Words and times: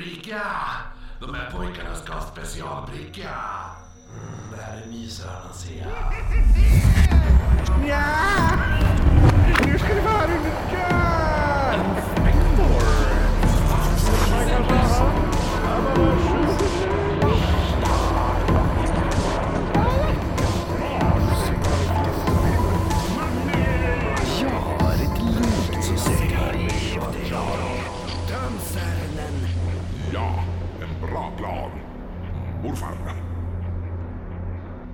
Ulrika! 0.00 0.42
De 1.20 1.34
här 1.34 1.50
pojkarna 1.50 1.94
ska 1.94 2.12
ha 2.12 2.20
specialbricka. 2.20 3.30
Mm, 4.10 4.50
det 4.56 4.62
här 4.62 4.82
är 4.82 4.86
mysörnen 4.86 5.54
ser 5.54 5.78
jag. 5.78 5.88
Nu 9.66 9.78
ska 9.78 9.94
det 9.94 10.00
vara 10.00 10.24
Ulrika! 10.24 11.09
Morfar. 32.70 32.96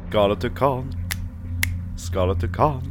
Skaletukan, 0.09 0.85
skaletukan, 1.99 2.83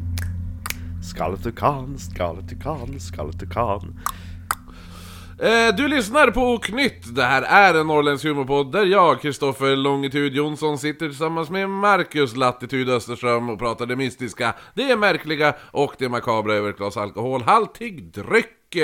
skaletukan, 1.04 1.98
skaletukan, 1.98 3.00
skaletukan. 3.00 4.00
Eh, 5.40 5.76
du 5.78 5.88
lyssnar 5.88 6.32
på 6.32 6.54
Oknytt, 6.54 7.16
det 7.16 7.24
här 7.24 7.42
är 7.42 7.80
en 7.80 7.88
norrländsk 7.88 8.26
humorpodd 8.26 8.72
där 8.72 8.86
jag, 8.86 9.22
Kristoffer 9.22 9.76
Longitud 9.76 10.34
Jonsson, 10.36 10.78
sitter 10.78 11.08
tillsammans 11.08 11.50
med 11.50 11.70
Marcus 11.70 12.36
Latitud 12.36 12.90
Österström 12.90 13.50
och 13.50 13.60
pratar 13.60 13.86
det 13.86 13.96
mystiska, 13.96 14.54
det 14.74 14.96
märkliga 14.96 15.56
och 15.72 15.94
det 15.98 16.10
makabra 16.10 16.54
över 16.54 16.70
ett 16.70 16.78
glas 16.78 16.98
alkoholhaltig 16.98 18.12
dryck. 18.12 18.76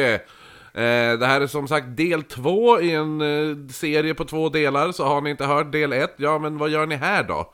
Eh, 0.74 1.20
det 1.20 1.26
här 1.26 1.42
är 1.42 1.48
som 1.48 1.68
sagt 1.68 1.98
del 1.98 2.24
två 2.24 2.82
i 2.82 2.92
en 2.92 3.22
eh, 3.22 3.68
serie 3.70 4.14
på 4.14 4.26
två 4.26 4.50
delar, 4.50 4.92
så 4.92 5.06
har 5.06 5.22
ni 5.22 5.30
inte 5.30 5.46
hört 5.46 5.72
del 5.72 5.94
ett, 5.94 6.16
ja 6.18 6.40
men 6.40 6.58
vad 6.58 6.70
gör 6.70 6.86
ni 6.86 6.96
här 6.96 7.24
då? 7.24 7.54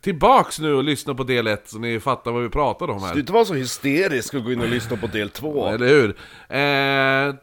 Tillbaks 0.00 0.60
nu 0.60 0.74
och 0.74 0.84
lyssna 0.84 1.14
på 1.14 1.24
del 1.24 1.46
ett 1.46 1.68
så 1.68 1.78
ni 1.78 2.00
fattar 2.00 2.32
vad 2.32 2.42
vi 2.42 2.48
pratade 2.48 2.92
om 2.92 3.02
här. 3.02 3.18
Inte 3.18 3.32
vara 3.32 3.44
så 3.44 3.54
hysterisk 3.54 4.34
och 4.34 4.44
gå 4.44 4.52
in 4.52 4.60
och 4.60 4.68
lyssna 4.68 4.96
på 4.96 5.06
del 5.06 5.30
två. 5.30 5.68
Eller 5.68 5.88
hur? 5.88 6.08
Eh, 6.48 7.34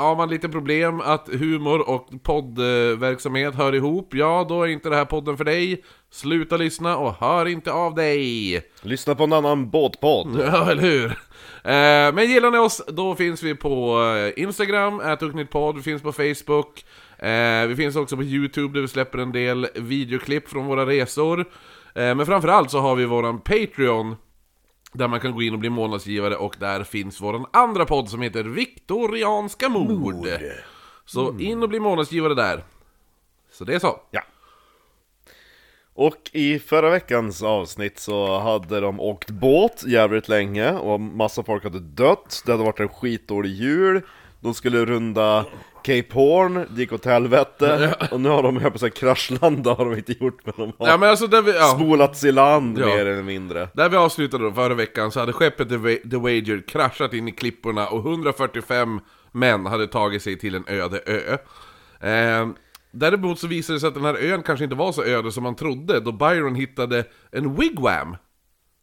har 0.00 0.16
man 0.16 0.28
lite 0.30 0.48
problem 0.48 1.00
att 1.00 1.28
humor 1.28 1.88
och 1.88 2.08
poddverksamhet 2.22 3.54
hör 3.54 3.74
ihop, 3.74 4.14
ja 4.14 4.46
då 4.48 4.62
är 4.62 4.68
inte 4.68 4.88
det 4.88 4.96
här 4.96 5.04
podden 5.04 5.36
för 5.36 5.44
dig. 5.44 5.84
Sluta 6.10 6.56
lyssna 6.56 6.96
och 6.96 7.14
hör 7.14 7.48
inte 7.48 7.72
av 7.72 7.94
dig! 7.94 8.62
Lyssna 8.82 9.14
på 9.14 9.24
en 9.24 9.32
annan 9.32 9.70
båtpodd. 9.70 10.40
Ja, 10.52 10.70
eller 10.70 10.82
hur? 10.82 11.18
Eh, 11.64 12.14
men 12.14 12.30
gillar 12.30 12.50
ni 12.50 12.58
oss, 12.58 12.82
då 12.88 13.14
finns 13.14 13.42
vi 13.42 13.54
på 13.54 14.02
eh, 14.02 14.42
Instagram, 14.42 15.00
ätuknyttpodd, 15.00 15.76
vi 15.76 15.82
finns 15.82 16.02
på 16.02 16.12
Facebook. 16.12 16.84
Eh, 17.18 17.66
vi 17.66 17.74
finns 17.76 17.96
också 17.96 18.16
på 18.16 18.22
YouTube 18.22 18.74
där 18.74 18.80
vi 18.80 18.88
släpper 18.88 19.18
en 19.18 19.32
del 19.32 19.68
videoklipp 19.74 20.48
från 20.48 20.66
våra 20.66 20.86
resor. 20.86 21.44
Men 21.94 22.26
framförallt 22.26 22.70
så 22.70 22.80
har 22.80 22.96
vi 22.96 23.04
våran 23.04 23.40
Patreon. 23.40 24.16
Där 24.92 25.08
man 25.08 25.20
kan 25.20 25.32
gå 25.32 25.42
in 25.42 25.52
och 25.52 25.58
bli 25.58 25.70
månadsgivare 25.70 26.36
och 26.36 26.56
där 26.58 26.84
finns 26.84 27.20
våran 27.20 27.46
andra 27.52 27.84
podd 27.84 28.08
som 28.08 28.22
heter 28.22 28.44
Viktorianska 28.44 29.68
mord. 29.68 30.28
Så 31.04 31.38
in 31.38 31.62
och 31.62 31.68
bli 31.68 31.80
månadsgivare 31.80 32.34
där. 32.34 32.64
Så 33.52 33.64
det 33.64 33.74
är 33.74 33.78
så. 33.78 34.00
Ja. 34.10 34.22
Och 36.02 36.30
i 36.32 36.58
förra 36.58 36.90
veckans 36.90 37.42
avsnitt 37.42 37.98
så 37.98 38.38
hade 38.40 38.80
de 38.80 39.00
åkt 39.00 39.30
båt 39.30 39.84
jävligt 39.86 40.28
länge 40.28 40.70
och 40.72 41.00
massa 41.00 41.42
folk 41.42 41.64
hade 41.64 41.80
dött, 41.80 42.42
det 42.46 42.52
hade 42.52 42.64
varit 42.64 42.80
en 42.80 42.88
skitdålig 42.88 43.50
jul. 43.50 44.00
De 44.40 44.54
skulle 44.54 44.84
runda 44.84 45.44
Cape 45.84 46.06
Horn, 46.12 46.54
det 46.70 46.80
gick 46.80 46.92
åt 46.92 47.04
helvete. 47.04 47.94
Och 48.10 48.20
nu 48.20 48.28
har 48.28 48.42
de, 48.42 48.56
jag 48.56 48.72
på 48.72 48.78
säga 48.78 48.90
kraschlanda 48.90 49.74
har 49.74 49.84
de 49.84 49.94
inte 49.94 50.12
gjort 50.24 50.38
men 50.44 50.54
de 50.56 50.72
har 50.78 50.88
Ja 50.88 50.96
men 50.96 51.08
alltså 51.10 51.26
där 51.26 51.42
vi, 51.42 51.52
ja, 51.52 51.64
spolats 51.78 52.24
i 52.24 52.32
land 52.32 52.78
Ja. 52.78 52.86
mer 52.86 53.06
eller 53.06 53.22
mindre. 53.22 53.68
Där 53.74 53.88
vi 53.88 53.96
avslutade 53.96 54.44
då 54.44 54.52
förra 54.52 54.74
veckan 54.74 55.12
så 55.12 55.20
hade 55.20 55.32
skeppet 55.32 55.68
The 55.68 55.76
Wa- 55.76 56.10
The 56.10 56.16
Wager 56.16 56.62
kraschat 56.68 57.12
in 57.14 57.28
i 57.28 57.32
klipporna 57.32 57.86
och 57.88 57.98
145 57.98 59.00
män 59.32 59.66
hade 59.66 59.86
tagit 59.86 60.22
sig 60.22 60.38
till 60.38 60.54
en 60.54 60.64
öde 60.68 61.00
ö. 61.06 61.36
Eh, 62.08 62.48
däremot 62.90 63.38
så 63.38 63.46
visade 63.46 63.76
det 63.76 63.80
sig 63.80 63.88
att 63.88 63.94
den 63.94 64.04
här 64.04 64.14
ön 64.32 64.42
kanske 64.42 64.64
inte 64.64 64.76
var 64.76 64.92
så 64.92 65.04
öde 65.04 65.32
som 65.32 65.42
man 65.42 65.56
trodde 65.56 66.00
då 66.00 66.12
Byron 66.12 66.54
hittade 66.54 67.04
en 67.32 67.54
wigwam 67.56 68.16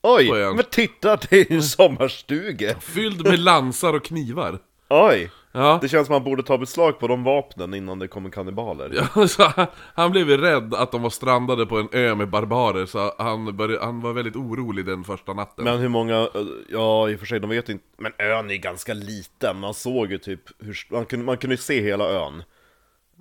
Oj, 0.03 0.27
På 0.27 0.37
ön. 0.37 0.55
men 0.55 0.65
titta 0.71 1.15
det 1.15 1.31
är 1.31 1.51
ju 1.51 1.55
en 1.55 1.63
sommarstuga! 1.63 2.79
fylld 2.79 3.23
med 3.23 3.39
lansar 3.39 3.93
och 3.93 4.05
knivar. 4.05 4.59
Oj! 4.89 5.31
Ja. 5.51 5.79
Det 5.81 5.89
känns 5.89 6.07
som 6.07 6.15
att 6.15 6.21
man 6.21 6.29
borde 6.31 6.43
ta 6.43 6.57
beslag 6.57 6.99
på 6.99 7.07
de 7.07 7.23
vapnen 7.23 7.73
innan 7.73 7.99
det 7.99 8.07
kommer 8.07 8.29
kannibaler 8.29 9.07
Ja, 9.15 9.27
så 9.27 9.43
han, 9.43 9.67
han 9.95 10.11
blev 10.11 10.27
rädd 10.27 10.73
att 10.73 10.91
de 10.91 11.01
var 11.01 11.09
strandade 11.09 11.65
på 11.65 11.77
en 11.77 11.89
ö 11.91 12.15
med 12.15 12.29
barbarer 12.29 12.85
så 12.85 13.13
han, 13.17 13.57
började, 13.57 13.85
han 13.85 14.01
var 14.01 14.13
väldigt 14.13 14.35
orolig 14.35 14.85
den 14.85 15.03
första 15.03 15.33
natten. 15.33 15.65
Men 15.65 15.79
hur 15.79 15.87
många, 15.89 16.15
eh, 16.21 16.29
ja 16.69 17.09
i 17.09 17.15
och 17.15 17.19
för 17.19 17.25
sig 17.25 17.39
de 17.39 17.49
vet 17.49 17.69
inte 17.69 17.83
Men 17.97 18.11
ön 18.17 18.51
är 18.51 18.55
ganska 18.55 18.93
liten, 18.93 19.59
man 19.59 19.73
såg 19.73 20.11
ju 20.11 20.17
typ 20.17 20.41
hur, 20.59 20.77
man 20.91 21.05
kunde, 21.05 21.25
man 21.25 21.37
kunde 21.37 21.53
ju 21.53 21.61
se 21.61 21.81
hela 21.81 22.05
ön 22.09 22.43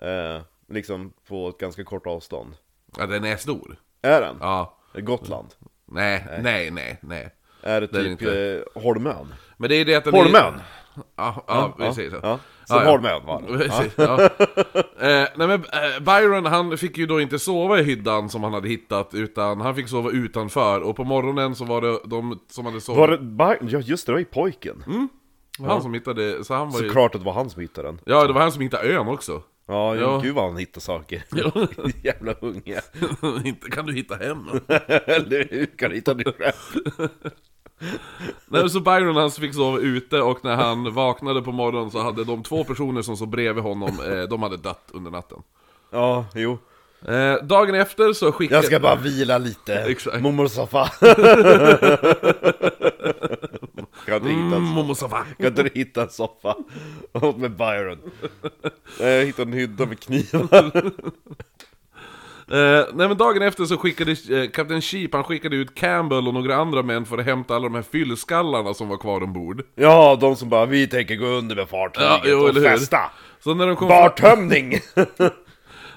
eh, 0.03 0.43
Liksom 0.69 1.13
på 1.29 1.49
ett 1.49 1.59
ganska 1.59 1.85
kort 1.85 2.07
avstånd 2.07 2.55
Ja, 2.99 3.07
den 3.07 3.25
är 3.25 3.37
stor. 3.37 3.77
Är 4.03 4.21
den? 4.21 4.37
Ja. 4.41 4.79
Gotland? 4.95 5.49
Nej, 5.85 6.27
nej, 6.43 6.71
nej, 6.71 6.99
nej. 7.03 7.31
Är 7.63 7.81
det 7.81 7.87
Det 7.87 8.03
typ 8.03 8.07
inte. 8.11 8.63
eh, 8.75 8.83
Holmön? 8.83 9.35
Men 9.57 9.71
det 9.71 9.75
är 9.77 9.85
det 9.85 9.95
att 9.95 10.05
den 10.05 10.15
Holmön? 10.15 10.55
Är... 10.55 10.61
Ja, 11.17 11.45
ja, 11.49 11.75
vi 11.79 11.95
säger 11.95 12.11
så. 12.11 12.19
Ja, 12.23 12.39
som 12.65 12.87
Holmön 12.87 13.27
var 13.27 13.41
det. 13.43 13.47
Precis, 13.69 13.93
ja. 13.97 14.23
eh, 15.09 15.29
nej 15.37 15.49
men 15.49 15.51
eh, 15.53 16.01
Byron 16.01 16.47
han 16.47 16.79
fick 16.79 16.99
ju 16.99 17.07
då 17.07 17.21
inte 17.21 17.39
sova 17.39 17.79
i 17.79 17.83
hyddan 17.83 18.29
som 18.29 18.43
han 18.43 18.53
hade 18.55 18.69
hittat 18.69 19.15
Utan 19.15 19.61
han 19.61 19.75
fick 19.75 19.89
sova 19.89 20.11
utanför 20.11 20.81
Och 20.81 20.97
på 20.97 21.05
morgonen 21.05 21.55
så 21.55 21.65
var 21.65 21.81
det 21.81 21.99
de 22.05 22.41
som 22.51 22.67
hade 22.67 22.81
sovit 22.81 22.99
Var 23.01 23.09
det, 23.09 23.19
Bar- 23.19 23.59
ja 23.61 23.79
just 23.79 24.07
det, 24.07 24.13
det 24.13 24.15
var 24.15 24.19
ju 24.19 24.25
pojken 24.25 24.85
Han 25.67 25.83
som 25.83 25.95
hittade, 25.95 26.45
så 26.45 26.55
han 26.55 26.71
var 26.71 26.81
ju 26.81 26.87
Såklart 26.89 27.15
att 27.15 27.21
det 27.21 27.25
var 27.27 27.33
han 27.33 27.51
som 27.51 27.63
hittade 27.63 27.89
den 27.89 28.01
Ja 28.05 28.27
det 28.27 28.33
var 28.33 28.41
han 28.41 28.53
som 28.53 28.63
hittade 28.63 28.89
ön 28.95 29.09
också 29.09 29.43
Ja, 29.69 29.95
Ja. 29.95 30.01
ja. 30.01 30.21
gud 30.23 30.35
vad 30.35 30.45
han 30.45 30.57
hittade 30.57 30.81
saker 30.81 31.23
Jävla 32.05 32.33
unge 32.41 32.81
Inte 33.45 33.71
kan 33.71 33.87
du 33.87 33.93
hitta 33.93 34.15
hem 34.17 34.49
Eller 35.07 35.49
hur? 35.51 35.67
Kan 35.67 35.91
du 35.91 35.97
hitta 35.97 36.15
det 36.15 36.33
själv? 36.39 36.79
Nej, 38.49 38.71
så 38.71 38.81
Byron 38.81 39.17
han 39.17 39.31
fick 39.31 39.55
sova 39.55 39.79
ute 39.79 40.21
och 40.21 40.45
när 40.45 40.57
han 40.57 40.95
vaknade 40.95 41.43
på 41.43 41.53
morgonen 41.53 41.91
så 41.91 42.03
hade 42.03 42.25
de 42.25 42.43
två 42.43 42.65
personer 42.65 43.03
som 43.03 43.17
såg 43.17 43.29
bredvid 43.29 43.65
honom, 43.65 44.01
eh, 44.11 44.23
de 44.23 44.43
hade 44.43 44.57
dött 44.57 44.91
under 44.93 45.11
natten. 45.11 45.39
Ja, 45.91 46.27
jo 46.35 46.59
Eh, 47.09 47.35
dagen 47.43 47.75
efter 47.75 48.13
så 48.13 48.33
skickade... 48.33 48.57
Jag 48.57 48.65
ska 48.65 48.81
bara 48.81 48.95
vila 48.97 49.39
lite, 49.39 49.75
Exakt. 49.75 50.21
mormors 50.21 50.51
soffa 50.51 50.91
Kan 54.07 54.23
du 54.23 54.29
hitta 54.29 54.41
Mm, 54.41 54.53
en 54.53 54.63
Momo 54.63 54.95
Safa. 54.95 55.25
Kan 55.39 55.47
inte 55.47 55.63
du 55.63 55.71
hitta 55.75 56.03
en 56.03 56.09
soffa? 56.11 56.55
Åt 57.13 57.37
med 57.39 57.51
Byron 57.57 57.99
Nej, 59.01 59.09
jag 59.13 59.25
hittade 59.27 59.51
en 59.51 59.59
hydda 59.59 59.87
med 59.87 60.01
knivar 60.01 60.83
Eh, 62.51 62.85
nej 62.95 63.09
men 63.09 63.17
dagen 63.17 63.43
efter 63.43 63.65
så 63.65 63.77
skickade 63.77 64.11
eh, 64.13 64.51
Kapten 64.51 64.81
Sheep, 64.83 65.09
han 65.13 65.25
skickade 65.25 65.57
ut 65.57 65.75
Campbell 65.75 66.29
och 66.29 66.35
några 66.35 66.57
andra 66.57 66.83
män 66.83 67.07
för 67.07 67.19
att 67.19 67.25
hämta 67.25 67.55
alla 67.57 67.63
de 67.69 67.75
här 67.75 67.83
fyllskallarna 67.83 68.75
som 68.75 68.89
var 68.89 68.97
kvar 68.97 69.23
ombord. 69.23 69.63
Ja, 69.75 70.19
de 70.21 70.37
som 70.37 70.49
bara 70.49 70.67
'Vi 70.67 70.87
tänker 70.87 71.17
gå 71.17 71.27
under 71.27 71.57
med 71.57 71.69
fartyget 71.69 72.09
Ja, 72.09 72.21
jo, 72.25 72.39
och 72.39 72.55
festa' 72.55 73.11
Så 73.41 73.55
när 73.55 73.67
de, 73.67 73.77
kom 73.77 73.89
fram, 73.89 73.99
Bartömning! 74.03 74.79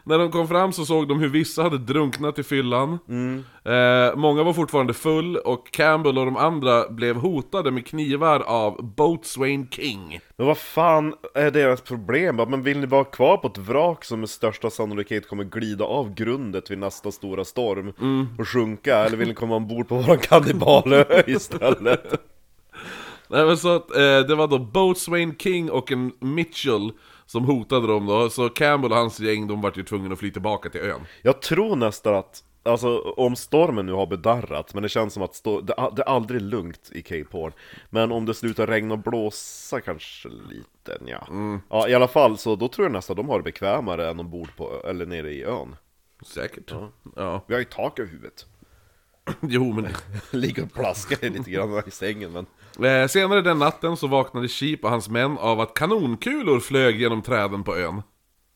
när 0.03 0.17
de 0.17 0.31
kom 0.31 0.47
fram 0.47 0.73
så 0.73 0.85
såg 0.85 1.07
de 1.07 1.19
hur 1.19 1.29
vissa 1.29 1.63
hade 1.63 1.77
drunknat 1.77 2.39
i 2.39 2.43
fyllan. 2.43 2.99
Eh, 3.65 4.15
många 4.15 4.43
var 4.43 4.53
fortfarande 4.53 4.93
full 4.93 5.37
och 5.37 5.71
Campbell 5.71 6.17
och 6.17 6.25
de 6.25 6.37
andra 6.37 6.89
blev 6.89 7.15
hotade 7.15 7.71
med 7.71 7.85
knivar 7.87 8.39
av 8.39 8.93
Boatswain 8.95 9.69
King. 9.69 10.19
Men 10.37 10.47
vad 10.47 10.57
fan 10.57 11.13
är 11.33 11.51
deras 11.51 11.81
problem? 11.81 12.35
Men 12.35 12.63
vill 12.63 12.79
ni 12.79 12.85
vara 12.85 13.03
kvar 13.03 13.37
på 13.37 13.47
ett 13.47 13.57
vrak 13.57 14.05
som 14.05 14.19
med 14.19 14.29
största 14.29 14.69
sannolikhet 14.69 15.27
kommer 15.27 15.43
glida 15.43 15.85
av 15.85 16.13
grundet 16.13 16.71
vid 16.71 16.77
nästa 16.77 17.11
stora 17.11 17.45
storm 17.45 17.93
och 18.39 18.47
sjunka? 18.47 18.97
Eller 18.97 19.17
vill 19.17 19.27
ni 19.27 19.33
komma 19.33 19.55
ombord 19.55 19.87
på 19.87 19.95
våran 19.95 20.17
kannibalö 20.17 21.03
istället? 21.27 22.13
Nej 23.31 23.45
men 23.45 23.57
så 23.57 23.75
att, 23.75 23.95
eh, 23.95 24.19
det 24.27 24.35
var 24.35 24.47
då 24.47 24.59
Boatswain 24.59 25.35
King 25.37 25.71
och 25.71 25.91
en 25.91 26.11
Mitchell 26.19 26.91
som 27.29 27.45
hotade 27.45 27.87
dem 27.87 28.05
då, 28.05 28.29
så 28.29 28.49
Campbell 28.49 28.91
och 28.91 28.97
hans 28.97 29.19
gäng 29.19 29.47
de 29.47 29.61
vart 29.61 29.77
ju 29.77 29.83
tvungna 29.83 30.13
att 30.13 30.19
fly 30.19 30.31
tillbaka 30.31 30.69
till 30.69 30.81
ön. 30.81 31.01
Jag 31.21 31.41
tror 31.41 31.75
nästan 31.75 32.15
att, 32.15 32.43
alltså 32.63 32.99
om 32.99 33.35
stormen 33.35 33.85
nu 33.85 33.91
har 33.91 34.07
bedarrat, 34.07 34.73
men 34.73 34.83
det 34.83 34.89
känns 34.89 35.13
som 35.13 35.23
att 35.23 35.43
det, 35.43 35.73
det 35.95 36.01
är 36.01 36.09
aldrig 36.09 36.41
lugnt 36.41 36.89
i 36.93 37.01
Cape 37.01 37.27
Horn. 37.31 37.53
Men 37.89 38.11
om 38.11 38.25
det 38.25 38.33
slutar 38.33 38.67
regna 38.67 38.93
och 38.93 38.99
blåsa 38.99 39.81
kanske 39.81 40.29
lite, 40.29 40.97
ja. 41.05 41.27
Ja 41.69 41.87
i 41.87 41.93
alla 41.93 42.07
fall 42.07 42.37
så 42.37 42.55
då 42.55 42.67
tror 42.67 42.85
jag 42.85 42.91
nästan 42.91 43.15
de 43.15 43.29
har 43.29 43.37
det 43.37 43.43
bekvämare 43.43 44.09
än 44.09 44.19
ombord 44.19 44.55
på, 44.57 44.81
eller 44.85 45.05
nere 45.05 45.31
i 45.31 45.43
ön. 45.43 45.75
Säkert. 46.25 46.73
Ja. 47.15 47.43
Vi 47.47 47.53
har 47.53 47.59
ju 47.59 47.65
tak 47.65 47.99
över 47.99 48.11
huvudet. 48.11 48.45
Jo 49.41 49.73
men... 49.73 49.87
Ligger 50.41 50.63
och 50.63 50.73
plaskar 50.73 51.29
lite 51.29 51.51
grann 51.51 51.83
i 51.87 51.91
sängen 51.91 52.31
men... 52.31 52.45
Eh, 52.85 53.07
senare 53.07 53.41
den 53.41 53.59
natten 53.59 53.97
så 53.97 54.07
vaknade 54.07 54.47
Sheep 54.47 54.77
och 54.83 54.89
hans 54.89 55.09
män 55.09 55.37
av 55.37 55.59
att 55.59 55.73
kanonkulor 55.73 56.59
flög 56.59 57.01
genom 57.01 57.21
träden 57.21 57.63
på 57.63 57.77
ön. 57.77 58.01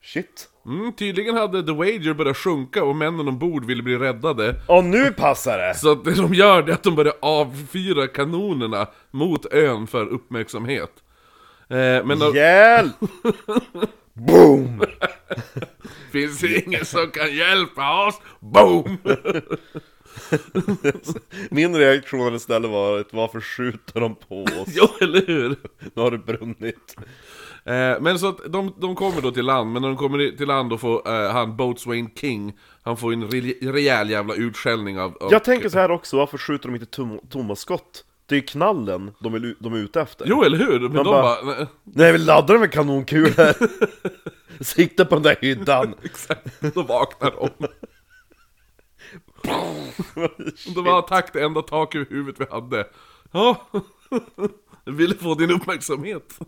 Shit! 0.03 0.49
Mm, 0.65 0.93
tydligen 0.93 1.35
hade 1.35 1.63
The 1.63 1.71
Wager 1.71 2.13
börjat 2.13 2.37
sjunka 2.37 2.83
och 2.83 2.95
männen 2.95 3.27
ombord 3.27 3.65
ville 3.65 3.83
bli 3.83 3.97
räddade. 3.97 4.55
Och 4.67 4.83
nu 4.83 5.11
passar 5.11 5.57
det! 5.57 5.75
Så 5.75 5.91
att 5.91 6.03
det 6.03 6.13
de 6.13 6.33
gör 6.33 6.63
det 6.63 6.71
är 6.71 6.73
att 6.73 6.83
de 6.83 6.95
börjar 6.95 7.13
avfyra 7.21 8.07
kanonerna 8.07 8.87
mot 9.11 9.53
ön 9.53 9.87
för 9.87 10.05
uppmärksamhet. 10.05 10.91
Eh, 11.69 12.05
men 12.05 12.19
de, 12.19 12.35
Hjälp! 12.35 12.95
Boom! 14.13 14.83
finns 16.11 16.39
det 16.39 16.61
ingen 16.65 16.85
som 16.85 17.11
kan 17.11 17.35
hjälpa 17.35 18.07
oss? 18.07 18.21
Boom! 18.39 18.97
Min 21.51 21.75
reaktion 21.75 22.35
istället 22.35 22.71
var 22.71 22.99
att 22.99 23.13
varför 23.13 23.41
skjuter 23.41 23.99
de 23.99 24.15
på 24.15 24.43
oss? 24.43 24.67
jo, 24.67 24.87
eller 25.01 25.25
hur? 25.27 25.49
Nu 25.93 26.01
har 26.01 26.11
det 26.11 26.17
brunnit. 26.17 26.95
Eh, 27.65 28.01
men 28.01 28.19
så 28.19 28.27
att 28.29 28.37
de, 28.53 28.73
de 28.81 28.95
kommer 28.95 29.21
då 29.21 29.31
till 29.31 29.45
land, 29.45 29.71
men 29.71 29.81
när 29.81 29.89
de 29.89 29.97
kommer 29.97 30.37
till 30.37 30.47
land 30.47 30.69
då 30.69 30.77
får 30.77 31.09
eh, 31.25 31.31
han 31.31 31.57
Boatswain 31.57 32.09
King, 32.15 32.53
han 32.83 32.97
får 32.97 33.13
en 33.13 33.23
re- 33.27 33.71
rejäl 33.71 34.09
jävla 34.09 34.33
utskällning 34.35 34.99
av... 34.99 35.17
av 35.21 35.31
Jag 35.31 35.43
tänker 35.43 35.69
så 35.69 35.79
här 35.79 35.91
också, 35.91 36.17
varför 36.17 36.37
skjuter 36.37 36.69
de 36.69 36.75
inte 36.75 36.85
tom, 36.87 37.19
tomma 37.29 37.55
skott? 37.55 38.05
Det 38.25 38.35
är 38.35 38.39
ju 38.39 38.45
knallen 38.45 39.11
de, 39.19 39.33
vill, 39.33 39.55
de 39.59 39.73
är 39.73 39.77
ute 39.77 40.01
efter. 40.01 40.25
Jo, 40.29 40.43
eller 40.43 40.57
hur? 40.57 40.79
Men 40.79 40.91
de 40.93 41.03
bara- 41.03 41.21
bara... 41.21 41.55
nej, 41.55 41.67
Nej, 41.83 42.11
vi 42.11 42.17
laddar 42.17 42.57
med 42.57 42.71
kanonkulor! 42.71 43.53
Sikta 44.63 45.05
på 45.05 45.15
den 45.15 45.23
där 45.23 45.35
hyddan! 45.41 45.93
Exakt, 46.03 46.61
då 46.73 46.81
vaknar 46.81 47.31
de. 47.31 47.67
Det 50.75 50.81
var 50.81 51.01
tack 51.01 51.33
det 51.33 51.43
enda 51.43 51.61
tak 51.61 51.95
över 51.95 52.05
huvudet 52.09 52.41
vi 52.41 52.45
hade. 52.51 52.87
Ja, 53.31 53.61
jag 54.85 54.93
ville 54.93 55.15
få 55.15 55.35
din 55.35 55.51
uppmärksamhet. 55.51 56.39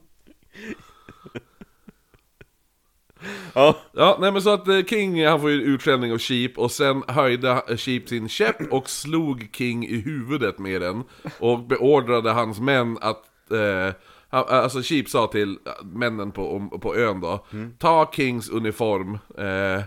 Ja, 3.53 3.75
Ja, 3.93 4.17
nej 4.21 4.31
men 4.31 4.41
så 4.41 4.49
att 4.49 4.67
eh, 4.67 4.83
King, 4.83 5.25
han 5.25 5.41
får 5.41 5.49
ju 5.49 5.61
utskällning 5.61 6.11
av 6.11 6.17
Sheep 6.17 6.51
och 6.57 6.71
sen 6.71 7.03
höjde 7.07 7.77
Sheep 7.77 8.09
sin 8.09 8.29
käpp 8.29 8.61
och 8.71 8.89
slog 8.89 9.49
King 9.53 9.85
i 9.85 9.95
huvudet 10.01 10.59
med 10.59 10.81
den. 10.81 11.03
Och 11.39 11.59
beordrade 11.59 12.31
hans 12.31 12.59
män 12.59 12.97
att, 13.01 13.51
eh, 13.51 13.93
alltså 14.29 14.81
Sheep 14.81 15.09
sa 15.09 15.27
till 15.27 15.57
männen 15.83 16.31
på, 16.31 16.69
på 16.81 16.95
ön 16.95 17.21
då, 17.21 17.45
ta 17.79 18.11
Kings 18.13 18.49
uniform. 18.49 19.17
Eh, 19.37 19.83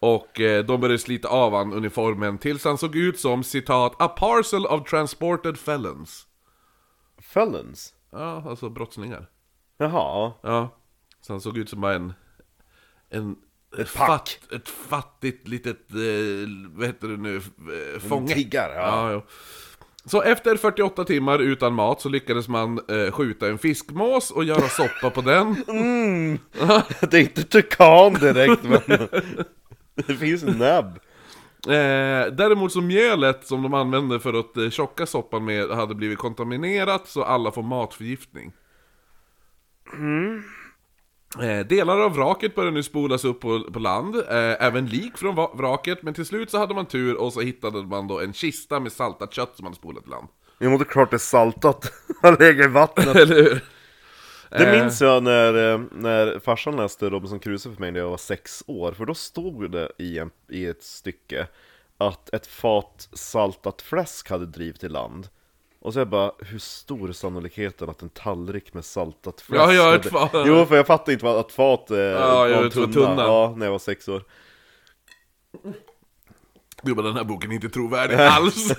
och 0.00 0.40
eh, 0.40 0.64
de 0.64 0.80
började 0.80 0.98
slita 0.98 1.28
av 1.28 1.52
han 1.52 1.72
uniformen 1.72 2.38
tills 2.38 2.64
han 2.64 2.78
såg 2.78 2.96
ut 2.96 3.20
som 3.20 3.44
citat 3.44 3.96
'A 3.98 4.08
parcel 4.08 4.66
of 4.66 4.88
transported 4.90 5.56
felons' 5.56 6.26
felons? 7.22 7.94
Ja, 8.12 8.42
alltså 8.46 8.68
brottslingar. 8.68 9.26
Jaha, 9.78 10.32
Ja, 10.42 10.76
så 11.20 11.32
han 11.32 11.40
såg 11.40 11.58
ut 11.58 11.68
som 11.68 11.80
bara 11.80 11.94
en... 11.94 12.12
En... 13.10 13.36
Ett, 13.78 13.94
pack. 13.94 14.40
ett 14.52 14.68
fattigt 14.68 15.48
litet, 15.48 15.90
eh, 15.90 16.48
vad 16.70 16.86
heter 16.86 17.08
det 17.08 17.16
nu, 17.16 17.36
eh, 17.36 18.00
fånge. 18.00 18.34
tiggare, 18.34 18.74
ja. 18.74 19.10
ja. 19.10 19.12
jo. 19.12 19.22
Så 20.04 20.22
efter 20.22 20.56
48 20.56 21.04
timmar 21.04 21.38
utan 21.38 21.74
mat 21.74 22.00
så 22.00 22.08
lyckades 22.08 22.48
man 22.48 22.80
eh, 22.88 23.12
skjuta 23.12 23.48
en 23.48 23.58
fiskmås 23.58 24.30
och 24.30 24.44
göra 24.44 24.68
soppa 24.68 25.10
på 25.10 25.20
den. 25.20 25.54
det 27.10 27.18
är 27.18 27.20
inte 27.20 27.44
tukan 27.44 28.14
direkt 28.14 28.62
men 28.62 28.80
Det 30.06 30.14
finns 30.14 30.42
näbb 30.42 30.98
Eh, 31.66 32.32
däremot 32.32 32.72
så 32.72 32.80
mjölet 32.80 33.46
som 33.46 33.62
de 33.62 33.74
använde 33.74 34.20
för 34.20 34.34
att 34.34 34.56
eh, 34.56 34.70
tjocka 34.70 35.06
soppan 35.06 35.44
med 35.44 35.70
hade 35.70 35.94
blivit 35.94 36.18
kontaminerat 36.18 37.08
så 37.08 37.22
alla 37.22 37.50
får 37.50 37.62
matförgiftning. 37.62 38.52
Eh, 41.42 41.66
delar 41.66 42.00
av 42.00 42.14
vraket 42.14 42.54
började 42.54 42.74
nu 42.74 42.82
spolas 42.82 43.24
upp 43.24 43.40
på, 43.40 43.60
på 43.72 43.78
land, 43.78 44.16
eh, 44.16 44.64
även 44.66 44.86
lik 44.86 45.18
från 45.18 45.34
vraket, 45.34 46.02
men 46.02 46.14
till 46.14 46.26
slut 46.26 46.50
så 46.50 46.58
hade 46.58 46.74
man 46.74 46.86
tur 46.86 47.16
och 47.16 47.32
så 47.32 47.40
hittade 47.40 47.82
man 47.82 48.08
då 48.08 48.20
en 48.20 48.32
kista 48.32 48.80
med 48.80 48.92
saltat 48.92 49.34
kött 49.34 49.56
som 49.56 49.64
man 49.64 49.74
spolat 49.74 50.06
i 50.06 50.10
land. 50.10 50.28
Jo, 50.60 50.70
det 50.70 50.82
är 50.82 50.84
klart 50.84 51.10
det 51.10 51.16
är 51.16 51.18
saltat 51.18 51.92
Han 52.22 52.34
lägger 52.34 52.64
i 52.64 52.68
vattnet 52.68 53.16
Eller 53.16 53.42
hur? 53.42 53.62
Det 54.50 54.66
Eh. 54.76 54.80
minns 54.82 55.00
jag 55.00 55.22
när, 55.22 55.72
eh, 55.72 55.80
när 55.92 56.38
farsan 56.38 56.76
läste 56.76 57.10
Robinson 57.10 57.38
Crusoe 57.40 57.72
för 57.74 57.80
mig 57.80 57.90
när 57.92 58.00
jag 58.00 58.10
var 58.10 58.16
sex 58.16 58.64
år 58.66 58.92
För 58.92 59.06
då 59.06 59.14
stod 59.14 59.70
det 59.70 59.92
i, 59.98 60.18
en, 60.18 60.30
i 60.48 60.66
ett 60.66 60.82
stycke 60.82 61.46
Att 61.98 62.34
ett 62.34 62.46
fat 62.46 63.08
saltat 63.12 63.82
fläsk 63.82 64.30
hade 64.30 64.46
drivit 64.46 64.84
i 64.84 64.88
land 64.88 65.28
Och 65.80 65.92
så 65.92 65.98
jag 66.00 66.08
bara, 66.08 66.32
hur 66.38 66.58
stor 66.58 67.08
är 67.08 67.12
sannolikheten 67.12 67.88
att 67.90 68.02
en 68.02 68.08
tallrik 68.08 68.74
med 68.74 68.84
saltat 68.84 69.40
fläsk 69.40 69.60
Ja, 69.62 69.72
ja, 69.72 69.82
hade- 69.84 69.96
ett 69.96 70.06
fat. 70.10 70.30
Jo, 70.34 70.66
för 70.66 70.76
jag 70.76 70.86
fattade 70.86 71.12
inte 71.12 71.24
vad- 71.24 71.36
att 71.38 71.52
fat 71.52 71.90
eh, 71.90 71.98
Ja, 71.98 72.34
var 72.34 72.48
jag 72.48 72.64
en 72.64 72.70
tunna. 72.70 72.92
tunna. 72.92 73.22
Ja, 73.22 73.54
när 73.56 73.66
jag 73.66 73.70
var 73.72 73.78
sex 73.78 74.08
år 74.08 74.22
Jo 76.82 76.94
men 76.94 77.04
den 77.04 77.16
här 77.16 77.24
boken 77.24 77.50
är 77.50 77.54
inte 77.54 77.68
trovärdig 77.68 78.14
alls! 78.20 78.72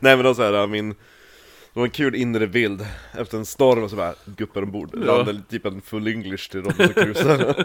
Nej 0.00 0.16
men 0.16 0.22
då 0.24 0.34
så 0.34 0.42
här, 0.42 0.66
min 0.66 0.94
Det 1.74 1.80
var 1.80 1.86
en 1.86 1.90
kul 1.90 2.14
inre 2.14 2.46
bild 2.46 2.86
Efter 3.12 3.38
en 3.38 3.46
storm 3.46 3.82
och 3.82 3.90
så 3.90 3.96
bara, 3.96 4.14
guppar 4.24 4.62
ombord 4.62 4.94
Landade 4.94 5.42
typ 5.50 5.66
en 5.66 5.80
full 5.80 6.06
English 6.06 6.50
till 6.50 6.62
Robinson 6.62 7.04
Crusoe 7.04 7.64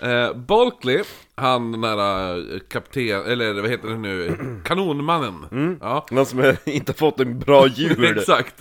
eh, 0.10 0.34
Bulkley, 0.34 1.02
han 1.34 1.72
den 1.72 1.80
där 1.80 2.36
eh, 2.54 2.58
kapten, 2.68 3.26
eller 3.26 3.60
vad 3.60 3.70
heter 3.70 3.88
det 3.88 3.98
nu, 3.98 4.36
kanonmannen. 4.64 5.78
Ja. 5.80 6.06
Den 6.10 6.26
som 6.26 6.54
inte 6.64 6.92
fått 6.92 7.20
en 7.20 7.38
bra 7.38 7.66
jul 7.66 8.04
Exakt. 8.18 8.60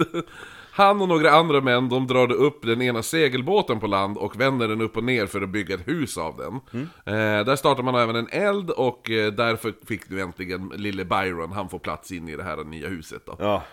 Han 0.71 1.01
och 1.01 1.07
några 1.07 1.31
andra 1.31 1.61
män, 1.61 1.89
de 1.89 2.07
drar 2.07 2.31
upp 2.31 2.61
den 2.61 2.81
ena 2.81 3.03
segelbåten 3.03 3.79
på 3.79 3.87
land 3.87 4.17
och 4.17 4.41
vänder 4.41 4.67
den 4.67 4.81
upp 4.81 4.97
och 4.97 5.03
ner 5.03 5.25
för 5.25 5.41
att 5.41 5.49
bygga 5.49 5.75
ett 5.75 5.87
hus 5.87 6.17
av 6.17 6.37
den. 6.37 6.81
Eh, 7.05 7.45
där 7.45 7.55
startar 7.55 7.83
man 7.83 7.95
även 7.95 8.15
en 8.15 8.27
eld 8.31 8.69
och 8.69 9.09
eh, 9.09 9.33
därför 9.33 9.73
fick 9.87 10.09
nu 10.09 10.21
äntligen 10.21 10.71
lille 10.75 11.05
Byron, 11.05 11.51
han 11.51 11.69
får 11.69 11.79
plats 11.79 12.11
in 12.11 12.29
i 12.29 12.35
det 12.35 12.43
här 12.43 12.63
nya 12.63 12.87
huset 12.87 13.21
då. 13.25 13.35
Ja, 13.39 13.63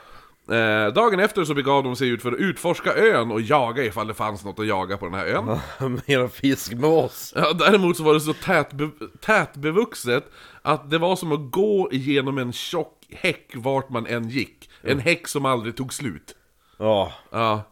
Eh, 0.51 0.93
dagen 0.93 1.21
efter 1.21 1.45
så 1.45 1.55
begav 1.55 1.83
de 1.85 1.97
sig 1.97 2.09
ut 2.09 2.23
för 2.23 2.33
att 2.33 2.39
utforska 2.39 2.95
ön 2.95 3.31
och 3.31 3.41
jaga 3.41 3.85
ifall 3.85 4.07
det 4.07 4.15
fanns 4.15 4.45
något 4.45 4.59
att 4.59 4.67
jaga 4.67 4.97
på 4.97 5.05
den 5.05 5.15
här 5.15 5.27
ön. 5.27 5.59
mera 6.07 6.29
fiskmås 6.29 7.33
Ja, 7.37 7.53
däremot 7.53 7.97
så 7.97 8.03
var 8.03 8.15
det 8.15 8.21
så 8.21 8.33
tätbe 8.33 8.91
tätbevuxet 9.21 10.25
att 10.63 10.91
det 10.91 10.99
var 10.99 11.17
som 11.17 11.33
att 11.33 11.51
gå 11.51 11.89
igenom 11.93 12.39
en 12.39 12.53
tjock 12.53 13.07
häck 13.11 13.53
vart 13.55 13.91
man 13.91 14.07
än 14.07 14.29
gick. 14.29 14.71
En 14.83 14.99
häck 14.99 15.29
som 15.29 15.45
aldrig 15.47 15.77
tog 15.77 15.95
slut. 15.95 16.35
Ja, 16.79 17.13
Ja. 17.31 17.63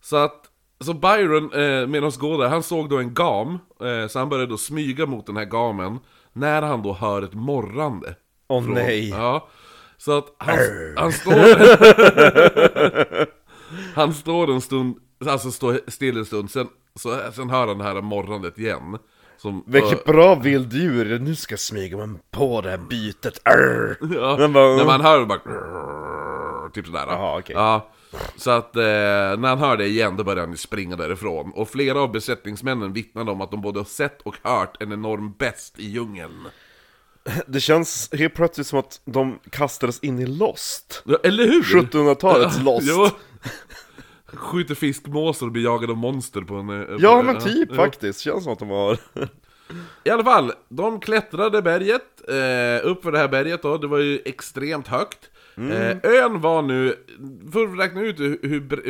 Så 0.00 0.16
att, 0.16 0.42
så 0.80 0.94
Byron, 0.94 1.52
eh, 1.52 1.86
medan 1.86 2.12
går 2.18 2.38
där, 2.38 2.48
han 2.48 2.62
såg 2.62 2.90
då 2.90 2.98
en 2.98 3.14
gam, 3.14 3.58
eh, 3.80 4.08
så 4.08 4.18
han 4.18 4.28
började 4.28 4.50
då 4.50 4.58
smyga 4.58 5.06
mot 5.06 5.26
den 5.26 5.36
här 5.36 5.44
gamen, 5.44 5.98
när 6.32 6.62
han 6.62 6.82
då 6.82 6.92
hör 6.92 7.22
ett 7.22 7.34
morrande. 7.34 8.14
åh 8.48 8.64
nej 8.68 9.08
Ja. 9.08 9.48
Så 9.98 10.18
att 10.18 10.34
han, 10.38 10.58
han 10.96 11.12
står... 11.12 11.56
han 13.94 14.14
står 14.14 14.50
en 14.50 14.60
stund, 14.60 14.96
alltså 15.26 15.50
står 15.50 15.80
still 15.86 16.18
en 16.18 16.26
stund, 16.26 16.50
sen, 16.50 16.68
så, 16.94 17.20
sen 17.32 17.50
hör 17.50 17.66
han 17.66 17.78
det 17.78 17.84
här 17.84 18.02
morrandet 18.02 18.58
igen. 18.58 18.98
Som, 19.38 19.64
Vilket 19.66 20.04
bra 20.04 20.34
vilddjur, 20.34 21.18
nu 21.18 21.34
ska 21.34 21.56
smyga 21.56 21.96
mig 22.06 22.20
på 22.30 22.60
det 22.60 22.70
här 22.70 22.78
bytet 22.78 23.40
Arr. 23.44 23.96
Ja, 24.14 24.36
Men 24.38 24.52
bara- 24.52 24.76
när 24.76 24.84
man 24.84 25.00
hör 25.00 25.24
bara... 25.24 25.40
Typ 26.70 26.86
sådär. 26.86 27.04
Jaha, 27.08 27.38
okej. 27.38 27.56
Ja, 27.58 27.90
så 28.36 28.50
att 28.50 28.76
eh, 28.76 28.82
när 28.82 29.48
han 29.48 29.58
hör 29.58 29.76
det 29.76 29.86
igen 29.86 30.16
då 30.16 30.24
börjar 30.24 30.40
han 30.40 30.50
ju 30.50 30.56
springa 30.56 30.96
därifrån. 30.96 31.52
Och 31.54 31.68
flera 31.68 32.00
av 32.00 32.12
besättningsmännen 32.12 32.92
vittnade 32.92 33.30
om 33.30 33.40
att 33.40 33.50
de 33.50 33.60
både 33.60 33.78
har 33.78 33.84
sett 33.84 34.22
och 34.22 34.36
hört 34.42 34.82
en 34.82 34.92
enorm 34.92 35.34
best 35.38 35.78
i 35.78 35.86
djungeln. 35.90 36.44
Det 37.46 37.60
känns 37.60 38.08
helt 38.12 38.34
plötsligt 38.34 38.66
som 38.66 38.78
att 38.78 39.00
de 39.04 39.38
kastades 39.50 40.00
in 40.00 40.18
i 40.18 40.26
Lost 40.26 41.02
Ja, 41.06 41.18
eller 41.24 41.44
hur? 41.44 41.62
1700-talets 41.62 42.62
Lost 42.62 42.86
Jo. 42.90 43.08
Skjuter 44.26 44.74
fiskmåsar 44.74 45.46
och 45.46 45.52
blir 45.52 45.64
jagade 45.64 45.92
av 45.92 45.98
monster 45.98 46.40
på 46.40 46.54
en... 46.54 46.70
eh, 46.70 46.96
Ja 46.98 47.16
på- 47.16 47.22
men 47.22 47.40
typ 47.40 47.68
ja. 47.70 47.76
faktiskt, 47.76 48.20
känns 48.20 48.44
som 48.44 48.52
att 48.52 48.58
de 48.58 48.68
har 48.70 48.98
I 50.04 50.10
alla 50.10 50.24
fall, 50.24 50.52
de 50.68 51.00
klättrade 51.00 51.62
berget, 51.62 52.02
eh, 52.28 52.86
upp 52.90 53.02
för 53.02 53.12
det 53.12 53.18
här 53.18 53.28
berget 53.28 53.62
då, 53.62 53.76
det 53.78 53.86
var 53.86 53.98
ju 53.98 54.20
extremt 54.24 54.88
högt. 54.88 55.30
Eh, 55.56 55.96
ön 56.02 56.40
var 56.40 56.62
nu, 56.62 56.96
för 57.52 57.64
att 57.64 57.78
räkna 57.78 58.00
ut 58.00 58.20
hur, 58.20 58.38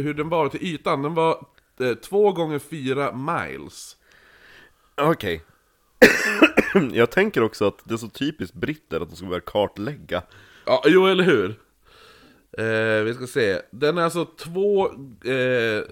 hur, 0.02 0.14
den 0.14 0.28
var 0.28 0.48
till 0.48 0.62
ytan, 0.62 1.02
den 1.02 1.14
var 1.14 1.46
eh, 1.80 1.94
två 1.94 2.32
gånger 2.32 2.58
fyra 2.58 3.12
miles. 3.12 3.96
Okej 5.00 5.42
Jag 6.92 7.10
tänker 7.10 7.42
också 7.42 7.66
att 7.66 7.78
det 7.84 7.94
är 7.94 7.98
så 7.98 8.08
typiskt 8.08 8.54
britter 8.56 9.00
att 9.00 9.08
de 9.08 9.16
ska 9.16 9.26
börja 9.26 9.40
kartlägga 9.40 10.22
Ja, 10.66 10.82
jo 10.86 11.06
eller 11.06 11.24
hur? 11.24 11.50
Eh, 12.58 13.04
vi 13.04 13.14
ska 13.14 13.26
se, 13.26 13.62
den 13.70 13.98
är 13.98 14.02
alltså 14.02 14.24
två, 14.24 14.86
eh, 15.30 15.84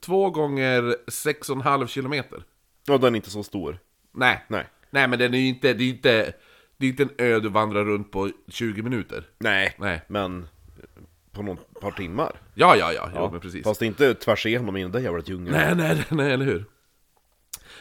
två 0.00 0.30
gånger 0.30 0.96
sex 1.10 1.50
och 1.50 1.56
en 1.56 1.62
halv 1.62 1.86
kilometer. 1.86 2.42
Ja, 2.86 2.98
den 2.98 3.14
är 3.14 3.16
inte 3.16 3.30
så 3.30 3.42
stor 3.42 3.78
Nej. 4.12 4.44
Nej 4.48 4.66
Nej 4.90 5.08
men 5.08 5.18
den 5.18 5.34
är 5.34 5.38
ju 5.38 5.46
inte, 5.48 5.72
det 5.72 5.84
är 5.84 5.88
inte, 5.88 6.32
det 6.76 6.86
är 6.86 6.90
inte 6.90 7.02
en 7.02 7.10
ö 7.18 7.40
du 7.40 7.48
vandrar 7.48 7.84
runt 7.84 8.10
på 8.10 8.30
20 8.48 8.82
minuter. 8.82 9.24
Nej, 9.38 9.74
Nej. 9.78 10.02
men 10.08 10.48
på 11.32 11.42
någon 11.42 11.58
par 11.80 11.90
timmar 11.90 12.40
Ja, 12.54 12.76
ja, 12.76 12.92
ja, 12.92 13.10
jo, 13.14 13.28
men 13.30 13.40
precis. 13.40 13.64
Fast 13.64 13.82
inte 13.82 14.14
tvärs 14.14 14.46
igenom 14.46 14.76
i 14.76 14.82
den 14.82 14.92
där 14.92 15.00
jävla 15.00 15.22
djungeln 15.22 15.56
Nej, 15.56 15.74
nej, 15.76 16.04
nej, 16.10 16.32
eller 16.32 16.44
hur? 16.44 16.64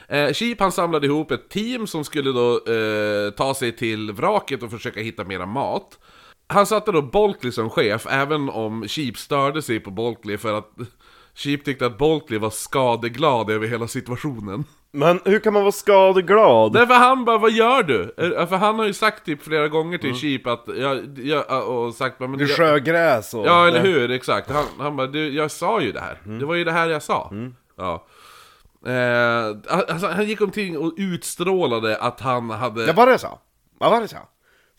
Eh, 0.09 0.33
Sheep 0.33 0.55
han 0.59 0.71
samlade 0.71 1.07
ihop 1.07 1.31
ett 1.31 1.49
team 1.49 1.87
som 1.87 2.03
skulle 2.03 2.31
då 2.31 2.51
eh, 2.55 3.31
ta 3.31 3.53
sig 3.53 3.71
till 3.75 4.11
vraket 4.11 4.63
och 4.63 4.71
försöka 4.71 4.99
hitta 4.99 5.23
mera 5.23 5.45
mat. 5.45 5.99
Han 6.47 6.65
satte 6.65 6.91
då 6.91 7.01
Boltley 7.01 7.51
som 7.51 7.69
chef, 7.69 8.07
även 8.09 8.49
om 8.49 8.87
Sheep 8.87 9.17
störde 9.17 9.61
sig 9.61 9.79
på 9.79 9.91
Boltley 9.91 10.37
för 10.37 10.53
att 10.53 10.69
Sheep 11.35 11.57
tyckte 11.65 11.85
att 11.85 11.97
Boltley 11.97 12.39
var 12.39 12.49
skadeglad 12.49 13.49
över 13.49 13.67
hela 13.67 13.87
situationen. 13.87 14.63
Men 14.91 15.19
hur 15.25 15.39
kan 15.39 15.53
man 15.53 15.61
vara 15.61 15.71
skadeglad? 15.71 16.73
Därför 16.73 16.93
han 16.93 17.25
bara, 17.25 17.37
vad 17.37 17.51
gör 17.51 17.83
du? 17.83 18.13
Eh, 18.17 18.47
För 18.47 18.55
han 18.55 18.79
har 18.79 18.85
ju 18.85 18.93
sagt 18.93 19.25
typ 19.25 19.43
flera 19.43 19.67
gånger 19.67 19.97
till 19.97 20.13
Sheep 20.15 20.47
att, 20.47 20.65
jag, 20.77 21.19
jag, 21.19 21.67
och 21.69 21.93
sagt 21.93 22.17
bara, 22.17 22.29
men 22.29 22.39
är 22.39 22.43
jag- 22.47 22.57
sjögräs 22.57 23.33
och... 23.33 23.45
Ja, 23.47 23.67
eller 23.67 23.81
hur? 23.81 24.11
Exakt. 24.11 24.51
Han, 24.51 24.65
han 24.79 24.95
bara, 24.95 25.07
du, 25.07 25.29
jag 25.33 25.51
sa 25.51 25.81
ju 25.81 25.91
det 25.91 25.99
här. 25.99 26.21
Mm. 26.25 26.39
Det 26.39 26.45
var 26.45 26.55
ju 26.55 26.63
det 26.63 26.71
här 26.71 26.89
jag 26.89 27.03
sa. 27.03 27.33
Ja. 27.77 28.05
Eh, 28.85 29.87
alltså, 29.89 30.07
han 30.07 30.25
gick 30.25 30.41
omkring 30.41 30.77
och 30.77 30.93
utstrålade 30.97 31.97
att 31.97 32.19
han 32.19 32.49
hade... 32.49 32.85
Ja, 32.85 32.93
var 32.93 33.07
det 33.07 33.17
så? 33.17 33.39
Ja, 33.79 33.89
var 33.89 34.01
det 34.01 34.07
så? 34.07 34.17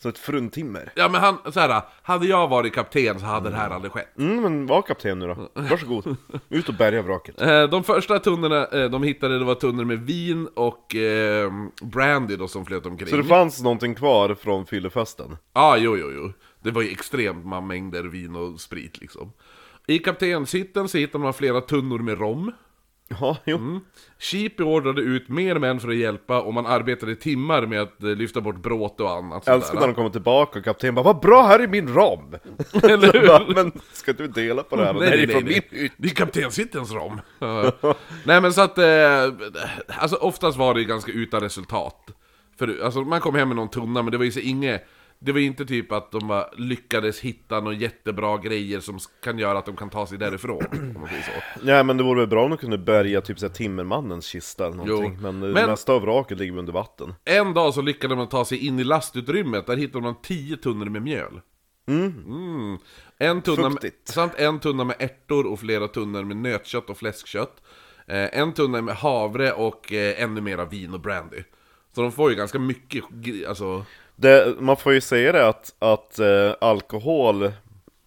Som 0.01 0.09
ett 0.09 0.17
fruntimmer. 0.17 0.91
Ja 0.95 1.09
men 1.09 1.21
han, 1.21 1.37
så 1.51 1.59
här, 1.59 1.81
hade 2.01 2.27
jag 2.27 2.47
varit 2.47 2.73
kapten 2.73 3.19
så 3.19 3.25
hade 3.25 3.49
det 3.49 3.55
här 3.55 3.69
aldrig 3.69 3.91
skett. 3.91 4.17
Mm, 4.17 4.41
men 4.41 4.65
var 4.65 4.81
kapten 4.81 5.19
nu 5.19 5.27
då. 5.27 5.49
Varsågod. 5.53 6.15
Ut 6.49 6.69
och 6.69 6.75
bärga 6.75 7.01
vraket. 7.01 7.41
Eh, 7.41 7.63
de 7.63 7.83
första 7.83 8.19
tunnorna 8.19 8.67
eh, 8.67 8.89
de 8.89 9.03
hittade, 9.03 9.39
det 9.39 9.45
var 9.45 9.55
tunnor 9.55 9.85
med 9.85 9.99
vin 9.99 10.47
och 10.55 10.95
eh, 10.95 11.51
brandy 11.81 12.35
då 12.35 12.47
som 12.47 12.65
flöt 12.65 12.85
omkring. 12.85 13.09
Så 13.09 13.17
det 13.17 13.23
fanns 13.23 13.61
någonting 13.61 13.95
kvar 13.95 14.35
från 14.35 14.65
fyllefesten? 14.65 15.37
Ja, 15.53 15.61
ah, 15.61 15.77
jo, 15.77 15.97
jo, 15.97 16.11
jo. 16.15 16.33
Det 16.63 16.71
var 16.71 16.81
ju 16.81 16.91
extremt 16.91 17.63
mängder 17.63 18.03
vin 18.03 18.35
och 18.35 18.59
sprit 18.59 19.01
liksom. 19.01 19.31
I 19.87 19.99
kaptenshytten 19.99 20.87
så 20.87 20.97
hittade 20.97 21.23
man 21.23 21.33
flera 21.33 21.61
tunnor 21.61 21.99
med 21.99 22.19
rom. 22.19 22.51
Ja, 23.19 23.37
jo. 23.45 23.57
Mm. 23.57 23.79
Sheep 24.19 24.57
beordrade 24.57 25.01
ut 25.01 25.29
mer 25.29 25.55
män 25.59 25.79
för 25.79 25.89
att 25.89 25.95
hjälpa 25.95 26.41
och 26.41 26.53
man 26.53 26.65
arbetade 26.65 27.15
timmar 27.15 27.65
med 27.65 27.81
att 27.81 28.03
eh, 28.03 28.09
lyfta 28.09 28.41
bort 28.41 28.57
bråte 28.61 29.03
och 29.03 29.11
annat 29.11 29.43
Jag 29.45 29.55
älskar 29.55 29.79
när 29.79 29.87
de 29.87 29.95
kommer 29.95 30.09
tillbaka 30.09 30.59
och 30.59 30.65
kapten 30.65 30.95
bara 30.95 31.03
'Vad 31.03 31.19
bra, 31.19 31.43
här 31.47 31.59
är 31.59 31.67
min 31.67 31.87
rom!' 31.93 32.35
Eller 32.83 33.13
hur? 33.13 33.27
Bara, 33.27 33.45
Men 33.47 33.71
ska 33.93 34.13
du 34.13 34.27
dela 34.27 34.63
på 34.63 34.75
det 34.75 34.85
här? 34.85 34.93
Nej, 34.93 35.09
det 35.09 35.23
är 35.23 35.27
från 35.27 35.43
min 35.43 35.53
hytt. 35.53 35.91
Det 35.97 36.07
är 36.07 36.15
kaptenshyttens 36.15 36.91
rom. 36.91 37.21
Nej 38.23 38.41
men 38.41 38.53
så 38.53 38.61
att, 38.61 38.77
eh, 38.77 38.85
alltså 39.87 40.15
oftast 40.15 40.57
var 40.57 40.73
det 40.73 40.83
ganska 40.83 41.11
utan 41.11 41.41
resultat. 41.41 42.09
För 42.59 42.83
alltså, 42.83 43.01
man 43.01 43.19
kom 43.21 43.35
hem 43.35 43.47
med 43.47 43.55
någon 43.55 43.69
tunna, 43.69 44.01
men 44.01 44.11
det 44.11 44.17
var 44.17 44.25
ju 44.25 44.31
så 44.31 44.39
inget, 44.39 44.87
det 45.23 45.31
var 45.31 45.39
inte 45.39 45.65
typ 45.65 45.91
att 45.91 46.11
de 46.11 46.43
lyckades 46.57 47.19
hitta 47.19 47.59
några 47.59 47.77
jättebra 47.77 48.37
grejer 48.37 48.79
som 48.79 48.99
kan 49.23 49.39
göra 49.39 49.57
att 49.57 49.65
de 49.65 49.75
kan 49.75 49.89
ta 49.89 50.07
sig 50.07 50.17
därifrån. 50.17 50.63
Så. 51.25 51.65
Nej 51.65 51.83
men 51.83 51.97
det 51.97 52.03
vore 52.03 52.19
väl 52.19 52.29
bra 52.29 52.43
om 52.43 52.49
de 52.49 52.57
kunde 52.57 52.77
bärga 52.77 53.21
typ 53.21 53.39
såhär 53.39 53.53
timmermannens 53.53 54.25
kista 54.25 54.65
eller 54.65 54.77
någonting 54.77 55.13
Jo. 55.15 55.21
Men, 55.21 55.39
Men- 55.39 55.53
det 55.53 55.67
mesta 55.67 55.93
av 55.93 56.01
vraket 56.01 56.37
ligger 56.37 56.57
under 56.57 56.73
vatten 56.73 57.13
En 57.25 57.53
dag 57.53 57.73
så 57.73 57.81
lyckades 57.81 58.17
man 58.17 58.29
ta 58.29 58.45
sig 58.45 58.67
in 58.67 58.79
i 58.79 58.83
lastutrymmet, 58.83 59.67
där 59.67 59.77
hittade 59.77 60.03
man 60.03 60.15
10 60.21 60.57
tunnor 60.57 60.85
med 60.85 61.01
mjöl. 61.01 61.41
Mm. 61.87 62.77
En 63.17 63.41
tunna 63.41 63.69
med, 63.69 63.91
samt 64.03 64.35
en 64.35 64.59
tunna 64.59 64.83
med 64.83 64.95
ärtor 64.99 65.51
och 65.51 65.59
flera 65.59 65.87
tunnor 65.87 66.23
med 66.23 66.37
nötkött 66.37 66.89
och 66.89 66.97
fläskkött. 66.97 67.61
Eh, 68.07 68.39
en 68.39 68.53
tunna 68.53 68.81
med 68.81 68.95
havre 68.95 69.51
och 69.51 69.93
eh, 69.93 70.23
ännu 70.23 70.41
mera 70.41 70.65
vin 70.65 70.93
och 70.93 70.99
brandy. 70.99 71.43
Så 71.95 72.01
de 72.01 72.11
får 72.11 72.29
ju 72.29 72.35
ganska 72.35 72.59
mycket, 72.59 73.03
alltså... 73.47 73.85
det, 74.21 74.55
Man 74.59 74.77
får 74.77 74.93
ju 74.93 75.01
säga 75.01 75.31
det 75.31 75.47
att, 75.47 75.75
att 75.79 76.19
eh, 76.19 76.53
alkohol 76.61 77.51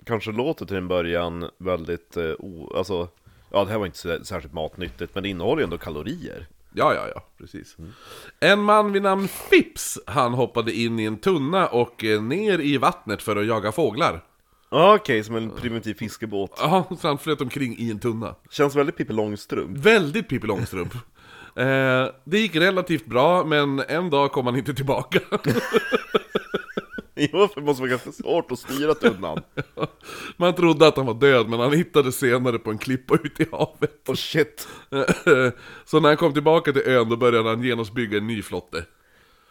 kanske 0.06 0.32
låter 0.32 0.66
till 0.66 0.76
en 0.76 0.88
början 0.88 1.50
väldigt, 1.58 2.16
eh, 2.16 2.30
o, 2.38 2.72
alltså 2.76 3.08
Ja 3.50 3.64
det 3.64 3.70
här 3.70 3.78
var 3.78 3.86
inte 3.86 3.98
så, 3.98 4.24
särskilt 4.24 4.54
matnyttigt 4.54 5.14
men 5.14 5.22
det 5.22 5.28
innehåller 5.28 5.60
ju 5.62 5.64
ändå 5.64 5.78
kalorier 5.78 6.46
Ja, 6.76 6.94
ja, 6.94 7.08
ja, 7.14 7.24
precis. 7.38 7.76
En 8.40 8.62
man 8.62 8.92
vid 8.92 9.02
namn 9.02 9.28
Fips, 9.28 9.98
han 10.06 10.34
hoppade 10.34 10.72
in 10.72 10.98
i 11.00 11.04
en 11.04 11.16
tunna 11.16 11.66
och 11.66 12.04
eh, 12.04 12.22
ner 12.22 12.58
i 12.58 12.76
vattnet 12.76 13.22
för 13.22 13.36
att 13.36 13.46
jaga 13.46 13.72
fåglar. 13.72 14.24
ah, 14.68 14.94
Okej, 14.94 15.24
som 15.24 15.36
en 15.36 15.50
primitiv 15.50 15.94
fiskebåt 15.94 16.58
Ja, 16.58 16.84
så 17.00 17.08
han 17.08 17.18
flöt 17.18 17.40
omkring 17.40 17.76
i 17.78 17.90
en 17.90 17.98
tunna. 17.98 18.34
Känns 18.50 18.76
väldigt 18.76 18.96
Pippi 18.96 19.12
Långstrump 19.12 19.78
Väldigt 19.78 20.28
Pippi 20.28 20.46
Långstrump. 20.46 20.94
Eh, 21.56 22.06
det 22.24 22.38
gick 22.38 22.56
relativt 22.56 23.06
bra, 23.06 23.44
men 23.44 23.82
en 23.88 24.10
dag 24.10 24.32
kom 24.32 24.46
han 24.46 24.56
inte 24.56 24.74
tillbaka. 24.74 25.20
Jo, 27.16 27.48
för 27.48 27.60
det 27.60 27.66
måste 27.66 27.82
vara 27.82 27.90
ganska 27.90 28.12
svårt 28.12 28.50
att 28.52 28.58
styra 28.58 28.94
tunnan 28.94 29.42
Man 30.36 30.54
trodde 30.54 30.86
att 30.86 30.96
han 30.96 31.06
var 31.06 31.14
död, 31.14 31.48
men 31.48 31.60
han 31.60 31.72
hittades 31.72 32.18
senare 32.18 32.58
på 32.58 32.70
en 32.70 32.78
klippa 32.78 33.14
ute 33.14 33.42
i 33.42 33.46
havet. 33.52 34.08
Och 34.08 34.18
shit 34.18 34.68
Så 35.84 36.00
när 36.00 36.08
han 36.08 36.16
kom 36.16 36.32
tillbaka 36.32 36.72
till 36.72 36.82
ön, 36.86 37.08
då 37.08 37.16
började 37.16 37.48
han 37.48 37.62
genast 37.62 37.94
bygga 37.94 38.18
en 38.18 38.26
ny 38.26 38.42
flotte. 38.42 38.84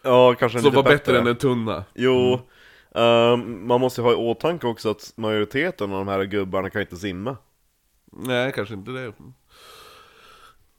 Ja, 0.01 0.35
kanske 0.35 0.57
en 0.57 0.63
Som 0.63 0.73
var 0.73 0.83
bättre 0.83 1.19
än 1.19 1.27
en 1.27 1.35
tunna. 1.35 1.83
Jo, 1.93 2.39
ehm, 2.95 3.67
man 3.67 3.81
måste 3.81 4.01
ha 4.01 4.11
i 4.11 4.15
åtanke 4.15 4.67
också 4.67 4.89
att 4.89 5.13
majoriteten 5.15 5.91
av 5.91 5.97
de 5.97 6.07
här 6.07 6.23
gubbarna 6.23 6.69
kan 6.69 6.81
inte 6.81 6.95
simma. 6.95 7.37
Nej, 8.11 8.51
kanske 8.51 8.73
inte 8.73 8.91
det. 8.91 9.13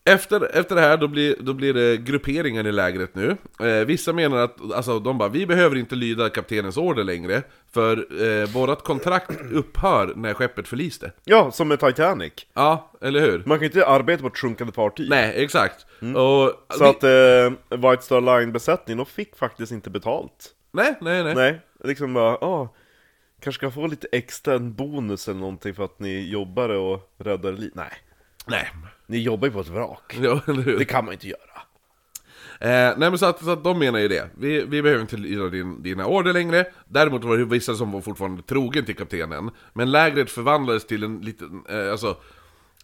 Efter, 0.06 0.56
efter 0.56 0.74
det 0.74 0.80
här, 0.80 0.96
då 0.96 1.08
blir, 1.08 1.36
då 1.40 1.54
blir 1.54 1.74
det 1.74 1.96
grupperingar 1.96 2.66
i 2.66 2.72
lägret 2.72 3.14
nu. 3.14 3.36
Eh, 3.60 3.86
vissa 3.86 4.12
menar 4.12 4.36
att, 4.38 4.72
alltså 4.74 4.98
de 4.98 5.18
bara, 5.18 5.28
vi 5.28 5.46
behöver 5.46 5.76
inte 5.76 5.94
lyda 5.94 6.30
kaptenens 6.30 6.76
order 6.76 7.04
längre, 7.04 7.42
för 7.72 7.96
eh, 8.42 8.48
vårat 8.48 8.82
kontrakt 8.84 9.30
upphör 9.52 10.12
när 10.16 10.34
skeppet 10.34 10.68
förliste. 10.68 11.12
Ja, 11.24 11.50
som 11.50 11.68
med 11.68 11.80
Titanic. 11.80 12.32
Ja, 12.54 12.90
eller 13.00 13.20
hur? 13.20 13.42
Man 13.46 13.58
kan 13.58 13.64
inte 13.64 13.86
arbeta 13.86 14.22
på 14.22 14.28
ett 14.28 14.38
sjunkande 14.38 14.72
fartyg. 14.72 15.10
Nej, 15.10 15.32
exakt. 15.44 15.86
Och, 16.00 16.74
Så 16.76 16.84
vi, 16.84 16.84
att 16.84 17.04
eh, 17.04 17.78
White 17.90 18.02
Star 18.02 18.20
Line-besättningen, 18.20 18.98
de 18.98 19.06
fick 19.06 19.36
faktiskt 19.36 19.72
inte 19.72 19.90
betalt. 19.90 20.50
nej, 20.72 20.94
nej, 21.00 21.24
nej. 21.24 21.34
Nej, 21.34 21.60
liksom 21.84 22.14
bara, 22.14 22.34
ah, 22.34 22.74
kanske 23.40 23.58
ska 23.58 23.70
få 23.70 23.86
lite 23.86 24.06
extra 24.12 24.54
en 24.54 24.74
bonus 24.74 25.28
eller 25.28 25.40
någonting 25.40 25.74
för 25.74 25.84
att 25.84 25.98
ni 25.98 26.30
jobbade 26.30 26.76
och 26.76 27.10
räddade 27.18 27.56
liv. 27.56 27.70
Nej, 27.74 27.92
Nej. 28.46 28.70
ni 29.06 29.18
jobbar 29.18 29.48
ju 29.48 29.52
på 29.52 29.60
ett 29.60 29.68
vrak. 29.68 30.16
Ja, 30.20 30.40
eller 30.46 30.62
hur? 30.62 30.78
Det 30.78 30.84
kan 30.84 31.04
man 31.04 31.14
inte 31.14 31.28
göra. 31.28 31.38
Eh, 32.60 32.94
nej 32.96 33.10
men 33.10 33.18
så 33.18 33.26
att, 33.26 33.44
så 33.44 33.50
att 33.50 33.64
de 33.64 33.78
menar 33.78 33.98
ju 33.98 34.08
det. 34.08 34.30
Vi, 34.38 34.64
vi 34.64 34.82
behöver 34.82 35.02
inte 35.02 35.16
lyda 35.16 35.48
din, 35.48 35.82
dina 35.82 36.06
order 36.06 36.32
längre. 36.32 36.66
Däremot 36.88 37.24
var 37.24 37.36
det 37.36 37.44
vissa 37.44 37.74
som 37.74 37.92
var 37.92 38.00
fortfarande 38.00 38.42
trogen 38.42 38.84
till 38.84 38.96
kaptenen. 38.96 39.50
Men 39.72 39.90
lägret 39.90 40.30
förvandlades 40.30 40.86
till 40.86 41.02
en 41.04 41.20
liten, 41.20 41.62
eh, 41.68 41.90
alltså... 41.90 42.16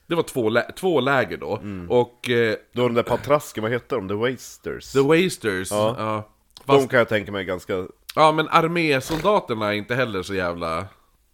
Det 0.06 0.16
var 0.16 0.22
två, 0.22 0.48
lä 0.48 0.72
två 0.76 1.00
läger 1.00 1.36
då. 1.36 1.56
Mm. 1.56 1.90
Och 1.90 2.30
eh, 2.30 2.56
Då 2.72 2.82
de 2.82 2.94
där 2.94 3.02
patrasken, 3.02 3.62
vad 3.62 3.72
heter 3.72 3.96
de? 3.96 4.08
The 4.08 4.14
Wasters? 4.14 4.92
The 4.92 5.00
Wasters, 5.00 5.70
ja. 5.70 5.94
Ja. 5.98 6.28
Fast, 6.66 6.80
De 6.80 6.88
kan 6.88 6.98
jag 6.98 7.08
tänka 7.08 7.32
mig 7.32 7.44
ganska... 7.44 7.86
ja 8.14 8.32
men 8.32 8.48
armésoldaterna 8.48 9.68
är 9.68 9.72
inte 9.72 9.94
heller 9.94 10.22
så 10.22 10.34
jävla... 10.34 10.86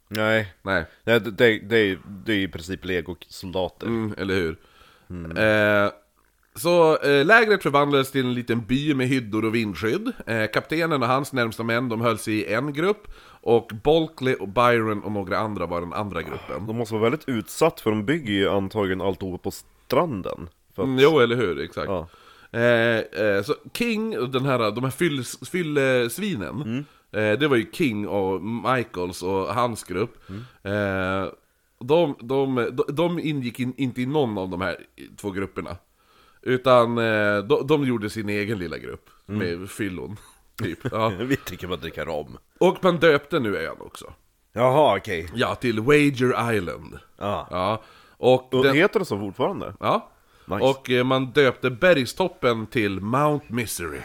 Nej, 0.08 0.54
Nej. 0.62 0.84
Nej, 1.04 1.20
det, 1.20 1.30
det, 1.30 1.58
det, 1.58 1.78
är, 1.78 1.98
det 2.24 2.32
är 2.32 2.36
i 2.38 2.48
princip 2.48 2.84
legosoldater. 2.84 3.86
Mm, 3.86 4.14
eller 4.18 4.34
hur? 4.34 4.56
Eh, 5.38 5.90
så 6.54 6.98
eh, 6.98 7.24
lägret 7.26 7.62
förvandlades 7.62 8.10
till 8.10 8.26
en 8.26 8.34
liten 8.34 8.60
by 8.66 8.94
med 8.94 9.08
hyddor 9.08 9.44
och 9.44 9.54
vindskydd. 9.54 10.12
Eh, 10.26 10.46
kaptenen 10.52 11.02
och 11.02 11.08
hans 11.08 11.32
närmsta 11.32 11.62
män 11.62 11.88
de 11.88 12.00
höll 12.00 12.18
sig 12.18 12.34
i 12.34 12.52
en 12.54 12.72
grupp. 12.72 13.08
Och 13.40 13.70
Bulkley 13.84 14.34
och 14.34 14.48
Byron 14.48 15.02
och 15.02 15.12
några 15.12 15.38
andra 15.38 15.66
var 15.66 15.80
den 15.80 15.92
andra 15.92 16.22
gruppen. 16.22 16.66
De 16.66 16.76
måste 16.76 16.94
vara 16.94 17.02
väldigt 17.02 17.28
utsatt 17.28 17.80
för 17.80 17.90
de 17.90 18.04
bygger 18.04 18.32
ju 18.32 18.48
antagligen 18.48 19.00
alltihop 19.00 19.42
på 19.42 19.50
stranden. 19.50 20.48
För 20.74 20.82
att, 20.82 20.86
Mm, 20.86 20.98
jo, 20.98 21.18
eller 21.20 21.36
hur? 21.36 21.60
Exakt. 21.60 21.88
Ja. 21.88 22.08
Eh, 22.50 22.98
eh, 23.22 23.42
så 23.42 23.54
King, 23.74 24.18
och 24.18 24.28
den 24.28 24.44
här, 24.44 24.70
de 24.70 24.84
här 24.84 24.90
fyll, 24.90 25.24
fyllesvinen, 25.50 26.60
eh, 26.78 26.84
det 27.10 27.48
var 27.48 27.56
ju 27.56 27.66
King 27.72 28.08
och 28.08 28.42
Michaels 28.42 29.22
och 29.22 29.54
hans 29.54 29.84
grupp. 29.84 30.30
Eh, 30.62 31.26
de, 31.80 32.14
de, 32.20 32.70
de, 32.88 33.18
ingick 33.18 33.60
in, 33.60 33.74
inte 33.76 34.02
i 34.02 34.06
någon 34.06 34.38
av 34.38 34.48
de 34.48 34.60
här 34.60 34.76
två 35.16 35.30
grupperna. 35.30 35.76
Utan 36.42 36.98
eh, 36.98 37.38
de, 37.38 37.66
de 37.66 37.84
gjorde 37.86 38.10
sin 38.10 38.28
egen 38.28 38.58
lilla 38.58 38.78
grupp 38.78 39.10
med 39.26 39.70
fyllon. 39.70 40.16
Typ. 40.62 40.78
Ja. 40.92 41.08
Vi 41.08 41.36
tycker 41.36 41.66
bara 41.66 41.76
dricka 41.76 42.04
rom. 42.04 42.38
Och 42.60 42.84
man 42.84 42.96
döpte 42.96 43.38
nu 43.38 43.56
ön 43.56 43.76
också. 43.80 44.12
Jaha, 44.52 44.96
okej. 44.96 45.28
Ja, 45.34 45.54
till 45.54 45.80
Wager 45.80 46.54
Island. 46.54 46.98
Ja. 47.18 47.48
Ja. 47.50 47.82
Och, 48.16 48.54
Och 48.54 48.64
den, 48.64 48.76
heter 48.76 48.98
det 48.98 49.04
så 49.06 49.18
fortfarande? 49.18 49.74
ja. 49.80 50.10
Nice. 50.48 50.64
och 50.64 50.90
eh, 50.90 51.04
man 51.04 51.26
döpte 51.26 51.70
bergstoppen 51.70 52.66
till 52.66 53.00
Mount 53.00 53.46
Misery. 53.48 54.00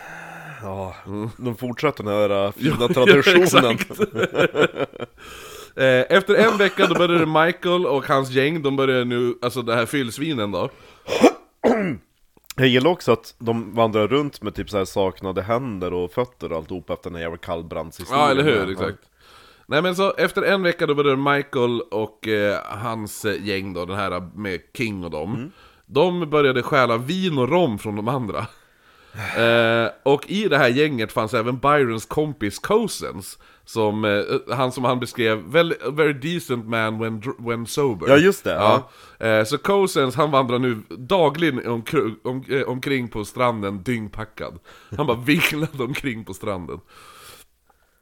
Ja, 0.63 0.95
de 1.37 1.55
fortsätter 1.57 2.03
den 2.03 2.13
här 2.13 2.51
fina 2.57 2.75
Ja, 2.79 2.87
traditionen. 2.87 3.77
Eh, 5.75 6.05
Efter 6.09 6.35
en 6.35 6.57
vecka 6.57 6.87
då 6.87 6.95
började 6.95 7.25
Michael 7.45 7.85
och 7.85 8.05
hans 8.07 8.31
gäng, 8.31 8.61
de 8.61 8.75
började 8.75 9.05
nu, 9.05 9.35
alltså 9.41 9.61
det 9.61 9.75
här 9.75 9.85
fyllsvinen 9.85 10.51
då. 10.51 10.69
Jag 12.55 12.67
gillar 12.67 12.91
också 12.91 13.11
att 13.11 13.35
de 13.39 13.75
vandrar 13.75 14.07
runt 14.07 14.41
med 14.41 14.55
typ 14.55 14.69
så 14.69 14.77
här 14.77 14.85
saknade 14.85 15.41
händer 15.41 15.93
och 15.93 16.11
fötter 16.11 16.51
och 16.51 16.57
alltihop 16.57 16.89
efter 16.89 17.09
den 17.09 17.15
här 17.15 17.21
jävla 17.23 17.37
kallbrandshistorien. 17.37 18.23
Ja 18.25 18.31
eller 18.31 18.43
hur, 18.43 18.71
exakt. 18.71 18.97
Nej 19.65 19.81
men 19.81 19.95
så 19.95 20.13
efter 20.13 20.41
en 20.41 20.63
vecka 20.63 20.87
då 20.87 20.95
började 20.95 21.17
Michael 21.35 21.81
och 21.81 22.27
eh, 22.27 22.59
hans 22.63 23.25
gäng 23.41 23.73
då, 23.73 23.85
den 23.85 23.97
här 23.97 24.29
med 24.35 24.59
King 24.77 25.03
och 25.03 25.11
dem. 25.11 25.51
De 25.85 26.29
började 26.29 26.63
stjäla 26.63 26.97
vin 26.97 27.37
och 27.37 27.49
rom 27.49 27.79
från 27.79 27.95
de 27.95 28.07
andra 28.07 28.45
Eh, 29.37 29.89
och 30.03 30.29
i 30.29 30.47
det 30.47 30.57
här 30.57 30.67
gänget 30.67 31.11
fanns 31.11 31.33
även 31.33 31.57
Byrons 31.57 32.05
kompis 32.05 32.59
Cousins, 32.59 33.37
som, 33.65 34.05
eh, 34.05 34.55
han 34.55 34.71
som 34.71 34.83
han 34.83 34.99
beskrev, 34.99 35.39
a 35.57 35.91
very 35.91 36.13
decent 36.13 36.67
man 36.67 36.99
when, 36.99 37.21
when 37.37 37.65
sober. 37.65 38.09
Ja, 38.09 38.17
just 38.17 38.43
det, 38.43 38.51
ja. 38.51 38.89
Eh, 39.27 39.43
så 39.43 39.57
Cousins, 39.57 40.15
han 40.15 40.31
vandrar 40.31 40.59
nu 40.59 40.77
dagligen 40.89 41.61
omkr- 41.61 42.15
om, 42.23 42.43
eh, 42.49 42.61
omkring 42.61 43.07
på 43.07 43.25
stranden 43.25 43.83
dyngpackad. 43.83 44.59
Han 44.97 45.07
bara 45.07 45.17
vinglade 45.25 45.83
omkring 45.83 46.25
på 46.25 46.33
stranden. 46.33 46.79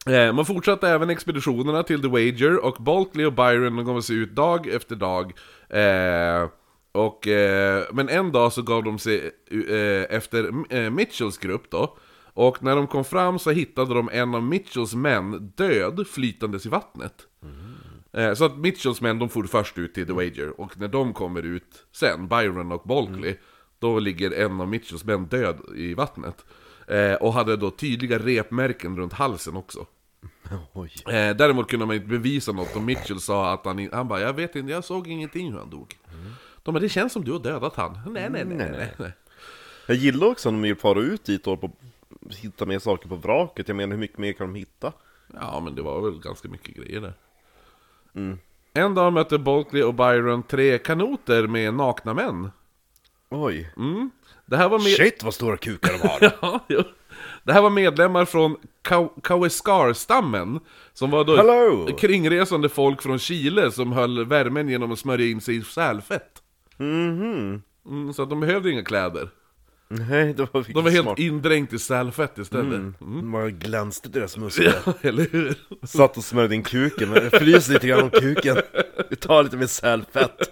Eh, 0.06 0.32
man 0.32 0.46
fortsatte 0.46 0.88
även 0.88 1.10
expeditionerna 1.10 1.82
till 1.82 2.02
The 2.02 2.08
Wager 2.08 2.64
och 2.64 2.76
Bulkley 2.82 3.26
och 3.26 3.32
Byron 3.32 3.76
de 3.76 3.84
gav 3.84 4.00
sig 4.00 4.16
ut 4.16 4.34
dag 4.34 4.66
efter 4.66 4.96
dag. 4.96 5.32
Eh, 5.68 6.48
och, 6.92 7.26
eh, 7.28 7.84
men 7.92 8.08
en 8.08 8.32
dag 8.32 8.52
så 8.52 8.62
gav 8.62 8.82
de 8.84 8.98
sig 8.98 9.30
eh, 9.50 10.16
efter 10.16 10.52
eh, 10.74 10.90
Mitchells 10.90 11.38
grupp 11.38 11.70
då. 11.70 11.96
Och 12.34 12.62
när 12.62 12.76
de 12.76 12.86
kom 12.86 13.04
fram 13.04 13.38
så 13.38 13.50
hittade 13.50 13.94
de 13.94 14.08
en 14.12 14.34
av 14.34 14.42
Mitchells 14.42 14.94
män 14.94 15.52
död 15.56 16.06
flytandes 16.06 16.66
i 16.66 16.68
vattnet. 16.68 17.14
Eh, 18.12 18.34
Så 18.34 18.44
att 18.44 18.58
Mitchells 18.58 19.00
män, 19.00 19.18
de 19.18 19.28
for 19.28 19.44
först 19.44 19.78
ut 19.78 19.94
till 19.94 20.06
The 20.06 20.12
Wager, 20.12 20.60
och 20.60 20.78
när 20.78 20.88
de 20.88 21.12
kommer 21.14 21.42
ut 21.42 21.86
sen, 21.92 22.28
Byron 22.28 22.72
och 22.72 22.82
Bulkley, 22.88 23.34
då 23.78 23.98
ligger 23.98 24.30
en 24.30 24.60
av 24.60 24.68
Mitchells 24.68 25.04
män 25.04 25.26
död 25.26 25.60
i 25.76 25.94
vattnet. 25.94 26.44
Eh, 26.88 27.14
och 27.14 27.32
hade 27.32 27.56
då 27.56 27.70
tydliga 27.70 28.18
repmärken 28.18 28.96
runt 28.96 29.12
halsen 29.12 29.56
också. 29.56 29.86
Oj. 30.72 30.92
Eh, 31.06 31.36
däremot 31.36 31.70
kunde 31.70 31.86
man 31.86 31.96
inte 31.96 32.08
bevisa 32.08 32.52
något, 32.52 32.76
och 32.76 32.82
Mitchell 32.82 33.20
sa 33.20 33.52
att 33.52 33.64
han, 33.64 33.88
han 33.92 34.08
bara 34.08 34.20
'Jag 34.20 34.32
vet 34.32 34.56
inte, 34.56 34.72
jag 34.72 34.84
såg 34.84 35.08
ingenting 35.08 35.52
hur 35.52 35.58
han 35.58 35.70
dog' 35.70 35.96
De 36.62 36.74
bara 36.74 36.80
'Det 36.80 36.88
känns 36.88 37.12
som 37.12 37.24
du 37.24 37.32
har 37.32 37.38
dödat 37.38 37.76
han' 37.76 37.98
Nej, 38.06 38.30
nej, 38.30 38.44
nej, 38.44 38.56
nej, 38.56 38.70
nej. 38.70 38.92
nej. 38.98 39.12
Jag 39.86 39.96
gillar 39.96 40.26
också 40.26 40.50
när 40.50 40.68
de 40.68 40.74
far 40.74 41.00
ut 41.00 41.24
dit 41.24 41.46
och 41.46 41.64
hittar 42.30 42.66
mer 42.66 42.78
saker 42.78 43.08
på 43.08 43.16
vraket. 43.16 43.68
Jag 43.68 43.76
menar, 43.76 43.90
hur 43.92 44.00
mycket 44.00 44.18
mer 44.18 44.32
kan 44.32 44.46
de 44.52 44.58
hitta? 44.58 44.92
Ja, 45.34 45.60
men 45.60 45.74
det 45.74 45.82
var 45.82 46.00
väl 46.00 46.20
ganska 46.20 46.48
mycket 46.48 46.76
grejer 46.76 47.00
där. 47.00 47.14
En 48.72 48.94
dag 48.94 49.12
mötte 49.12 49.38
Bulkley 49.38 49.82
och 49.82 49.94
Byron 49.94 50.42
tre 50.42 50.78
kanoter 50.78 51.46
med 51.46 51.74
nakna 51.74 52.14
män. 52.14 52.50
Oj. 53.28 53.72
Det 54.46 54.56
här 54.56 54.68
var 54.68 54.78
med... 54.78 54.86
Shit 54.92 55.22
vad 55.22 55.34
stora 55.34 55.56
kukar 55.56 55.92
de 55.92 56.08
har! 56.08 56.32
Ja, 56.42 56.60
jo. 56.68 56.82
Det 57.42 57.52
här 57.52 57.62
var 57.62 57.70
medlemmar 57.70 58.24
från 58.24 58.56
Kaueskar-stammen 59.22 60.60
Som 60.92 61.10
var 61.10 61.24
då 61.24 61.36
Hello! 61.36 61.96
kringresande 61.98 62.68
folk 62.68 63.02
från 63.02 63.18
Chile 63.18 63.72
som 63.72 63.92
höll 63.92 64.24
värmen 64.24 64.68
genom 64.68 64.92
att 64.92 64.98
smörja 64.98 65.26
in 65.26 65.40
sig 65.40 65.56
i 65.56 65.62
sälfett 65.62 66.39
Mhm. 66.80 67.62
mm, 67.86 68.12
Så 68.12 68.22
att 68.22 68.30
de 68.30 68.40
behövde 68.40 68.70
inga 68.70 68.84
kläder 68.84 69.28
Nej, 69.92 70.34
det 70.34 70.54
var 70.54 70.72
De 70.74 70.84
var 70.84 70.90
helt 70.90 71.04
smart. 71.04 71.18
indränkt 71.18 71.72
i 71.72 71.78
sälfett 71.78 72.38
istället 72.38 72.66
Mm. 72.74 72.94
De 73.00 73.32
bara 73.32 73.50
glänste 73.50 74.08
deras 74.08 74.36
muskler. 74.36 74.74
Eller 75.00 75.26
hur? 75.32 75.54
Satt 75.86 76.16
och 76.16 76.24
smörjde 76.24 76.54
in 76.54 76.62
kuken, 76.62 77.10
men 77.10 77.22
jag 77.22 77.32
fryser 77.32 77.72
lite 77.72 77.86
grann 77.86 78.02
om 78.02 78.10
kuken. 78.10 78.56
Vi 79.10 79.16
tar 79.16 79.42
lite 79.42 79.56
mer 79.56 79.66
sälfett. 79.66 80.50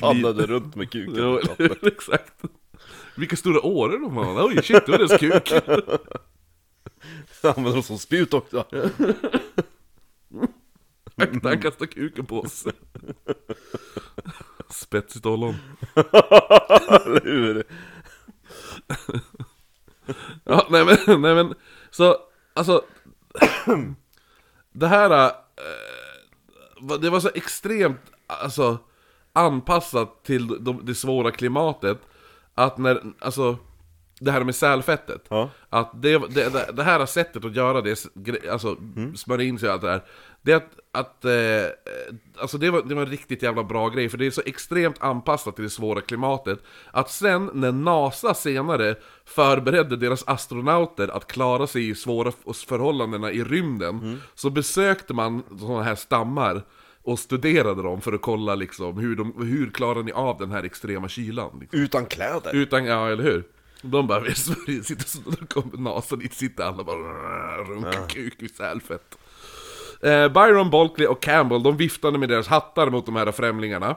Paddlade 0.00 0.46
runt 0.46 0.74
med 0.76 0.90
kuken. 0.90 1.14
Ja, 1.16 1.38
eller 1.38 1.54
hur? 1.58 1.86
exakt 1.88 2.32
Vilka 3.16 3.36
stora 3.36 3.60
åror 3.66 3.98
de 3.98 4.16
har, 4.16 4.46
oj 4.46 4.62
shit, 4.62 4.86
det 4.86 4.92
var 4.92 4.98
deras 4.98 5.20
kuk 5.20 5.52
Använder 7.42 7.72
dem 7.72 7.82
som 7.82 7.98
spjut 7.98 8.34
också. 8.34 8.64
Akta, 11.22 11.48
han 11.48 11.60
kastar 11.60 11.86
kuken 11.86 12.26
på 12.26 12.40
oss 12.40 12.66
Spetsigt 14.68 15.26
ollon 15.26 15.54
Eller 17.06 17.24
hur? 17.24 17.64
Ja, 20.44 20.66
nej 20.70 20.84
men, 20.84 21.22
nej 21.22 21.34
men, 21.34 21.54
så, 21.90 22.16
alltså 22.54 22.84
Det 24.72 24.86
här, 24.86 25.26
eh, 25.26 26.98
det 27.00 27.10
var 27.10 27.20
så 27.20 27.30
extremt, 27.34 28.00
alltså 28.26 28.78
Anpassat 29.32 30.24
till 30.24 30.64
de, 30.64 30.86
det 30.86 30.94
svåra 30.94 31.30
klimatet 31.30 31.98
Att 32.54 32.78
när, 32.78 33.02
alltså 33.18 33.58
Det 34.20 34.30
här 34.30 34.44
med 34.44 34.54
sälfettet 34.54 35.26
Ja. 35.28 35.50
Att 35.68 36.02
det, 36.02 36.18
det, 36.18 36.72
det, 36.72 36.82
här 36.82 37.06
sättet 37.06 37.44
att 37.44 37.56
göra 37.56 37.80
det, 37.80 38.06
alltså 38.50 38.76
smörja 39.16 39.44
in 39.44 39.58
sig 39.58 39.68
och 39.68 39.72
allt 39.72 39.82
det 39.82 39.88
där 39.88 40.02
Det 40.42 40.52
är 40.52 40.56
att, 40.56 40.78
att 40.92 41.24
eh, 41.24 41.32
alltså 42.40 42.58
det 42.58 42.70
var, 42.70 42.82
det 42.82 42.94
var 42.94 43.02
en 43.02 43.10
riktigt 43.10 43.42
jävla 43.42 43.64
bra 43.64 43.88
grej 43.88 44.08
För 44.08 44.18
det 44.18 44.26
är 44.26 44.30
så 44.30 44.42
extremt 44.46 44.96
anpassat 45.00 45.56
till 45.56 45.64
det 45.64 45.70
svåra 45.70 46.00
klimatet 46.00 46.58
Att 46.90 47.10
sen 47.10 47.50
när 47.54 47.72
NASA 47.72 48.34
senare 48.34 48.94
förberedde 49.24 49.96
deras 49.96 50.24
astronauter 50.26 51.08
att 51.08 51.26
klara 51.26 51.66
sig 51.66 51.88
i 51.88 51.94
svåra 51.94 52.32
förhållandena 52.66 53.32
i 53.32 53.44
rymden 53.44 54.20
Så 54.34 54.50
besökte 54.50 55.14
man 55.14 55.42
sådana 55.58 55.82
här 55.82 55.94
stammar 55.94 56.62
och 57.02 57.18
studerade 57.18 57.82
dem 57.82 58.00
för 58.00 58.12
att 58.12 58.22
kolla 58.22 58.54
liksom 58.54 58.98
hur, 58.98 59.16
de, 59.16 59.46
hur 59.46 59.70
klarar 59.70 60.02
ni 60.02 60.12
av 60.12 60.38
den 60.38 60.50
här 60.50 60.62
extrema 60.62 61.08
kylan? 61.08 61.58
Liksom. 61.60 61.80
Utan 61.80 62.06
kläder. 62.06 62.54
Utan, 62.54 62.84
ja 62.84 63.08
eller 63.08 63.24
hur? 63.24 63.44
De 63.82 64.06
bara, 64.06 64.20
vi 64.20 64.34
sitter 64.82 65.04
så, 65.04 65.18
då 65.24 65.46
kommer 65.46 65.76
NASA 65.76 66.16
dit, 66.16 66.34
sitter 66.34 66.64
alla 66.64 66.84
bara 66.84 67.64
runkar 67.64 68.08
kuk 68.08 68.42
i 68.42 68.48
sälfett. 68.48 69.18
Eh, 70.02 70.28
Byron, 70.28 70.70
Bulkley 70.70 71.06
och 71.06 71.22
Campbell, 71.22 71.62
de 71.62 71.76
viftade 71.76 72.18
med 72.18 72.28
deras 72.28 72.48
hattar 72.48 72.90
mot 72.90 73.06
de 73.06 73.16
här 73.16 73.32
främlingarna. 73.32 73.96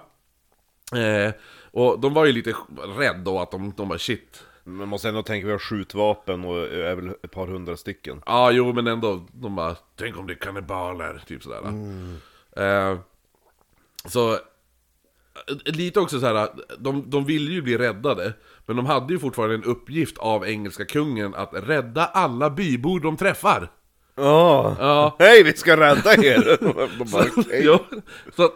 Eh, 0.94 1.34
och 1.72 2.00
de 2.00 2.14
var 2.14 2.26
ju 2.26 2.32
lite 2.32 2.56
rädda 2.98 3.20
då 3.20 3.40
att 3.40 3.52
de, 3.52 3.74
de 3.78 3.90
bara 3.90 4.00
shit. 4.00 4.44
Men 4.64 4.90
måste 4.90 5.10
ändå 5.10 5.24
tänka, 5.24 5.46
vi 5.46 5.52
har 5.52 5.60
skjutvapen 5.60 6.46
och 6.46 6.58
är 6.58 6.96
väl 6.96 7.10
ett 7.24 7.32
par 7.32 7.48
hundra 7.48 7.78
stycken. 7.78 8.22
Ja, 8.26 8.52
jo 8.52 8.74
men 8.74 8.88
ändå, 8.88 9.28
de 9.34 9.56
bara, 9.56 9.76
tänk 9.96 10.18
om 10.18 10.28
det 10.28 10.34
är 10.34 10.38
kannibaler, 10.38 11.24
typ 11.28 11.44
sådär. 11.44 11.62
Eh, 12.58 12.98
så, 14.06 14.34
eh, 14.34 14.38
lite 15.66 16.00
också 16.00 16.20
så 16.20 16.26
här, 16.26 16.50
de, 16.78 17.10
de 17.10 17.26
ville 17.26 17.52
ju 17.52 17.62
bli 17.62 17.78
räddade, 17.78 18.34
men 18.66 18.76
de 18.76 18.86
hade 18.86 19.14
ju 19.14 19.20
fortfarande 19.20 19.56
en 19.56 19.64
uppgift 19.64 20.18
av 20.18 20.46
engelska 20.48 20.86
kungen 20.86 21.36
att 21.36 21.50
rädda 21.54 22.06
alla 22.06 22.50
bybor 22.50 23.00
de 23.00 23.18
träffar. 23.18 23.72
Ja. 24.16 24.76
Ja. 24.80 25.16
Hej, 25.20 25.44
vi 25.44 25.54
ska 25.54 25.78
rädda 25.78 26.14
er! 26.14 26.58
De 26.98 27.06
bara, 27.12 27.26
okej. 27.38 27.66
Ja, 27.66 27.80
så 28.36 28.44
att, 28.46 28.54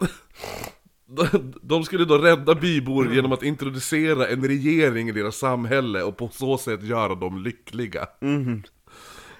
de- 1.08 1.52
de 1.62 1.84
skulle 1.84 2.04
då 2.04 2.18
rädda 2.18 2.54
bybor 2.54 3.14
genom 3.14 3.32
att 3.32 3.42
introducera 3.42 4.26
en 4.28 4.48
regering 4.48 5.08
i 5.08 5.12
deras 5.12 5.36
samhälle 5.36 6.02
och 6.02 6.16
på 6.16 6.28
så 6.32 6.58
sätt 6.58 6.82
göra 6.82 7.14
dem 7.14 7.42
lyckliga. 7.44 8.06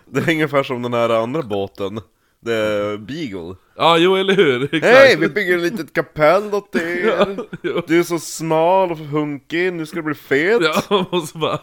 Det 0.06 0.20
är 0.20 0.30
ungefär 0.30 0.62
som 0.62 0.82
den 0.82 0.92
här 0.92 1.08
andra 1.22 1.42
båten. 1.42 2.00
Är 2.46 2.96
Beagle. 2.96 3.56
Ja, 3.76 3.98
jo 3.98 4.16
eller 4.16 4.34
hur? 4.36 4.68
Hej, 4.82 5.16
vi 5.16 5.28
bygger 5.28 5.56
ett 5.56 5.62
litet 5.62 5.92
kapell 5.92 6.54
åt 6.54 6.76
er! 6.76 7.36
ja. 7.62 7.82
Du 7.86 7.98
är 7.98 8.02
så 8.02 8.18
smal 8.18 8.90
och 8.90 8.98
hunkig, 8.98 9.72
nu 9.72 9.86
ska 9.86 9.96
du 9.96 10.02
bli 10.02 10.14
fet! 10.14 10.62
Ja, 10.62 11.06
och 11.10 11.22
så 11.28 11.38
bara... 11.38 11.58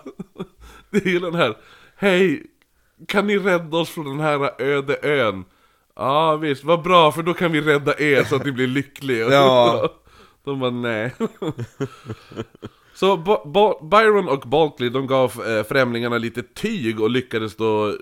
Det 0.92 0.98
är 1.16 1.20
den 1.20 1.36
här... 1.36 1.58
Hej, 1.96 2.44
kan 3.08 3.28
ni 3.28 3.38
rädda 3.38 3.78
oss 3.78 3.90
från 3.90 4.06
den 4.06 4.20
här 4.20 4.62
öde 4.62 4.98
ön? 5.02 5.46
Ja 5.96 6.36
visst, 6.36 6.64
vad 6.64 6.82
bra 6.84 7.12
för 7.12 7.24
då 7.24 7.34
kan 7.34 7.52
vi 7.52 7.62
rädda 7.62 8.00
er 8.00 8.24
så 8.24 8.36
att 8.36 8.46
ni 8.46 8.52
blir 8.52 8.68
lyckliga. 8.68 9.28
Ja. 9.30 9.90
De 10.44 10.60
bara 10.60 10.72
nej. 10.72 11.14
Så 12.94 13.18
Bo- 13.18 13.46
Bo- 13.46 13.88
Byron 13.88 14.30
och 14.30 14.40
Bulkley 14.50 14.90
de 14.90 15.08
gav 15.08 15.42
eh, 15.48 15.64
främlingarna 15.64 16.18
lite 16.18 16.44
tyg 16.44 17.02
och 17.02 17.10
lyckades 17.10 17.56
då 17.56 17.94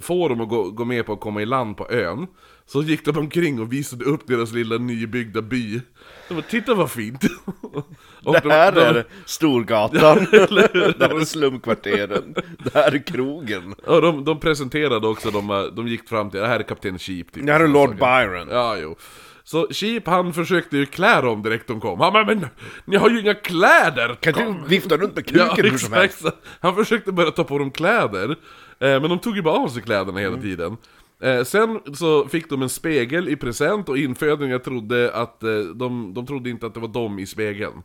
få 0.00 0.28
dem 0.28 0.40
att 0.40 0.48
gå, 0.48 0.70
gå 0.70 0.84
med 0.84 1.06
på 1.06 1.12
att 1.12 1.20
komma 1.20 1.42
i 1.42 1.46
land 1.46 1.76
på 1.76 1.90
ön. 1.90 2.26
Så 2.68 2.82
gick 2.82 3.04
de 3.04 3.16
omkring 3.18 3.60
och 3.60 3.72
visade 3.72 4.04
upp 4.04 4.26
deras 4.26 4.52
lilla 4.52 4.78
nybyggda 4.78 5.42
by. 5.42 5.80
De 6.28 6.34
bara, 6.34 6.42
titta 6.42 6.74
vad 6.74 6.90
fint! 6.90 7.24
Och 8.24 8.32
Det 8.34 8.40
de- 8.40 8.50
här 8.50 8.72
de- 8.72 8.80
är 8.80 9.04
Storgatan, 9.24 10.16
det 10.30 11.00
här 11.00 11.20
är 11.20 11.24
slumkvarteren, 11.24 12.34
det 12.64 12.74
här 12.74 12.94
är 12.94 13.06
krogen. 13.06 13.74
Ja, 13.86 14.00
de, 14.00 14.24
de 14.24 14.40
presenterade 14.40 15.06
också, 15.08 15.30
de, 15.30 15.70
de 15.76 15.88
gick 15.88 16.08
fram 16.08 16.30
till, 16.30 16.40
det 16.40 16.46
här 16.46 16.58
är 16.60 16.62
kapten 16.64 16.98
Sheep 16.98 17.32
typ. 17.32 17.46
Det 17.46 17.52
här 17.52 17.60
är 17.60 17.68
Lord 17.68 17.96
Byron. 17.96 18.48
Ja, 18.50 18.76
jo. 18.78 18.96
Så 19.44 19.66
Sheep 19.70 20.06
han 20.06 20.32
försökte 20.32 20.76
ju 20.76 20.86
klä 20.86 21.20
dem 21.20 21.42
direkt 21.42 21.66
de 21.66 21.80
kom. 21.80 22.00
Han 22.00 22.12
bara, 22.12 22.24
men 22.24 22.46
ni 22.84 22.96
har 22.96 23.10
ju 23.10 23.20
inga 23.20 23.34
kläder! 23.34 24.14
Kan 24.20 24.32
du 24.34 24.68
vifta 24.68 24.96
runt 24.96 25.14
med 25.16 25.26
kuken 25.26 25.46
Ja, 25.46 25.54
hur 25.70 25.78
som 25.78 25.92
helst? 25.92 26.22
Han 26.60 26.74
försökte 26.74 27.12
börja 27.12 27.30
ta 27.30 27.44
på 27.44 27.58
dem 27.58 27.70
kläder, 27.70 28.30
eh, 28.30 29.00
men 29.00 29.02
de 29.02 29.18
tog 29.18 29.36
ju 29.36 29.42
bara 29.42 29.54
av 29.58 29.68
sig 29.68 29.82
kläderna 29.82 30.18
hela 30.20 30.36
tiden. 30.36 30.76
Eh, 31.22 31.44
sen 31.44 31.80
så 31.94 32.28
fick 32.28 32.50
de 32.50 32.62
en 32.62 32.68
spegel 32.68 33.28
i 33.28 33.36
present 33.36 33.88
och 33.88 33.98
infödingar 33.98 34.58
trodde 34.58 35.12
att 35.14 35.42
eh, 35.42 35.58
de, 35.58 36.14
de 36.14 36.26
trodde 36.26 36.50
inte 36.50 36.66
att 36.66 36.74
det 36.74 36.80
var 36.80 36.88
de 36.88 37.18
i 37.18 37.26
spegeln. 37.26 37.82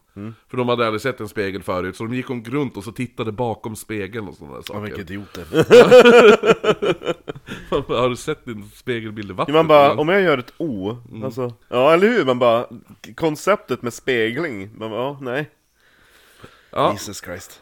För 0.49 0.57
de 0.57 0.69
hade 0.69 0.85
aldrig 0.85 1.01
sett 1.01 1.19
en 1.19 1.27
spegel 1.29 1.63
förut, 1.63 1.95
så 1.95 2.03
de 2.03 2.13
gick 2.15 2.29
om 2.29 2.43
runt 2.43 2.77
och 2.77 2.83
så 2.83 2.91
tittade 2.91 3.31
bakom 3.31 3.75
spegeln 3.75 4.27
och 4.27 4.35
sådana 4.35 4.53
där 4.53 4.59
Ja, 4.59 4.63
saker. 4.73 4.81
vilka 4.81 5.01
idioter. 5.01 5.45
Har 7.99 8.09
du 8.09 8.15
sett 8.15 8.45
din 8.45 8.69
spegelbild 8.75 9.29
i 9.29 9.33
vattnet? 9.33 9.55
Man 9.55 9.67
bara, 9.67 9.93
om 9.93 10.09
jag 10.09 10.21
gör 10.21 10.37
ett 10.37 10.53
O, 10.57 10.97
alltså, 11.23 11.53
ja 11.69 11.93
eller 11.93 12.07
hur? 12.07 12.25
Man 12.25 12.39
bara, 12.39 12.65
konceptet 13.15 13.81
med 13.81 13.93
spegling, 13.93 14.69
man 14.77 14.89
bara, 14.89 15.01
ja, 15.01 15.17
nej. 15.21 15.49
Ja. 16.71 16.91
Jesus 16.91 17.21
Christ. 17.23 17.61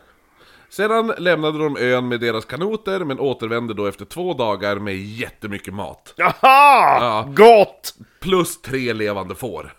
Sedan 0.71 1.13
lämnade 1.17 1.57
de 1.57 1.77
ön 1.77 2.07
med 2.07 2.19
deras 2.19 2.45
kanoter, 2.45 2.99
men 3.03 3.19
återvände 3.19 3.73
då 3.73 3.85
efter 3.85 4.05
två 4.05 4.33
dagar 4.33 4.75
med 4.79 4.97
jättemycket 4.97 5.73
mat. 5.73 6.13
Jaha! 6.17 6.33
Ja. 6.41 7.29
Gott! 7.35 7.95
Plus 8.19 8.61
tre 8.61 8.93
levande 8.93 9.35
får. 9.35 9.73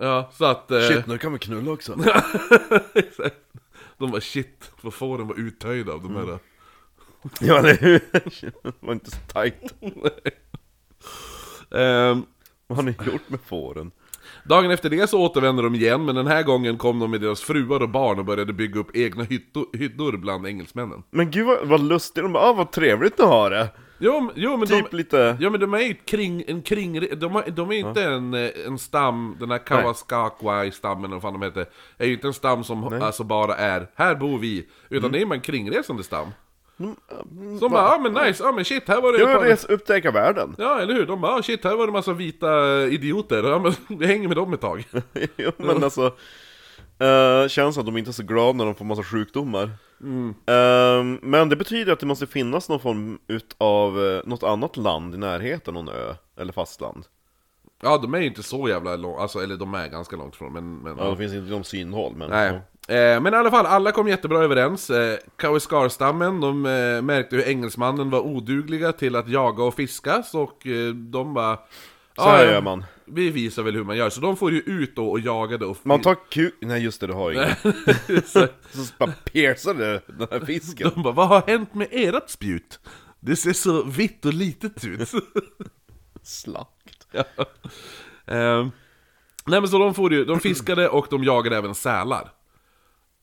Ja, 0.00 0.30
så 0.34 0.44
att... 0.44 0.70
eh, 0.70 0.80
Shit, 0.80 1.06
nu 1.06 1.18
kan 1.18 1.32
vi 1.32 1.38
knulla 1.38 1.70
också. 1.72 1.94
de 3.98 4.10
var 4.10 4.20
shit, 4.20 4.70
vad 4.80 4.94
fåren 4.94 5.26
var 5.28 5.38
uttöjda 5.38 5.92
av 5.92 6.02
de 6.02 6.16
här... 6.16 6.38
ja, 7.40 7.58
eller 7.58 7.76
hur? 7.76 8.00
Det 8.62 8.72
var 8.80 8.92
inte 8.92 9.10
så 9.10 9.16
tajt. 9.32 9.74
Ehm, 11.70 12.22
Vad 12.66 12.76
har 12.78 12.82
ni 12.82 12.94
gjort 13.06 13.28
med 13.28 13.40
fåren? 13.40 13.90
Dagen 14.44 14.70
efter 14.70 14.90
det 14.90 15.10
så 15.10 15.20
återvände 15.20 15.62
de 15.62 15.74
igen, 15.74 16.04
men 16.04 16.14
den 16.14 16.26
här 16.26 16.42
gången 16.42 16.78
kom 16.78 16.98
de 16.98 17.10
med 17.10 17.20
deras 17.20 17.40
fruar 17.40 17.82
och 17.82 17.88
barn 17.88 18.18
och 18.18 18.24
började 18.24 18.52
bygga 18.52 18.80
upp 18.80 18.96
egna 18.96 19.24
hyddor 19.72 20.16
bland 20.16 20.46
engelsmännen. 20.46 21.02
Men 21.10 21.30
gud 21.30 21.46
vad, 21.46 21.68
vad 21.68 21.80
lustigt, 21.82 22.22
de 22.24 22.32
bara, 22.32 22.44
ah, 22.44 22.52
vad 22.52 22.72
trevligt 22.72 23.18
ni 23.18 23.24
har 23.24 23.50
det! 23.50 23.68
Jo, 24.04 24.30
jo 24.34 24.56
men 24.56 24.68
Typ 24.68 24.90
de... 24.90 24.96
lite... 24.96 25.36
Ja 25.40 25.50
men 25.50 25.60
de 25.60 25.74
är 25.74 25.78
ju 25.78 25.94
kring, 25.94 26.44
en 26.46 26.62
kring, 26.62 27.18
de, 27.18 27.32
har, 27.32 27.50
de 27.50 27.70
är 27.70 27.74
ju 27.74 27.80
inte 27.80 28.04
en, 28.04 28.34
eh, 28.34 28.50
en 28.66 28.78
stam, 28.78 29.36
den 29.40 29.50
här 29.50 29.58
Kawaskakwai-stammen 29.58 31.04
eller 31.04 31.14
vad 31.14 31.22
fan 31.22 31.32
de 31.32 31.42
heter, 31.42 31.66
är 31.98 32.06
ju 32.06 32.12
inte 32.12 32.26
en 32.26 32.34
stam 32.34 32.64
som 32.64 33.02
alltså 33.02 33.24
bara 33.24 33.54
är, 33.56 33.86
här 33.94 34.14
bor 34.14 34.38
vi, 34.38 34.68
utan 34.88 34.98
Mm. 34.98 35.12
det 35.12 35.18
är 35.18 35.26
ju 35.26 35.32
en 35.32 35.40
kringresande 35.40 36.02
stam. 36.04 36.26
Som 37.58 37.72
bara, 37.72 37.82
ja 37.82 37.98
men 38.02 38.26
nice, 38.26 38.44
ja 38.44 38.52
men 38.52 38.64
shit, 38.64 38.88
här 38.88 39.00
var 39.00 39.12
det 39.12 39.38
par... 39.38 39.44
res 39.44 39.64
upptäcka 39.64 40.10
världen. 40.10 40.54
Ja 40.58 40.80
eller 40.80 40.94
hur, 40.94 41.06
de 41.06 41.20
bara, 41.20 41.32
ah, 41.32 41.42
shit, 41.42 41.64
här 41.64 41.76
var 41.76 41.86
det 41.86 41.92
massa 41.92 42.12
vita 42.12 42.82
idioter, 42.86 43.42
ja 43.42 43.58
men 43.58 43.72
vi 43.98 44.06
hänger 44.06 44.28
med 44.28 44.36
dem 44.36 44.52
ett 44.52 44.60
tag. 44.60 44.84
jo, 45.36 45.50
men 45.56 45.84
alltså... 45.84 46.14
Uh, 47.02 47.48
känns 47.48 47.78
att 47.78 47.86
de 47.86 47.96
inte 47.96 48.10
är 48.10 48.12
så 48.12 48.22
glada 48.22 48.52
när 48.52 48.64
de 48.64 48.74
får 48.74 48.84
massa 48.84 49.02
sjukdomar. 49.02 49.70
Mm. 50.00 50.34
Ehm, 50.46 51.18
men 51.22 51.48
det 51.48 51.56
betyder 51.56 51.92
att 51.92 52.00
det 52.00 52.06
måste 52.06 52.26
finnas 52.26 52.68
någon 52.68 52.80
form 52.80 53.18
utav 53.26 53.98
uh, 53.98 54.20
något 54.24 54.42
annat 54.42 54.76
land 54.76 55.14
i 55.14 55.18
närheten, 55.18 55.74
någon 55.74 55.88
ö, 55.88 56.14
eller 56.36 56.52
fastland. 56.52 57.04
Ja 57.82 57.98
de 57.98 58.14
är 58.14 58.18
ju 58.18 58.26
inte 58.26 58.42
så 58.42 58.68
jävla 58.68 58.96
långt, 58.96 59.20
alltså 59.20 59.38
eller 59.38 59.56
de 59.56 59.74
är 59.74 59.88
ganska 59.88 60.16
långt 60.16 60.36
från 60.36 60.52
men... 60.52 60.76
men 60.76 60.98
Ja, 60.98 61.10
det 61.10 61.16
finns 61.16 61.32
inte 61.32 61.48
inom 61.48 61.64
synhåll, 61.64 62.12
men... 62.16 62.30
Nej. 62.30 62.48
Eh, 62.48 62.60
men 63.22 63.34
i 63.34 63.36
alla 63.36 63.50
fall, 63.50 63.66
alla 63.66 63.92
kom 63.92 64.08
jättebra 64.08 64.38
överens. 64.44 64.90
Eh, 64.90 65.18
Kawiskar-stammen, 65.36 66.40
de 66.40 66.66
eh, 66.66 67.02
märkte 67.02 67.36
hur 67.36 67.48
engelsmannen 67.48 68.10
var 68.10 68.20
odugliga 68.20 68.92
till 68.92 69.16
att 69.16 69.28
jaga 69.28 69.64
och 69.64 69.74
fiska, 69.74 70.22
och, 70.34 70.66
eh, 70.66 70.94
de 70.94 71.34
bara... 71.34 71.58
Så 72.16 72.22
här 72.22 72.44
"Ja, 72.44 72.52
gör 72.52 72.62
man. 72.62 72.84
Vi 73.04 73.30
visar 73.30 73.62
väl 73.62 73.74
hur 73.74 73.84
man 73.84 73.96
gör, 73.96 74.10
så 74.10 74.20
de 74.20 74.36
får 74.36 74.52
ju 74.52 74.58
ut 74.60 74.96
då 74.96 75.10
och 75.10 75.20
jagade 75.20 75.66
och... 75.66 75.76
Man 75.82 76.00
tar 76.00 76.16
kuk... 76.30 76.54
Nej 76.60 76.82
just 76.84 77.00
det, 77.00 77.06
du 77.06 77.12
har 77.12 77.30
ju 77.30 77.38
så, 78.26 78.46
bara 78.98 79.12
du 79.74 80.00
den 80.06 80.28
här 80.30 80.46
fisken. 80.46 80.90
de 80.94 81.02
bara, 81.02 81.12
vad 81.12 81.28
har 81.28 81.42
hänt 81.46 81.74
med 81.74 81.88
ert 81.90 82.30
spjut? 82.30 82.80
Det 83.20 83.36
ser 83.36 83.52
så 83.52 83.82
vitt 83.82 84.24
och 84.24 84.32
litet 84.34 84.84
ut. 84.84 85.10
Slakt. 86.22 87.06
ja. 87.12 87.24
eh, 88.26 88.66
nej 89.46 89.60
men 89.60 89.68
så 89.68 89.78
de, 89.78 89.94
får 89.94 90.12
ju, 90.12 90.24
de 90.24 90.40
fiskade 90.40 90.88
och 90.88 91.06
de 91.10 91.24
jagade 91.24 91.56
även 91.56 91.74
sälar. 91.74 92.30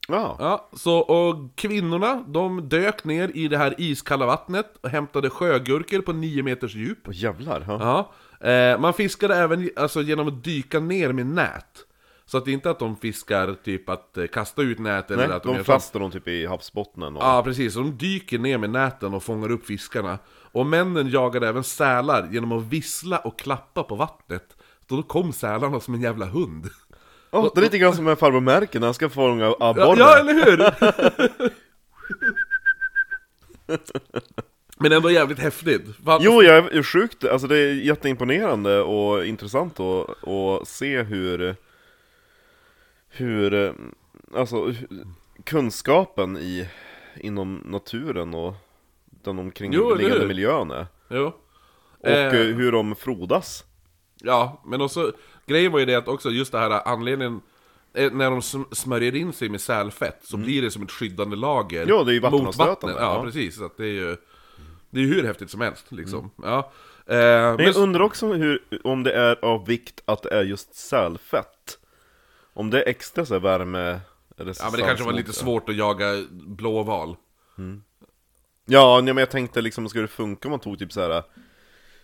Ja. 0.09 0.35
Ja, 0.39 0.69
så 0.73 0.97
och 0.97 1.55
kvinnorna, 1.55 2.23
de 2.27 2.69
dök 2.69 3.03
ner 3.03 3.31
i 3.33 3.47
det 3.47 3.57
här 3.57 3.75
iskalla 3.77 4.25
vattnet 4.25 4.73
och 4.81 4.89
hämtade 4.89 5.29
sjögurkor 5.29 6.01
på 6.01 6.13
9 6.13 6.43
meters 6.43 6.75
djup. 6.75 7.07
Och 7.07 7.13
jävlar. 7.13 7.65
Ja. 7.67 8.11
Eh, 8.49 8.79
man 8.79 8.93
fiskade 8.93 9.35
även 9.35 9.69
alltså, 9.75 10.01
genom 10.01 10.27
att 10.27 10.43
dyka 10.43 10.79
ner 10.79 11.11
med 11.13 11.25
nät. 11.25 11.85
Så 12.25 12.37
att 12.37 12.45
det 12.45 12.51
är 12.51 12.53
inte 12.53 12.69
att 12.69 12.79
de 12.79 12.95
fiskar 12.95 13.55
typ 13.63 13.89
att 13.89 14.17
eh, 14.17 14.27
kasta 14.27 14.61
ut 14.61 14.79
nät 14.79 15.11
eller 15.11 15.27
Nej, 15.27 15.35
att 15.35 15.43
de, 15.43 15.63
de 15.67 15.79
så. 15.79 15.99
dem 15.99 16.11
typ 16.11 16.27
i 16.27 16.45
havsbottnen 16.45 17.15
och... 17.15 17.23
Ja, 17.23 17.43
precis. 17.43 17.73
De 17.73 17.97
dyker 17.97 18.39
ner 18.39 18.57
med 18.57 18.69
näten 18.69 19.13
och 19.13 19.23
fångar 19.23 19.51
upp 19.51 19.65
fiskarna. 19.65 20.17
Och 20.51 20.65
männen 20.65 21.09
jagade 21.09 21.47
även 21.47 21.63
sälar 21.63 22.29
genom 22.31 22.51
att 22.51 22.63
vissla 22.63 23.17
och 23.17 23.39
klappa 23.39 23.83
på 23.83 23.95
vattnet. 23.95 24.57
Så 24.89 24.95
då 24.95 25.03
kom 25.03 25.33
sälarna 25.33 25.79
som 25.79 25.93
en 25.93 26.01
jävla 26.01 26.25
hund. 26.25 26.69
Åh, 27.31 27.51
det 27.55 27.59
är 27.59 27.63
lite 27.63 27.77
grann 27.77 27.95
som 27.95 28.05
med 28.05 28.19
farbror 28.19 28.41
Märken 28.41 28.81
när 28.81 28.87
han 28.87 28.93
ska 28.93 29.09
fånga 29.09 29.45
Ja, 29.45 29.57
abborre. 29.59 29.99
ja 29.99 30.17
eller 30.19 30.33
hur? 30.33 31.49
Men 34.81 34.91
ändå 34.91 35.11
jävligt 35.11 35.39
häftigt. 35.39 35.81
Fan, 36.05 36.19
Jo, 36.23 36.43
jag 36.43 36.73
är 36.75 36.83
sjukt, 36.83 37.25
alltså 37.25 37.47
det 37.47 37.57
är 37.57 37.73
jätteimponerande 37.73 38.81
och 38.81 39.25
intressant 39.25 39.79
att, 39.79 40.27
att 40.27 40.67
se 40.67 41.03
hur, 41.03 41.55
hur, 43.09 43.73
alltså 44.35 44.73
kunskapen 45.43 46.37
i, 46.37 46.69
inom 47.15 47.61
naturen 47.65 48.33
och 48.33 48.53
den 49.23 49.39
omkringliggande 49.39 50.27
miljön 50.27 50.71
är. 50.71 50.87
Jo. 51.09 51.33
Och 51.99 52.07
Eh. 52.07 52.25
eh, 52.25 52.31
hur 52.55 52.71
de 52.71 52.95
frodas. 52.95 53.63
Ja, 54.21 54.61
men 54.65 54.81
också, 54.81 55.11
grejen 55.49 55.71
var 55.71 55.79
ju 55.79 55.85
det 55.85 55.95
att 55.95 56.07
också 56.07 56.29
just 56.29 56.51
det 56.51 56.59
här 56.59 56.87
anledningen, 56.87 57.41
eh, 57.93 58.11
när 58.11 58.29
de 58.31 58.39
sm- 58.39 58.73
smörjer 58.73 59.15
in 59.15 59.33
sig 59.33 59.49
med 59.49 59.61
sälfett 59.61 60.19
så 60.23 60.37
blir 60.37 60.61
det 60.61 60.71
som 60.71 60.83
ett 60.83 60.91
skyddande 60.91 61.35
lager 61.35 61.85
Ja, 61.87 62.03
det 62.03 62.11
är 62.11 62.13
ju 62.13 62.19
vattenavstötande, 62.19 62.71
vattnet. 62.73 62.95
Ja, 62.99 63.15
ja. 63.15 63.23
precis. 63.23 63.57
Så 63.57 63.65
att 63.65 63.77
det 63.77 63.83
är 63.83 63.93
ju, 63.93 64.17
det 64.89 64.99
är 64.99 65.03
ju 65.03 65.13
hur 65.13 65.23
häftigt 65.23 65.49
som 65.51 65.61
helst 65.61 65.91
liksom. 65.91 66.31
Ja. 66.43 66.71
Eh, 67.05 67.15
Men 67.17 67.55
men, 67.55 67.65
jag 67.65 67.75
undrar 67.75 68.01
också 68.01 68.33
hur, 68.33 68.63
om 68.83 69.03
det 69.03 69.11
är 69.13 69.45
av 69.45 69.65
vikt 69.65 70.01
att 70.05 70.23
det 70.23 70.29
är 70.33 70.43
just 70.43 70.75
sälfett. 70.75 71.77
Om 72.53 72.69
det 72.69 72.83
är 72.83 72.89
extra 72.89 73.25
så 73.25 73.33
här 73.33 73.41
värme... 73.41 73.99
ja, 74.37 74.43
men 74.45 74.71
det 74.71 74.81
kanske 74.81 75.05
var 75.05 75.13
lite 75.13 75.33
svårt 75.33 75.69
att 75.69 75.75
jaga 75.75 76.25
blåval. 76.31 77.15
Ja, 78.65 79.01
nej, 79.03 79.13
men 79.13 79.17
jag 79.21 79.29
tänkte 79.29 79.61
liksom, 79.61 79.89
skulle 79.89 80.03
det 80.03 80.07
funka 80.07 80.47
om 80.47 80.51
man 80.51 80.59
tog 80.59 80.79
typ 80.79 80.91
så 80.93 81.01
här. 81.01 81.23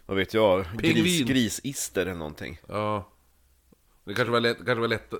Vad 0.05 0.17
vet 0.17 0.33
jag? 0.33 0.65
Gris, 0.77 1.21
grisister 1.21 2.01
eller 2.01 2.13
någonting. 2.15 2.59
Ja. 2.67 3.09
Det 4.05 4.13
kanske 4.13 4.31
var 4.31 4.39
lätt, 4.39 4.57
kanske 4.57 4.75
var 4.75 4.87
lätt 4.87 5.13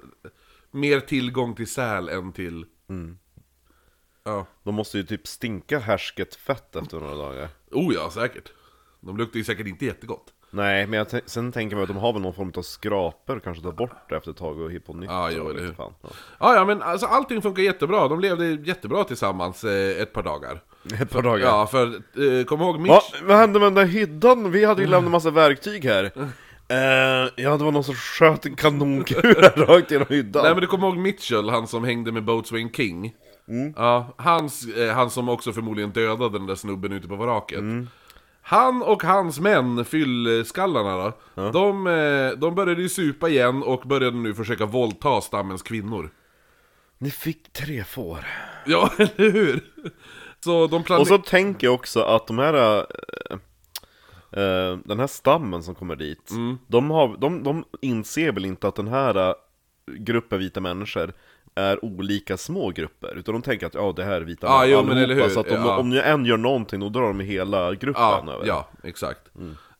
mer 0.71 0.99
tillgång 0.99 1.55
till 1.55 1.67
säl 1.67 2.09
än 2.09 2.31
till... 2.33 2.65
Ja. 4.23 4.45
De 4.63 4.75
måste 4.75 4.97
ju 4.97 5.03
typ 5.03 5.27
stinka 5.27 5.79
härsket 5.79 6.35
fett 6.35 6.75
efter 6.75 6.99
några 6.99 7.15
dagar. 7.15 7.49
Oh 7.71 7.93
ja, 7.93 8.09
säkert. 8.09 8.51
De 8.99 9.17
luktar 9.17 9.37
ju 9.37 9.43
säkert 9.43 9.67
inte 9.67 9.85
jättegott. 9.85 10.33
Nej, 10.49 10.87
men 10.87 10.99
jag 10.99 11.21
sen 11.25 11.51
tänker 11.51 11.75
man 11.75 11.83
att 11.83 11.89
de 11.89 11.97
har 11.97 12.13
väl 12.13 12.21
någon 12.21 12.33
form 12.33 12.51
av 12.57 12.61
skrapor, 12.61 13.39
kanske 13.39 13.63
tar 13.63 13.71
bort 13.71 14.09
det 14.09 14.15
efter 14.15 14.31
ett 14.31 14.37
tag 14.37 14.59
och 14.59 14.71
hittar 14.71 14.85
på 14.85 14.93
nytt. 14.93 15.09
Ja, 15.09 15.31
jo, 15.31 15.49
eller 15.49 15.61
hur. 15.61 15.73
fan. 15.73 15.93
Ja. 16.01 16.09
Ja, 16.39 16.55
ja, 16.55 16.65
men 16.65 16.81
alltså 16.81 17.05
allting 17.05 17.41
funkar 17.41 17.63
jättebra. 17.63 18.07
De 18.07 18.19
levde 18.19 18.45
jättebra 18.45 19.03
tillsammans 19.03 19.63
eh, 19.63 20.01
ett 20.01 20.13
par 20.13 20.23
dagar. 20.23 20.63
Ett 21.01 21.11
par 21.11 21.21
dagar. 21.21 21.47
Ja, 21.47 21.67
för 21.67 21.85
eh, 21.87 22.45
kom 22.45 22.61
ihåg 22.61 22.79
Mitch... 22.79 22.91
Ja, 22.91 23.03
vad 23.23 23.37
hände 23.37 23.59
med 23.59 23.65
den 23.65 23.73
där 23.73 23.85
hyddan? 23.85 24.51
Vi 24.51 24.65
hade 24.65 24.81
ju 24.81 24.87
lämnat 24.87 25.11
massa 25.11 25.31
verktyg 25.31 25.85
här. 25.85 26.11
Eh, 26.67 26.77
ja, 27.35 27.57
det 27.57 27.63
var 27.63 27.71
någon 27.71 27.83
som 27.83 27.95
sköt 27.95 28.45
en 28.45 28.55
kanonkula 28.55 29.49
rakt 29.55 29.91
genom 29.91 30.07
hyddan. 30.09 30.43
Nej 30.43 30.53
men 30.53 30.61
du 30.61 30.67
kommer 30.67 30.87
ihåg 30.87 30.97
Mitchell, 30.97 31.49
han 31.49 31.67
som 31.67 31.83
hängde 31.83 32.11
med 32.11 32.23
Boatswain 32.23 32.71
King? 32.71 33.13
Ja, 33.75 34.13
hans, 34.17 34.67
eh, 34.67 34.93
han 34.95 35.09
som 35.09 35.29
också 35.29 35.53
förmodligen 35.53 35.91
dödade 35.91 36.37
den 36.37 36.47
där 36.47 36.55
snubben 36.55 36.91
ute 36.91 37.07
på 37.07 37.15
vraket. 37.15 37.63
Han 38.41 38.81
och 38.81 39.03
hans 39.03 39.39
män, 39.39 39.85
fyllskallarna 39.85 41.13
då, 41.35 41.51
de, 41.51 41.87
eh, 41.87 42.39
de 42.39 42.55
började 42.55 42.81
ju 42.81 42.89
supa 42.89 43.29
igen 43.29 43.63
och 43.63 43.81
började 43.81 44.17
nu 44.17 44.33
försöka 44.33 44.65
våldta 44.65 45.21
stammens 45.21 45.61
kvinnor. 45.61 46.09
Ni 46.97 47.11
fick 47.11 47.53
tre 47.53 47.83
får. 47.83 48.27
Ja, 48.65 48.91
eller 48.97 49.31
hur? 49.31 49.63
Så 50.43 50.67
de 50.67 50.83
planerade... 50.83 51.01
Och 51.01 51.07
så 51.25 51.29
tänker 51.29 51.67
jag 51.67 51.73
också 51.73 52.01
att 52.01 52.27
de 52.27 52.39
här... 52.39 52.77
eh, 52.77 53.37
eh, 54.35 54.77
den 54.85 54.99
här 54.99 55.07
stammen 55.07 55.63
som 55.63 55.75
kommer 55.75 55.95
dit, 55.95 56.31
Mm. 56.31 56.57
de, 56.67 56.89
har, 56.91 57.17
de, 57.17 57.43
de 57.43 57.63
inser 57.81 58.31
väl 58.31 58.45
inte 58.45 58.67
att 58.67 58.75
den 58.75 58.87
här 58.87 59.29
eh, 59.29 59.33
gruppen 59.97 60.39
vita 60.39 60.61
människor 60.61 61.13
är 61.55 61.85
olika 61.85 62.37
små 62.37 62.69
grupper, 62.69 63.15
utan 63.17 63.33
de 63.33 63.41
tänker 63.41 63.67
att 63.67 63.73
ja, 63.73 63.93
det 63.95 64.03
här 64.03 64.11
är 64.11 64.21
vita 64.21 64.47
Ja, 64.47 64.59
män 64.83 64.97
jo, 64.97 65.03
allihopa, 65.03 65.29
så 65.29 65.39
att 65.39 65.51
om, 65.51 65.53
ja. 65.65 65.77
om 65.77 65.89
ni 65.89 65.97
en 65.97 66.25
gör 66.25 66.37
någonting, 66.37 66.79
då 66.79 66.89
drar 66.89 67.01
de 67.07 67.19
hela 67.19 67.73
gruppen 67.73 68.01
Ja, 68.03 68.33
över. 68.33 68.45
ja 68.47 68.67
exakt. 68.83 69.21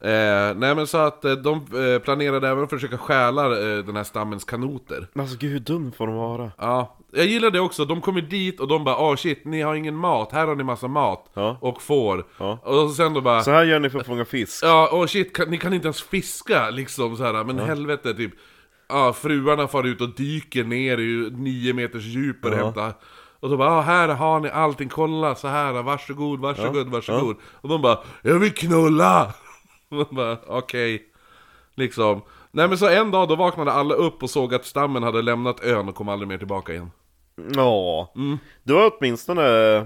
Eh, 0.02 0.56
nej 0.56 0.76
men 0.76 0.88
så 0.88 0.98
att 0.98 1.26
eh, 1.26 1.32
de 1.32 1.54
eh, 1.58 2.00
planerade 2.02 2.50
även 2.50 2.64
att 2.64 2.70
försöka 2.70 2.98
stjäla 2.98 3.46
eh, 3.46 3.78
den 3.78 3.96
här 3.96 4.04
stammens 4.04 4.44
kanoter. 4.44 5.08
Men 5.14 5.22
alltså 5.22 5.38
gud, 5.40 5.52
hur 5.52 5.60
dum 5.60 5.92
får 5.92 6.08
de 6.08 6.16
vara? 6.16 6.52
Ja, 6.58 6.98
jag 7.12 7.26
gillar 7.26 7.50
det 7.52 7.60
också. 7.60 7.86
De 7.86 8.02
kommer 8.02 8.22
dit 8.22 8.60
och 8.60 8.68
de 8.68 8.84
bara 8.84 8.98
åh 8.98 9.16
shit, 9.16 9.46
ni 9.46 9.62
har 9.62 9.76
ingen 9.76 9.96
mat, 9.96 10.32
här 10.32 10.48
har 10.48 10.56
ni 10.56 10.64
massa 10.64 10.88
mat 10.88 11.30
Ja. 11.34 11.58
och 11.62 11.82
får. 11.82 12.26
Ja. 12.38 12.60
Och 12.64 12.92
sen 12.92 13.14
då 13.14 13.22
bara 13.22 13.44
Så 13.44 13.52
här 13.52 13.64
gör 13.64 13.80
ni 13.80 13.90
för 13.90 14.00
att 14.00 14.06
fånga 14.06 14.26
fisk. 14.26 14.64
Ja, 14.64 14.90
åh 14.92 15.06
shit, 15.06 15.36
kan, 15.36 15.50
ni 15.50 15.58
kan 15.58 15.74
inte 15.74 15.86
ens 15.88 16.02
fiska 16.02 16.70
liksom 16.70 17.18
så 17.18 17.24
här. 17.24 17.44
men 17.44 17.60
helvete 17.60 18.14
typ 18.14 18.32
Ja, 18.90 19.14
fruarna 19.14 19.68
far 19.68 19.84
ut 19.84 20.02
och 20.02 20.10
dyker 20.16 20.64
ner 20.64 20.98
i 21.00 21.30
nio 21.32 21.74
meters 21.74 22.04
djup 22.04 22.46
och 22.46 22.52
hämtar 22.52 22.94
Och 23.40 23.50
då 23.50 23.58
bara, 23.58 23.70
ah, 23.72 23.82
här 23.82 24.08
har 24.08 24.40
ni 24.40 24.50
allting, 24.50 24.90
kolla 24.90 25.36
så 25.36 25.48
här, 25.48 25.74
varsågod, 25.84 26.40
varsågod, 26.40 26.88
varsågod 26.88 27.36
Och 27.62 27.70
de 27.70 27.82
bara, 27.82 27.98
jag 28.22 28.40
vill 28.40 28.54
knulla! 28.54 29.34
Bara, 30.10 30.38
okej. 30.48 31.04
Liksom. 31.76 32.22
Nej 32.52 32.68
men 32.68 32.78
så 32.78 32.90
en 32.90 33.12
dag 33.12 33.28
då 33.28 33.36
vaknade 33.36 33.72
alla 33.72 33.94
upp 33.96 34.24
och 34.24 34.30
såg 34.30 34.54
att 34.54 34.66
stammen 34.66 35.04
hade 35.04 35.22
lämnat 35.22 35.64
ön 35.64 35.90
och 35.90 35.96
kom 35.96 36.10
aldrig 36.10 36.28
mer 36.28 36.38
tillbaka 36.38 36.74
igen. 36.74 36.92
Ja, 37.56 38.14
det 38.64 38.74
var 38.74 38.92
åtminstone 38.98 39.86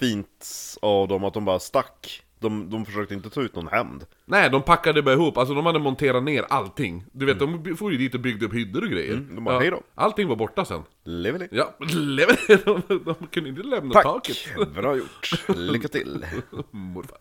fint 0.00 0.46
av 0.82 1.08
dem 1.08 1.24
att 1.24 1.34
de 1.34 1.44
bara 1.44 1.58
stack. 1.58 2.22
De, 2.40 2.70
de 2.70 2.86
försökte 2.86 3.14
inte 3.14 3.30
ta 3.30 3.40
ut 3.42 3.54
någon 3.54 3.68
hämnd. 3.68 4.04
Nej, 4.24 4.50
de 4.50 4.62
packade 4.62 5.02
bara 5.02 5.14
ihop, 5.14 5.38
alltså 5.38 5.54
de 5.54 5.66
hade 5.66 5.78
monterat 5.78 6.22
ner 6.22 6.44
allting. 6.48 7.04
Du 7.12 7.26
vet, 7.26 7.38
de 7.38 7.76
får 7.76 7.92
ju 7.92 7.98
dit 7.98 8.14
och 8.14 8.20
byggde 8.20 8.46
upp 8.46 8.54
hyddor 8.54 8.82
och 8.84 8.90
grejer. 8.90 9.12
Mm, 9.14 9.34
de 9.34 9.44
bara, 9.44 9.58
"Hej 9.58 9.70
då." 9.70 9.82
Allting 9.94 10.28
var 10.28 10.36
borta 10.36 10.64
sen. 10.64 10.82
Leveli. 11.04 11.48
Ja, 11.50 11.74
lever- 11.94 12.64
de, 12.88 13.04
de 13.04 13.26
kunde 13.26 13.48
inte 13.50 13.62
lämna 13.62 13.92
Tack! 13.94 14.04
taket. 14.04 14.36
Bra 14.74 14.96
gjort. 14.96 15.30
Lycka 15.48 15.88
till. 15.88 16.26
Morfar. 16.70 17.18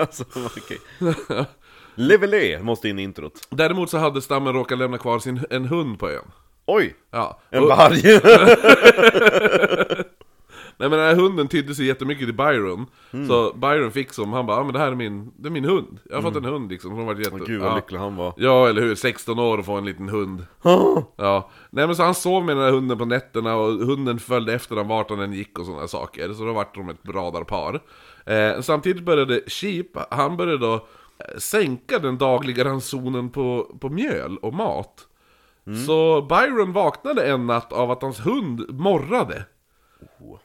alltså, 0.00 0.24
okej. 0.56 0.78
Leveli 1.94 2.58
måste 2.62 2.88
in 2.88 2.98
i 2.98 3.02
introt. 3.02 3.48
Däremot 3.50 3.90
så 3.90 3.98
hade 3.98 4.22
stammen 4.22 4.52
råkat 4.54 4.78
lämna 4.78 4.98
kvar 4.98 5.18
sin, 5.18 5.40
en 5.50 5.64
hund 5.64 5.98
på 5.98 6.10
ön. 6.10 6.24
Oj! 6.66 6.94
Ja. 7.10 7.40
En 7.50 7.62
varg! 7.66 8.02
Nej 10.80 10.88
men 10.88 10.98
den 10.98 11.08
här 11.08 11.14
hunden 11.14 11.48
tydde 11.48 11.74
sig 11.74 11.86
jättemycket 11.86 12.26
till 12.26 12.34
Byron. 12.34 12.86
Mm. 13.10 13.28
Så 13.28 13.52
Byron 13.52 13.92
fick 13.92 14.12
som, 14.12 14.32
han 14.32 14.46
bara 14.46 14.56
ja 14.56 14.64
men 14.64 14.72
det 14.72 14.78
här 14.78 14.90
är 14.90 14.94
min, 14.94 15.32
det 15.36 15.48
är 15.48 15.50
min 15.50 15.64
hund. 15.64 15.98
Jag 16.04 16.16
har 16.16 16.22
fått 16.22 16.36
en 16.36 16.44
hund 16.44 16.70
liksom. 16.70 16.92
Hon 16.92 17.06
var 17.06 17.14
jätte... 17.14 17.30
Mm. 17.30 17.44
Gud 17.46 17.60
vad 17.60 17.70
ja. 17.70 17.76
lycklig 17.76 17.98
han 17.98 18.16
var. 18.16 18.34
Ja, 18.36 18.68
eller 18.68 18.82
hur? 18.82 18.94
16 18.94 19.38
år 19.38 19.58
och 19.58 19.64
få 19.64 19.76
en 19.76 19.84
liten 19.84 20.08
hund. 20.08 20.46
Ja. 21.16 21.50
Nej 21.70 21.86
men 21.86 21.96
så 21.96 22.02
han 22.02 22.14
sov 22.14 22.44
med 22.44 22.56
den 22.56 22.64
här 22.64 22.72
hunden 22.72 22.98
på 22.98 23.04
nätterna 23.04 23.56
och 23.56 23.72
hunden 23.72 24.18
följde 24.18 24.54
efter 24.54 24.76
honom 24.76 24.88
vart 24.88 25.10
han 25.10 25.20
än 25.20 25.32
gick 25.32 25.58
och 25.58 25.66
sådana 25.66 25.88
saker. 25.88 26.32
Så 26.32 26.44
då 26.44 26.52
vart 26.52 26.74
de 26.74 26.88
ett 26.88 27.08
radarpar. 27.08 27.80
Eh, 28.26 28.60
samtidigt 28.60 29.04
började 29.04 29.40
Sheep, 29.46 29.86
han 30.10 30.36
började 30.36 30.58
då 30.58 30.74
eh, 30.74 31.38
sänka 31.38 31.98
den 31.98 32.18
dagliga 32.18 32.64
ransonen 32.64 33.30
på, 33.30 33.76
på 33.80 33.88
mjöl 33.88 34.36
och 34.36 34.54
mat. 34.54 35.06
Så 35.86 36.22
Byron 36.22 36.72
vaknade 36.72 37.22
en 37.22 37.46
natt 37.46 37.72
av 37.72 37.90
att 37.90 38.02
hans 38.02 38.26
hund 38.26 38.66
morrade. 38.70 39.44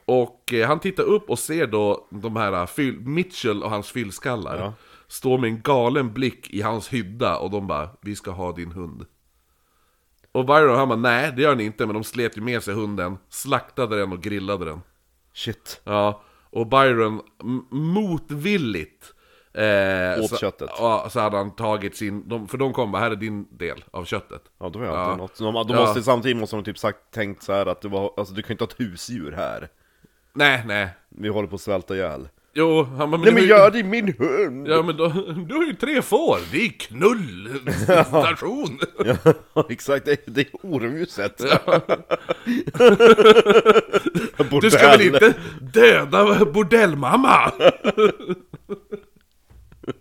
Och 0.04 0.52
eh, 0.52 0.68
han 0.68 0.80
tittar 0.80 1.02
upp 1.04 1.30
och 1.30 1.38
ser 1.38 1.66
då 1.66 2.08
de 2.10 2.36
här 2.36 2.52
eh, 2.52 2.66
fyll, 2.66 3.00
Mitchell 3.00 3.62
och 3.62 3.70
hans 3.70 3.90
fyllskallar 3.90 4.72
Stå 5.08 5.38
med 5.38 5.50
en 5.50 5.60
galen 5.62 6.12
blick 6.12 6.50
i 6.50 6.60
hans 6.62 6.88
hydda 6.92 7.36
och 7.38 7.50
de 7.50 7.66
bara 7.66 7.88
'Vi 8.02 8.16
ska 8.16 8.30
ha 8.30 8.52
din 8.52 8.72
hund' 8.72 9.06
Och 10.32 10.46
Byron 10.46 10.76
han 10.76 10.88
bara 10.88 10.96
'Nej 10.96 11.32
det 11.36 11.42
gör 11.42 11.54
ni 11.54 11.64
inte' 11.64 11.86
men 11.86 11.94
de 11.94 12.04
slet 12.04 12.36
ju 12.36 12.40
med 12.40 12.62
sig 12.62 12.74
hunden 12.74 13.18
Slaktade 13.28 13.98
den 13.98 14.12
och 14.12 14.22
grillade 14.22 14.64
den. 14.64 14.80
Shit. 15.34 15.80
Ja, 15.84 16.22
och 16.50 16.66
Byron 16.66 17.20
m- 17.42 17.64
motvilligt 17.70 19.14
eh, 19.56 20.24
Åt 20.24 20.30
så, 20.30 20.36
köttet. 20.36 20.70
Ja, 20.78 21.06
så 21.10 21.20
hade 21.20 21.36
han 21.36 21.56
tagit 21.56 21.96
sin, 21.96 22.28
de, 22.28 22.48
för 22.48 22.58
de 22.58 22.72
kom 22.72 22.92
bara 22.92 23.02
'Här 23.02 23.10
är 23.10 23.16
din 23.16 23.46
del 23.58 23.84
av 23.90 24.04
köttet' 24.04 24.42
Ja, 24.60 24.68
då 24.68 24.78
är 24.80 24.86
alltid 24.86 25.12
Ja. 25.12 25.16
något. 25.16 25.38
De, 25.38 25.54
de 25.54 25.66
Ja. 25.68 25.80
måste, 25.86 26.02
Samtidigt 26.02 26.36
måste 26.36 26.56
de 26.56 26.64
typ 26.64 26.78
sagt, 26.78 26.98
tänkt 27.14 27.42
så 27.42 27.52
här 27.52 27.66
att 27.66 27.80
det 27.82 27.88
var, 27.88 28.12
alltså 28.16 28.34
du 28.34 28.42
kan 28.42 28.48
ju 28.48 28.52
inte 28.54 28.64
ha 28.64 28.68
ett 28.68 28.80
husdjur 28.80 29.32
här. 29.32 29.68
Nej, 30.32 30.62
nej 30.66 30.88
Vi 31.08 31.28
håller 31.28 31.48
på 31.48 31.54
att 31.54 31.60
svälta 31.60 31.94
ihjäl. 31.94 32.28
Jo, 32.58 32.82
han 32.82 33.10
bara, 33.10 33.20
Nej 33.20 33.32
men 33.32 33.44
gör 33.46 33.70
det 33.70 33.82
min 33.82 34.14
hund! 34.18 34.68
Ja 34.68 34.82
men 34.82 34.96
då, 34.96 35.08
du 35.48 35.54
har 35.54 35.64
ju 35.64 35.74
tre 35.74 36.02
får, 36.02 36.38
det 36.52 36.58
är 36.64 36.68
knullstation! 36.68 38.78
Ja, 39.54 39.66
exakt, 39.68 40.04
det, 40.06 40.26
det 40.26 40.40
är 40.40 40.68
horhuset. 40.68 41.38
Du 44.60 44.70
ska 44.70 44.88
väl 44.88 45.00
inte 45.00 45.34
döda 45.60 46.44
bordellmamma? 46.44 47.52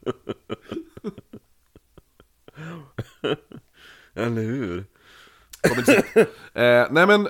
Eller 4.14 4.42
hur? 4.42 4.86
eh, 6.54 6.88
nej 6.92 7.08
men, 7.08 7.28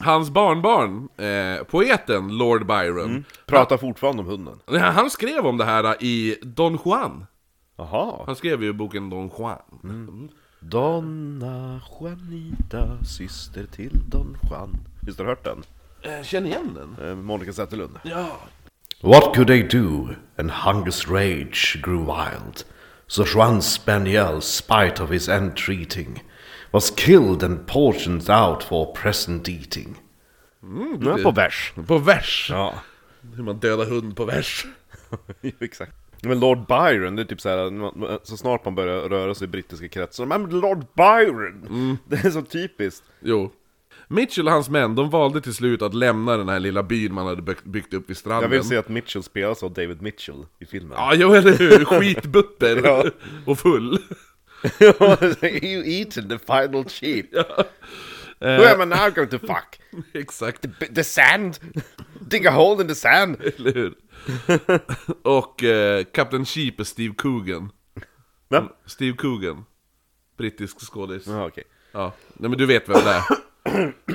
hans 0.00 0.30
barnbarn, 0.30 1.08
eh, 1.16 1.64
poeten 1.64 2.38
Lord 2.38 2.66
Byron, 2.66 3.24
Pratar 3.46 3.76
fortfarande 3.76 4.22
om 4.22 4.28
hunden. 4.28 4.60
han, 4.66 4.80
han 4.80 5.10
skrev 5.10 5.46
om 5.46 5.56
det 5.58 5.64
här 5.64 6.02
i 6.04 6.38
Don 6.42 6.78
Juan. 6.84 7.26
Jaha. 7.76 8.22
Han 8.26 8.36
skrev 8.36 8.62
ju 8.62 8.72
boken 8.72 9.10
Don 9.10 9.30
Juan. 9.38 10.30
Donna 10.60 11.80
Juanita, 12.00 13.04
syster 13.04 13.66
till 13.66 14.00
Don 14.08 14.36
Juan. 14.50 14.76
Visst 15.00 15.18
har 15.18 15.24
du 15.24 15.30
hört 15.30 15.44
den? 15.44 15.62
Eh, 16.02 16.22
känn 16.22 16.46
igen 16.46 16.74
den? 16.74 17.08
Eh, 17.08 17.14
Monica 17.16 17.52
Zetterlund. 17.52 17.98
Ja. 18.02 18.36
What 19.02 19.34
could 19.34 19.48
they 19.48 19.62
do? 19.62 20.16
And 20.38 20.50
hunger's 20.50 21.08
rage 21.08 21.78
grew 21.82 22.04
wild. 22.04 22.64
So 23.06 23.24
Juan 23.24 23.62
Spaniel, 23.62 24.40
spite 24.40 25.02
of 25.02 25.10
his 25.10 25.28
entreating, 25.28 26.22
was 26.72 26.90
killed 26.90 27.42
and 27.42 27.66
portioned 27.66 28.30
out 28.30 28.62
for 28.62 28.92
present 28.94 29.48
eating. 29.48 29.96
Nu 30.60 31.06
är 31.06 31.10
jag 31.10 31.22
på 31.22 31.30
vers. 31.30 31.72
På 31.86 31.98
vers. 31.98 32.46
Ja, 32.50 32.74
Hur 33.36 33.42
man 33.42 33.58
dödar 33.58 33.86
hund 33.86 34.16
på 34.16 34.24
vers. 34.24 34.66
exakt. 35.60 35.92
Men 36.22 36.40
Lord 36.40 36.66
Byron, 36.66 37.16
det 37.16 37.22
är 37.22 37.26
typ 37.26 37.40
såhär, 37.40 38.26
så 38.26 38.36
snart 38.36 38.64
man 38.64 38.74
börjar 38.74 39.08
röra 39.08 39.34
sig 39.34 39.44
i 39.44 39.48
brittiska 39.48 39.88
kretsar, 39.88 40.26
men 40.26 40.60
Lord 40.60 40.86
Byron! 40.96 41.98
Det 42.08 42.24
är 42.24 42.30
så 42.30 42.42
typiskt. 42.42 43.04
Jo. 43.20 43.52
Mitchell 44.12 44.46
och 44.46 44.52
hans 44.52 44.68
män, 44.68 44.94
de 44.94 45.10
valde 45.10 45.40
till 45.40 45.54
slut 45.54 45.82
att 45.82 45.94
lämna 45.94 46.36
den 46.36 46.48
här 46.48 46.60
lilla 46.60 46.82
byn 46.82 47.14
man 47.14 47.26
hade 47.26 47.42
byggt- 47.64 47.94
upp 47.94 48.10
vid 48.10 48.16
stranden. 48.16 48.42
Jag 48.42 48.48
vill 48.58 48.68
se 48.68 48.76
att 48.76 48.88
Mitchell 48.88 49.22
spelas 49.22 49.62
av 49.62 49.72
David 49.72 50.02
Mitchell 50.02 50.46
i 50.58 50.66
filmen. 50.66 50.92
Ja, 50.96 51.14
jo 51.14 51.34
eller 51.34 51.58
hur? 51.58 51.84
Skitbutter 51.84 52.80
Ja. 52.84 53.04
och 53.46 53.58
full. 53.58 53.98
you 55.62 55.82
eaten 55.86 56.28
the 56.28 56.38
final 56.38 56.84
sheep. 56.88 57.26
Who 58.40 58.64
am 58.64 58.80
I 58.82 58.86
now 58.86 59.10
going 59.14 59.28
to 59.28 59.38
fuck? 59.38 59.80
Exakt, 60.12 60.62
B- 60.78 60.86
The 60.94 61.04
sand? 61.04 61.58
Dig 62.20 62.46
a 62.46 62.50
hole 62.50 62.82
in 62.82 62.88
the 62.88 62.94
sand? 62.94 63.36
eller 63.56 63.72
hur? 63.74 63.94
och 65.22 65.64
eh, 65.64 66.04
Captain 66.04 66.44
Sheep 66.44 66.80
är 66.80 66.84
Steve 66.84 67.14
Coogan. 67.14 67.70
Men? 68.48 68.68
Steve 68.86 69.16
Coogan. 69.16 69.64
Brittisk 70.38 70.80
skådis. 70.92 71.26
Ja, 71.26 71.46
okej. 71.46 71.64
Ja, 71.92 72.12
nej 72.34 72.50
men 72.50 72.58
du 72.58 72.66
vet 72.66 72.88
vem 72.88 73.04
det 73.04 73.10
är. 73.10 73.22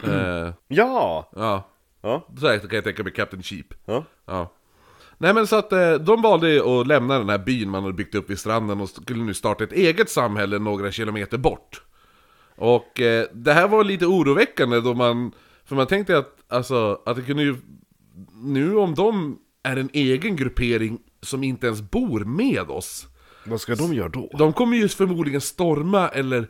Eh, 0.04 0.54
Ja! 0.68 1.30
ja, 1.36 1.70
Ja, 2.02 2.28
så 2.40 2.48
här 2.48 2.60
kan 2.60 2.70
jag 2.72 2.84
tänka 2.84 3.04
mig 3.04 3.14
Captain 3.14 3.44
Sheep. 3.44 3.66
ja. 3.86 4.04
Ja. 4.26 4.54
Nej 5.18 5.34
men 5.34 5.48
så 5.48 5.56
att 5.56 5.74
eh, 5.74 5.94
de 5.94 6.22
valde 6.22 6.80
att 6.82 6.88
lämna 6.88 7.18
den 7.20 7.30
här 7.30 7.38
byn 7.38 7.70
man 7.70 7.84
hade 7.84 7.94
byggt 7.96 8.16
upp 8.16 8.30
vid 8.30 8.40
stranden 8.40 8.82
och 8.82 8.90
skulle 8.90 9.24
nu 9.24 9.34
starta 9.34 9.64
ett 9.64 9.72
eget 9.74 10.10
samhälle 10.10 10.60
några 10.60 10.92
kilometer 10.92 11.38
bort. 11.38 11.82
Och 12.56 13.00
eh, 13.02 13.26
det 13.34 13.54
här 13.54 13.68
var 13.68 13.84
lite 13.84 14.06
oroväckande 14.06 14.80
då 14.82 14.94
man, 14.94 15.32
för 15.66 15.76
man 15.76 15.88
tänkte 15.88 16.18
att, 16.18 16.36
alltså, 16.50 17.02
att 17.06 17.16
det 17.16 17.22
kunde 17.22 17.44
ju, 17.44 17.56
nu 18.34 18.76
om 18.78 18.96
de 18.96 19.40
är 19.64 19.78
en 19.78 19.90
egen 19.94 20.36
gruppering 20.36 21.00
som 21.22 21.44
inte 21.44 21.68
ens 21.68 21.82
bor 21.82 22.20
med 22.20 22.70
oss, 22.70 23.08
Vad 23.46 23.62
ska 23.62 23.76
de 23.76 23.94
göra 23.94 24.10
då? 24.10 24.30
de 24.38 24.54
kommer 24.54 24.78
ju 24.78 24.88
förmodligen 24.88 25.42
storma 25.42 26.10
eller, 26.10 26.48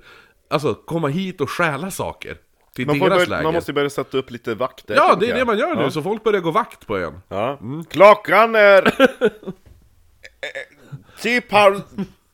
alltså 0.50 0.74
komma 0.74 1.08
hit 1.08 1.42
och 1.42 1.50
stjäla 1.50 1.92
saker. 1.92 2.38
Till 2.78 2.88
Man, 2.88 3.00
deras 3.00 3.10
börja, 3.14 3.26
läger. 3.30 3.44
man 3.44 3.54
måste 3.54 3.74
börja 3.74 3.90
sätta 3.90 4.18
upp 4.18 4.32
lite 4.32 4.56
vakter. 4.56 4.96
Ja, 4.96 5.16
det 5.20 5.30
är 5.30 5.36
det 5.36 5.46
man 5.46 5.58
gör 5.58 5.76
nu, 5.76 5.82
Ja. 5.82 5.92
så 5.92 6.02
folk 6.02 6.24
börjar 6.24 6.42
gå 6.42 6.52
vakt 6.52 6.88
på 6.88 6.98
ön. 6.98 7.22
Ja. 7.30 7.60
Klockan 7.90 8.56
är... 8.56 8.94
typ 11.22 11.52
halv 11.52 11.82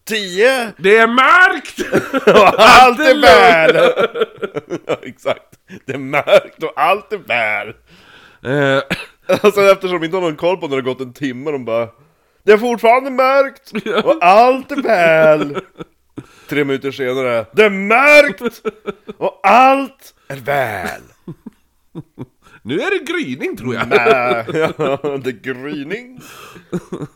tio. 0.07 0.71
Det 0.77 0.97
är 0.97 1.07
mörkt! 1.07 1.79
Och 2.27 2.59
allt 2.59 2.99
är 2.99 3.21
väl! 3.21 3.75
ja, 4.87 4.97
exakt. 5.03 5.59
Det 5.85 5.93
är 5.93 5.97
mörkt 5.97 6.63
och 6.63 6.73
allt 6.75 7.13
är 7.13 7.17
väl. 7.17 7.67
Eh, 8.77 8.83
Alltså 9.43 9.61
eftersom 9.61 9.99
de 9.99 10.05
inte 10.05 10.17
har 10.17 10.21
någon 10.21 10.35
koll 10.35 10.57
på 10.57 10.67
när 10.67 10.75
det 10.75 10.81
gått 10.81 11.01
en 11.01 11.13
timme, 11.13 11.51
de 11.51 11.65
bara 11.65 11.87
Det 12.43 12.51
är 12.51 12.57
fortfarande 12.57 13.09
mörkt 13.09 13.71
och 14.05 14.17
allt 14.23 14.71
är 14.71 14.75
väl. 14.81 15.57
Tre 16.49 16.63
minuter 16.63 16.91
senare, 16.91 17.45
det 17.51 17.63
är 17.65 17.69
mörkt 17.69 18.61
och 19.17 19.39
allt 19.43 20.13
är 20.33 20.41
väl. 20.41 21.01
nu 22.61 22.79
är 22.79 22.99
det 22.99 23.13
gryning 23.13 23.57
tror 23.57 23.75
jag. 23.75 23.87
Ja, 23.91 25.17
det 25.23 25.29
är 25.29 25.53
gryning. 25.53 26.19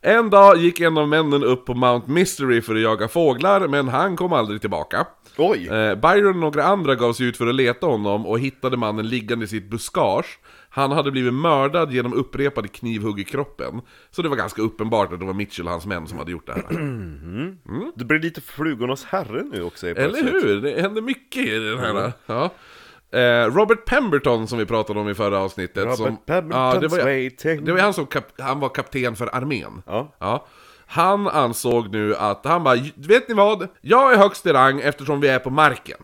En 0.00 0.30
dag 0.30 0.56
gick 0.56 0.80
en 0.80 0.98
av 0.98 1.08
männen 1.08 1.44
upp 1.44 1.66
på 1.66 1.74
Mount 1.74 2.10
Mystery 2.10 2.62
för 2.62 2.74
att 2.74 2.80
jaga 2.80 3.08
fåglar, 3.08 3.68
men 3.68 3.88
han 3.88 4.16
kom 4.16 4.32
aldrig 4.32 4.60
tillbaka. 4.60 5.06
Oj! 5.36 5.68
Eh, 5.68 5.94
Byron 5.94 6.34
och 6.34 6.36
några 6.36 6.64
andra 6.64 6.94
gav 6.94 7.12
sig 7.12 7.26
ut 7.26 7.36
för 7.36 7.46
att 7.46 7.54
leta 7.54 7.86
honom 7.86 8.26
och 8.26 8.38
hittade 8.40 8.76
mannen 8.76 9.08
liggande 9.08 9.44
i 9.44 9.48
sitt 9.48 9.70
buskage. 9.70 10.38
Han 10.76 10.92
hade 10.92 11.10
blivit 11.10 11.34
mördad 11.34 11.92
genom 11.92 12.12
upprepade 12.12 12.68
knivhugg 12.68 13.20
i 13.20 13.24
kroppen. 13.24 13.80
Så 14.10 14.22
det 14.22 14.28
var 14.28 14.36
ganska 14.36 14.62
uppenbart 14.62 15.12
att 15.12 15.20
det 15.20 15.26
var 15.26 15.32
Mitchell 15.32 15.66
och 15.66 15.72
hans 15.72 15.86
män 15.86 16.06
som 16.06 16.18
hade 16.18 16.30
gjort 16.32 16.46
det 16.46 16.52
här. 16.52 16.62
Det 17.94 18.04
blir 18.04 18.18
lite 18.18 18.40
flugornas 18.40 19.04
herre 19.04 19.42
nu 19.42 19.62
också 19.62 19.86
Eller 19.86 20.22
hur? 20.22 20.60
Det 20.60 20.80
händer 20.80 21.02
mycket 21.02 21.46
i 21.46 21.58
den 21.58 21.78
här. 21.78 22.12
Ja. 22.26 22.50
Eh, 23.18 23.54
Robert 23.54 23.84
Pemberton 23.86 24.48
som 24.48 24.58
vi 24.58 24.66
pratade 24.66 25.00
om 25.00 25.08
i 25.08 25.14
förra 25.14 25.38
avsnittet. 25.38 25.84
Robert 25.84 25.96
som, 25.96 26.16
Pemberton's 26.26 26.80
det 26.80 26.88
var, 26.88 27.64
det 27.64 27.72
var 27.72 27.80
han 27.80 27.94
som 27.94 28.06
kap, 28.06 28.40
han 28.40 28.60
var 28.60 28.68
kapten 28.68 29.16
för 29.16 29.34
armén. 29.34 29.82
Ja. 29.86 30.46
Han 30.86 31.28
ansåg 31.28 31.92
nu 31.92 32.16
att, 32.16 32.44
han 32.44 32.64
bara, 32.64 32.76
vet 32.94 33.28
ni 33.28 33.34
vad? 33.34 33.68
Jag 33.80 34.12
är 34.12 34.16
högst 34.16 34.46
i 34.46 34.52
rang 34.52 34.80
eftersom 34.80 35.20
vi 35.20 35.28
är 35.28 35.38
på 35.38 35.50
marken. 35.50 35.98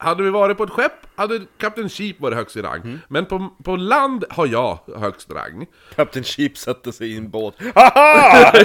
Hade 0.00 0.22
vi 0.22 0.30
varit 0.30 0.56
på 0.56 0.64
ett 0.64 0.70
skepp 0.70 0.92
hade 1.14 1.40
Kapten 1.58 1.88
Sheep 1.88 2.14
varit 2.18 2.36
högst 2.36 2.56
i 2.56 2.62
rang. 2.62 2.80
Mm. 2.80 3.00
Men 3.08 3.26
på, 3.26 3.48
på 3.64 3.76
land 3.76 4.24
har 4.30 4.46
jag 4.46 4.78
högst 4.96 5.32
rang. 5.32 5.66
Kapten 5.96 6.24
Sheep 6.24 6.56
sätter 6.56 6.92
sig 6.92 7.12
i 7.12 7.16
en 7.16 7.30
båt. 7.30 7.54
Haha! 7.74 8.52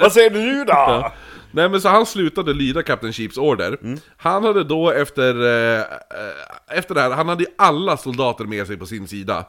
Vad 0.00 0.12
säger 0.12 0.30
du 0.30 0.38
nu 0.38 0.64
då? 0.64 1.12
Nej 1.50 1.68
men 1.68 1.80
så 1.80 1.88
han 1.88 2.06
slutade 2.06 2.54
lyda 2.54 2.82
Kapten 2.82 3.12
Sheeps 3.12 3.36
order. 3.36 3.78
Mm. 3.82 3.98
Han 4.16 4.44
hade 4.44 4.64
då 4.64 4.90
efter, 4.90 5.44
eh, 5.44 5.80
eh, 5.80 6.78
efter 6.78 6.94
det 6.94 7.00
här, 7.00 7.10
han 7.10 7.28
hade 7.28 7.44
ju 7.44 7.50
alla 7.58 7.96
soldater 7.96 8.44
med 8.44 8.66
sig 8.66 8.76
på 8.76 8.86
sin 8.86 9.08
sida. 9.08 9.44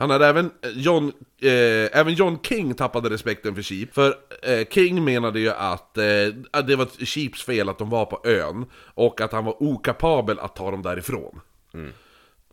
Han 0.00 0.10
hade 0.10 0.26
även 0.26 0.50
John, 0.74 1.12
eh, 1.40 1.98
även 1.98 2.14
John 2.14 2.38
King 2.42 2.74
tappade 2.74 3.10
respekten 3.10 3.54
för 3.54 3.62
Sheep. 3.62 3.86
För 3.92 4.14
eh, 4.42 4.66
King 4.70 5.04
menade 5.04 5.40
ju 5.40 5.50
att, 5.50 5.98
eh, 5.98 6.04
att 6.50 6.66
det 6.66 6.76
var 6.76 7.04
Sheeps 7.06 7.42
fel 7.42 7.68
att 7.68 7.78
de 7.78 7.90
var 7.90 8.06
på 8.06 8.20
ön. 8.24 8.64
Och 8.74 9.20
att 9.20 9.32
han 9.32 9.44
var 9.44 9.62
okapabel 9.62 10.38
att 10.38 10.56
ta 10.56 10.70
dem 10.70 10.82
därifrån. 10.82 11.40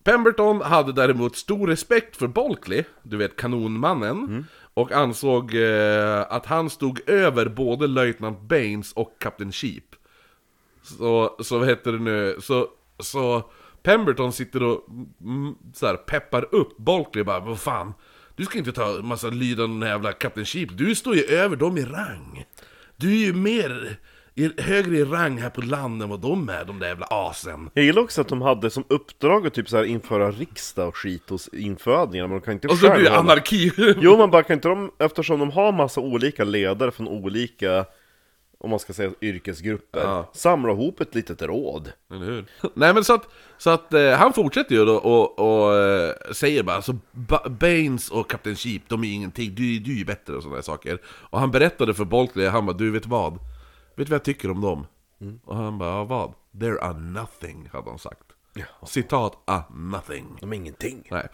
Pemberton 0.03 0.61
hade 0.61 0.93
däremot 0.93 1.35
stor 1.35 1.67
respekt 1.67 2.17
för 2.17 2.27
Bulkley, 2.27 2.83
du 3.03 3.17
vet 3.17 3.35
kanonmannen, 3.35 4.45
och 4.73 4.91
ansåg 4.91 5.55
eh, 5.55 6.21
att 6.29 6.45
han 6.45 6.69
stod 6.69 7.09
över 7.09 7.45
både 7.45 7.87
löjtnant 7.87 8.41
Baines 8.41 8.93
och 8.93 9.15
Kapten 9.19 9.51
Sheep. 9.51 9.95
Så, 10.83 11.35
så 11.39 11.59
vad 11.59 11.67
heter 11.67 11.91
det 11.91 11.99
nu, 11.99 12.37
så, 12.41 12.67
så 12.99 13.43
Pemberton 13.87 14.33
sitter 14.33 14.63
och 14.63 14.85
mm, 15.21 15.55
så 15.73 15.87
här, 15.87 15.95
peppar 15.95 16.55
upp 16.55 16.77
Bulkley 16.77 17.23
bara, 17.23 17.39
vad 17.39 17.59
fan, 17.59 17.93
du 18.35 18.45
ska 18.45 18.57
inte 18.57 18.71
ta 18.71 18.99
massa 19.01 19.29
lydande 19.29 19.87
jävla 19.87 20.13
Kapten 20.13 20.45
Sheep, 20.45 20.67
du 20.71 20.95
står 20.95 21.15
ju 21.15 21.23
över 21.23 21.55
dem 21.55 21.77
i 21.77 21.83
rang. 21.83 22.45
Du 22.95 23.11
är 23.11 23.25
ju 23.25 23.33
mer, 23.33 23.97
i, 24.35 24.61
högre 24.61 24.97
i 24.97 25.03
rang 25.03 25.37
här 25.37 25.49
på 25.49 25.61
land 25.61 26.01
än 26.01 26.09
vad 26.09 26.19
de 26.19 26.49
är, 26.49 26.65
de 26.65 26.79
där 26.79 26.87
jävla 26.87 27.07
asen. 27.09 27.69
Jag 27.73 27.85
gillar 27.85 28.01
också 28.01 28.21
att 28.21 28.27
de 28.27 28.41
hade 28.41 28.69
som 28.69 28.83
uppdrag 28.87 29.47
att 29.47 29.53
typ 29.53 29.69
så 29.69 29.77
här 29.77 29.83
införa 29.83 30.31
riksdag 30.31 30.87
och 30.87 30.97
skit 30.97 31.29
hos 31.29 31.47
infödingarna, 31.47 32.27
men 32.27 32.39
de 32.39 32.45
kan 32.45 32.53
inte 32.53 32.67
Och 32.67 32.77
så 32.77 32.91
blir 32.91 33.03
det 33.03 33.17
anarki. 33.17 33.71
Jo 34.01 34.17
man 34.17 34.31
bara 34.31 34.43
kan 34.43 34.53
inte 34.53 34.67
de, 34.67 34.91
eftersom 34.99 35.39
de 35.39 35.51
har 35.51 35.71
massa 35.71 36.01
olika 36.01 36.43
ledare 36.43 36.91
från 36.91 37.07
olika, 37.07 37.85
om 38.57 38.69
man 38.69 38.79
ska 38.79 38.93
säga 38.93 39.11
yrkesgrupper, 39.21 39.99
Ja. 39.99 40.29
samla 40.33 40.71
ihop 40.71 41.01
ett 41.01 41.15
litet 41.15 41.41
råd. 41.41 41.91
Eller 42.11 42.25
hur? 42.25 42.45
Nej 42.73 42.93
men 42.93 43.03
så 43.03 43.13
att, 43.13 43.27
så 43.57 43.69
att 43.69 43.93
eh, 43.93 44.11
han 44.11 44.33
fortsätter 44.33 44.75
ju 44.75 44.85
då 44.85 44.95
och, 44.95 45.39
och 45.39 45.75
eh, 45.75 46.13
säger 46.31 46.63
bara 46.63 46.75
alltså 46.75 46.95
ba 47.11 47.49
Baines 47.49 48.09
och 48.09 48.29
Kapten 48.29 48.55
Sheep, 48.55 48.81
de 48.87 49.03
är 49.03 49.13
ingenting, 49.13 49.55
du, 49.55 49.79
du 49.79 49.91
är 49.93 49.97
ju 49.97 50.05
bättre 50.05 50.35
och 50.35 50.43
sådana 50.43 50.61
saker. 50.61 51.01
Och 51.07 51.39
han 51.39 51.51
berättade 51.51 51.93
för 51.93 52.05
Bulkley, 52.05 52.47
han 52.47 52.65
bara 52.65 52.77
du 52.77 52.91
vet 52.91 53.05
vad? 53.05 53.33
Vet 53.33 53.39
du 53.95 54.03
vad 54.03 54.11
jag 54.15 54.23
tycker 54.23 54.51
om 54.51 54.61
dem? 54.61 54.85
Och 55.45 55.55
han 55.55 55.77
bara, 55.77 55.89
ja, 55.89 56.03
vad? 56.03 56.33
They're 56.51 56.77
a 56.81 56.93
nothing, 56.93 57.69
hade 57.73 57.89
han 57.89 57.99
sagt. 57.99 58.19
Citat, 58.85 59.33
a 59.45 59.63
nothing. 59.75 60.37
De 60.41 60.51
är 60.51 60.55
ingenting. 60.57 61.07
Nej. 61.11 61.27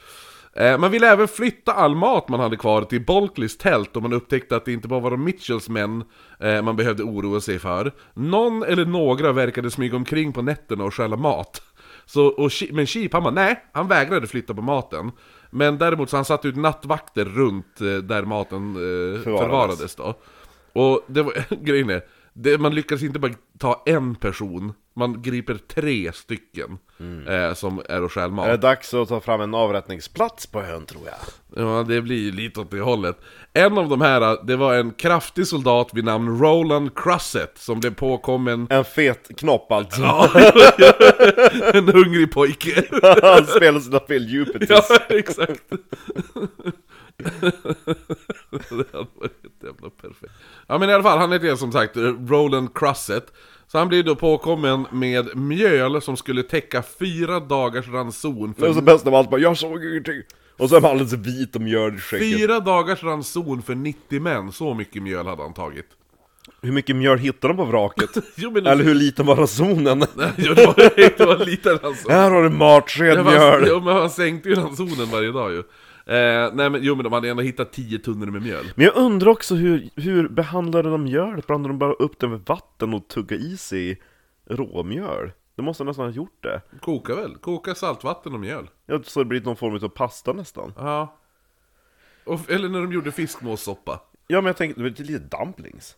Eh, 0.56 0.78
Man 0.78 0.92
ville 0.92 1.08
även 1.12 1.28
flytta 1.28 1.74
all 1.74 1.96
mat 1.96 2.30
man 2.30 2.39
hade 2.39 2.58
kvar 2.58 2.82
till 2.82 3.06
Bulkleys 3.06 3.58
tält 3.58 3.96
och 3.96 4.02
man 4.02 4.13
upptäckte 4.13 4.56
att 4.56 4.66
det 4.66 4.74
inte 4.74 4.88
bara 4.88 5.00
var 5.00 5.12
de 5.12 5.24
Mitchells 5.24 5.70
män 5.70 6.04
eh, 6.39 6.62
man 6.62 6.76
behövde 6.76 7.04
oroa 7.04 7.42
sig 7.42 7.60
för. 7.60 7.92
Någon 8.13 8.63
eller 8.63 8.86
några 8.86 9.32
verkade 9.32 9.72
smyga 9.72 9.96
omkring 9.96 10.34
på 10.34 10.42
nätterna 10.42 10.84
och 10.84 10.94
stjäla 10.94 11.16
mat. 11.18 11.62
Så, 12.06 12.26
och, 12.28 12.52
men 12.72 12.86
Sheep 12.88 13.13
han 13.13 13.24
bara 13.24 13.34
nej, 13.34 13.66
han 13.74 13.88
vägrade 13.88 14.28
flytta 14.28 14.54
på 14.54 14.62
maten. 14.62 15.12
Men 15.50 15.78
däremot 15.78 16.10
så 16.10 16.16
han 16.16 16.26
satte 16.26 16.48
ut 16.48 16.56
nattvakter 16.56 17.26
runt 17.26 17.82
eh, 17.82 17.88
där 17.88 18.24
maten 18.24 18.70
eh, 18.76 19.22
Förvarades. 19.22 19.42
förvarades 19.42 19.96
då. 19.96 20.13
Och 20.74 21.04
det 21.08 21.22
var, 21.24 21.34
grejen 21.63 21.89
är, 21.89 22.02
det, 22.34 22.58
man 22.58 22.76
lyckas 22.76 23.04
inte 23.04 23.19
bara 23.19 23.34
ta 23.60 23.84
en 23.86 24.15
person, 24.15 24.74
man 24.96 25.22
griper 25.22 25.58
tre 25.67 26.12
stycken 26.13 26.78
eh, 27.28 27.54
som 27.54 27.82
är 27.89 28.04
och 28.04 28.12
stjäl 28.12 28.32
mat. 28.32 28.48
Är 28.48 28.52
det 28.52 28.58
dags 28.58 28.93
att 28.93 29.10
ta 29.10 29.19
fram 29.19 29.41
en 29.41 29.54
avrättningsplats 29.54 30.48
på 30.48 30.62
ön 30.62 30.86
tror 30.86 31.04
jag? 31.06 31.15
Ja, 31.65 31.84
det 31.84 32.02
blir 32.02 32.17
ju 32.17 32.32
lite 32.32 32.60
åt 32.60 32.72
det 32.72 32.80
hållet. 32.80 33.17
En 33.54 33.78
av 33.78 33.89
de 33.89 34.02
här, 34.02 34.46
det 34.46 34.56
var 34.56 34.74
en 34.74 34.91
kraftig 34.91 35.48
soldat 35.48 35.89
vid 35.93 36.04
namn 36.04 36.39
Roland 36.39 36.96
Crusset 36.96 37.58
som 37.58 37.80
blev 37.80 37.96
påkommen... 37.96 38.67
En 38.69 38.86
fet 38.86 39.38
knopp 39.38 39.72
alltså. 39.72 40.02
Ja, 40.02 40.30
en 41.74 41.89
hungrig 41.89 42.32
pojke. 42.32 42.84
Han 43.22 43.46
spelar 43.46 43.80
sina 43.80 44.00
fel 44.00 44.30
djupet 44.30 44.69
ja, 44.69 44.84
exakt. 45.10 45.63
Det 47.17 48.91
hade 48.91 49.08
varit 49.15 49.43
jävla 49.63 49.89
perfekt. 49.89 50.34
Ja 50.67 50.78
men 50.78 50.89
i 50.89 50.93
alla 50.93 51.04
fall, 51.04 51.17
han 51.17 51.32
heter 51.32 51.56
som 51.56 51.71
sagt 51.71 51.97
Roland 52.28 52.73
Crusset. 52.76 53.34
Så 53.67 53.78
han 53.78 53.88
blir 53.88 54.04
då 54.04 54.15
påkommen 54.15 54.86
med 54.91 55.38
mjöl 55.38 56.02
som 56.02 56.17
skulle 56.17 56.43
täcka 56.43 56.84
fyra 56.99 57.39
dagars 57.39 57.88
ranson 57.88 58.54
Det 58.56 58.62
var 58.62 58.67
för 58.67 58.73
så 58.73 58.82
bäst 58.82 59.08
av 59.08 59.15
allt 59.15 59.30
bara, 59.30 59.41
jag 59.41 59.58
såg 59.58 59.86
ingenting. 59.86 60.21
Och 60.58 60.69
så 60.69 60.76
är 60.76 60.82
man 60.82 60.91
alldeles 60.91 61.13
vit 61.13 61.56
och 61.56 61.62
mjöl 61.62 61.95
i 61.95 61.99
skägget. 61.99 62.39
Fyra 62.39 62.60
dagars 62.60 63.04
ranson 63.04 63.62
för 63.62 63.76
90 63.76 64.21
män, 64.21 64.52
så 64.52 64.73
mycket 64.73 65.04
mjöl 65.04 65.26
hade 65.28 65.41
han 65.41 65.54
tagit. 65.54 65.86
Hur 66.62 66.71
mycket 66.71 66.95
mjöl 66.95 67.17
hittar 67.17 67.47
de 67.47 67.58
på 67.58 67.65
vraket? 67.65 68.10
Jo, 68.36 68.52
men 68.52 68.67
Eller 68.67 68.84
hur 68.84 68.93
liten 68.95 69.26
var 69.26 69.36
ransonen? 69.36 69.99
Jo, 70.38 70.54
det 70.54 70.65
var, 70.65 71.17
det 71.17 71.26
var 71.26 71.45
lite 71.45 71.69
ranson. 71.69 72.12
Här 72.12 72.32
har 72.32 72.43
du 72.43 72.49
matsked 72.49 73.17
Ja, 73.17 73.23
mjöl! 73.23 73.65
jo, 73.67 73.80
men 73.82 73.95
han 73.95 74.10
sänkte 74.10 74.49
ju 74.49 74.56
ransonen 74.56 75.10
varje 75.12 75.32
dag 75.32 75.52
ju. 75.52 75.63
Eh, 76.06 76.50
nej 76.54 76.70
men 76.70 76.84
jo 76.84 76.96
men 76.96 77.04
de 77.04 77.13
hade 77.13 77.30
ändå 77.30 77.44
hittat 77.44 77.72
10 77.74 78.00
tunnor 78.00 78.26
med 78.26 78.42
mjöl. 78.42 78.66
Men 78.76 78.86
jag 78.86 78.96
undrar 78.96 79.32
också 79.32 79.56
hur, 79.56 79.89
hur 79.96 80.28
behandlade 80.28 80.89
de 80.89 81.04
mjölet? 81.04 81.48
Blandade 81.48 81.74
de 81.74 81.80
bara 81.80 81.94
upp 81.94 82.20
det 82.20 82.28
med 82.28 82.39
vatten 82.46 82.94
och 82.94 83.08
tugga 83.08 83.36
i 83.36 83.58
sig 83.58 84.02
råmjöl? 84.50 85.32
Det 85.56 85.62
måste 85.62 85.84
nästan 85.84 86.06
ha 86.06 86.12
gjort 86.12 86.44
det. 86.44 86.62
Koka 86.82 87.16
väl? 87.16 87.36
Koka 87.36 87.76
saltvatten 87.76 88.34
och 88.34 88.39
mjöl. 88.39 88.70
Ja, 88.86 89.00
så 89.04 89.20
det 89.20 89.26
blir 89.26 89.42
någon 89.42 89.56
form 89.56 89.76
av 89.84 89.88
pasta 89.89 90.34
nästan. 90.34 90.74
Ja. 90.78 91.18
Och, 92.26 92.52
eller 92.52 92.70
när 92.70 92.82
de 92.82 92.92
gjorde 92.94 93.12
fiskmåssoppa. 93.12 94.02
Ja 94.28 94.42
men 94.42 94.46
jag 94.46 94.58
tänkte, 94.58 94.82
det 94.82 94.89
var 94.89 95.06
lite 95.06 95.38
dumplings. 95.38 95.96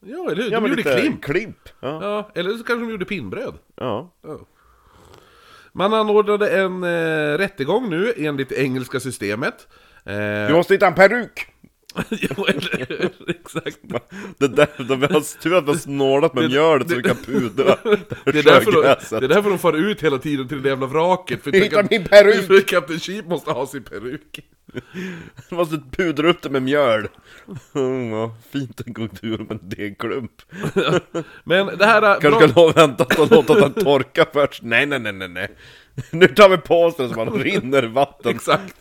Ja, 0.00 0.30
eller 0.30 0.42
hur? 0.42 0.50
Ja 0.50 0.56
De 0.56 0.62
men 0.62 0.70
gjorde 0.70 0.76
lite 0.82 1.00
klimp. 1.00 1.22
klimp. 1.24 1.56
Ja. 1.80 2.04
Ja, 2.04 2.30
eller 2.34 2.50
så 2.50 2.64
kanske 2.64 2.86
de 2.86 2.90
gjorde 2.90 3.04
pinnbröd. 3.04 3.54
ja. 3.76 4.10
Man 5.74 5.94
anordnade 5.94 6.50
en 6.60 6.84
eh, 6.84 7.38
rättegång 7.38 7.90
nu 7.90 8.12
enligt 8.16 8.52
engelska 8.52 9.00
systemet. 9.00 9.68
Eh, 10.06 10.46
Du 10.48 10.52
måste 10.54 10.74
hitta 10.74 10.86
en 10.86 10.94
peruk! 10.94 11.46
jo, 12.10 12.44
eller 12.44 12.86
hur? 12.88 13.30
Exakt. 13.30 13.78
Det 14.38 14.48
där, 14.48 14.68
de 14.88 15.02
har 15.02 15.40
tur 15.42 15.54
att 15.54 15.66
har 15.66 15.74
snålat 15.74 16.34
med 16.34 16.50
mjölet 16.50 16.90
så 16.90 16.96
vi 16.96 17.02
kan 17.02 17.16
pudra 17.16 17.64
Det 18.24 18.38
är, 18.38 18.42
därför 18.42 18.72
de, 18.72 19.20
det 19.20 19.26
är 19.26 19.28
därför 19.28 19.50
de 19.50 19.58
far 19.58 19.72
ut 19.72 20.02
hela 20.02 20.18
tiden 20.18 20.48
till 20.48 20.62
det 20.62 20.68
jävla 20.68 20.86
vraket. 20.86 21.42
För 21.42 21.52
Hitta 21.52 21.84
min 21.90 22.04
peruk! 22.04 22.46
För 22.46 22.60
Kapten 22.60 22.98
Sheep 22.98 23.26
måste 23.26 23.50
ha 23.50 23.66
sin 23.66 23.82
peruk. 23.82 24.40
Du 25.48 25.54
måste 25.54 25.82
pudra 25.90 26.28
upp 26.28 26.42
det 26.42 26.50
med 26.50 26.62
mjöl. 26.62 27.08
Mm, 27.74 28.12
ja, 28.12 28.36
fint 28.52 28.80
en 28.86 28.92
gång 28.92 29.08
tur 29.08 29.38
med 29.38 29.50
en 29.50 29.68
degklump. 29.68 30.32
Men 31.44 31.66
det 31.66 31.86
här... 31.86 32.20
Kanske 32.20 32.48
ska 32.48 32.60
nog 32.60 32.74
vänta 32.74 33.22
och 33.22 33.30
låta 33.30 33.54
den 33.54 33.72
torka 33.72 34.26
först. 34.32 34.62
Nej, 34.62 34.86
nej, 34.86 34.98
nej, 34.98 35.12
nej, 35.12 35.28
nej. 35.28 35.48
Nu 36.10 36.28
tar 36.28 36.48
vi 36.48 36.56
på 36.58 36.82
oss 36.84 36.96
den 36.96 37.08
så 37.08 37.14
man 37.16 37.30
rinner 37.42 37.82
vatten. 37.82 38.34
Exakt. 38.34 38.74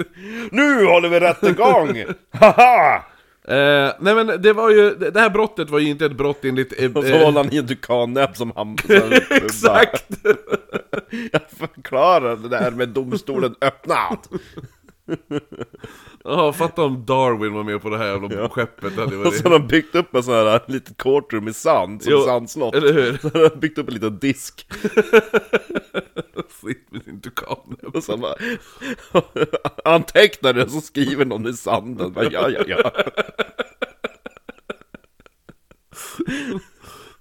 Nu 0.51 0.85
håller 0.85 1.09
vi 1.09 1.19
rättegång! 1.19 2.03
Haha! 2.39 3.03
Eh, 3.47 3.91
nej 3.99 4.15
men 4.15 4.41
det 4.41 4.53
var 4.53 4.69
ju, 4.69 4.95
det 4.95 5.19
här 5.19 5.29
brottet 5.29 5.69
var 5.69 5.79
ju 5.79 5.89
inte 5.89 6.05
ett 6.05 6.17
brott 6.17 6.45
enligt... 6.45 6.81
Eh, 6.81 6.91
Och 6.91 7.03
så 7.03 7.09
eh, 7.09 7.25
håller 7.25 7.43
han 7.43 7.53
i 7.53 7.57
en 7.57 7.67
tukannäbb 7.67 8.37
som 8.37 8.51
han... 8.55 8.77
Exakt! 9.29 10.05
Jag 11.31 11.41
förklarar 11.57 12.35
det 12.35 12.49
där 12.49 12.71
med 12.71 12.89
domstolen 12.89 13.55
öppnad. 13.61 14.17
Ja, 16.23 16.53
fatta 16.53 16.83
om 16.83 17.05
Darwin 17.05 17.53
var 17.53 17.63
med 17.63 17.81
på 17.81 17.89
det 17.89 17.97
här 17.97 18.05
jävla 18.05 18.49
skeppet. 18.49 18.95
Det 18.95 19.01
hade 19.01 19.17
Och 19.17 19.23
varit... 19.23 19.37
så 19.37 19.43
har 19.43 19.59
de 19.59 19.67
byggt 19.67 19.95
upp 19.95 20.15
en 20.15 20.23
sån 20.23 20.33
här 20.33 20.61
litet 20.67 20.97
courtroom 20.97 21.47
i 21.47 21.53
sand, 21.53 22.03
som 22.03 22.11
Jo, 22.11 22.21
sandslott. 22.21 22.75
eller 22.75 22.93
hur? 22.93 23.17
Så 23.17 23.29
har 23.29 23.49
de 23.49 23.59
byggt 23.59 23.77
upp 23.77 23.87
en 23.87 23.93
liten 23.93 24.19
disk. 24.19 24.67
Sitt 26.61 26.91
med 26.91 27.03
sin 27.03 27.21
tukan. 27.21 27.75
Och 27.93 28.03
så 28.03 28.17
bara... 28.17 28.35
Antecknar 29.95 30.53
det, 30.53 30.69
så 30.69 30.81
skriver 30.81 31.25
någon 31.25 31.47
i 31.47 31.53
sanden. 31.53 32.13
Bara, 32.13 32.31
ja, 32.31 32.49
ja, 32.49 32.63
ja. 32.67 32.91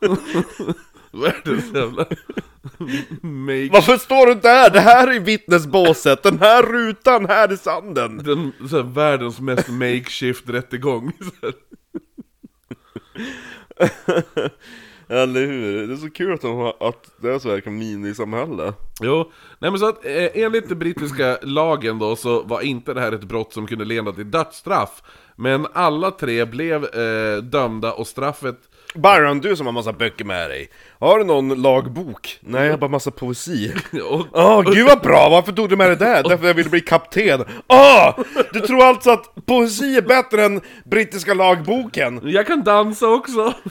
Världens 1.10 1.74
jävla... 1.74 2.06
Make... 3.22 3.68
Varför 3.72 3.96
står 3.96 4.26
du 4.26 4.34
där? 4.34 4.70
Det 4.70 4.80
här 4.80 5.08
är 5.08 5.20
vittnesbåset, 5.20 6.22
den 6.22 6.38
här 6.38 6.62
rutan 6.62 7.26
här 7.26 7.52
i 7.52 7.56
sanden. 7.56 8.18
Den, 8.18 8.52
så 8.68 8.76
här, 8.76 8.82
världens 8.82 9.40
mest 9.40 9.68
makeshift 9.68 10.48
rättegång. 10.48 11.12
Eller 15.08 15.46
hur? 15.46 15.86
Det 15.86 15.94
är 15.94 15.96
så 15.96 16.10
kul 16.10 16.34
att, 16.34 16.40
de 16.40 16.56
har, 16.56 16.76
att 16.88 17.10
det 17.16 17.30
är 17.30 17.38
så 17.38 17.50
här 17.50 17.70
minisamhälle. 17.70 18.72
Jo, 19.00 19.32
nej 19.58 19.70
men 19.70 19.80
så 19.80 19.88
att 19.88 20.04
eh, 20.04 20.28
enligt 20.34 20.68
den 20.68 20.78
brittiska 20.78 21.38
lagen 21.42 21.98
då 21.98 22.16
så 22.16 22.42
var 22.42 22.60
inte 22.60 22.94
det 22.94 23.00
här 23.00 23.12
ett 23.12 23.24
brott 23.24 23.52
som 23.52 23.66
kunde 23.66 23.84
leda 23.84 24.12
till 24.12 24.30
dödsstraff. 24.30 25.02
Men 25.36 25.66
alla 25.72 26.10
tre 26.10 26.44
blev 26.44 26.84
eh, 26.84 27.36
dömda 27.42 27.92
och 27.92 28.06
straffet 28.06 28.69
Byron, 28.94 29.40
du 29.40 29.56
som 29.56 29.66
har 29.66 29.72
massa 29.72 29.92
böcker 29.92 30.24
med 30.24 30.50
dig. 30.50 30.70
Har 30.98 31.18
du 31.18 31.24
någon 31.24 31.62
lagbok? 31.62 32.38
Nej, 32.40 32.64
jag 32.64 32.70
har 32.72 32.78
bara 32.78 32.90
massa 32.90 33.10
poesi. 33.10 33.74
Åh, 34.32 34.72
gud 34.72 34.86
vad 34.86 35.00
bra! 35.00 35.28
Varför 35.28 35.52
tog 35.52 35.68
du 35.68 35.76
med 35.76 35.90
det 35.90 35.96
där? 36.06 36.22
Därför 36.22 36.46
jag 36.46 36.54
ville 36.54 36.70
bli 36.70 36.80
kapten. 36.80 37.44
Åh! 37.68 38.18
Du 38.52 38.60
tror 38.60 38.84
alltså 38.84 39.10
att 39.10 39.46
poesi 39.46 39.96
är 39.96 40.02
bättre 40.02 40.44
än 40.44 40.60
brittiska 40.84 41.34
lagboken? 41.34 42.20
jag 42.24 42.46
kan 42.46 42.64
dansa 42.64 43.06
också! 43.06 43.54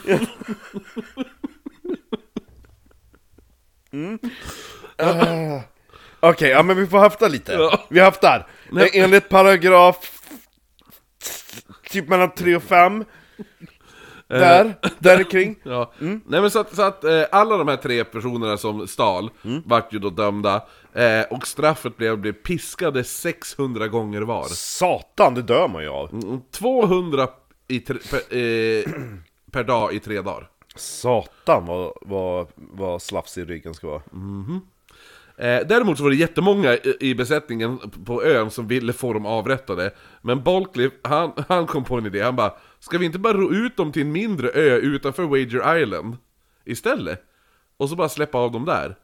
Okej, 6.20 6.50
ja 6.50 6.62
men 6.62 6.76
vi 6.76 6.86
får 6.86 6.98
hafta 6.98 7.28
lite. 7.28 7.70
Vi 7.88 8.00
haftar. 8.00 8.46
Enligt 8.92 9.28
paragraf... 9.28 9.96
Typ 11.90 12.08
mellan 12.08 12.34
3 12.34 12.56
och 12.56 12.62
5. 12.62 13.04
Där, 14.38 14.74
där 14.98 15.30
kring. 15.30 15.56
Ja. 15.62 15.92
Nej 15.98 16.20
men 16.40 16.50
så 16.50 16.58
att, 16.60 16.74
så 16.74 16.82
att 16.82 17.04
eh, 17.04 17.22
alla 17.32 17.56
de 17.56 17.68
här 17.68 17.76
tre 17.76 18.04
personerna 18.04 18.56
som 18.56 18.88
stal 18.88 19.30
vart 19.64 19.92
ju 19.92 19.98
då 19.98 20.10
dömda 20.10 20.62
eh, 20.92 21.22
Och 21.30 21.46
straffet 21.46 21.96
blev, 21.96 22.18
blev 22.18 22.32
piskade 22.32 23.04
600 23.04 23.88
gånger 23.88 24.20
var 24.22 24.44
Satan, 24.44 25.34
det 25.34 25.42
dör 25.42 25.68
man 25.68 25.82
ju 25.82 25.88
av. 25.88 26.12
Mm, 26.12 26.40
200 26.50 27.28
i 27.68 27.80
tre, 27.80 27.96
per, 28.10 28.36
eh, 28.36 28.84
per 29.52 29.64
dag 29.64 29.94
i 29.94 29.98
tre 30.00 30.20
dagar 30.20 30.48
Satan 30.76 31.66
vad, 31.66 31.92
vad, 32.00 32.46
vad 32.56 33.02
slafs 33.02 33.38
i 33.38 33.44
ryggen 33.44 33.74
ska 33.74 33.86
vara. 33.86 34.02
eh, 35.38 35.66
Däremot 35.66 35.96
så 35.98 36.02
var 36.04 36.10
det 36.10 36.16
jättemånga 36.16 36.74
i, 36.74 36.96
i 37.00 37.14
besättningen 37.14 37.78
på 38.04 38.24
ön 38.24 38.50
som 38.50 38.66
ville 38.68 38.92
få 38.92 39.12
dem 39.12 39.26
avrättade 39.26 39.90
Men 40.22 40.42
Bolkley, 40.42 40.90
han, 41.02 41.32
han 41.48 41.66
kom 41.66 41.84
på 41.84 41.96
en 41.98 42.06
idé, 42.06 42.22
han 42.22 42.36
bara 42.36 42.52
Ska 42.80 42.98
vi 42.98 43.06
inte 43.06 43.18
bara 43.18 43.32
ro 43.32 43.52
ut 43.52 43.76
dem 43.76 43.92
till 43.92 44.02
en 44.02 44.12
mindre 44.12 44.48
ö 44.48 44.76
utanför 44.76 45.22
Wager 45.22 45.78
Island 45.78 46.16
Istället? 46.64 47.22
Och 47.76 47.88
så 47.88 47.96
bara 47.96 48.08
släppa 48.08 48.38
av 48.38 48.52
dem 48.52 48.64
där 48.64 48.96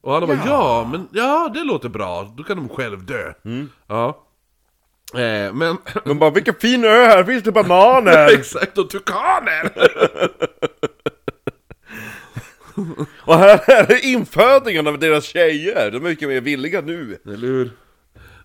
Och 0.00 0.16
alla 0.16 0.26
bara 0.26 0.40
ja, 0.46 0.88
men 0.92 1.08
ja 1.12 1.50
det 1.54 1.64
låter 1.64 1.88
bra, 1.88 2.34
då 2.36 2.42
kan 2.42 2.56
de 2.56 2.68
själv 2.68 3.06
dö 3.06 3.32
Ja 3.88 4.26
eh, 5.14 5.52
Men 5.52 5.76
De 6.04 6.18
bara, 6.18 6.30
vilken 6.30 6.54
fin 6.54 6.84
ö 6.84 7.04
här, 7.06 7.24
finns 7.24 7.42
det 7.42 7.52
bananer? 7.52 8.34
Exakt, 8.38 8.78
och 8.78 8.90
tukaner! 8.90 9.72
Och 13.20 13.34
här 13.34 13.92
är 13.92 14.04
infödingen 14.04 14.86
av 14.86 14.98
deras 14.98 15.24
tjejer, 15.24 15.90
de 15.90 15.96
är 15.96 16.00
mycket 16.00 16.28
mer 16.28 16.40
villiga 16.40 16.80
nu. 16.80 17.18
Eller 17.24 17.48
hur? 17.48 17.70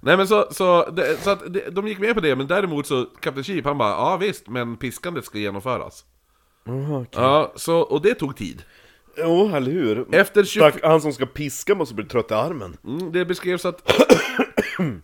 Nej 0.02 0.18
men 0.18 0.28
så, 0.28 0.48
så, 0.52 0.90
det, 0.90 1.18
så 1.24 1.30
att 1.30 1.54
det, 1.54 1.70
de 1.70 1.88
gick 1.88 2.00
med 2.00 2.16
på 2.16 2.22
det, 2.22 2.36
men 2.36 2.48
däremot 2.48 2.88
så, 2.88 3.06
Kapten 3.06 3.44
Sheep 3.44 3.66
han 3.66 3.78
bara 3.78 3.90
ja 3.90 4.18
visst, 4.18 4.48
men 4.48 4.78
piskandet 4.78 5.26
ska 5.26 5.38
genomföras. 5.38 6.06
Ja, 7.12 7.54
så, 7.56 7.78
och 7.80 8.02
det 8.02 8.14
tog 8.14 8.36
tid. 8.36 8.64
Jo, 9.18 9.56
eller 9.56 9.72
hur? 9.72 10.16
Efter 10.16 10.44
20... 10.44 10.60
Tack, 10.60 10.84
han 10.84 11.02
som 11.02 11.14
ska 11.14 11.26
piska 11.26 11.76
måste 11.76 11.96
bli 11.96 12.06
trött 12.06 12.32
i 12.32 12.34
armen. 12.34 12.78
Mm, 12.86 13.12
det 13.12 13.26
beskrevs 13.26 13.66
att 13.66 13.92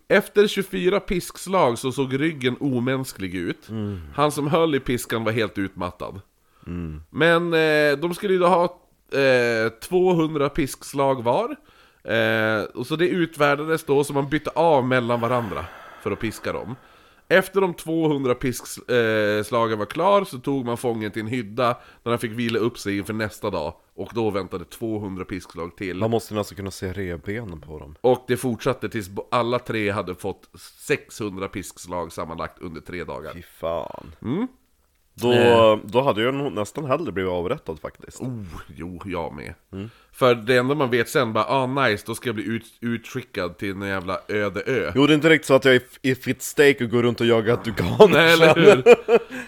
efter 0.08 0.46
24 0.46 1.00
piskslag 1.00 1.78
så 1.78 1.92
såg 1.92 2.20
ryggen 2.20 2.56
omänsklig 2.60 3.34
ut. 3.34 3.68
Han 4.14 4.32
som 4.32 4.46
höll 4.46 4.74
i 4.74 4.80
piskan 4.80 5.24
var 5.24 5.32
helt 5.32 5.58
utmattad. 5.58 6.20
Men 7.10 7.54
eh, 7.54 7.98
de 7.98 8.14
skulle 8.14 8.32
ju 8.32 8.38
då 8.38 8.46
ha 8.46 8.64
eh, 9.18 9.72
200 9.72 10.48
piskslag 10.48 11.22
var. 11.22 11.56
Eh, 12.14 12.62
och 12.74 12.86
så 12.86 12.96
det 12.96 13.08
utvärdades 13.08 13.84
då, 13.84 14.04
så 14.04 14.12
man 14.12 14.28
bytte 14.28 14.50
av 14.50 14.84
mellan 14.86 15.20
varandra 15.20 15.64
för 16.02 16.10
att 16.10 16.20
piska 16.20 16.52
dem. 16.52 16.76
Efter 17.30 17.60
de 17.60 17.74
200 17.74 18.34
piskslagen 18.34 19.78
var 19.78 19.86
klar 19.86 20.24
så 20.24 20.38
tog 20.38 20.64
man 20.64 20.76
fången 20.76 21.10
till 21.12 21.22
en 21.22 21.28
hydda 21.28 21.76
där 22.02 22.10
han 22.10 22.18
fick 22.18 22.32
vila 22.32 22.58
upp 22.58 22.78
sig 22.78 22.98
inför 22.98 23.12
nästa 23.12 23.50
dag. 23.50 23.74
Och 23.94 24.10
då 24.14 24.30
väntade 24.30 24.64
200 24.64 25.24
piskslag 25.24 25.76
till. 25.76 25.96
Man 25.98 26.10
måste 26.10 26.38
alltså 26.38 26.54
kunna 26.54 26.70
se 26.70 26.92
revbenen 26.92 27.60
på 27.60 27.78
dem. 27.78 27.94
Och 28.00 28.24
det 28.28 28.36
fortsatte 28.36 28.88
tills 28.88 29.10
alla 29.30 29.58
tre 29.58 29.90
hade 29.90 30.14
fått 30.14 30.50
600 30.86 31.48
piskslag 31.48 32.12
sammanlagt 32.12 32.58
under 32.58 32.80
tre 32.80 33.04
dagar. 33.04 33.32
Fy 33.34 33.42
fan. 33.42 34.14
Mm. 34.22 34.48
Då, 35.14 35.32
Eh. 35.32 35.78
då 35.84 36.02
hade 36.02 36.22
jag 36.22 36.34
nog 36.34 36.52
nästan 36.52 36.84
hellre 36.84 37.12
blivit 37.12 37.32
avrättad 37.32 37.80
faktiskt. 37.80 38.20
Oh, 38.20 38.44
jo, 38.76 39.00
jag 39.04 39.34
med. 39.34 39.54
För 40.18 40.34
det 40.34 40.56
enda 40.56 40.74
man 40.74 40.90
vet 40.90 41.08
sen 41.08 41.32
bara, 41.32 41.44
ah 41.44 41.66
nice, 41.66 42.04
då 42.06 42.14
ska 42.14 42.28
jag 42.28 42.34
bli 42.34 42.44
ut, 42.44 42.64
utskickad 42.80 43.58
till 43.58 43.70
en 43.70 43.82
jävla 43.82 44.20
öde 44.28 44.62
ö. 44.66 44.92
Jo, 44.94 45.06
det 45.06 45.12
är 45.12 45.14
inte 45.14 45.28
riktigt 45.28 45.46
så 45.46 45.54
att 45.54 45.64
jag 45.64 45.74
är 45.74 45.82
i 46.02 46.14
fit 46.14 46.42
steak 46.42 46.80
och 46.80 46.90
går 46.90 47.02
runt 47.02 47.20
och 47.20 47.26
jagar 47.26 47.56
tukaner. 47.56 48.08
Nej, 48.08 48.32
eller 48.32 48.54
hur? 48.54 48.84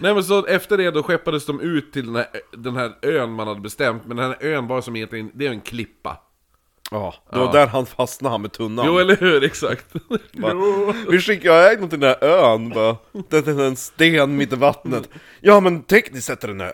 Nej 0.03 0.15
men 0.15 0.25
så 0.25 0.47
efter 0.47 0.77
det 0.77 0.91
då 0.91 1.03
skeppades 1.03 1.47
de 1.47 1.61
ut 1.61 1.93
till 1.93 2.07
den 2.07 2.17
här, 2.17 2.27
den 2.57 2.77
här 2.77 2.93
ön 3.03 3.33
man 3.33 3.49
hade 3.49 3.61
bestämt, 3.61 4.07
men 4.07 4.17
den 4.17 4.27
här 4.27 4.37
ön 4.41 4.67
var 4.67 4.81
som 4.81 4.97
egentligen, 4.97 5.31
det 5.35 5.47
är 5.47 5.51
en 5.51 5.61
klippa. 5.61 6.17
Ja, 6.91 7.15
det 7.33 7.39
var 7.39 7.53
där 7.53 7.67
han 7.67 7.87
fastnade 7.87 8.33
han 8.33 8.43
med 8.43 8.53
tunnan. 8.53 8.87
Jo, 8.87 8.99
eller 8.99 9.17
hur? 9.17 9.45
Exakt. 9.45 9.87
jo. 10.33 10.95
Vi 11.11 11.21
skickar 11.21 11.51
iväg 11.51 11.81
någon 11.81 11.89
till 11.89 12.01
den 12.01 12.09
här 12.09 12.25
ön 12.25 12.69
bara. 12.69 12.97
Det 13.29 13.47
är 13.47 13.61
en 13.61 13.77
sten 13.77 14.37
mitt 14.37 14.53
i 14.53 14.57
vattnet. 14.57 15.09
Ja 15.41 15.61
men 15.61 15.83
tekniskt 15.83 16.27
sett 16.27 16.45
är 16.45 16.49
det 16.49 16.55
en 16.55 16.61
ö. 16.61 16.73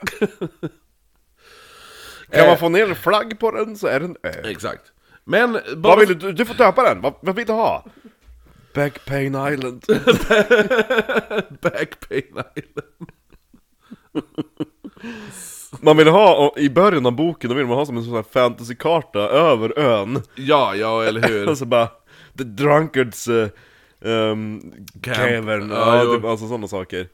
Kan 2.31 2.41
Eh. 2.41 2.47
man 2.47 2.59
få 2.59 2.68
ner 2.68 2.89
en 2.89 2.97
flagg 2.97 3.39
på 3.39 3.51
den 3.51 3.77
så 3.77 3.87
är 3.87 4.01
det 4.01 4.07
en 4.07 4.16
ö. 4.22 4.51
Exakt. 4.51 4.83
Men. 5.24 5.59
Vad 5.77 5.99
vill 5.99 6.18
du? 6.18 6.33
Du 6.33 6.45
får 6.45 6.55
döpa 6.55 6.83
den. 6.83 7.01
Vad, 7.01 7.14
vad 7.20 7.37
vill 7.37 7.47
du 7.47 7.53
ha? 7.53 7.85
Backpain 8.74 9.35
Island. 9.53 9.85
Backpain 11.61 12.22
Island. 12.55 13.11
Man 15.81 15.97
vill 15.97 16.09
ha, 16.09 16.55
i 16.57 16.70
början 16.70 17.07
av 17.07 17.12
boken, 17.12 17.51
då 17.51 17.57
vill 17.57 17.66
man 17.66 17.77
ha 17.79 17.87
som 17.87 17.97
en 17.97 18.05
sån 18.05 18.14
här 18.14 18.22
fantasykarta 18.33 19.18
över 19.20 19.79
ön. 19.79 20.22
Ja, 20.35 20.74
ja, 20.74 21.05
eller 21.05 21.29
hur? 21.29 21.49
Och 21.51 21.59
så 21.59 21.64
bara, 21.64 21.87
The 22.39 22.45
Drunkards 22.45 23.29
uh, 23.29 23.49
um. 24.01 24.72
Cavern, 25.03 25.70
Ja, 25.70 26.14
typ, 26.14 26.24
alltså 26.24 26.49
sådana 26.49 26.68
saker. 26.68 27.09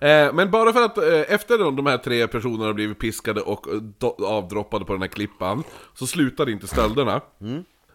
Eh, 0.00 0.32
men 0.32 0.50
bara 0.50 0.72
för 0.72 0.82
att 0.84 0.98
eh, 0.98 1.20
efter 1.34 1.58
de, 1.58 1.76
de 1.76 1.86
här 1.86 1.98
tre 1.98 2.26
personerna 2.28 2.72
blivit 2.72 2.98
piskade 2.98 3.40
och 3.40 3.68
eh, 3.68 3.74
do, 3.74 4.16
avdroppade 4.26 4.84
på 4.84 4.92
den 4.92 5.02
här 5.02 5.08
klippan 5.08 5.62
Så 5.94 6.06
slutade 6.06 6.52
inte 6.52 6.66
stölderna. 6.66 7.20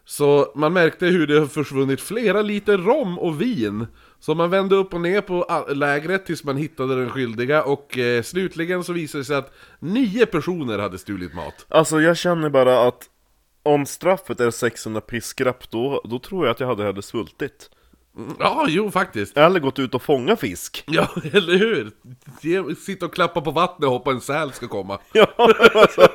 Så 0.04 0.52
man 0.54 0.72
märkte 0.72 1.06
hur 1.06 1.26
det 1.26 1.38
har 1.38 1.46
försvunnit 1.46 2.00
flera 2.00 2.42
liter 2.42 2.78
rom 2.78 3.18
och 3.18 3.40
vin 3.42 3.86
Så 4.20 4.34
man 4.34 4.50
vände 4.50 4.76
upp 4.76 4.94
och 4.94 5.00
ner 5.00 5.20
på 5.20 5.42
a- 5.48 5.64
lägret 5.68 6.26
tills 6.26 6.44
man 6.44 6.56
hittade 6.56 6.96
den 7.00 7.10
skyldiga 7.10 7.62
Och 7.64 7.98
eh, 7.98 8.22
slutligen 8.22 8.84
så 8.84 8.92
visade 8.92 9.20
det 9.20 9.24
sig 9.24 9.36
att 9.36 9.52
nio 9.78 10.26
personer 10.26 10.78
hade 10.78 10.98
stulit 10.98 11.34
mat. 11.34 11.66
Alltså 11.68 12.00
jag 12.00 12.16
känner 12.16 12.48
bara 12.50 12.88
att 12.88 13.04
om 13.62 13.86
straffet 13.86 14.40
är 14.40 14.50
600 14.50 15.00
piskrapp 15.00 15.70
då, 15.70 16.00
då 16.04 16.18
tror 16.18 16.46
jag 16.46 16.50
att 16.52 16.60
jag 16.60 16.66
hade 16.66 16.84
hellre 16.84 17.02
svultit. 17.02 17.70
Ja, 18.38 18.66
jo 18.68 18.90
faktiskt 18.90 19.36
Eller 19.36 19.60
gått 19.60 19.78
ut 19.78 19.94
och 19.94 20.02
fånga 20.02 20.36
fisk. 20.36 20.84
Ja, 20.86 21.08
eller 21.32 21.56
hur? 21.58 21.90
Ge- 22.40 22.74
Sitta 22.74 23.06
och 23.06 23.14
klappa 23.14 23.40
på 23.40 23.50
vattnet 23.50 23.86
och 23.86 23.92
hoppa 23.92 24.10
en 24.10 24.20
säl 24.20 24.52
ska 24.52 24.68
komma 24.68 24.98
Ja, 25.12 25.26
alltså, 25.74 26.08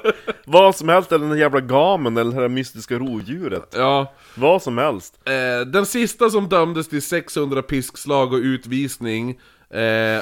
vad 0.46 0.76
som 0.76 0.90
helst, 0.90 1.12
eller 1.12 1.28
den 1.28 1.38
jävla 1.38 1.60
gamen 1.60 2.18
eller 2.18 2.32
det 2.32 2.42
här 2.42 2.48
mystiska 2.50 2.96
rovdjuret. 3.00 3.74
Ja, 3.78 4.14
Vad 4.36 4.62
som 4.62 4.78
helst. 4.78 5.20
Eh, 5.26 5.68
den 5.68 5.86
sista 5.86 6.30
som 6.30 6.50
dömdes 6.50 6.90
till 6.90 7.02
600 7.02 7.62
piskslag 7.62 8.34
och 8.34 8.40
utvisning 8.40 9.40
eh, 9.70 10.22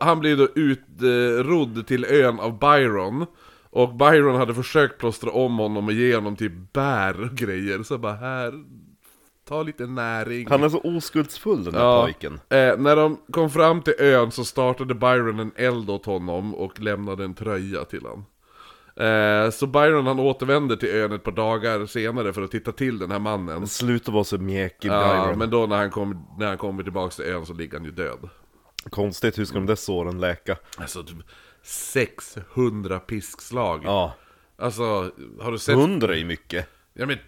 Han 0.00 0.20
blev 0.20 0.36
då 0.38 0.48
utrodd 0.54 1.86
till 1.86 2.04
ön 2.04 2.40
av 2.40 2.58
Byron 2.58 3.26
Och 3.70 3.94
Byron 3.94 4.36
hade 4.36 4.54
försökt 4.54 4.98
plåstra 4.98 5.30
om 5.30 5.58
honom 5.58 5.86
och 5.86 5.92
ge 5.92 6.14
honom 6.14 6.36
typ 6.36 6.72
bär 6.72 7.20
och 7.20 7.30
grejer 7.36 7.82
Så 7.82 7.98
bara 7.98 8.12
här, 8.14 8.52
ta 9.44 9.62
lite 9.62 9.86
näring 9.86 10.46
Han 10.50 10.62
är 10.64 10.68
så 10.68 10.80
oskuldsfull 10.80 11.64
den 11.64 11.72
där 11.74 11.80
Ja. 11.80 12.02
pojken. 12.02 12.34
Eh, 12.34 12.76
när 12.78 12.96
de 12.96 13.20
kom 13.32 13.50
fram 13.50 13.82
till 13.82 13.94
ön 13.98 14.30
så 14.30 14.44
startade 14.44 14.94
Byron 14.94 15.40
en 15.40 15.52
eld 15.56 15.90
åt 15.90 16.06
honom 16.06 16.54
och 16.54 16.80
lämnade 16.80 17.24
en 17.24 17.34
tröja 17.34 17.84
till 17.84 18.02
honom. 18.02 18.24
Eh, 18.96 19.50
så 19.50 19.66
Byron 19.66 20.06
han 20.06 20.20
återvände 20.20 20.76
till 20.76 20.88
ön 20.88 21.12
ett 21.12 21.22
par 21.22 21.32
dagar 21.32 21.86
senare 21.86 22.32
för 22.32 22.42
att 22.42 22.50
titta 22.50 22.72
till 22.72 22.98
den 22.98 23.10
här 23.10 23.18
mannen. 23.18 23.66
Sluta 23.66 24.12
vara 24.12 24.24
så 24.24 24.38
mjäkig 24.38 24.88
Ja, 24.88 25.24
Byron. 25.24 25.38
men 25.38 25.50
då 25.50 25.66
när 25.66 25.76
han, 25.76 25.90
kom, 25.90 26.26
när 26.38 26.46
han 26.46 26.58
kommer 26.58 26.82
tillbaka 26.82 27.10
till 27.14 27.24
ön 27.24 27.46
så 27.46 27.52
ligger 27.54 27.78
han 27.78 27.84
ju 27.84 27.90
död. 27.90 28.28
Konstigt, 28.90 29.38
hur 29.38 29.44
ska 29.44 29.54
de 29.54 29.66
där 29.66 29.74
såren 29.74 30.20
läka? 30.20 30.56
Alltså 30.78 31.02
typ 31.02 31.16
600 31.62 32.98
piskslag. 33.00 33.80
Ja, 33.84 34.14
Alltså, 34.58 35.10
har 35.40 35.52
du 35.52 35.58
sett? 35.58 35.74
hundra 35.74 36.12
är 36.14 36.18
ju 36.18 36.24
mycket. 36.24 36.68
Ja 36.94 37.06
men, 37.06 37.18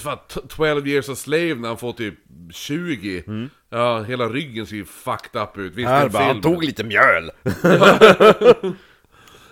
fan, 0.00 0.18
t- 0.34 0.40
12 0.48 0.88
years 0.88 1.08
a 1.08 1.14
slave 1.14 1.54
när 1.54 1.68
han 1.68 1.78
får 1.78 1.92
typ 1.92 2.14
20. 2.50 3.22
Ja, 3.70 4.02
hela 4.02 4.28
ryggen 4.28 4.66
ser 4.66 4.76
ju 4.76 4.84
fucked 4.84 5.42
up 5.42 5.58
ut. 5.58 5.74
Visst, 5.74 5.88
Här 5.88 6.08
bara, 6.08 6.24
han 6.24 6.40
tog 6.40 6.64
lite 6.64 6.84
mjöl. 6.84 7.30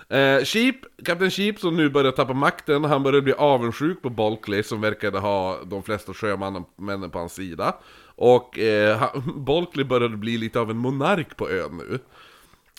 Eh, 0.08 0.44
Sheep, 0.44 0.74
Kapten 1.04 1.30
Sheep 1.30 1.58
som 1.58 1.76
nu 1.76 1.88
börjar 1.88 2.12
tappa 2.12 2.32
makten, 2.32 2.84
han 2.84 3.02
börjar 3.02 3.20
bli 3.20 3.32
avundsjuk 3.32 4.02
på 4.02 4.10
Bulkley 4.10 4.62
som 4.62 4.80
verkade 4.80 5.18
ha 5.18 5.58
de 5.64 5.82
flesta 5.82 6.14
sjömännen 6.14 7.10
på 7.10 7.18
hans 7.18 7.34
sida. 7.34 7.76
Och 8.16 8.58
eh, 8.58 8.98
han, 8.98 9.44
Bulkley 9.44 9.84
började 9.84 10.16
bli 10.16 10.38
lite 10.38 10.60
av 10.60 10.70
en 10.70 10.76
monark 10.76 11.36
på 11.36 11.50
ön 11.50 11.76
nu. 11.76 11.98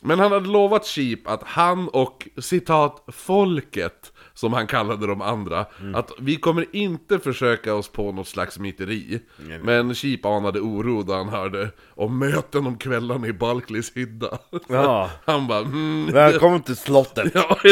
Men 0.01 0.19
han 0.19 0.31
hade 0.31 0.47
lovat 0.49 0.85
Sheep 0.87 1.17
att 1.25 1.43
han 1.43 1.87
och 1.87 2.27
citat 2.37 3.03
folket, 3.07 4.10
som 4.33 4.53
han 4.53 4.67
kallade 4.67 5.07
de 5.07 5.21
andra, 5.21 5.65
att 5.95 6.11
vi 6.19 6.35
kommer 6.35 6.65
inte 6.71 7.19
försöka 7.19 7.73
oss 7.73 7.87
på 7.87 8.11
något 8.11 8.27
slags 8.27 8.59
myteri. 8.59 9.21
Men 9.63 9.95
Sheep 9.95 10.25
anade 10.25 10.59
oro 10.59 11.03
då 11.03 11.13
han 11.13 11.29
hörde 11.29 11.69
om 11.89 12.19
möten 12.19 12.67
om 12.67 12.77
kvällarna 12.77 13.27
i 13.27 13.33
Balkleys 13.33 13.91
hydda. 13.95 14.37
Ja. 14.69 15.09
Han 15.25 15.47
bara 15.47 15.59
mm, 15.59 16.09
Välkommen 16.13 16.61
till 16.61 16.75
slottet, 16.75 17.31
ja? 17.35 17.57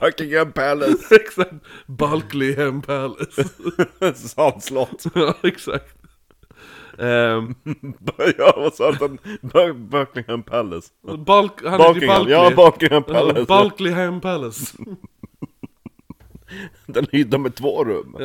Buckingham 0.00 0.52
Palace, 0.52 1.14
Exakt, 1.16 1.52
Balkleyhem 1.86 2.82
Palace. 2.82 3.44
Sandslott. 4.14 5.04
ja, 5.14 5.34
exakt. 5.42 5.94
Ja, 8.38 8.54
vad 8.56 8.74
sa? 8.74 8.92
Bu- 9.42 9.74
Buckingham 9.74 10.42
Palace. 10.42 10.88
Balk, 11.26 11.52
han 11.64 11.78
Buckingham, 11.78 12.28
ja 12.28 12.52
Buckingham 12.56 13.02
Palace. 13.02 13.38
Ja, 13.40 13.44
Balkleyhem 13.44 14.20
Palace. 14.20 14.76
Den 16.86 17.06
hydda 17.12 17.38
med 17.38 17.54
två 17.54 17.84
rum. 17.84 18.16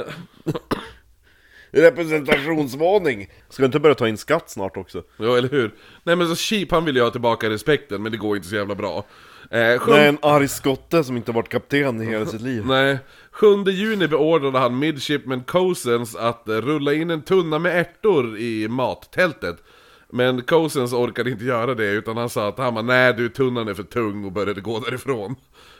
Representationsvåning! 1.72 3.28
Ska 3.50 3.62
du 3.64 3.66
inte 3.66 3.80
börja 3.80 3.96
ta 3.96 4.08
in 4.08 4.18
skatt 4.18 4.50
snart 4.50 4.78
också? 4.78 5.04
Ja, 5.18 5.38
eller 5.38 5.50
hur? 5.50 5.76
Nej 6.04 6.16
men 6.16 6.28
så 6.28 6.36
Sheep 6.36 6.72
han 6.72 6.86
vill 6.86 6.96
ju 6.96 7.02
ha 7.02 7.12
tillbaka 7.12 7.50
respekten, 7.50 8.04
men 8.04 8.12
det 8.12 8.18
går 8.18 8.36
inte 8.38 8.50
så 8.50 8.56
jävla 8.56 8.76
bra. 8.76 9.06
Eh, 9.52 9.80
sjun- 9.80 9.90
Nej, 9.90 10.08
en 10.08 10.18
arg 10.22 10.48
skotte 10.48 11.04
som 11.04 11.18
inte 11.18 11.32
varit 11.32 11.50
kapten 11.50 12.02
i 12.02 12.06
hela 12.06 12.26
sitt 12.26 12.42
liv. 12.42 12.66
Nej. 12.66 13.00
7 13.32 13.64
juni 13.72 14.08
beordrade 14.08 14.60
han 14.60 14.80
Midshipman 14.80 15.44
Cousins 15.44 16.16
att 16.16 16.48
eh, 16.50 16.54
rulla 16.56 16.94
in 16.94 17.10
en 17.10 17.22
tunna 17.22 17.60
med 17.60 17.80
ärtor 17.80 18.38
i 18.38 18.68
mattältet. 18.68 19.64
Men 20.10 20.42
Cousins 20.42 20.94
orkade 20.94 21.30
inte 21.32 21.44
göra 21.46 21.76
det, 21.76 21.92
utan 21.92 22.18
han 22.18 22.30
sa 22.30 22.48
att 22.48 22.58
han 22.58 22.74
bara 22.74 22.82
nej 22.82 23.14
du 23.14 23.30
tunnan 23.30 23.68
är 23.68 23.74
för 23.74 23.84
tung 23.84 24.26
och 24.26 24.32
började 24.32 24.62
gå 24.62 24.80
därifrån. 24.80 25.36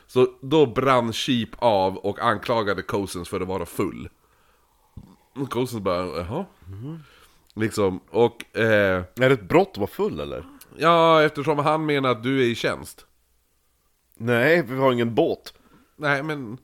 Så 0.08 0.28
då 0.42 0.66
brann 0.66 1.14
Sheep 1.14 1.50
av 1.58 1.98
och 1.98 2.20
anklagade 2.20 2.82
Cousins 2.82 3.30
för 3.30 3.42
att 3.42 3.48
vara 3.48 3.66
full. 3.66 4.10
Och 5.36 5.52
Cousins 5.52 5.84
bara, 5.84 6.06
jaha? 6.06 6.46
Liksom, 7.56 8.00
och 8.10 8.58
eh, 8.58 9.04
Är 9.20 9.30
det 9.30 9.34
ett 9.34 9.48
brott 9.50 9.70
att 9.72 9.78
vara 9.78 9.88
full 9.90 10.20
eller? 10.20 10.44
ja, 10.78 11.22
eftersom 11.24 11.60
han 11.60 11.86
menar 11.86 12.10
att 12.12 12.24
du 12.24 12.40
är 12.42 12.46
i 12.48 12.56
tjänst. 12.56 13.06
Nej, 14.20 14.64
vi 14.68 14.76
har 14.76 14.92
ingen 14.92 15.16
båt. 15.16 15.54
Nej 15.96 16.24
men 16.24 16.58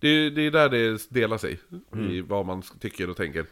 det, 0.00 0.30
det 0.30 0.46
är 0.46 0.50
där 0.50 0.68
det 0.68 1.10
delar 1.10 1.38
sig 1.38 1.60
i 2.10 2.20
vad 2.20 2.46
man 2.46 2.62
tycker 2.80 3.10
och 3.10 3.16
tänker. 3.16 3.46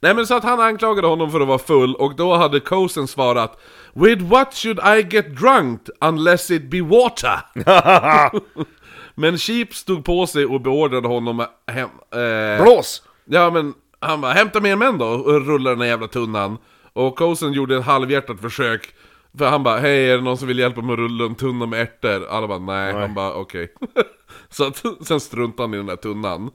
Nej 0.00 0.14
men 0.14 0.26
så 0.26 0.34
att 0.34 0.44
han 0.44 0.60
anklagade 0.60 1.06
honom 1.06 1.30
för 1.30 1.40
att 1.40 1.48
vara 1.48 1.58
full 1.58 1.94
och 1.94 2.16
då 2.16 2.34
hade 2.34 2.60
Cosen 2.60 3.08
svarat 3.08 3.60
With 3.92 4.24
what 4.24 4.54
should 4.54 4.78
I 4.78 5.16
get 5.16 5.36
drunk 5.36 5.80
unless 6.00 6.50
it 6.50 6.70
be 6.70 6.80
water? 6.80 7.40
men 9.14 9.38
Sheep 9.38 9.74
stod 9.74 10.04
på 10.04 10.26
sig 10.26 10.46
och 10.46 10.60
beordrade 10.60 11.08
honom 11.08 11.46
hem... 11.66 11.88
Eh, 12.12 12.62
Blås! 12.62 13.02
Ja 13.24 13.50
men 13.50 13.74
han 14.00 14.20
bara 14.20 14.32
'Hämta 14.32 14.60
mer 14.60 14.76
män 14.76 14.98
då' 14.98 15.04
och 15.06 15.46
rullade 15.46 15.70
den 15.70 15.78
där 15.78 15.86
jävla 15.86 16.08
tunnan. 16.08 16.58
Och 16.92 17.16
Cosen 17.16 17.52
gjorde 17.52 17.76
ett 17.76 17.84
halvhjärtat 17.84 18.40
försök. 18.40 18.94
För 19.38 19.48
han 19.48 19.62
bara 19.62 19.78
'Hej, 19.78 20.10
är 20.10 20.16
det 20.16 20.22
någon 20.22 20.38
som 20.38 20.48
vill 20.48 20.58
hjälpa 20.58 20.80
mig 20.82 20.92
att 20.92 20.98
rulla 20.98 21.24
en 21.24 21.34
tunna 21.34 21.66
med 21.66 21.80
ärtor?' 21.80 22.26
Alla 22.26 22.48
bara 22.48 22.58
'Nej' 22.58 23.00
Han 23.00 23.14
bara 23.14 23.34
'Okej' 23.34 23.68
Så 24.48 24.66
att, 24.66 24.84
sen 25.06 25.20
struntade 25.20 25.62
han 25.62 25.74
i 25.74 25.76
den 25.76 25.86
där 25.86 25.96
tunnan. 25.96 26.50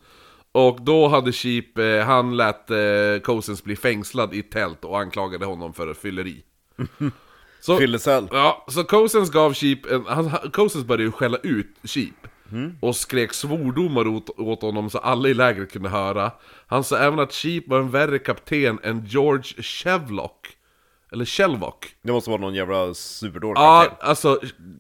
Och 0.52 0.82
då 0.82 1.08
hade 1.08 1.32
Sheep, 1.32 1.78
eh, 1.78 2.06
han 2.06 2.38
lät 2.38 2.72
eh, 2.72 2.78
Cosens 3.24 3.64
bli 3.64 3.76
fängslad 3.76 4.34
i 4.34 4.42
tält 4.42 4.86
och 4.86 5.00
anklagade 5.00 5.46
honom 5.46 5.74
för 5.74 5.94
fylleri. 5.94 6.44
Så, 7.60 7.78
Fyllecell. 7.78 8.28
Ja, 8.32 8.66
så 8.68 8.84
Cousins 8.84 9.32
gav 9.32 9.54
Sheep 9.54 9.86
en, 9.92 10.06
han, 10.08 10.30
Cousins 10.54 10.86
började 10.86 11.04
ju 11.04 11.12
skälla 11.12 11.38
ut 11.38 11.76
Sheep 11.84 12.14
Och 12.80 12.96
skrek 12.96 13.34
svordomar 13.34 14.08
åt, 14.08 14.30
åt 14.40 14.62
honom 14.62 14.90
så 14.90 14.98
alla 14.98 15.30
i 15.30 15.34
lägret 15.34 15.72
kunde 15.72 15.90
höra 15.90 16.32
Han 16.68 16.84
sa 16.84 16.98
även 16.98 17.20
att 17.20 17.34
Sheep 17.34 17.64
var 17.68 17.80
en 17.80 17.92
värre 17.92 18.20
kapten 18.20 18.80
än 18.84 19.06
George 19.06 19.64
Shevlock 19.64 20.48
Eller 21.12 21.26
Shelvock 21.26 21.96
Det 22.02 22.12
måste 22.12 22.30
vara 22.30 22.42
någon 22.42 22.56
jävla 22.56 22.94
superdålig 22.94 23.60
Ja, 23.62 23.86
kapten. 23.90 24.10
alltså 24.10 24.40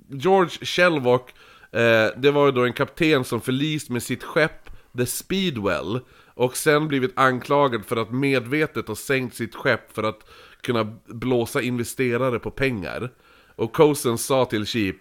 George 0.09 0.65
Shelvock 0.65 1.29
eh, 1.71 2.07
Det 2.17 2.31
var 2.31 2.45
ju 2.45 2.51
då 2.51 2.65
en 2.65 2.73
kapten 2.73 3.23
som 3.23 3.41
förlist 3.41 3.89
med 3.89 4.03
sitt 4.03 4.23
skepp 4.23 4.69
The 4.97 5.05
Speedwell 5.05 5.99
Och 6.33 6.57
sen 6.57 6.87
blivit 6.87 7.19
anklagad 7.19 7.85
för 7.85 7.97
att 7.97 8.11
medvetet 8.11 8.87
ha 8.87 8.95
sänkt 8.95 9.35
sitt 9.35 9.55
skepp 9.55 9.91
för 9.95 10.03
att 10.03 10.19
kunna 10.61 10.83
blåsa 11.07 11.61
investerare 11.61 12.39
på 12.39 12.51
pengar 12.51 13.09
Och 13.55 13.73
Cosen 13.73 14.17
sa 14.17 14.45
till 14.45 14.65
Sheep 14.65 14.95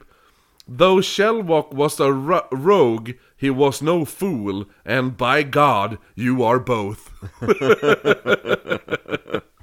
Though 0.79 1.03
Shelvock 1.03 1.68
was 1.72 2.01
a 2.01 2.09
ro- 2.09 2.49
rogue, 2.57 3.14
he 3.41 3.51
was 3.51 3.83
no 3.83 4.07
fool, 4.07 4.64
and 4.85 5.16
by 5.16 5.43
God, 5.43 5.97
you 6.14 6.45
are 6.47 6.59
both. 6.59 7.01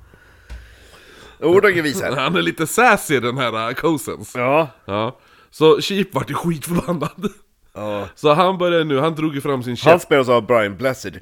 Ord 1.41 1.65
och 1.65 1.71
visor. 1.71 2.15
Han 2.15 2.35
är 2.35 2.41
lite 2.41 2.67
sassy 2.67 3.19
den 3.19 3.37
här 3.37 3.69
uh, 3.69 3.73
Cosens. 3.73 4.35
Ja. 4.35 4.67
Ja. 4.85 5.19
Så 5.49 5.81
Sheep 5.81 6.07
vart 6.11 6.29
ju 6.29 6.33
skitförbannad. 6.33 7.29
Ja. 7.73 8.07
Så 8.15 8.33
han 8.33 8.57
började 8.57 8.83
nu, 8.83 8.99
han 8.99 9.15
drog 9.15 9.35
ju 9.35 9.41
fram 9.41 9.63
sin 9.63 9.71
Han 9.71 9.75
käpp. 9.75 10.01
spelas 10.01 10.29
av 10.29 10.45
Brian 10.45 10.77
Blessed. 10.77 11.19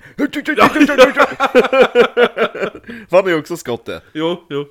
Han 3.12 3.26
är 3.26 3.30
ju 3.30 3.40
också 3.40 3.58
skotte. 3.58 4.02
Jo, 4.14 4.44
jo. 4.50 4.66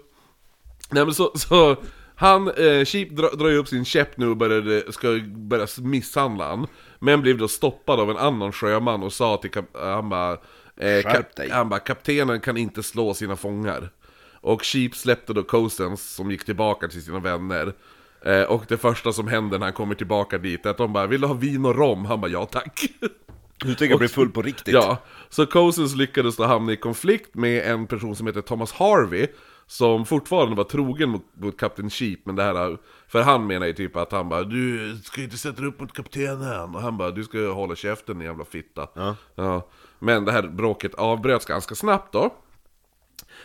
Nej 0.90 1.05
men 1.05 1.14
så, 1.14 1.32
så 1.34 1.76
han, 2.14 2.49
eh, 2.49 2.84
Sheep 2.84 3.11
dra, 3.11 3.28
drar 3.28 3.49
ju 3.49 3.57
upp 3.57 3.68
sin 3.68 3.84
käpp 3.84 4.16
nu 4.16 4.28
och 4.28 4.36
började, 4.36 4.92
ska 4.92 5.20
börja 5.26 5.66
misshandla 5.78 6.49
han. 6.49 6.66
Men 6.99 7.22
blev 7.22 7.38
då 7.38 7.49
stoppad 7.49 8.01
av 8.01 8.11
en 8.11 8.16
annan 8.16 8.53
sjöman 8.53 9.03
och 9.03 9.12
sa 9.12 9.36
till 9.36 9.51
kap, 9.51 9.64
han 9.74 10.09
bara, 10.09 10.32
eh, 10.80 11.03
kap, 11.03 11.26
han 11.51 11.68
bara, 11.68 11.80
kaptenen 11.80 12.40
kan 12.40 12.57
inte 12.57 12.82
slå 12.82 13.14
sina 13.14 13.36
fångar. 13.36 13.90
Och 14.41 14.64
Sheep 14.64 14.95
släppte 14.95 15.32
då 15.32 15.43
Cousins 15.43 16.14
som 16.14 16.30
gick 16.30 16.45
tillbaka 16.45 16.89
till 16.89 17.05
sina 17.05 17.18
vänner. 17.18 17.72
Eh, 18.24 18.43
och 18.43 18.64
det 18.68 18.76
första 18.76 19.12
som 19.12 19.28
händer 19.28 19.59
när 19.59 19.66
han 19.66 19.72
kommer 19.72 19.95
tillbaka 19.95 20.39
dit 20.39 20.66
är 20.66 20.70
att 20.70 20.76
de 20.76 20.93
bara 20.93 21.07
'Vill 21.07 21.20
du 21.20 21.26
ha 21.26 21.34
vin 21.34 21.64
och 21.64 21.76
rom?' 21.76 22.05
Han 22.05 22.20
bara 22.20 22.30
'Ja 22.30 22.45
tack' 22.53 22.89
Du 23.64 23.74
tycker 23.74 23.91
jag 23.91 23.99
blir 23.99 24.09
full 24.09 24.30
på 24.30 24.43
riktigt? 24.43 24.74
Ja, 24.74 24.99
så 25.28 25.47
Cousins 25.47 25.95
lyckades 25.95 26.36
då 26.36 26.45
hamna 26.45 26.72
i 26.72 26.76
konflikt 26.76 27.34
med 27.34 27.72
en 27.72 27.86
person 27.86 28.16
som 28.16 28.26
heter 28.26 28.41
Thomas 28.41 28.72
Harvey 28.72 29.26
Som 29.66 30.07
fortfarande 30.07 30.57
var 30.57 30.64
trogen 30.64 31.09
mot, 31.09 31.24
mot 31.34 31.61
Kapten 31.61 31.91
Sheep, 31.91 32.18
men 32.24 32.36
det 32.36 32.43
här 32.43 32.78
För 33.09 33.22
han 33.22 33.47
menar 33.47 33.66
ju 33.66 33.72
typ 33.72 33.97
att 33.97 34.12
han 34.12 34.28
bara 34.28 34.43
'Du 34.43 34.97
ska 35.05 35.22
inte 35.22 35.39
sätta 35.39 35.61
dig 35.61 35.68
upp 35.68 35.80
mot 35.80 35.93
kaptenen' 35.93 36.74
Och 36.74 36.82
han 36.82 36.97
bara 36.97 37.11
'Du 37.11 37.24
ska 37.24 37.53
hålla 37.53 37.74
käften 37.74 38.20
jävla 38.20 38.45
fitta' 38.45 39.16
ja. 39.34 39.68
Men 39.99 40.24
det 40.24 40.32
här 40.32 40.43
bråket 40.43 40.95
avbröts 40.95 41.47
ganska 41.47 41.74
snabbt 41.74 42.12
då 42.12 42.34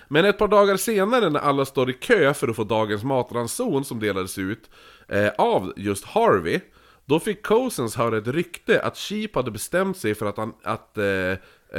men 0.07 0.25
ett 0.25 0.37
par 0.37 0.47
dagar 0.47 0.77
senare 0.77 1.29
när 1.29 1.39
alla 1.39 1.65
står 1.65 1.89
i 1.89 1.93
kö 1.93 2.33
för 2.33 2.47
att 2.47 2.55
få 2.55 2.63
dagens 2.63 3.03
matranson 3.03 3.85
som 3.85 3.99
delades 3.99 4.37
ut 4.37 4.69
eh, 5.07 5.29
av 5.37 5.73
just 5.75 6.05
Harvey 6.05 6.59
Då 7.05 7.19
fick 7.19 7.43
Cousins 7.43 7.95
höra 7.95 8.17
ett 8.17 8.27
rykte 8.27 8.81
att 8.81 8.97
Sheep 8.97 9.29
hade 9.33 9.51
bestämt 9.51 9.97
sig 9.97 10.15
för 10.15 10.25
att, 10.25 10.37
han, 10.37 10.53
att 10.63 10.97
eh, 10.97 11.05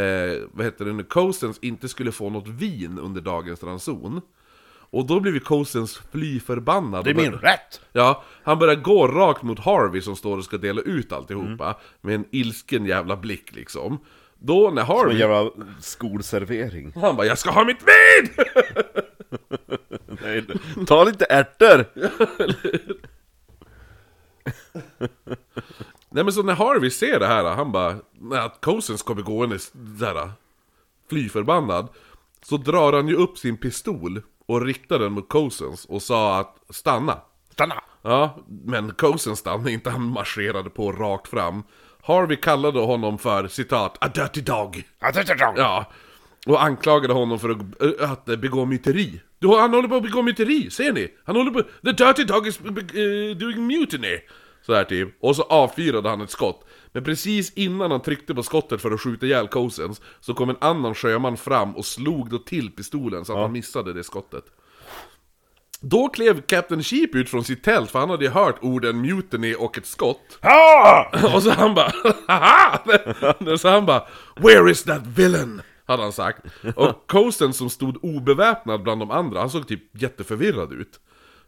eh, 0.03 0.43
vad 0.53 0.67
heter 0.67 0.85
det 0.85 0.93
nu, 0.93 1.05
Cousins 1.05 1.59
inte 1.63 1.89
skulle 1.89 2.13
få 2.13 2.31
något 2.31 2.49
vin 2.49 2.99
under 2.99 3.21
dagens 3.21 3.63
ranson. 3.63 4.21
Och 4.95 5.07
då 5.07 5.21
blev 5.21 5.39
Cousins 5.39 6.03
fly 6.13 6.41
förbannad 6.41 7.05
Det 7.05 7.11
är 7.11 7.15
min 7.15 7.33
rätt! 7.33 7.81
Ja, 7.93 8.25
han 8.43 8.59
börjar 8.59 8.75
gå 8.75 9.09
rakt 9.09 9.43
mot 9.43 9.59
Harvey 9.59 10.01
som 10.01 10.17
står 10.17 10.39
och 10.39 10.45
ska 10.45 10.59
dela 10.59 10.81
ut 10.81 11.13
alltihopa 11.13 11.77
Med 12.01 12.15
en 12.15 12.25
ilsken 12.31 12.87
jävla 12.87 13.17
blick 13.17 13.55
liksom 13.55 13.99
Då 14.47 14.71
när 14.71 14.83
En 14.83 14.89
Harvey... 14.89 15.19
jävla 15.19 15.51
skolservering. 15.81 16.93
Han 16.95 17.17
bara 17.17 17.27
'Jag 17.27 17.39
ska 17.39 17.51
ha 17.51 17.65
mitt 17.65 17.83
vin!' 17.83 18.31
Nej, 20.23 20.45
ta 20.87 21.05
lite 21.05 21.25
ärtor! 21.25 21.85
Nej 26.11 26.25
men 26.25 26.33
så 26.33 26.43
när 26.43 26.55
Harvey 26.55 26.91
ser 26.91 27.21
det 27.21 27.27
här, 27.27 27.45
han 27.45 27.73
bara, 27.73 27.97
att 28.45 28.61
Cousins 28.61 29.03
kommer 29.03 29.23
gående 29.23 29.59
såhär, 29.59 30.33
fly 31.11 31.29
förbannad 31.29 31.89
Så 32.43 32.57
drar 32.57 32.93
han 32.93 33.09
ju 33.09 33.15
upp 33.15 33.39
sin 33.39 33.57
pistol 33.57 34.23
och 34.47 34.63
riktar 34.63 34.99
den 34.99 35.13
mot 35.13 35.29
Cousins 35.29 35.85
och 35.85 36.03
sa 36.03 36.41
att 36.41 36.57
stanna 36.71 37.21
Stanna! 37.51 37.83
Ja, 38.03 38.39
men 38.65 38.95
Cousins 38.95 39.39
stannade 39.39 39.73
inte, 39.73 39.91
han 39.91 40.03
marscherade 40.03 40.71
på 40.71 40.93
rakt 40.93 41.29
fram 41.29 41.63
Harvey 42.05 42.37
kallade 42.37 42.81
honom 42.81 43.19
för 43.19 43.49
citat 43.49 43.99
'a 44.01 44.09
dirty 44.09 44.41
dog' 44.41 44.85
Ja, 45.57 45.93
och 46.47 46.63
anklagade 46.63 47.15
honom 47.15 47.39
för 47.39 47.51
att, 47.51 48.01
äh, 48.01 48.13
att 48.13 48.25
begå 48.25 48.65
myteri. 48.65 49.21
Du, 49.39 49.49
han 49.49 49.75
håller 49.75 49.89
på 49.89 49.97
att 49.97 50.03
begå 50.03 50.23
myteri, 50.23 50.71
ser 50.71 50.93
ni? 50.93 51.09
Han 51.25 51.37
håller 51.37 51.51
på... 51.51 51.63
The 51.63 51.93
dirty 51.93 52.25
dog 52.25 52.47
is 52.47 52.61
uh, 52.61 53.37
doing 53.37 53.67
mutiny! 53.67 54.19
Så 54.67 54.75
här 54.75 54.85
typ. 54.85 55.17
Och 55.21 55.37
så 55.37 55.43
avfyrade 55.43 56.09
han 56.09 56.21
ett 56.21 56.31
skott. 56.31 56.65
Men 56.93 57.05
precis 57.05 57.53
innan 57.55 57.91
han 57.91 58.03
tryckte 58.03 58.35
på 58.35 58.43
skottet 58.43 58.83
för 58.83 58.91
att 58.91 59.01
skjuta 59.01 59.27
ihjäl 59.27 59.49
Cousins 59.49 60.01
så 60.21 60.35
kom 60.35 60.51
en 60.51 60.57
annan 60.61 60.95
sjöman 60.95 61.37
fram 61.37 61.77
och 61.77 61.87
slog 61.87 62.31
då 62.31 62.39
till 62.39 62.71
pistolen 62.71 63.25
så 63.25 63.33
att 63.33 63.39
han 63.39 63.53
missade 63.53 63.93
det 63.93 64.05
skottet. 64.05 64.45
Då 65.85 66.09
klev 66.09 66.41
Captain 66.41 66.83
Sheep 66.83 67.15
ut 67.15 67.31
från 67.31 67.45
sitt 67.45 67.63
tält, 67.63 67.91
för 67.91 67.99
han 67.99 68.11
hade 68.11 68.25
ju 68.25 68.31
hört 68.31 68.59
orden 68.63 69.01
mutiny 69.01 69.55
och 69.55 69.79
ett 69.79 69.87
skott. 69.87 70.39
Och 71.35 71.43
så 71.43 71.51
han 71.51 71.75
bara! 71.75 71.91
Så 73.59 73.69
han 73.69 73.87
bara 73.87 74.07
Where 74.37 74.71
is 74.71 74.85
that 74.85 75.07
villain? 75.07 75.63
Hade 75.87 76.03
han 76.03 76.13
sagt. 76.13 76.43
Och 76.77 77.07
Cosen 77.07 77.53
som 77.53 77.71
stod 77.71 78.05
obeväpnad 78.05 78.83
bland 78.83 79.01
de 79.01 79.11
andra, 79.11 79.41
han 79.41 79.51
såg 79.51 79.69
typ 79.69 80.03
jätteförvirrad 80.03 80.73
ut. 80.73 81.01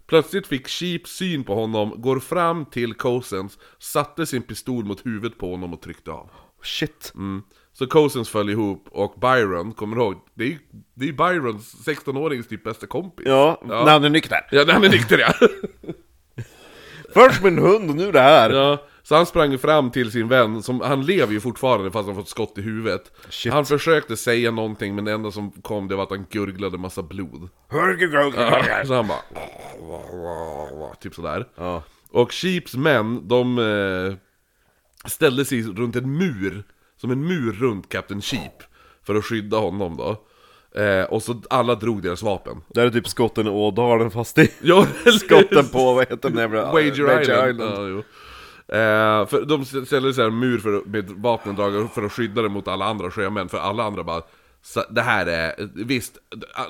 Plötsligt 0.07 0.47
fick 0.47 0.69
Sheep 0.69 1.01
syn 1.05 1.45
på 1.45 1.55
honom, 1.55 1.95
går 1.97 2.21
fram 2.21 2.65
till 2.65 2.95
Cosens, 2.95 3.59
satte 3.79 4.27
sin 4.27 4.43
pistol 4.43 4.85
mot 4.85 5.07
huvudet 5.07 5.39
på 5.39 5.51
honom 5.51 5.75
och 5.75 5.81
tryckte 5.81 6.11
av. 6.11 6.31
Shit. 6.63 7.13
Mm. 7.15 7.43
Så 7.79 7.87
Cosens 7.87 8.29
föll 8.29 8.51
ihop 8.51 8.89
och 8.91 9.15
Byron, 9.21 9.73
kommer 9.73 9.97
du 9.97 10.03
ihåg? 10.03 10.15
Det 10.35 10.45
är 10.45 10.49
ju 10.49 10.59
det 10.95 11.09
är 11.09 11.13
Byrons 11.13 11.87
16-årings 11.87 12.49
typ 12.49 12.65
bästa 12.65 12.87
kompis. 12.87 13.27
Ja, 13.29 13.63
när 13.65 13.93
han 13.93 14.05
är 14.05 14.11
nykter. 14.11 14.47
Ja, 14.51 14.65
han 14.69 14.85
är 14.85 14.89
nykter 14.89 15.19
ja. 15.19 15.33
Först 17.15 17.43
min 17.43 17.59
hund 17.59 17.91
och 17.91 17.97
nu 17.97 18.13
det 18.13 18.21
här. 18.21 18.51
Ja, 18.51 18.83
så 19.03 19.17
han 19.17 19.27
sprang 19.27 19.59
fram 19.59 19.91
till 19.91 20.13
sin 20.13 20.29
vän, 20.29 20.63
som, 20.63 20.81
han 20.81 21.07
lever 21.07 21.33
ju 21.33 21.41
fortfarande 21.41 21.91
fast 21.91 22.07
han 22.07 22.17
fått 22.17 22.29
skott 22.29 22.59
i 22.59 22.61
huvudet. 22.61 23.13
Shit. 23.29 23.53
Han 23.53 23.67
försökte 23.67 24.17
säga 24.17 24.51
någonting 24.51 24.95
men 24.95 25.05
det 25.05 25.13
enda 25.13 25.31
som 25.31 25.51
kom 25.51 25.89
det 25.89 25.97
var 25.97 26.03
att 26.03 26.11
han 26.11 26.27
gurglade 26.31 26.79
massa 26.79 27.03
blod. 27.03 27.49
Så 28.87 28.95
han 28.95 29.09
bara... 29.09 29.21
Typ 31.01 31.15
sådär. 31.15 31.49
Ja. 31.55 31.83
Och 32.11 32.33
Sheeps 32.33 32.75
män, 32.75 33.29
de 33.29 33.59
eh, 33.59 34.15
ställde 35.09 35.45
sig 35.45 35.63
runt 35.63 35.97
en 35.97 36.19
mur, 36.19 36.65
som 36.97 37.11
en 37.11 37.27
mur 37.27 37.53
runt 37.53 37.89
Captain 37.89 38.23
Sheep, 38.23 38.63
för 39.07 39.15
att 39.15 39.25
skydda 39.25 39.57
honom 39.57 39.97
då. 39.97 40.23
Eh, 40.81 41.05
och 41.05 41.23
så 41.23 41.43
alla 41.51 41.75
drog 41.75 42.03
deras 42.03 42.23
vapen. 42.23 42.63
Det 42.69 42.81
här 42.81 42.87
är 42.87 42.91
typ 42.91 43.09
skotten 43.09 43.47
i 43.47 43.51
Ådalen 43.51 44.11
fast 44.11 44.39
i 44.39 44.53
Ja, 44.63 44.87
skotten 45.21 45.69
på, 45.69 45.95
vad 45.95 46.09
heter 46.09 46.31
den 46.31 46.39
jävla... 46.39 46.73
Wager 46.73 47.21
Island. 47.21 47.61
Ja, 47.61 47.89
jo. 47.89 47.99
Eh, 48.69 49.27
för 49.27 49.45
de 49.45 49.65
ställde 49.65 50.15
sig 50.15 50.25
en 50.25 50.39
mur 50.39 50.59
för, 50.59 50.83
med 50.87 51.11
vapnen 51.11 51.55
dragna 51.57 51.89
för 51.89 52.03
att 52.03 52.13
skydda 52.13 52.43
det 52.43 52.49
mot 52.49 52.69
alla 52.69 52.85
andra 52.85 53.11
sjömän, 53.11 53.49
för 53.49 53.59
alla 53.59 53.85
andra 53.85 54.05
bara 54.05 54.23
så, 54.67 54.85
Det 54.91 55.03
här 55.03 55.27
är, 55.27 55.55
visst, 55.75 56.19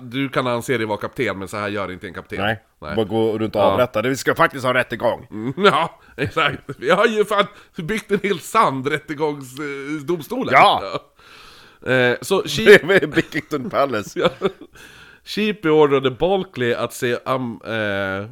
du 0.01 0.29
kan 0.29 0.47
anse 0.47 0.77
dig 0.77 0.87
vara 0.87 0.99
kapten, 0.99 1.39
men 1.39 1.49
så 1.49 1.57
här 1.57 1.69
gör 1.69 1.93
inte 1.93 2.07
en 2.07 2.15
kapten. 2.15 2.39
Nej, 2.41 2.63
Nej. 2.81 2.97
bara 2.97 3.05
gå 3.05 3.39
runt 3.39 3.57
och 3.57 3.61
Ja. 3.63 3.65
avrätta. 3.65 4.03
Det 4.03 4.09
Vi 4.09 4.17
ska 4.17 4.35
faktiskt 4.35 4.65
ha 4.65 4.75
rättegång. 4.75 5.27
Mm, 5.31 5.53
Ja, 5.65 6.01
exakt. 6.17 6.59
Vi 6.79 6.91
har 6.91 7.07
ju 7.07 7.25
fan 7.25 7.47
byggt 7.77 8.13
en 8.13 8.21
hel 8.23 8.41
sandrättegångsdomstol 8.41 10.49
Ja. 10.53 10.83
Eh, 11.87 12.15
så 12.21 12.43
Sheep, 12.43 12.83
Bredvid 12.87 13.11
Bickington 13.11 13.71
Palace. 13.71 14.21
ja. 14.21 14.29
Sheep 15.25 15.63
beordrade 15.63 16.11
Balkley 16.11 16.75
att 16.75 16.93
se, 16.95 17.17
um, 17.25 17.61
eh, 17.65 17.71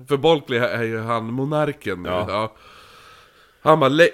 för 0.09 0.17
Balkley 0.17 0.59
är 0.59 0.83
ju 0.83 1.01
han 1.01 1.25
monarken 1.33 2.03
nu, 2.03 2.09
Ja. 2.09 2.27
ja. 2.29 2.53
Han 3.65 3.81
bara, 3.81 3.89
lä- 3.89 4.09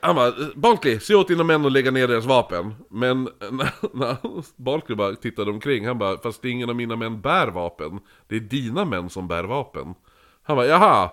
han 0.00 0.16
bara, 0.16 0.32
Balkley, 0.54 1.00
se 1.00 1.14
åt 1.14 1.28
dina 1.28 1.44
män 1.44 1.66
att 1.66 1.72
lägga 1.72 1.90
ner 1.90 2.08
deras 2.08 2.24
vapen. 2.26 2.74
Men 2.90 3.24
när, 3.52 3.70
när 3.92 4.92
bara 4.92 5.14
tittade 5.14 5.50
omkring, 5.50 5.86
han 5.86 5.98
bara, 5.98 6.18
fast 6.18 6.44
ingen 6.44 6.70
av 6.70 6.76
mina 6.76 6.96
män 6.96 7.20
bär 7.20 7.46
vapen. 7.46 8.00
Det 8.28 8.36
är 8.36 8.40
dina 8.40 8.84
män 8.84 9.10
som 9.10 9.28
bär 9.28 9.44
vapen. 9.44 9.94
Han 10.42 10.56
bara, 10.56 10.66
jaha, 10.66 11.10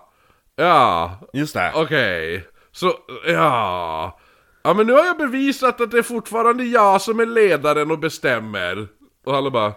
ja, 0.55 1.19
Just 1.33 1.53
det. 1.53 1.71
Okej, 1.75 2.47
så 2.71 2.93
ja... 3.27 4.19
Ja 4.63 4.73
men 4.73 4.88
nu 4.88 4.93
har 4.93 5.05
jag 5.05 5.17
bevisat 5.17 5.81
att 5.81 5.91
det 5.91 5.97
är 5.97 6.03
fortfarande 6.03 6.63
jag 6.63 7.01
som 7.01 7.19
är 7.19 7.25
ledaren 7.25 7.91
och 7.91 7.99
bestämmer. 7.99 8.88
Och 9.25 9.36
alla 9.36 9.51
bara, 9.51 9.73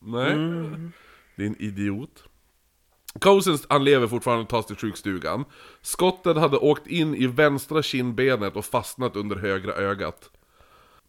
nej. 0.00 0.34
Din 1.36 1.56
idiot. 1.58 2.24
Cousins, 3.20 3.66
han 3.68 3.84
lever 3.84 4.06
fortfarande 4.06 4.42
och 4.42 4.48
tas 4.48 4.66
till 4.66 4.76
sjukstugan. 4.76 5.44
Skottet 5.82 6.36
hade 6.36 6.56
åkt 6.56 6.86
in 6.86 7.14
i 7.14 7.26
vänstra 7.26 7.82
kindbenet 7.82 8.56
och 8.56 8.64
fastnat 8.64 9.16
under 9.16 9.36
högra 9.36 9.72
ögat. 9.72 10.30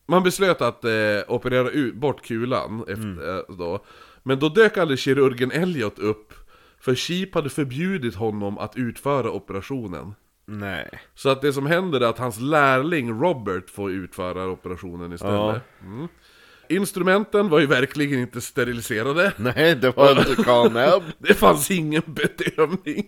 Man 0.06 0.24
beslöt 0.24 0.62
att 0.62 0.86
eh, 0.86 0.92
operera 1.28 1.70
ut, 1.70 1.96
bort 1.96 2.22
kulan 2.22 2.84
efter, 2.88 3.38
eh, 3.38 3.56
då. 3.56 3.86
Men 4.24 4.40
då 4.40 4.50
dök 4.50 4.78
aldrig 4.78 5.00
kirurgen 5.00 5.52
Elliot 5.52 6.00
upp. 6.00 6.34
För 6.80 6.96
Sheep 6.96 7.36
hade 7.36 7.50
förbjudit 7.50 8.16
honom 8.16 8.58
att 8.58 8.76
utföra 8.76 9.32
operationen. 9.32 10.14
Nej. 10.46 10.90
Så 11.16 11.30
att 11.30 11.42
det 11.42 11.54
som 11.54 11.66
händer 11.66 12.02
är 12.02 12.06
att 12.06 12.18
hans 12.18 12.40
lärling 12.40 13.22
Robert 13.22 13.70
får 13.70 13.92
utföra 13.92 14.48
operationen 14.48 15.14
istället. 15.14 15.62
Mm. 15.82 16.08
Instrumenten 16.76 17.50
var 17.50 17.60
ju 17.60 17.66
verkligen 17.66 18.20
inte 18.20 18.42
steriliserade. 18.42 19.32
Nej, 19.38 19.76
det 19.76 19.98
var 19.98 20.12
inte 20.30 20.44
Canab. 20.44 21.04
Det 21.18 21.34
fanns 21.34 21.72
ingen 21.72 22.02
bedövning. 22.06 23.06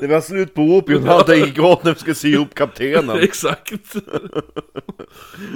Det 0.00 0.06
var 0.06 0.20
slut 0.20 0.54
på 0.54 0.62
opium, 0.62 1.04
han 1.06 1.16
hade 1.16 1.38
ingått 1.38 1.84
när 1.84 1.92
vi 1.94 2.00
skulle 2.00 2.14
sy 2.14 2.28
ihop 2.32 2.54
kaptenen. 2.54 3.18
Exakt. 3.22 3.72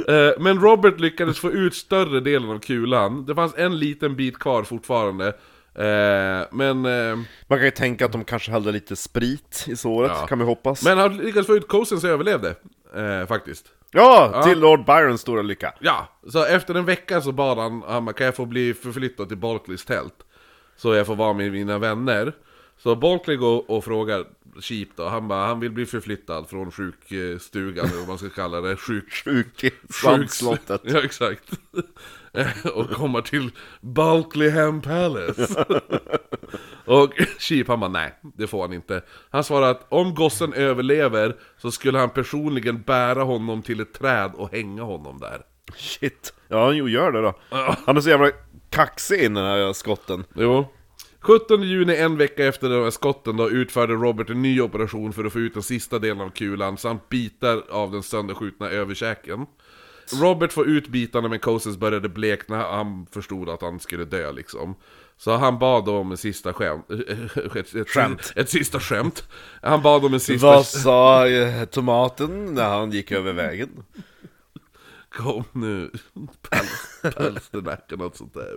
Eh, 0.09 0.30
Men 0.41 0.61
Robert 0.61 1.01
lyckades 1.01 1.39
få 1.39 1.51
ut 1.51 1.74
större 1.74 2.20
delen 2.20 2.51
av 2.51 2.59
kulan. 2.59 3.26
Det 3.26 3.35
fanns 3.35 3.55
en 3.57 3.78
liten 3.78 4.16
bit 4.16 4.39
kvar 4.39 4.62
fortfarande. 4.64 5.26
Eh, 5.74 6.47
Men, 6.53 6.85
eh, 6.87 7.16
Man 7.47 7.59
kan 7.59 7.64
ju 7.64 7.70
tänka 7.70 8.05
att 8.05 8.12
de 8.12 8.24
kanske 8.24 8.53
hade 8.53 8.72
lite 8.72 8.97
sprit 8.97 9.64
i 9.68 9.76
såret, 9.76 10.12
Ja. 10.14 10.26
kan 10.26 10.39
vi 10.39 10.45
hoppas. 10.45 10.85
men 10.85 10.99
han 10.99 11.16
lyckades 11.16 11.47
få 11.47 11.57
ut 11.57 11.68
Cosen 11.68 12.01
så 12.01 12.07
överlevde. 12.09 12.55
Eh, 12.97 13.26
faktiskt. 13.26 13.66
Ja, 13.93 14.43
till 14.45 14.59
Lord 14.59 14.84
Byrons 14.84 15.20
stora 15.20 15.43
lycka. 15.43 15.74
Ja, 15.80 16.09
så 16.28 16.45
efter 16.45 16.74
en 16.74 16.84
vecka 16.84 17.20
så 17.20 17.32
bad 17.32 17.59
han, 17.59 17.82
han 17.86 18.05
bara, 18.05 18.12
kan 18.12 18.26
jag 18.26 18.36
få 18.36 18.47
bli 18.47 18.74
förflyttad 18.74 19.28
till 19.28 19.36
Barclays 19.38 19.84
tält? 19.84 20.14
Så 20.76 20.95
jag 20.95 21.07
får 21.07 21.16
vara 21.16 21.32
med 21.32 21.53
mina 21.53 21.78
vänner. 21.78 22.32
Så 22.78 22.97
Barclay 22.97 23.36
går 23.36 23.70
och 23.70 23.84
frågar 23.84 24.24
Sheep 24.61 24.88
då, 24.97 25.09
han 25.09 25.28
bara, 25.28 25.47
han 25.47 25.61
vill 25.61 25.70
bli 25.70 25.86
förflyttad 25.86 26.49
från 26.49 26.70
sjukstugan, 26.72 27.86
eller 27.86 27.99
vad 27.99 28.09
man 28.09 28.18
ska 28.18 28.28
kalla 28.28 28.61
det, 28.61 28.76
sjuk... 28.76 29.12
Sjuk 29.24 29.74
svansslottet. 29.90 30.80
Ja, 30.84 31.03
exakt. 31.05 31.61
och 32.74 32.91
kommer 32.91 33.20
till 33.20 33.51
Balcleyham 33.80 34.80
Palace. 34.80 35.64
och 36.85 37.12
Sheep 37.39 37.68
han 37.68 37.80
bara, 37.80 37.91
nej, 37.91 38.14
det 38.37 38.47
får 38.47 38.62
han 38.62 38.72
inte. 38.72 39.03
Han 39.30 39.45
svarar 39.45 39.70
att 39.70 39.87
om 39.89 40.14
gossen 40.14 40.53
överlever 40.53 41.37
så 41.59 41.70
skulle 41.70 41.99
han 41.99 42.11
personligen 42.11 42.83
bära 42.83 43.22
honom 43.22 43.62
till 43.62 43.80
ett 43.80 43.93
träd 43.93 44.33
och 44.35 44.53
hänga 44.53 44.83
honom 44.83 45.18
där. 45.18 45.43
Shit. 45.76 46.35
Ja, 46.49 46.64
han 46.64 46.76
gör 46.76 47.12
det 47.12 47.22
då. 47.22 47.35
Han 47.87 47.97
är 47.97 48.01
så 48.01 48.11
jävla 48.11 48.30
kaxig 48.70 49.18
i 49.18 49.22
den 49.22 49.37
här 49.37 49.72
skotten. 49.72 50.24
Jo. 50.35 50.66
17 51.20 51.62
juni, 51.62 51.97
en 51.97 52.16
vecka 52.16 52.47
efter 52.47 52.68
de 52.68 52.83
här 52.83 52.91
skotten 52.91 53.37
då, 53.37 53.51
utförde 53.51 53.93
Robert 53.93 54.30
en 54.30 54.43
ny 54.43 54.61
operation 54.61 55.12
för 55.12 55.24
att 55.24 55.33
få 55.33 55.39
ut 55.39 55.55
den 55.55 55.62
sista 55.62 55.99
delen 55.99 56.20
av 56.20 56.30
kulan 56.30 56.76
samt 56.76 57.09
bitar 57.09 57.62
av 57.70 57.93
den 57.93 58.03
sönderskjutna 58.03 58.70
överkäken. 58.70 59.47
Robert 60.20 60.53
får 60.53 60.66
ut 60.66 60.88
bitarna 60.88 61.28
men 61.28 61.38
Cousins 61.38 61.76
började 61.76 62.09
blekna, 62.09 62.57
han 62.57 63.07
förstod 63.11 63.48
att 63.48 63.62
han 63.62 63.80
skulle 63.80 64.05
dö 64.05 64.32
liksom. 64.32 64.74
Så 65.16 65.36
han 65.36 65.59
bad 65.59 65.88
om 65.88 66.11
en 66.11 66.16
sista 66.16 66.53
skämt. 66.53 66.90
Ett, 67.57 67.74
ett, 67.74 67.88
Skämt. 67.88 68.32
ett 68.36 68.50
sista 68.50 68.80
skämt. 68.80 69.28
Han 69.62 69.82
bad 69.82 70.05
om 70.05 70.14
en 70.14 70.20
sista... 70.20 70.46
Vad 70.46 70.66
sa 70.66 71.28
eh, 71.28 71.64
tomaten 71.64 72.55
när 72.55 72.68
han 72.68 72.90
gick 72.90 73.12
över 73.12 73.32
vägen? 73.32 73.84
Kom 75.11 75.44
nu, 75.53 75.90
päls, 76.50 77.50
något 77.90 78.16
sånt 78.16 78.34
där. 78.34 78.57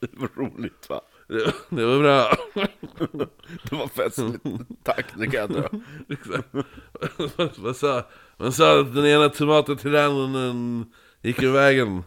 det 0.00 0.08
var 0.12 0.28
roligt 0.36 0.88
va? 0.88 1.00
Det, 1.28 1.52
det 1.68 1.84
var 1.84 1.98
bra. 1.98 2.36
Det 3.62 3.76
var 3.76 3.88
festligt. 3.88 4.44
Tack, 4.82 5.06
det 5.16 5.26
kan 5.26 5.40
jag 5.40 5.50
dra. 5.50 5.68
Vad 7.56 7.76
sa, 7.76 8.02
man 8.36 8.52
sa 8.52 8.80
att 8.80 8.94
den 8.94 9.06
ena 9.06 9.28
tomaten 9.28 9.76
till 9.76 9.92
den 9.92 10.32
den 10.32 10.86
gick 11.22 11.42
ur 11.42 11.52
vägen. 11.52 12.02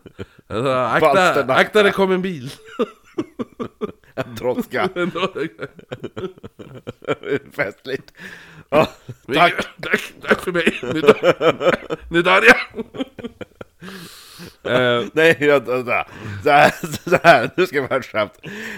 Han 0.49 0.63
sa, 0.63 0.85
akta, 0.87 1.43
akta 1.53 1.83
det 1.83 1.91
kom 1.91 2.11
en 2.11 2.21
bil. 2.21 2.51
Droska. 4.37 4.89
Festligt. 7.55 8.13
Ja, 8.69 8.87
Tack. 9.33 9.53
tack, 9.81 10.13
tack 10.21 10.41
för 10.41 10.51
mig. 10.51 10.79
Nu 12.09 12.21
dör 12.21 12.43
jag. 12.43 12.85
Eh, 14.63 15.03
nej, 15.13 15.37
jag, 15.39 15.65
så, 15.65 16.49
här, 16.49 16.71
så 17.09 17.19
här, 17.23 17.49
nu 17.55 17.67
ska 17.67 17.81
vi 17.81 17.87
ha 17.87 17.97
ett 17.97 18.05
skämt. 18.05 18.33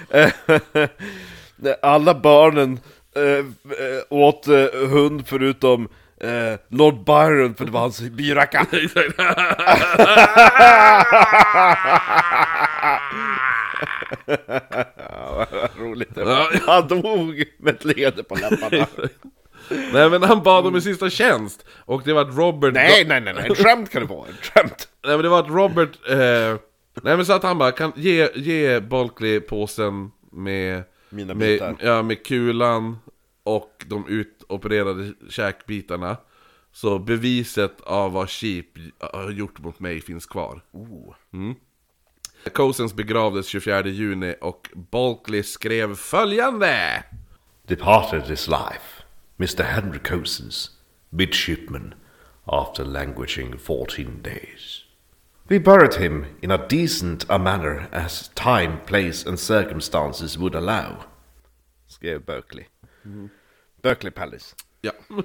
Eh, 0.10 0.32
Alla 1.82 2.16
barnen 2.16 2.80
eh, 3.16 3.46
åt 4.10 4.46
hund 4.74 5.28
förutom 5.28 5.88
Lord 6.70 7.06
Byron 7.06 7.56
för 7.56 7.66
det 7.66 7.72
var 7.72 7.80
hans 7.80 8.02
byracka. 8.02 8.66
Ja, 14.98 15.48
vad 15.52 15.70
roligt 15.80 16.16
det 16.16 16.24
var. 16.24 16.68
Han 16.68 16.88
dog 16.88 17.44
med 17.60 17.76
ett 17.76 17.86
leende 17.86 18.24
på 18.24 18.36
läpparna. 18.36 18.88
Nej 19.70 20.10
men 20.10 20.24
han 20.24 20.44
bad 20.44 20.68
om 20.68 20.76
en 20.76 20.82
sista 20.82 21.10
tjänst. 21.10 21.66
Och 21.86 22.02
det 22.06 22.14
var 22.14 22.22
att 22.22 22.38
Robert... 22.38 22.74
Nej, 22.74 23.06
nej, 23.06 23.22
nej, 23.22 23.34
nej, 23.34 23.48
ett 23.52 23.58
skämt 23.58 23.90
kan 23.90 24.02
det 24.02 24.08
vara. 24.08 24.28
Ett 24.30 24.46
skämt. 24.46 24.88
Nej 25.10 25.18
men 25.18 25.24
det 25.24 25.30
var 25.30 25.40
att 25.40 25.50
Robert, 25.50 26.10
eh, 26.10 26.60
nej 27.04 27.18
men 27.18 27.26
så 27.26 27.34
att 27.34 27.44
han 27.44 27.58
bara 27.58 27.72
kan 27.72 27.92
ge, 27.96 28.30
ge 28.36 28.80
Bulkley 28.80 29.40
påsen 29.40 30.12
med 30.32 30.84
Mina 31.10 31.34
med, 31.34 31.48
bitar. 31.48 31.76
ja, 31.82 32.02
med 32.02 32.26
kulan 32.26 32.98
och 33.44 33.86
de 33.88 34.08
utopererade 34.08 35.14
käkbitarna. 35.30 36.18
Så 36.72 37.00
beviset 37.00 37.82
av 37.82 38.12
vad 38.12 38.30
Sheep 38.30 38.66
har 39.00 39.32
gjort 39.32 39.60
mot 39.60 39.80
mig 39.80 40.02
finns 40.02 40.26
kvar. 40.26 40.62
Mm. 41.34 41.56
Cousins 42.54 42.94
begravdes 42.94 43.48
24 43.48 43.88
juni 43.88 44.36
och 44.42 44.70
Bulkley 44.92 45.44
skrev 45.44 45.96
följande! 45.96 47.04
Departed 47.68 48.26
this 48.26 48.48
life, 48.48 49.04
Mr. 49.38 49.64
Henry 49.64 50.00
Cousins, 50.00 50.70
midshipman, 51.10 51.94
after 52.46 52.86
languishing 52.86 53.58
fourteen 53.58 54.22
days. 54.22 54.79
We 55.50 55.60
buried 55.60 55.94
him 55.96 56.26
in 56.42 56.52
a 56.52 56.58
decent 56.70 57.26
a 57.30 57.38
manner 57.38 57.88
as 57.92 58.30
time, 58.36 58.78
place 58.86 59.30
and 59.30 59.40
circumstances 59.40 60.38
would 60.38 60.56
allow. 60.56 60.92
Skrev 61.88 62.26
Berkeley. 62.26 62.66
Berkeley 63.82 64.12
Palace. 64.12 64.56
Ja. 64.82 64.92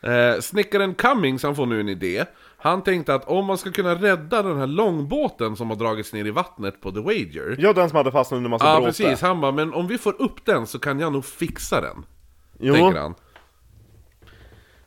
Eh, 0.00 0.40
snickaren 0.40 0.94
Cummings 0.94 1.42
han 1.42 1.56
får 1.56 1.66
nu 1.66 1.80
en 1.80 1.88
idé. 1.88 2.24
Han 2.56 2.82
tänkte 2.82 3.14
att 3.14 3.24
om 3.28 3.44
man 3.46 3.58
ska 3.58 3.72
kunna 3.72 3.94
rädda 3.94 4.42
den 4.42 4.58
här 4.58 4.66
långbåten 4.66 5.56
som 5.56 5.70
har 5.70 5.76
dragits 5.76 6.12
ner 6.12 6.24
i 6.24 6.30
vattnet 6.30 6.80
på 6.80 6.90
The 6.92 7.00
Wager. 7.00 7.56
Ja, 7.58 7.72
den 7.72 7.88
som 7.88 7.96
hade 7.96 8.12
fastnat 8.12 8.36
under 8.36 8.50
massa 8.50 8.66
Ja 8.66 8.76
bråte. 8.80 8.86
precis, 9.02 9.20
han 9.20 9.40
bara, 9.40 9.52
men 9.52 9.74
om 9.74 9.86
vi 9.86 9.98
får 9.98 10.22
upp 10.22 10.44
den 10.44 10.66
så 10.66 10.78
kan 10.78 11.00
jag 11.00 11.12
nog 11.12 11.24
fixa 11.24 11.80
den. 11.80 12.04
Jo, 12.60 12.74
Tänker 12.74 13.00
han. 13.00 13.14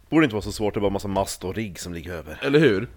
borde 0.09 0.23
inte 0.23 0.35
vara 0.35 0.43
så 0.43 0.51
svårt, 0.51 0.73
det 0.73 0.77
är 0.77 0.81
bara 0.81 0.89
massa 0.91 1.07
mast 1.07 1.43
och 1.43 1.55
rigg 1.55 1.79
som 1.79 1.93
ligger 1.93 2.13
över. 2.13 2.39
Eller 2.41 2.59
hur? 2.59 2.87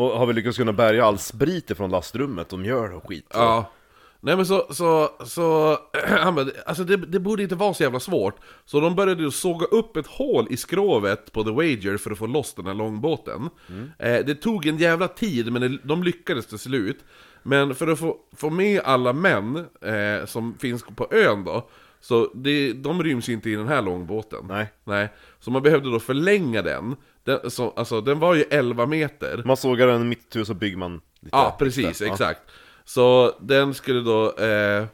Och 0.00 0.18
har 0.18 0.26
vi 0.26 0.32
lyckats 0.32 0.58
kunna 0.58 0.72
bärga 0.72 1.04
all 1.04 1.18
sprit 1.18 1.76
från 1.76 1.90
lastrummet, 1.90 2.48
de 2.48 2.64
gör 2.64 2.94
och 2.94 3.08
skit. 3.08 3.26
Ja. 3.34 3.72
Nej 4.20 4.36
men 4.36 4.46
så, 4.46 4.66
så, 4.70 5.10
så, 5.26 5.78
alltså 6.66 6.84
det, 6.84 6.96
det 6.96 7.20
borde 7.20 7.42
inte 7.42 7.54
vara 7.54 7.74
så 7.74 7.82
jävla 7.82 8.00
svårt. 8.00 8.36
Så 8.64 8.80
de 8.80 8.94
började 8.94 9.22
ju 9.22 9.30
såga 9.30 9.66
upp 9.66 9.96
ett 9.96 10.06
hål 10.06 10.46
i 10.50 10.56
skrovet 10.56 11.32
på 11.32 11.44
The 11.44 11.50
Wager 11.50 11.96
för 11.96 12.10
att 12.10 12.18
få 12.18 12.26
loss 12.26 12.54
den 12.54 12.66
här 12.66 12.74
långbåten. 12.74 13.50
Eh, 13.98 14.24
det 14.26 14.34
tog 14.34 14.66
en 14.66 14.78
jävla 14.78 15.08
tid, 15.08 15.52
men 15.52 15.62
det, 15.62 15.78
de 15.84 16.02
lyckades 16.02 16.46
till 16.46 16.58
slut. 16.58 16.98
Men 17.42 17.74
för 17.74 17.88
att 17.88 17.98
få, 17.98 18.16
få 18.36 18.50
med 18.50 18.80
alla 18.84 19.12
män 19.12 19.56
eh, 19.80 20.26
som 20.26 20.58
finns 20.58 20.84
på 20.96 21.08
ön 21.10 21.44
då, 21.44 21.70
så 22.00 22.30
det, 22.34 22.72
de 22.72 23.02
ryms 23.02 23.28
inte 23.28 23.50
i 23.50 23.54
den 23.54 23.68
här 23.68 23.82
långbåten. 23.82 24.44
Nej. 24.48 24.66
Nej. 24.84 25.08
Så 25.40 25.50
man 25.50 25.62
behövde 25.62 25.90
då 25.90 26.00
förlänga 26.00 26.62
den. 26.62 26.96
den 27.24 27.50
så, 27.50 27.70
alltså 27.76 28.00
den 28.00 28.18
var 28.18 28.34
ju 28.34 28.42
11 28.50 28.86
meter. 28.86 29.42
Man 29.44 29.56
sågar 29.56 29.86
den 29.86 30.08
mitt 30.08 30.18
itu 30.26 30.44
så 30.44 30.54
bygger 30.54 30.76
man 30.76 31.00
lite 31.20 31.36
Ja, 31.36 31.56
precis. 31.58 32.00
Ja. 32.00 32.06
exakt. 32.12 32.40
Så 32.84 33.34
den 33.40 33.74
skulle 33.74 34.00
då... 34.00 34.36
Eh, 34.36 34.84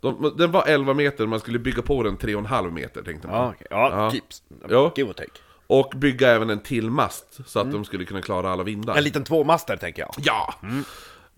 de, 0.00 0.34
den 0.38 0.50
var 0.52 0.64
11 0.66 0.94
meter, 0.94 1.26
man 1.26 1.40
skulle 1.40 1.58
bygga 1.58 1.82
på 1.82 2.02
den 2.02 2.18
3,5 2.18 2.70
meter 2.70 3.02
tänkte 3.02 3.28
man. 3.28 3.36
Ja, 3.36 3.48
okej. 3.54 3.66
ja, 3.70 3.90
Ja. 4.04 4.10
keeps. 4.10 4.42
Ja. 4.68 4.92
Give 4.96 5.10
or 5.10 5.12
take. 5.12 5.30
Och 5.66 5.92
bygga 5.96 6.28
även 6.30 6.50
en 6.50 6.60
till 6.60 6.90
mast, 6.90 7.40
så 7.46 7.60
att 7.60 7.72
de 7.72 7.84
skulle 7.84 8.04
kunna 8.04 8.22
klara 8.22 8.50
alla 8.50 8.62
vindar. 8.62 8.96
En 8.96 9.04
liten 9.04 9.24
tvåmaster 9.24 9.76
tänker 9.76 10.02
jag. 10.02 10.14
Ja! 10.18 10.54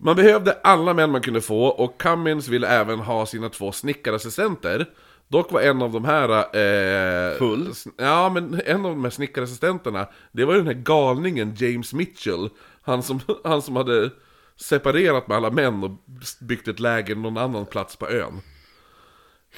Man 0.03 0.15
behövde 0.15 0.53
alla 0.63 0.93
män 0.93 1.11
man 1.11 1.21
kunde 1.21 1.41
få, 1.41 1.65
och 1.65 2.01
Cummins 2.01 2.47
ville 2.47 2.67
även 2.67 2.99
ha 2.99 3.25
sina 3.25 3.49
två 3.49 3.71
snickarassistenter. 3.71 4.89
Dock 5.27 5.51
var 5.51 5.61
en 5.61 5.81
av 5.81 5.91
de 5.91 6.05
här... 6.05 6.29
Eh, 6.57 7.37
Full? 7.37 7.73
Ja, 7.97 8.29
men 8.29 8.61
en 8.65 8.85
av 8.85 8.91
de 8.91 9.03
här 9.03 9.11
snickarassistenterna, 9.11 10.07
det 10.31 10.45
var 10.45 10.53
ju 10.53 10.59
den 10.59 10.75
här 10.75 10.83
galningen 10.83 11.55
James 11.57 11.93
Mitchell. 11.93 12.49
Han 12.81 13.03
som, 13.03 13.19
han 13.43 13.61
som 13.61 13.75
hade 13.75 14.09
separerat 14.55 15.27
med 15.27 15.37
alla 15.37 15.51
män 15.51 15.83
och 15.83 15.91
byggt 16.39 16.67
ett 16.67 16.79
läger 16.79 17.15
någon 17.15 17.37
annan 17.37 17.65
plats 17.65 17.95
på 17.95 18.09
ön. 18.09 18.41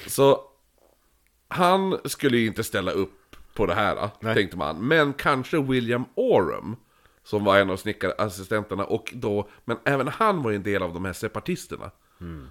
Så 0.06 0.40
han 1.48 1.98
skulle 2.04 2.38
ju 2.38 2.46
inte 2.46 2.64
ställa 2.64 2.90
upp 2.90 3.36
på 3.54 3.66
det 3.66 3.74
här, 3.74 4.10
Nej. 4.20 4.34
tänkte 4.34 4.56
man. 4.56 4.88
Men 4.88 5.12
kanske 5.12 5.62
William 5.62 6.04
Oram, 6.14 6.76
som 7.26 7.44
var 7.44 7.58
en 7.58 7.70
av 7.70 7.76
snickarassistenterna, 7.76 8.84
och 8.84 9.12
då, 9.14 9.48
men 9.64 9.76
även 9.84 10.08
han 10.08 10.42
var 10.42 10.50
ju 10.50 10.56
en 10.56 10.62
del 10.62 10.82
av 10.82 10.94
de 10.94 11.04
här 11.04 11.12
separatisterna. 11.12 11.90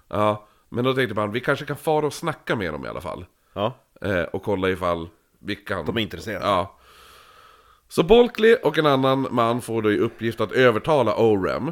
Ja, 0.07 0.47
men 0.69 0.84
då 0.84 0.93
tänkte 0.93 1.15
man, 1.15 1.32
vi 1.32 1.39
kanske 1.39 1.65
kan 1.65 1.78
fara 1.78 2.05
och 2.05 2.13
snacka 2.13 2.55
med 2.55 2.73
dem 2.73 2.86
i 2.86 2.88
alla 2.88 3.01
fall. 3.01 3.26
Ja. 3.53 3.73
Eh, 4.01 4.23
och 4.23 4.43
kolla 4.43 4.69
ifall 4.69 5.09
vi 5.39 5.55
kan... 5.55 5.86
De 5.86 5.97
är 5.97 6.01
intresserade. 6.01 6.45
Ja. 6.45 6.80
Så 7.88 8.03
Bulkley 8.03 8.55
och 8.55 8.78
en 8.78 8.86
annan 8.86 9.28
man 9.32 9.61
får 9.61 9.82
då 9.82 9.91
i 9.91 9.99
uppgift 9.99 10.41
att 10.41 10.51
övertala 10.51 11.15
Orem. 11.15 11.67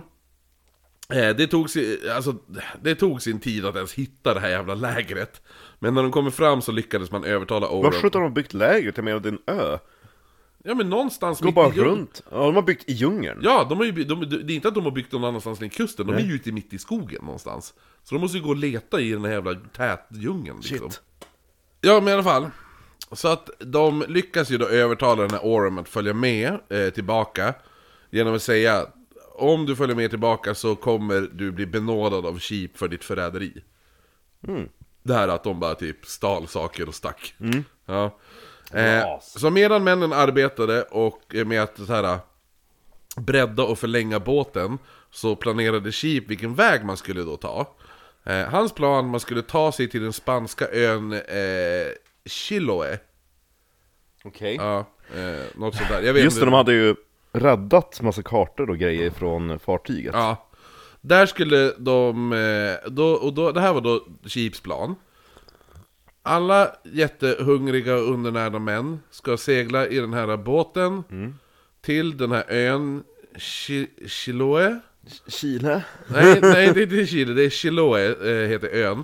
Eh, 1.09 1.35
det, 1.35 1.47
tog 1.47 1.69
sin, 1.69 1.97
alltså, 2.15 2.35
det 2.81 2.95
tog 2.95 3.21
sin 3.21 3.39
tid 3.39 3.65
att 3.65 3.75
ens 3.75 3.93
hitta 3.93 4.33
det 4.33 4.39
här 4.39 4.49
jävla 4.49 4.75
lägret. 4.75 5.41
Men 5.79 5.93
när 5.93 6.03
de 6.03 6.11
kommer 6.11 6.31
fram 6.31 6.61
så 6.61 6.71
lyckades 6.71 7.11
man 7.11 7.23
övertala 7.23 7.69
Orem. 7.69 7.91
sjutton 7.91 8.21
har 8.21 8.29
de 8.29 8.33
byggt 8.33 8.53
lägret? 8.53 8.97
Jag 8.97 9.03
menar, 9.03 9.19
det 9.19 9.29
är 9.29 9.33
en 9.33 9.59
ö. 9.59 9.77
Ja 10.64 10.76
men 10.76 10.89
någonstans 10.89 11.39
Gå 11.39 11.45
mitt 11.45 11.55
bara 11.55 11.68
i 11.68 11.72
djungeln. 11.76 11.95
runt. 11.95 12.24
Ja, 12.32 12.38
de 12.45 12.55
har 12.55 12.61
byggt 12.61 12.89
i 12.89 12.93
djungeln. 12.93 13.39
Ja, 13.43 13.66
de 13.70 13.78
har 13.78 13.86
ju, 13.86 13.91
by- 13.91 14.03
de, 14.03 14.20
det 14.30 14.53
är 14.53 14.55
inte 14.55 14.68
att 14.68 14.74
de 14.76 14.84
har 14.84 14.91
byggt 14.91 15.11
någon 15.11 15.24
annanstans 15.24 15.59
längs 15.61 15.76
kusten, 15.76 16.07
de 16.07 16.16
är 16.16 16.20
ju 16.20 16.34
ute 16.34 16.51
mitt 16.51 16.74
i 16.74 16.80
skogen 16.80 17.22
någonstans. 17.26 17.74
Så 18.03 18.16
de 18.16 18.22
måste 18.22 18.38
ju 18.38 18.43
gå 18.43 18.49
och 18.49 18.55
leta 18.55 19.01
i 19.01 19.11
den 19.11 19.26
här 19.26 19.32
jävla 19.32 19.53
tätdjungeln 19.55 20.57
liksom. 20.59 20.89
Shit. 20.89 21.01
Ja, 21.82 21.99
men 21.99 22.07
i 22.07 22.11
alla 22.11 22.24
fall. 22.24 22.49
Så 23.11 23.28
att 23.28 23.49
de 23.59 24.03
lyckas 24.07 24.49
ju 24.51 24.57
då 24.57 24.68
övertala 24.68 25.22
den 25.22 25.32
här 25.32 25.39
Orem 25.45 25.78
att 25.78 25.89
följa 25.89 26.14
med 26.14 26.59
eh, 26.70 26.89
tillbaka. 26.89 27.53
Genom 28.09 28.36
att 28.36 28.41
säga 28.43 28.86
om 29.36 29.66
du 29.66 29.76
följer 29.76 29.95
med 29.95 30.09
tillbaka 30.09 30.55
så 30.55 30.76
kommer 30.76 31.22
du 31.34 31.51
bli 31.51 31.66
benådad 31.66 32.26
av 32.26 32.39
Sheep 32.39 32.70
för 32.78 32.88
ditt 32.88 33.03
förräderi. 33.03 33.64
Det 35.03 35.14
här 35.14 35.28
att 35.28 35.43
de 35.43 35.59
bara 35.59 35.76
typ 35.76 36.05
stal 36.05 36.47
saker 36.47 36.88
och 36.88 36.95
stack. 36.95 37.36
Ja. 37.86 38.20
Eh, 38.74 39.19
så 39.19 39.49
medan 39.49 39.84
männen 39.84 40.13
arbetade 40.13 40.82
och 40.82 41.21
med 41.45 41.63
att 41.63 41.78
så 41.78 41.93
här, 41.93 42.19
bredda 43.17 43.63
och 43.63 43.80
förlänga 43.80 44.19
båten 44.19 44.78
så 45.11 45.36
planerade 45.36 45.91
Sheep 45.91 46.24
vilken 46.28 46.55
väg 46.55 46.86
man 46.86 46.97
skulle 46.97 47.21
då 47.21 47.38
ta. 47.38 47.67
Eh, 48.26 48.47
hans 48.47 48.74
plan 48.74 49.07
man 49.07 49.19
skulle 49.19 49.41
ta 49.41 49.71
sig 49.71 49.89
till 49.89 50.01
den 50.01 50.13
spanska 50.13 50.67
ön 50.71 51.13
eh, 51.13 51.91
Chiloé. 52.26 52.97
Okej. 54.24 54.55
Ja, 54.55 54.86
eh, 55.15 55.43
något 55.55 55.76
sånt 55.76 55.89
där. 55.89 56.01
Jag 56.01 56.13
vet 56.13 56.24
Just 56.24 56.39
det, 56.39 56.45
de 56.45 56.53
hade 56.53 56.74
ju 56.74 56.95
räddat 57.32 58.01
massa 58.01 58.24
kartor 58.24 58.69
och 58.69 58.78
grejer 58.78 59.09
från 59.09 59.59
fartyget. 59.59 60.13
Ja. 60.13 60.49
Där 61.01 61.26
skulle 61.26 61.74
de, 61.78 62.34
eh, 62.34 62.91
då, 62.91 63.05
och 63.13 63.34
då, 63.34 63.51
det 63.51 63.61
här 63.61 63.74
var 63.74 63.82
då 63.82 64.05
Sheeps 64.26 64.59
plan. 64.59 64.95
Alla 66.24 66.76
jättehungriga 66.84 67.95
och 67.95 68.11
undernärda 68.13 68.59
män 68.59 68.99
ska 69.09 69.38
segla 69.38 69.88
i 69.88 69.99
den 69.99 70.13
här 70.13 70.38
båten 70.38 71.03
till 71.82 72.17
den 72.17 72.32
här 72.32 72.43
ön 72.47 73.03
Chi- 73.36 74.07
Chiloé. 74.07 74.80
Chile? 75.28 75.84
Nej, 76.07 76.39
nej 76.41 76.71
det 76.74 76.80
är 76.80 76.84
inte 76.84 77.05
Chile, 77.05 77.34
det 77.34 77.43
är 77.43 77.49
Chiloé 77.49 78.05
eh, 78.05 78.49
heter 78.49 78.69
ön. 78.74 79.03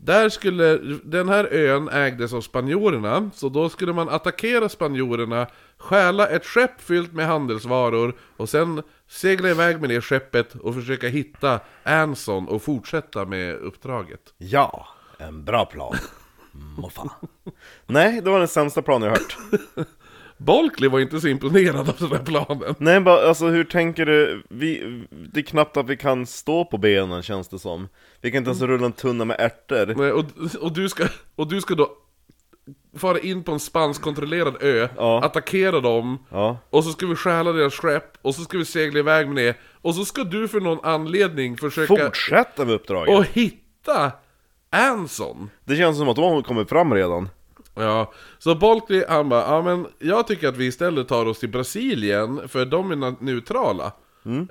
Där 0.00 0.28
skulle, 0.28 0.78
den 1.04 1.28
här 1.28 1.44
ön 1.52 1.88
ägdes 1.88 2.32
av 2.32 2.40
spanjorerna, 2.40 3.30
så 3.34 3.48
då 3.48 3.68
skulle 3.68 3.92
man 3.92 4.08
attackera 4.08 4.68
spanjorerna, 4.68 5.46
stjäla 5.78 6.28
ett 6.28 6.46
skepp 6.46 6.80
fyllt 6.80 7.12
med 7.12 7.26
handelsvaror 7.26 8.16
och 8.36 8.48
sen 8.48 8.82
segla 9.08 9.48
iväg 9.50 9.80
med 9.80 9.90
det 9.90 10.00
skeppet 10.00 10.54
och 10.54 10.74
försöka 10.74 11.08
hitta 11.08 11.60
Anson 11.82 12.48
och 12.48 12.62
fortsätta 12.62 13.24
med 13.24 13.54
uppdraget. 13.56 14.20
Ja, 14.38 14.88
en 15.18 15.44
bra 15.44 15.64
plan. 15.66 15.96
Moffa. 16.78 17.10
Nej, 17.86 18.20
det 18.20 18.30
var 18.30 18.38
den 18.38 18.48
sämsta 18.48 18.82
planen 18.82 19.08
jag 19.08 19.16
hört. 19.18 19.36
Bulkley 20.36 20.90
var 20.90 21.00
inte 21.00 21.20
så 21.20 21.28
imponerad 21.28 21.88
av 21.88 21.96
den 21.98 22.08
här 22.08 22.24
planen. 22.24 22.74
Nej, 22.78 23.00
bara, 23.00 23.28
alltså 23.28 23.46
hur 23.46 23.64
tänker 23.64 24.06
du? 24.06 24.42
Vi, 24.48 25.02
det 25.32 25.40
är 25.40 25.44
knappt 25.44 25.76
att 25.76 25.88
vi 25.88 25.96
kan 25.96 26.26
stå 26.26 26.64
på 26.64 26.78
benen 26.78 27.22
känns 27.22 27.48
det 27.48 27.58
som. 27.58 27.88
Vi 28.20 28.30
kan 28.30 28.38
inte 28.38 28.48
ens 28.48 28.62
rulla 28.62 28.86
en 28.86 28.92
tunna 28.92 29.24
med 29.24 29.36
ärtor. 29.38 29.94
Nej, 29.96 30.12
Och, 30.12 30.24
och, 30.60 30.72
du 30.72 30.88
ska, 30.88 31.04
och 31.36 31.48
du 31.48 31.60
ska 31.60 31.74
då 31.74 31.90
fara 32.96 33.18
in 33.18 33.42
på 33.44 33.52
en 33.52 33.60
spanskkontrollerad 33.60 34.56
ö, 34.62 34.88
Ja. 34.96 35.24
attackera 35.24 35.80
dem, 35.80 36.18
Ja. 36.30 36.58
och 36.70 36.84
så 36.84 36.90
ska 36.92 37.06
vi 37.06 37.16
stjäla 37.16 37.52
deras 37.52 37.74
skepp, 37.74 38.18
och 38.22 38.34
så 38.34 38.42
ska 38.42 38.58
vi 38.58 38.64
segla 38.64 38.98
iväg 38.98 39.28
med 39.28 39.36
det, 39.44 39.56
och 39.82 39.94
så 39.94 40.04
ska 40.04 40.24
du 40.24 40.48
för 40.48 40.60
någon 40.60 40.78
anledning 40.84 41.56
försöka 41.56 42.04
Fortsätta 42.04 42.64
med 42.64 42.74
uppdraget. 42.74 43.18
och 43.18 43.24
hitta 43.24 44.12
Anson. 44.70 45.50
Det 45.64 45.76
känns 45.76 45.98
som 45.98 46.08
att 46.08 46.16
de 46.16 46.34
har 46.34 46.42
kommit 46.42 46.68
fram 46.68 46.94
redan. 46.94 47.28
Ja, 47.74 48.12
så 48.38 48.54
Bulkley 48.54 49.04
han 49.08 49.28
bara, 49.28 49.40
ja 49.40 49.62
men 49.62 49.86
jag 49.98 50.26
tycker 50.26 50.48
att 50.48 50.56
vi 50.56 50.66
istället 50.66 51.08
tar 51.08 51.26
oss 51.26 51.38
till 51.38 51.48
Brasilien, 51.48 52.48
för 52.48 52.64
de 52.64 52.90
är 52.90 53.24
neutrala. 53.24 53.92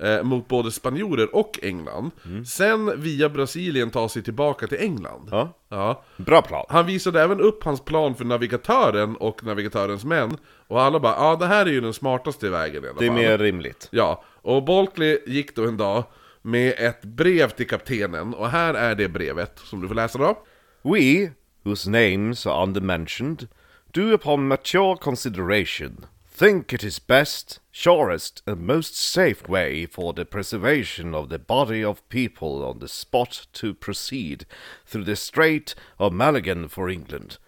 Eh, 0.00 0.22
mot 0.22 0.48
både 0.48 0.70
spanjorer 0.70 1.34
och 1.34 1.58
England. 1.62 2.10
Sen 2.46 3.00
via 3.00 3.28
Brasilien 3.28 3.90
ta 3.90 4.08
sig 4.08 4.22
tillbaka 4.22 4.66
till 4.66 4.78
England. 4.80 5.28
Ja. 5.30 5.48
ja. 5.68 6.02
Bra 6.16 6.42
plan. 6.42 6.66
Han 6.68 6.86
visade 6.86 7.22
även 7.22 7.40
upp 7.40 7.64
hans 7.64 7.80
plan 7.80 8.14
för 8.14 8.24
navigatören 8.24 9.16
och 9.16 9.44
navigatörens 9.44 10.04
män. 10.04 10.36
Och 10.66 10.82
alla 10.82 11.00
bara, 11.00 11.14
ja 11.14 11.36
det 11.36 11.46
här 11.46 11.66
är 11.66 11.70
ju 11.70 11.80
den 11.80 11.92
smartaste 11.92 12.50
vägen 12.50 12.84
i 12.84 12.88
alla 12.88 12.98
Det 12.98 13.06
är 13.06 13.10
mer 13.10 13.38
rimligt. 13.38 13.88
Ja, 13.90 14.24
och 14.42 14.64
Bulkley 14.64 15.18
gick 15.26 15.56
då 15.56 15.64
en 15.64 15.76
dag 15.76 16.04
med 16.42 16.74
ett 16.78 17.02
brev 17.02 17.50
till 17.50 17.68
kaptenen. 17.68 18.34
Och 18.34 18.50
här 18.50 18.74
är 18.74 18.94
det 18.94 19.08
brevet 19.08 19.58
som 19.58 19.80
du 19.80 19.88
får 19.88 19.94
läsa 19.94 20.18
då. 20.18 20.38
We, 20.82 21.32
whose 21.62 21.90
names 21.90 22.46
are 22.46 22.62
undermentioned, 22.62 23.48
do 23.92 24.12
upon 24.12 24.48
mature 24.48 24.96
consideration 24.96 26.06
think 26.38 26.72
it 26.72 26.84
is 26.84 27.00
best, 27.00 27.58
surest, 27.72 28.42
and 28.46 28.60
most 28.60 28.94
safe 28.96 29.48
way 29.48 29.86
for 29.86 30.12
the 30.12 30.24
preservation 30.24 31.12
of 31.12 31.30
the 31.30 31.38
body 31.38 31.84
of 31.84 32.08
people 32.08 32.64
on 32.64 32.78
the 32.78 32.86
spot 32.86 33.48
to 33.52 33.74
proceed 33.74 34.46
through 34.86 35.02
the 35.02 35.16
Strait 35.16 35.74
of 35.98 36.12
Malagan 36.12 36.68
for 36.68 36.88
England, 36.88 37.38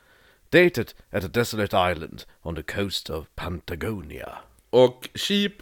dated 0.50 0.92
at 1.12 1.22
a 1.22 1.28
desolate 1.28 1.72
island 1.72 2.24
on 2.42 2.56
the 2.56 2.64
coast 2.64 3.08
of 3.08 3.28
Patagonia. 3.36 4.38
Och 4.70 5.08
Sheep, 5.14 5.52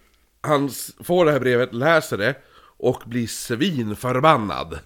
han 0.40 0.70
får 1.04 1.24
det 1.24 1.32
här 1.32 1.40
brevet, 1.40 1.74
läser 1.74 2.16
det 2.18 2.34
och 2.78 3.02
blir 3.06 3.26
svinförbannad. 3.26 4.78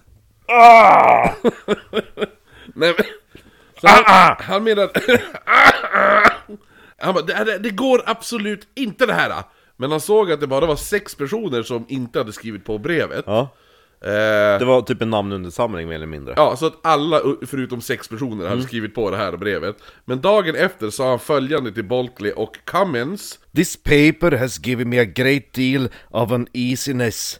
Nej, 2.73 2.95
men, 2.95 3.05
han, 4.05 4.35
han 4.39 4.63
menar... 4.63 4.91
han 6.97 7.13
bara, 7.13 7.25
det, 7.25 7.43
det, 7.43 7.57
det 7.57 7.69
går 7.69 8.03
absolut 8.05 8.67
inte 8.75 9.05
det 9.05 9.13
här! 9.13 9.43
Men 9.77 9.91
han 9.91 10.01
såg 10.01 10.31
att 10.31 10.39
det 10.39 10.47
bara 10.47 10.65
var 10.65 10.75
sex 10.75 11.15
personer 11.15 11.63
som 11.63 11.85
inte 11.87 12.19
hade 12.19 12.33
skrivit 12.33 12.65
på 12.65 12.77
brevet. 12.77 13.23
Ja, 13.27 13.49
Eh, 14.05 14.59
det 14.59 14.65
var 14.65 14.81
typ 14.81 15.01
en 15.01 15.09
namnundersamling 15.09 15.87
mer 15.87 15.95
eller 15.95 16.05
mindre. 16.05 16.33
Ja, 16.37 16.55
så 16.55 16.65
att 16.65 16.85
alla 16.85 17.21
förutom 17.45 17.81
sex 17.81 18.07
personer 18.07 18.47
hade 18.47 18.63
skrivit 18.63 18.95
på 18.95 19.11
det 19.11 19.17
här 19.17 19.37
brevet. 19.37 19.77
Men 20.05 20.21
dagen 20.21 20.55
efter 20.55 20.89
sa 20.89 21.09
han 21.09 21.19
följande 21.19 21.71
till 21.71 21.83
Boltley 21.83 22.31
och 22.31 22.57
Cummins. 22.65 23.39
This 23.55 23.83
paper 23.83 24.31
has 24.31 24.65
given 24.65 24.89
me 24.89 24.99
a 24.99 25.05
great 25.05 25.53
deal 25.53 25.89
of 26.09 26.31
uneasiness, 26.31 27.39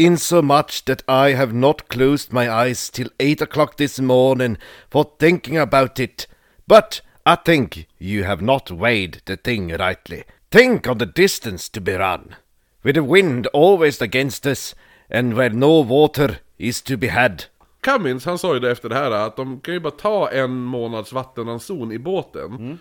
in 0.00 0.16
so 0.16 0.40
much 0.40 0.86
that 0.86 1.02
I 1.06 1.32
have 1.32 1.52
not 1.52 1.90
closed 1.90 2.32
my 2.32 2.50
eyes 2.50 2.88
till 2.88 3.08
eight 3.20 3.42
o'clock 3.42 3.76
this 3.76 4.00
morning 4.00 4.56
for 4.88 5.12
thinking 5.18 5.58
about 5.58 6.00
it. 6.00 6.26
But 6.66 7.02
I 7.26 7.34
think 7.36 7.86
you 7.98 8.24
have 8.24 8.40
not 8.40 8.70
weighed 8.70 9.20
the 9.26 9.36
thing 9.36 9.76
rightly. 9.76 10.24
Think 10.50 10.86
of 10.86 10.98
the 10.98 11.06
distance 11.06 11.68
to 11.68 11.82
be 11.82 11.92
run, 11.92 12.34
with 12.82 12.94
the 12.94 13.04
wind 13.04 13.46
always 13.48 14.00
against 14.00 14.46
us, 14.46 14.74
and 15.10 15.34
where 15.34 15.50
no 15.50 15.80
water 15.80 16.38
is 16.58 16.80
to 16.82 16.96
be 16.96 17.08
had. 17.08 17.44
Cummins, 17.82 18.24
han 18.24 18.38
sa 18.38 18.54
ju 18.54 18.60
det 18.60 18.70
efter 18.70 18.88
det 18.88 18.94
här 18.94 19.10
att 19.10 19.36
de 19.36 19.60
kan 19.60 19.74
ju 19.74 19.80
bara 19.80 19.90
ta 19.90 20.30
en 20.30 20.56
månads 20.56 21.12
vattenranson 21.12 21.92
i 21.92 21.98
båten. 21.98 22.78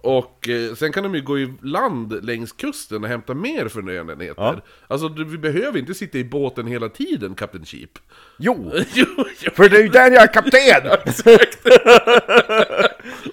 Och 0.00 0.48
eh, 0.48 0.74
sen 0.74 0.92
kan 0.92 1.02
de 1.02 1.14
ju 1.14 1.22
gå 1.22 1.38
i 1.38 1.54
land 1.62 2.24
längs 2.24 2.52
kusten 2.52 3.02
och 3.04 3.08
hämta 3.10 3.34
mer 3.34 3.68
förnödenheter. 3.68 4.62
Alltså 4.88 5.08
du, 5.08 5.24
vi 5.24 5.38
behöver 5.38 5.78
inte 5.78 5.94
sitta 5.94 6.18
i 6.18 6.24
båten 6.24 6.66
hela 6.66 6.88
tiden, 6.88 7.34
Kapten 7.34 7.64
Sheep. 7.64 7.90
Jo, 8.38 8.72
Jo, 8.94 9.06
jo, 9.16 9.50
för 9.54 9.68
det 9.68 9.76
är 9.76 9.82
ju 9.82 9.88
den 9.88 10.12
jag 10.12 10.22
är 10.22 10.32
kapten! 10.32 10.98
exakt! 11.04 11.58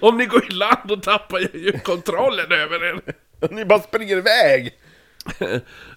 Om 0.00 0.16
ni 0.18 0.26
går 0.26 0.44
i 0.44 0.54
land 0.54 0.78
då 0.84 0.96
tappar 0.96 1.38
jag 1.38 1.54
ju 1.54 1.72
kontrollen 1.72 2.52
över 2.52 2.84
er. 2.84 3.00
Ni 3.50 3.64
bara 3.64 3.80
springer 3.80 4.16
iväg! 4.16 4.78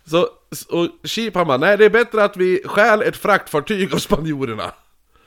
Så, 0.05 0.21
och 0.69 0.89
Sheep 1.03 1.35
han 1.35 1.47
bara, 1.47 1.57
nej 1.57 1.77
det 1.77 1.85
är 1.85 1.89
bättre 1.89 2.23
att 2.23 2.37
vi 2.37 2.61
stjäl 2.65 3.01
ett 3.01 3.17
fraktfartyg 3.17 3.93
av 3.93 3.97
spanjorerna. 3.97 4.71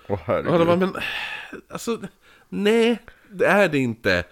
Åh 0.09 0.13
Och 0.13 0.21
herregud. 0.27 0.53
han 0.53 0.67
bara, 0.67 0.77
men 0.77 0.97
alltså, 1.71 1.99
nej, 2.49 2.99
det 3.31 3.47
är 3.47 3.69
det 3.69 3.79
inte. 3.79 4.25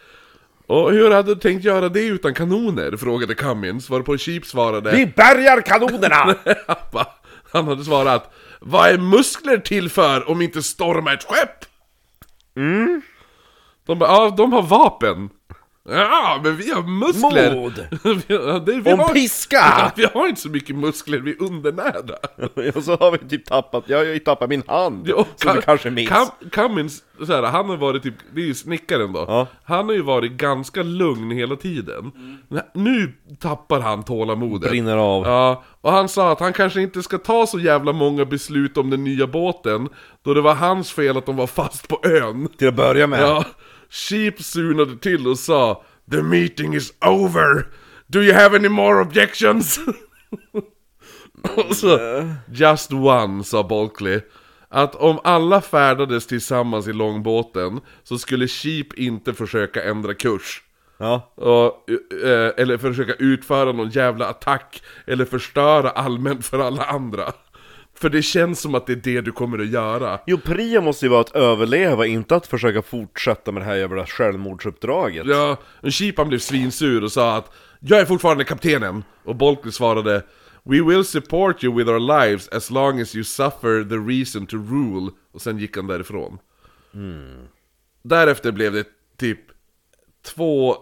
Och 0.66 0.92
hur 0.92 1.10
hade 1.10 1.34
du 1.34 1.40
tänkt 1.40 1.64
göra 1.64 1.88
det 1.88 2.06
utan 2.06 2.34
kanoner? 2.34 2.96
Frågade 2.96 3.34
Cummins, 3.34 3.90
varpå 3.90 4.18
Sheep 4.18 4.46
svarade 4.46 4.90
Vi 4.90 5.06
bärgar 5.06 5.60
kanonerna! 5.60 6.34
Han 7.52 7.68
hade 7.68 7.84
svarat 7.84 8.34
Vad 8.60 8.88
är 8.88 8.98
muskler 8.98 9.58
till 9.58 9.90
för 9.90 10.30
om 10.30 10.42
inte 10.42 10.62
storma 10.62 11.12
ett 11.12 11.24
skepp? 11.24 11.64
Mm. 12.56 13.02
De 13.86 13.98
bara, 13.98 14.10
ja 14.10 14.34
de 14.36 14.52
har 14.52 14.62
vapen 14.62 15.30
Ja, 15.88 16.40
men 16.44 16.56
vi 16.56 16.70
har 16.70 16.82
muskler! 16.82 17.54
Mod. 17.54 17.72
vi, 18.28 18.34
har- 18.36 18.60
det, 18.60 18.72
vi 18.80 18.92
Om 18.92 18.98
har, 18.98 19.08
piska! 19.12 19.56
Ja, 19.56 19.90
vi 19.96 20.04
har 20.14 20.28
inte 20.28 20.40
så 20.40 20.48
mycket 20.48 20.76
muskler, 20.76 21.18
vi 21.18 21.30
är 21.30 21.42
undernärda 21.42 22.14
Och 22.74 22.84
så 22.84 22.96
har 22.96 23.10
vi 23.10 23.18
typ 23.18 23.44
tappat, 23.46 23.84
jag 23.86 23.98
har 23.98 24.04
ju 24.04 24.18
tappat 24.18 24.48
min 24.48 24.62
hand, 24.66 25.08
Ja, 25.08 25.26
som 25.36 25.54
du 25.56 25.62
kanske 25.62 25.90
minns. 25.90 26.10
Cam- 26.10 26.50
Cummins, 26.52 27.02
så 27.26 27.32
här, 27.32 27.42
han 27.42 27.68
har 27.68 27.76
varit 27.76 28.02
typ, 28.02 28.14
det 28.34 28.40
är 28.40 28.46
ju 28.46 28.54
snickaren 28.54 29.12
då 29.12 29.24
Ja. 29.28 29.46
Han 29.64 29.86
har 29.86 29.92
ju 29.94 30.02
varit 30.02 30.32
ganska 30.32 30.82
lugn 30.82 31.30
hela 31.30 31.56
tiden 31.56 32.12
Men 32.48 32.62
Nu 32.74 33.12
tappar 33.40 33.80
han 33.80 34.02
tålamodet 34.02 34.70
Brinner 34.70 34.96
av. 34.96 35.24
Ja, 35.26 35.62
och 35.80 35.92
han 35.92 36.08
sa 36.08 36.32
att 36.32 36.40
han 36.40 36.52
kanske 36.52 36.80
inte 36.82 37.02
ska 37.02 37.18
ta 37.18 37.46
så 37.46 37.58
jävla 37.58 37.92
många 37.92 38.24
beslut 38.24 38.76
om 38.76 38.90
den 38.90 39.04
nya 39.04 39.26
båten 39.26 39.88
Då 40.22 40.34
det 40.34 40.40
var 40.40 40.54
hans 40.54 40.92
fel 40.92 41.16
att 41.16 41.26
de 41.26 41.36
var 41.36 41.46
fast 41.46 41.88
på 41.88 42.00
ön 42.04 42.48
Till 42.58 42.68
att 42.68 42.74
börja 42.74 43.06
med. 43.06 43.20
Ja, 43.22 43.44
Sheep 43.94 44.42
sunade 44.42 44.96
till 44.96 45.26
och 45.28 45.38
sa 45.38 45.84
The 46.10 46.22
meeting 46.22 46.74
is 46.74 46.92
over! 47.00 47.66
Do 48.06 48.22
you 48.22 48.34
have 48.34 48.56
any 48.56 48.68
more 48.68 49.00
objections? 49.00 49.80
och 51.56 51.76
så, 51.76 51.98
Just 52.52 52.92
one, 52.92 53.44
sa 53.44 53.62
Bulkley. 53.62 54.20
Att 54.68 54.94
om 54.94 55.18
alla 55.24 55.60
färdades 55.60 56.26
tillsammans 56.26 56.88
i 56.88 56.92
långbåten 56.92 57.80
så 58.02 58.18
skulle 58.18 58.48
Sheep 58.48 58.86
inte 58.96 59.34
försöka 59.34 59.82
ändra 59.82 60.14
kurs. 60.14 60.62
Ja. 60.98 61.32
Och, 61.34 61.90
eh, 62.24 62.52
eller 62.56 62.78
försöka 62.78 63.14
utföra 63.14 63.72
någon 63.72 63.90
jävla 63.90 64.26
attack 64.26 64.82
eller 65.06 65.24
förstöra 65.24 65.90
allmänt 65.90 66.46
för 66.46 66.58
alla 66.58 66.84
andra. 66.84 67.32
För 68.04 68.10
det 68.10 68.22
känns 68.22 68.60
som 68.60 68.74
att 68.74 68.86
det 68.86 68.92
är 68.92 68.96
det 68.96 69.20
du 69.20 69.32
kommer 69.32 69.58
att 69.58 69.68
göra. 69.68 70.20
Jo, 70.26 70.38
prio 70.38 70.80
måste 70.80 71.06
ju 71.06 71.10
vara 71.10 71.20
att 71.20 71.36
överleva, 71.36 72.06
inte 72.06 72.36
att 72.36 72.46
försöka 72.46 72.82
fortsätta 72.82 73.52
med 73.52 73.62
det 73.62 73.66
här 73.66 73.74
jävla 73.74 74.06
självmordsuppdraget. 74.06 75.26
Ja, 75.26 75.56
en 75.80 75.90
Sheepan 75.90 76.28
blev 76.28 76.38
svinsur 76.38 77.04
och 77.04 77.12
sa 77.12 77.36
att 77.36 77.52
Jag 77.80 78.00
är 78.00 78.04
fortfarande 78.04 78.44
kaptenen! 78.44 79.04
Och 79.24 79.36
Bolkley 79.36 79.72
svarade 79.72 80.22
We 80.62 80.82
will 80.82 81.04
support 81.04 81.64
you 81.64 81.76
with 81.76 81.90
our 81.90 82.22
lives 82.22 82.48
as 82.48 82.70
long 82.70 83.00
as 83.00 83.14
you 83.14 83.24
suffer 83.24 83.84
the 83.84 83.96
reason 83.96 84.46
to 84.46 84.56
rule 84.56 85.10
Och 85.32 85.42
sen 85.42 85.58
gick 85.58 85.76
han 85.76 85.86
därifrån 85.86 86.38
Därefter 88.02 88.52
blev 88.52 88.72
det 88.72 88.86
typ 89.16 89.40
två 90.26 90.76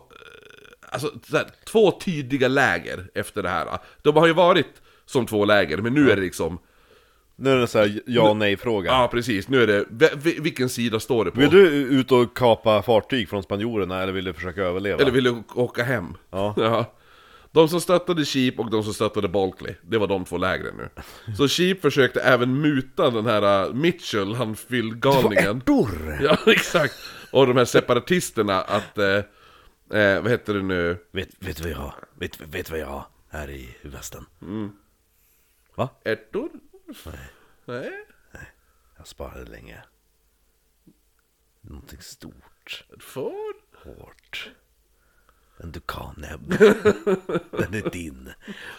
Alltså 0.91 1.11
så 1.31 1.37
här, 1.37 1.47
två 1.67 1.91
tydliga 1.91 2.49
läger 2.49 3.11
efter 3.15 3.43
det 3.43 3.49
här 3.49 3.79
De 4.03 4.17
har 4.17 4.27
ju 4.27 4.33
varit 4.33 4.83
som 5.07 5.27
två 5.27 5.45
läger, 5.45 5.79
men 5.79 5.95
nu 5.95 6.11
är 6.11 6.17
det 6.17 6.23
liksom 6.23 6.59
Nu 7.43 7.51
är 7.53 7.57
det 7.57 7.67
så 7.67 7.79
här 7.79 8.01
ja 8.07 8.31
och 8.31 8.37
nej-fråga. 8.37 8.91
Ja 8.91 9.09
precis, 9.13 9.49
nu 9.49 9.63
är 9.63 9.67
det, 9.67 9.85
vi- 9.91 10.09
vi- 10.17 10.41
vilken 10.41 10.69
sida 10.69 11.01
står 11.01 11.25
det 11.25 11.31
på? 11.31 11.41
Vill 11.41 11.51
du 11.51 11.69
ut 11.69 12.13
och 12.13 12.37
kapa 12.37 12.83
fartyg 12.83 13.29
från 13.29 13.43
spanjorerna 13.43 14.03
eller 14.03 14.13
vill 14.13 14.25
du 14.25 14.33
försöka 14.33 14.63
överleva? 14.63 15.03
Eller 15.03 15.11
vill 15.13 15.25
du 15.25 15.43
åka 15.55 15.83
hem? 15.85 16.07
Ja. 16.31 16.87
De 17.55 17.69
som 17.69 17.81
stöttade 17.81 18.25
Sheep 18.25 18.59
och 18.59 18.71
de 18.71 18.85
som 18.85 18.95
stöttade 18.95 19.29
Bulkley, 19.29 19.75
det 19.83 19.99
var 19.99 20.07
de 20.07 20.25
två 20.25 20.37
lägren 20.39 20.75
nu. 20.77 20.89
Så 21.37 21.49
Sheep 21.49 21.81
försökte 21.83 22.21
även 22.21 22.61
muta 22.61 23.11
den 23.11 23.27
här 23.27 23.67
uh, 23.69 23.75
Mitchell, 23.75 24.35
han 24.35 24.57
fyllgalningen. 24.57 25.57
Ärtor! 25.57 26.19
Ja, 26.23 26.39
exakt. 26.53 26.95
Och 27.31 27.47
de 27.47 27.57
här 27.57 27.65
separatisterna 27.65 28.61
att, 28.63 28.99
eh, 28.99 29.07
eh, 30.01 30.23
vad 30.23 30.31
heter 30.31 30.55
det 30.55 30.63
nu? 30.63 30.97
Vet, 31.13 31.29
vet 31.39 31.57
du 31.57 31.63
vad 31.63 31.73
jag 31.73 31.77
har? 31.79 31.95
Vet, 32.19 32.41
vet 32.41 32.67
du 32.67 32.71
vad 32.71 32.81
jag 32.81 32.87
har 32.87 33.07
här 33.31 33.51
i 33.51 33.69
västen? 33.83 34.27
Ärtor? 36.05 36.49
Nej. 37.65 37.93
Jag 38.99 39.07
sparade 39.07 39.51
länge. 39.51 39.83
Någonting 41.61 42.01
stort, 42.01 42.85
Ett 42.97 43.03
får? 43.03 43.33
hårt. 43.85 44.51
En 45.59 45.73
dukannäbb. 45.73 46.49
Den 47.51 47.75
är 47.75 47.91
din. 47.91 48.29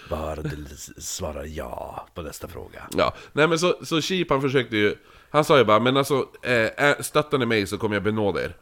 Bara 0.09 0.41
du 0.41 0.65
svarar 0.97 1.45
ja 1.45 2.07
på 2.13 2.21
nästa 2.21 2.47
fråga. 2.47 2.87
Ja, 2.97 3.13
nej 3.33 3.47
men 3.47 3.59
så, 3.59 3.85
så 3.85 4.01
Sheep 4.01 4.29
han 4.29 4.41
försökte 4.41 4.77
ju, 4.77 4.95
han 5.29 5.45
sa 5.45 5.57
ju 5.57 5.63
bara 5.63 5.79
men 5.79 5.97
alltså, 5.97 6.29
eh, 6.43 6.53
eh, 6.53 6.99
stöttar 6.99 7.37
ni 7.37 7.45
mig 7.45 7.67
så 7.67 7.77
kommer 7.77 7.95
jag 7.95 8.03
benåda 8.03 8.43
er. 8.43 8.57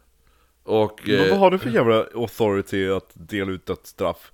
Och... 0.63 1.01
Men 1.05 1.15
Eh, 1.19 1.29
vad 1.29 1.39
har 1.39 1.51
du 1.51 1.57
för 1.59 1.69
jävla 1.69 2.03
authority 2.13 2.87
att 2.89 3.11
dela 3.13 3.51
ut 3.51 3.69
ett 3.69 3.87
straff? 3.87 4.31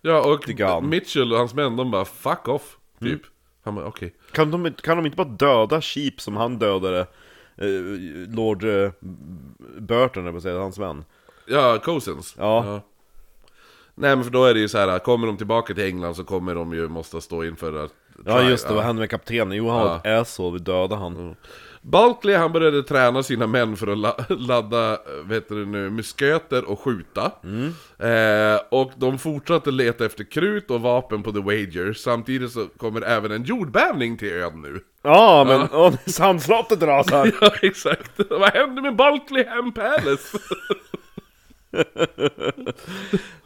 Ja, 0.00 0.20
och. 0.20 0.84
Mitchell 0.84 1.32
och 1.32 1.38
hans 1.38 1.54
män, 1.54 1.76
de 1.76 1.90
bara 1.90 2.04
'fuck 2.04 2.44
off' 2.44 2.76
typ. 3.00 3.08
Mm. 3.08 3.20
Han 3.62 3.74
bara 3.74 3.86
okej. 3.86 4.14
Kan 4.36 4.50
de, 4.50 4.72
kan 4.72 4.96
de 4.96 5.06
inte 5.06 5.16
bara 5.16 5.28
döda 5.28 5.80
Sheep 5.80 6.20
som 6.20 6.36
han 6.36 6.58
dödade 6.58 7.00
eh, 7.56 7.68
Lord 8.34 8.64
eh, 8.64 8.90
Burton, 9.78 10.32
vad 10.32 10.42
säger 10.42 10.58
hans 10.58 10.78
vän? 10.78 11.04
Ja, 11.46 11.78
Cousins. 11.78 12.34
Ja. 12.38 12.80
Nej 13.94 14.16
men 14.16 14.24
för 14.24 14.30
då 14.30 14.44
är 14.44 14.54
det 14.54 14.60
ju 14.60 14.68
så 14.68 14.78
här, 14.78 14.98
kommer 14.98 15.26
de 15.26 15.36
tillbaka 15.36 15.74
till 15.74 15.84
England 15.84 16.14
så 16.14 16.24
kommer 16.24 16.54
de 16.54 16.72
ju 16.74 16.88
måste 16.88 17.20
stå 17.20 17.44
inför 17.44 17.84
att... 17.84 17.90
Ja 18.26 18.42
just 18.42 18.68
det, 18.68 18.74
vad 18.74 18.84
hände 18.84 19.00
med 19.00 19.10
kaptenen? 19.10 19.56
Jo 19.56 19.68
han 19.68 19.80
var 19.84 20.00
Ja. 20.04 20.10
ett 20.10 20.20
asshole, 20.20 20.52
vi 20.52 20.58
dödade 20.58 20.96
han. 20.96 21.36
Bulkley 21.86 22.36
han 22.36 22.52
började 22.52 22.82
träna 22.82 23.22
sina 23.22 23.46
män 23.46 23.76
för 23.76 23.86
att 23.86 23.98
la 23.98 24.16
ladda, 24.28 24.98
heter 25.30 25.54
det 25.54 25.64
nu, 25.64 25.90
musköter 25.90 26.64
och 26.64 26.80
skjuta. 26.80 27.32
Mm. 27.44 27.74
Eh, 27.98 28.60
och 28.68 28.92
de 28.96 29.18
fortsatte 29.18 29.70
leta 29.70 30.06
efter 30.06 30.24
krut 30.24 30.70
och 30.70 30.80
vapen 30.80 31.22
på 31.22 31.32
The 31.32 31.40
Wager, 31.40 31.92
samtidigt 31.92 32.52
så 32.52 32.66
kommer 32.76 33.02
även 33.02 33.30
en 33.30 33.44
jordbävning 33.44 34.16
till 34.18 34.32
ön 34.32 34.62
nu. 34.62 34.80
Ja, 35.02 35.44
men 35.48 35.68
ja. 35.72 35.92
sandslottet 36.06 36.82
rasar! 36.82 37.32
Ja, 37.40 37.50
exakt. 37.62 38.10
Vad 38.30 38.52
hände 38.52 38.82
med 38.82 38.96
Balkleyham 38.96 39.72
Palace? 39.72 40.38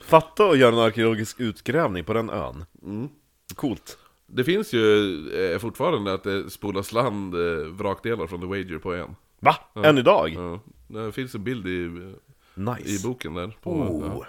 Fatta 0.06 0.44
att 0.44 0.58
göra 0.58 0.72
en 0.72 0.80
arkeologisk 0.80 1.40
utgrävning 1.40 2.04
på 2.04 2.12
den 2.12 2.30
ön. 2.30 2.64
Coolt. 3.54 3.98
Det 4.32 4.44
finns 4.44 4.72
ju 4.72 5.52
eh, 5.52 5.58
fortfarande 5.58 6.12
att 6.12 6.22
det 6.24 6.50
spolas 6.50 6.92
land 6.92 7.34
eh, 7.34 7.40
vrakdelar 7.66 8.26
från 8.26 8.40
The 8.40 8.46
Wager 8.46 8.78
på 8.78 8.94
ön. 8.94 9.16
Va? 9.40 9.56
Än 9.84 9.98
idag? 9.98 10.28
Ja, 10.34 10.60
det 10.88 11.12
finns 11.12 11.34
en 11.34 11.44
bild 11.44 11.66
i, 11.66 11.70
i 11.70 12.14
Nice. 12.54 13.08
boken 13.08 13.34
där. 13.34 13.56
På, 13.62 13.70
Oh. 13.70 14.06
ja. 14.06 14.26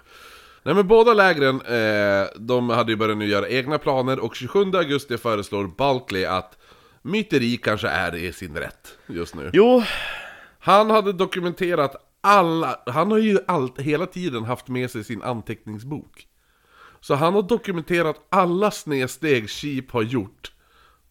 Nej 0.63 0.75
men 0.75 0.87
båda 0.87 1.13
lägren, 1.13 1.61
eh, 1.61 2.27
de 2.39 2.69
hade 2.69 2.91
ju 2.91 2.95
börjat 2.95 3.17
nu 3.17 3.25
göra 3.27 3.49
egna 3.49 3.77
planer 3.77 4.19
och 4.19 4.35
27 4.35 4.59
augusti 4.73 5.17
föreslår 5.17 5.67
Balkley 5.77 6.25
att 6.25 6.57
myteri 7.01 7.57
kanske 7.57 7.87
är 7.87 8.15
i 8.15 8.33
sin 8.33 8.57
rätt 8.57 8.97
just 9.07 9.35
nu. 9.35 9.49
Jo, 9.53 9.83
Han 10.59 10.89
hade 10.89 11.13
dokumenterat 11.13 11.95
alla, 12.21 12.79
han 12.85 13.11
har 13.11 13.17
ju 13.17 13.39
allt, 13.47 13.79
hela 13.79 14.05
tiden 14.05 14.43
haft 14.43 14.67
med 14.67 14.91
sig 14.91 15.03
sin 15.03 15.21
anteckningsbok. 15.21 16.27
Så 17.01 17.15
han 17.15 17.33
har 17.33 17.41
dokumenterat 17.41 18.15
alla 18.29 18.71
snedsteg 18.71 19.49
Sheep 19.49 19.91
har 19.91 20.01
gjort. 20.01 20.51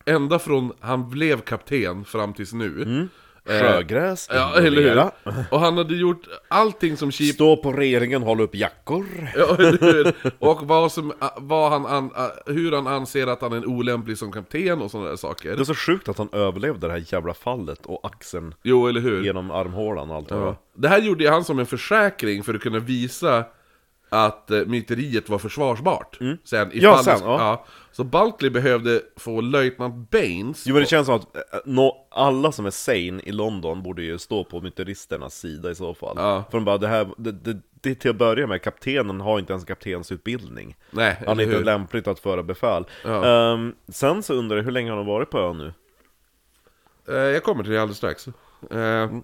Ända 0.04 0.38
från 0.38 0.72
han 0.80 1.10
blev 1.10 1.40
kapten 1.40 2.04
fram 2.04 2.32
tills 2.34 2.52
nu. 2.52 3.08
sjögräs, 3.44 4.28
Ja, 4.32 4.54
eller 4.56 4.82
hur? 4.82 5.10
Och 5.50 5.60
han 5.60 5.76
hade 5.76 5.94
gjort 5.96 6.22
allting 6.48 6.96
som 6.96 7.12
Sheep 7.12 7.34
Stå 7.34 7.56
på 7.56 7.72
regeringen, 7.72 8.22
hålla 8.22 8.42
upp 8.42 8.54
jackor. 8.54 9.06
Ja, 9.36 9.56
eller 9.58 9.92
hur? 9.92 10.14
Och 10.38 10.66
vad 10.66 10.92
som, 10.92 11.12
vad 11.36 11.70
han 11.70 11.86
an, 11.86 12.10
hur 12.46 12.72
han 12.72 12.86
anser 12.86 13.26
att 13.26 13.40
han 13.40 13.52
är 13.52 13.66
olämplig 13.66 14.18
som 14.18 14.32
kapten 14.32 14.82
och 14.82 14.90
sådana 14.90 15.08
där 15.08 15.16
saker. 15.16 15.56
Det 15.56 15.62
är 15.62 15.64
så 15.64 15.74
sjukt 15.74 16.08
att 16.08 16.18
han 16.18 16.28
överlevde 16.32 16.86
det 16.86 16.92
här 16.92 17.04
jävla 17.06 17.34
fallet 17.34 17.86
och 17.86 18.06
axeln 18.06 18.54
Jo, 18.62 18.86
eller 18.88 19.00
hur? 19.00 19.24
genom 19.24 19.50
armhålan 19.50 20.10
och 20.10 20.16
allt 20.16 20.30
vad 20.30 20.40
det. 20.40 20.44
Ja. 20.46 20.56
Det 20.74 20.88
här 20.88 21.00
gjorde 21.00 21.30
han 21.30 21.44
som 21.44 21.58
en 21.58 21.66
försäkring 21.66 22.42
för 22.42 22.54
att 22.54 22.60
kunna 22.60 22.78
visa 22.78 23.44
att 24.10 24.50
eh, 24.50 24.64
myteriet 24.66 25.28
var 25.28 25.38
försvarsbart. 25.38 26.18
Sen, 26.18 26.28
ifall 26.44 26.62
Mm. 26.72 26.80
Ja, 26.82 27.02
sen, 27.02 27.16
sk- 27.16 27.24
ja. 27.24 27.64
Så 27.92 28.04
Bulkley 28.04 28.50
behövde 28.50 29.00
få 29.16 29.40
löjtnant 29.40 30.10
Baines 30.10 30.66
Jo 30.66 30.74
men 30.74 30.82
det 30.82 30.88
känns 30.88 31.06
som 31.06 31.16
att 31.16 31.36
eh, 31.36 31.42
nå, 31.64 32.06
alla 32.10 32.52
som 32.52 32.66
är 32.66 32.70
sane 32.70 33.22
i 33.24 33.32
London 33.32 33.82
borde 33.82 34.02
ju 34.02 34.18
stå 34.18 34.44
på 34.44 34.60
myteristernas 34.60 35.34
sida 35.38 35.70
i 35.70 35.74
så 35.74 35.94
fall. 35.94 36.14
Ja. 36.18 36.44
För 36.50 36.58
de 36.58 36.64
bara, 36.64 36.78
det 36.78 36.88
här, 36.88 37.08
det, 37.16 37.32
det, 37.32 37.58
det 37.80 37.94
till 37.94 38.10
att 38.10 38.16
börja 38.16 38.46
med, 38.46 38.62
kaptenen 38.62 39.20
har 39.20 39.38
inte 39.38 39.52
ens 39.52 39.64
kaptensutbildning. 39.64 40.76
Nej, 40.90 41.16
Han 41.26 41.38
är 41.40 41.44
inte 41.44 41.56
hur? 41.56 41.64
lämpligt 41.64 42.06
att 42.08 42.20
föra 42.20 42.42
befäl. 42.42 42.84
Ja. 43.04 43.24
Ehm, 43.52 43.74
sen 43.88 44.22
så 44.22 44.34
undrar 44.34 44.56
jag, 44.56 44.64
hur 44.64 44.72
länge 44.72 44.90
har 44.90 44.96
de 44.96 45.06
varit 45.06 45.30
på 45.30 45.38
ön 45.38 45.58
nu? 45.58 45.72
Eh, 47.08 47.14
jag 47.14 47.42
kommer 47.44 47.62
till 47.62 47.72
det 47.72 47.80
alldeles 47.82 47.96
strax. 47.98 48.26
Eh, 48.26 48.32
Mm. 48.70 49.22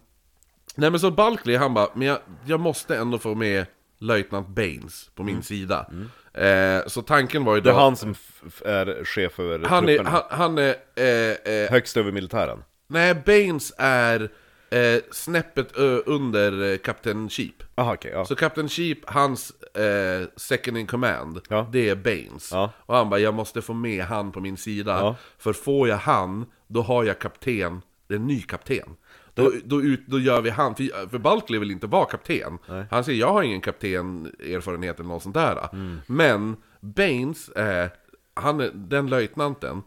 Nej 0.78 0.90
men 0.90 1.00
så 1.00 1.10
Bulkley 1.10 1.56
han 1.56 1.74
bara, 1.74 1.88
men 1.94 2.08
jag, 2.08 2.18
jag 2.46 2.60
måste 2.60 2.96
ändå 2.96 3.18
få 3.18 3.34
med 3.34 3.66
löjtnant 3.98 4.48
Baines 4.48 5.10
på 5.14 5.22
min 5.22 5.42
sida. 5.42 5.86
Eh, 6.34 6.86
så 6.86 7.02
tanken 7.02 7.44
var 7.44 7.52
ju 7.54 7.58
Mm. 7.60 7.64
Det 7.64 7.70
då... 7.70 7.76
är 7.76 7.80
han 7.82 7.96
som 7.96 8.10
f- 8.46 8.62
är 8.64 9.04
chef 9.04 9.40
över 9.40 9.68
han 9.68 9.84
är, 9.88 9.96
trupperna. 9.96 10.10
han, 10.10 10.22
han 10.30 10.58
är 10.58 10.74
eh, 10.96 11.54
eh, 11.54 11.70
Högst 11.70 11.96
över 11.96 12.12
militären. 12.12 12.58
Nej, 12.88 13.14
Baines 13.26 13.72
är 13.78 14.30
eh, 14.70 15.00
snäppet 15.12 15.76
ö, 15.78 16.00
under 16.06 16.72
eh, 16.72 16.76
Captain 16.78 17.28
Sheep. 17.30 17.52
Aha, 17.74 17.94
okej, 17.94 18.10
ja. 18.14 18.24
Så 18.24 18.36
Captain 18.36 18.68
Sheep, 18.68 18.98
hans 19.04 19.50
eh, 19.60 20.28
second 20.36 20.78
in 20.78 20.86
command, 20.86 21.40
Ja. 21.48 21.68
det 21.72 21.88
är 21.88 21.94
Baines. 21.96 22.52
Ja. 22.52 22.70
Och 22.78 22.96
han 22.96 23.10
bara, 23.10 23.20
jag 23.20 23.34
måste 23.34 23.62
få 23.62 23.72
med 23.74 24.04
han 24.04 24.32
på 24.32 24.40
min 24.40 24.56
sida. 24.56 24.92
Ja. 25.00 25.16
För 25.38 25.52
får 25.52 25.88
jag 25.88 25.96
han, 25.96 26.46
då 26.66 26.82
har 26.82 27.04
jag 27.04 27.18
kapten, 27.18 27.82
en 28.08 28.26
ny 28.26 28.42
kapten. 28.42 28.88
Då, 29.36 29.52
då, 29.64 29.82
ut, 29.82 30.06
då 30.06 30.18
gör 30.18 30.40
vi 30.40 30.50
han, 30.50 30.74
för, 30.74 31.08
för 31.08 31.18
Bulkley 31.18 31.60
vill 31.60 31.70
inte 31.70 31.86
vara 31.86 32.04
kapten. 32.04 32.58
Han 32.90 33.04
säger, 33.04 33.20
jag 33.20 33.32
har 33.32 33.42
ingen 33.42 33.60
kapten-erfarenhet 33.60 35.00
eller 35.00 35.08
något 35.08 35.22
sånt 35.22 35.34
där. 35.34 35.68
Mm. 35.72 35.98
Men 36.06 36.56
Baines, 36.80 37.48
eh, 37.48 37.88
han 38.34 38.60
är 38.60 38.70
den 38.74 39.06
löjtnanten. 39.06 39.82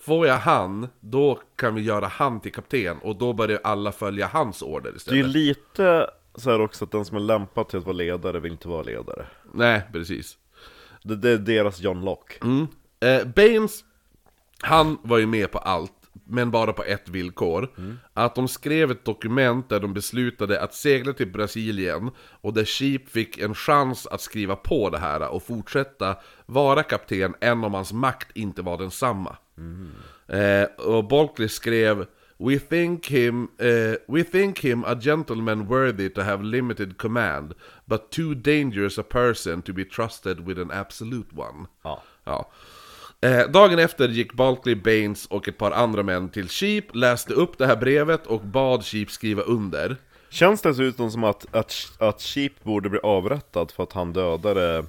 Får 0.00 0.26
jag 0.26 0.36
han, 0.36 0.88
då 1.00 1.38
kan 1.56 1.74
vi 1.74 1.82
göra 1.82 2.06
han 2.06 2.40
till 2.40 2.52
kapten 2.52 2.98
och 2.98 3.16
då 3.16 3.32
börjar 3.32 3.60
alla 3.64 3.92
följa 3.92 4.26
hans 4.26 4.62
order 4.62 4.82
Det 4.90 4.94
är 4.94 4.96
istället. 4.96 5.26
lite 5.26 6.10
så 6.34 6.50
här 6.50 6.60
också 6.60 6.84
att 6.84 6.90
den 6.90 7.04
som 7.04 7.16
är 7.16 7.20
lämpad 7.20 7.68
till 7.68 7.78
att 7.78 7.84
vara 7.84 7.96
ledare 7.96 8.40
vill 8.40 8.52
inte 8.52 8.68
vara 8.68 8.82
ledare. 8.82 9.26
Nej, 9.52 9.82
precis. 9.92 10.36
Det, 11.02 11.16
det 11.16 11.30
är 11.30 11.38
deras 11.38 11.80
John 11.80 12.04
Locke. 12.04 12.34
Eh, 13.00 13.24
Baines, 13.26 13.84
han 14.60 14.98
var 15.02 15.18
ju 15.18 15.26
med 15.26 15.50
på 15.50 15.58
allt, 15.58 15.92
men 16.24 16.50
bara 16.50 16.72
på 16.72 16.84
ett 16.84 17.08
villkor. 17.08 17.68
Att 18.14 18.34
de 18.34 18.48
skrev 18.48 18.90
ett 18.90 19.04
dokument 19.04 19.68
där 19.68 19.80
de 19.80 19.94
beslutade 19.94 20.60
att 20.60 20.74
segla 20.74 21.12
till 21.12 21.32
Brasilien 21.32 22.10
och 22.40 22.54
där 22.54 22.64
Sheep 22.64 23.08
fick 23.08 23.38
en 23.38 23.54
chans 23.54 24.06
att 24.06 24.20
skriva 24.20 24.56
på 24.56 24.90
det 24.90 24.98
här 24.98 25.28
och 25.28 25.42
fortsätta 25.42 26.16
vara 26.46 26.82
kapten, 26.82 27.34
än 27.40 27.64
om 27.64 27.74
hans 27.74 27.92
makt 27.92 28.36
inte 28.36 28.62
var 28.62 28.78
densamma. 28.78 29.36
Eh, 30.28 30.86
och 30.86 31.08
Bulkley 31.08 31.48
skrev 31.48 32.06
We 32.38 32.58
think 32.58 33.06
him, 33.06 33.48
eh, 33.58 33.96
we 34.08 34.24
think 34.24 34.64
him 34.64 34.84
a 34.84 34.96
gentleman 35.00 35.66
worthy 35.66 36.08
to 36.08 36.22
have 36.22 36.42
limited 36.42 36.98
command, 36.98 37.54
but 37.86 38.10
too 38.10 38.34
dangerous 38.34 38.98
a 38.98 39.02
person 39.02 39.62
to 39.62 39.72
be 39.72 39.84
trusted 39.84 40.40
with 40.40 40.60
an 40.60 40.70
absolute 40.70 41.32
one. 41.36 41.66
Ja. 41.82 42.02
Ja. 42.24 42.50
Eh, 43.22 43.48
dagen 43.48 43.78
efter 43.78 44.08
gick 44.08 44.32
Bulkley, 44.32 44.74
Baines 44.74 45.26
och 45.26 45.48
ett 45.48 45.58
par 45.58 45.70
andra 45.70 46.02
män 46.02 46.28
till 46.28 46.48
Sheep, 46.48 46.82
läste 46.92 47.32
upp 47.34 47.58
det 47.58 47.66
här 47.66 47.76
brevet 47.76 48.26
och 48.26 48.40
bad 48.40 48.84
Sheep 48.84 49.10
skriva 49.10 49.42
under. 49.42 49.96
Känns 50.30 50.62
dessutom 50.62 51.10
som 51.10 51.24
att, 51.24 51.54
att, 51.54 51.72
att 51.98 52.22
Sheep 52.22 52.50
borde 52.62 52.88
bli 52.88 53.00
avrättad 53.02 53.70
för 53.70 53.82
att 53.82 53.92
han 53.92 54.12
dödade 54.12 54.84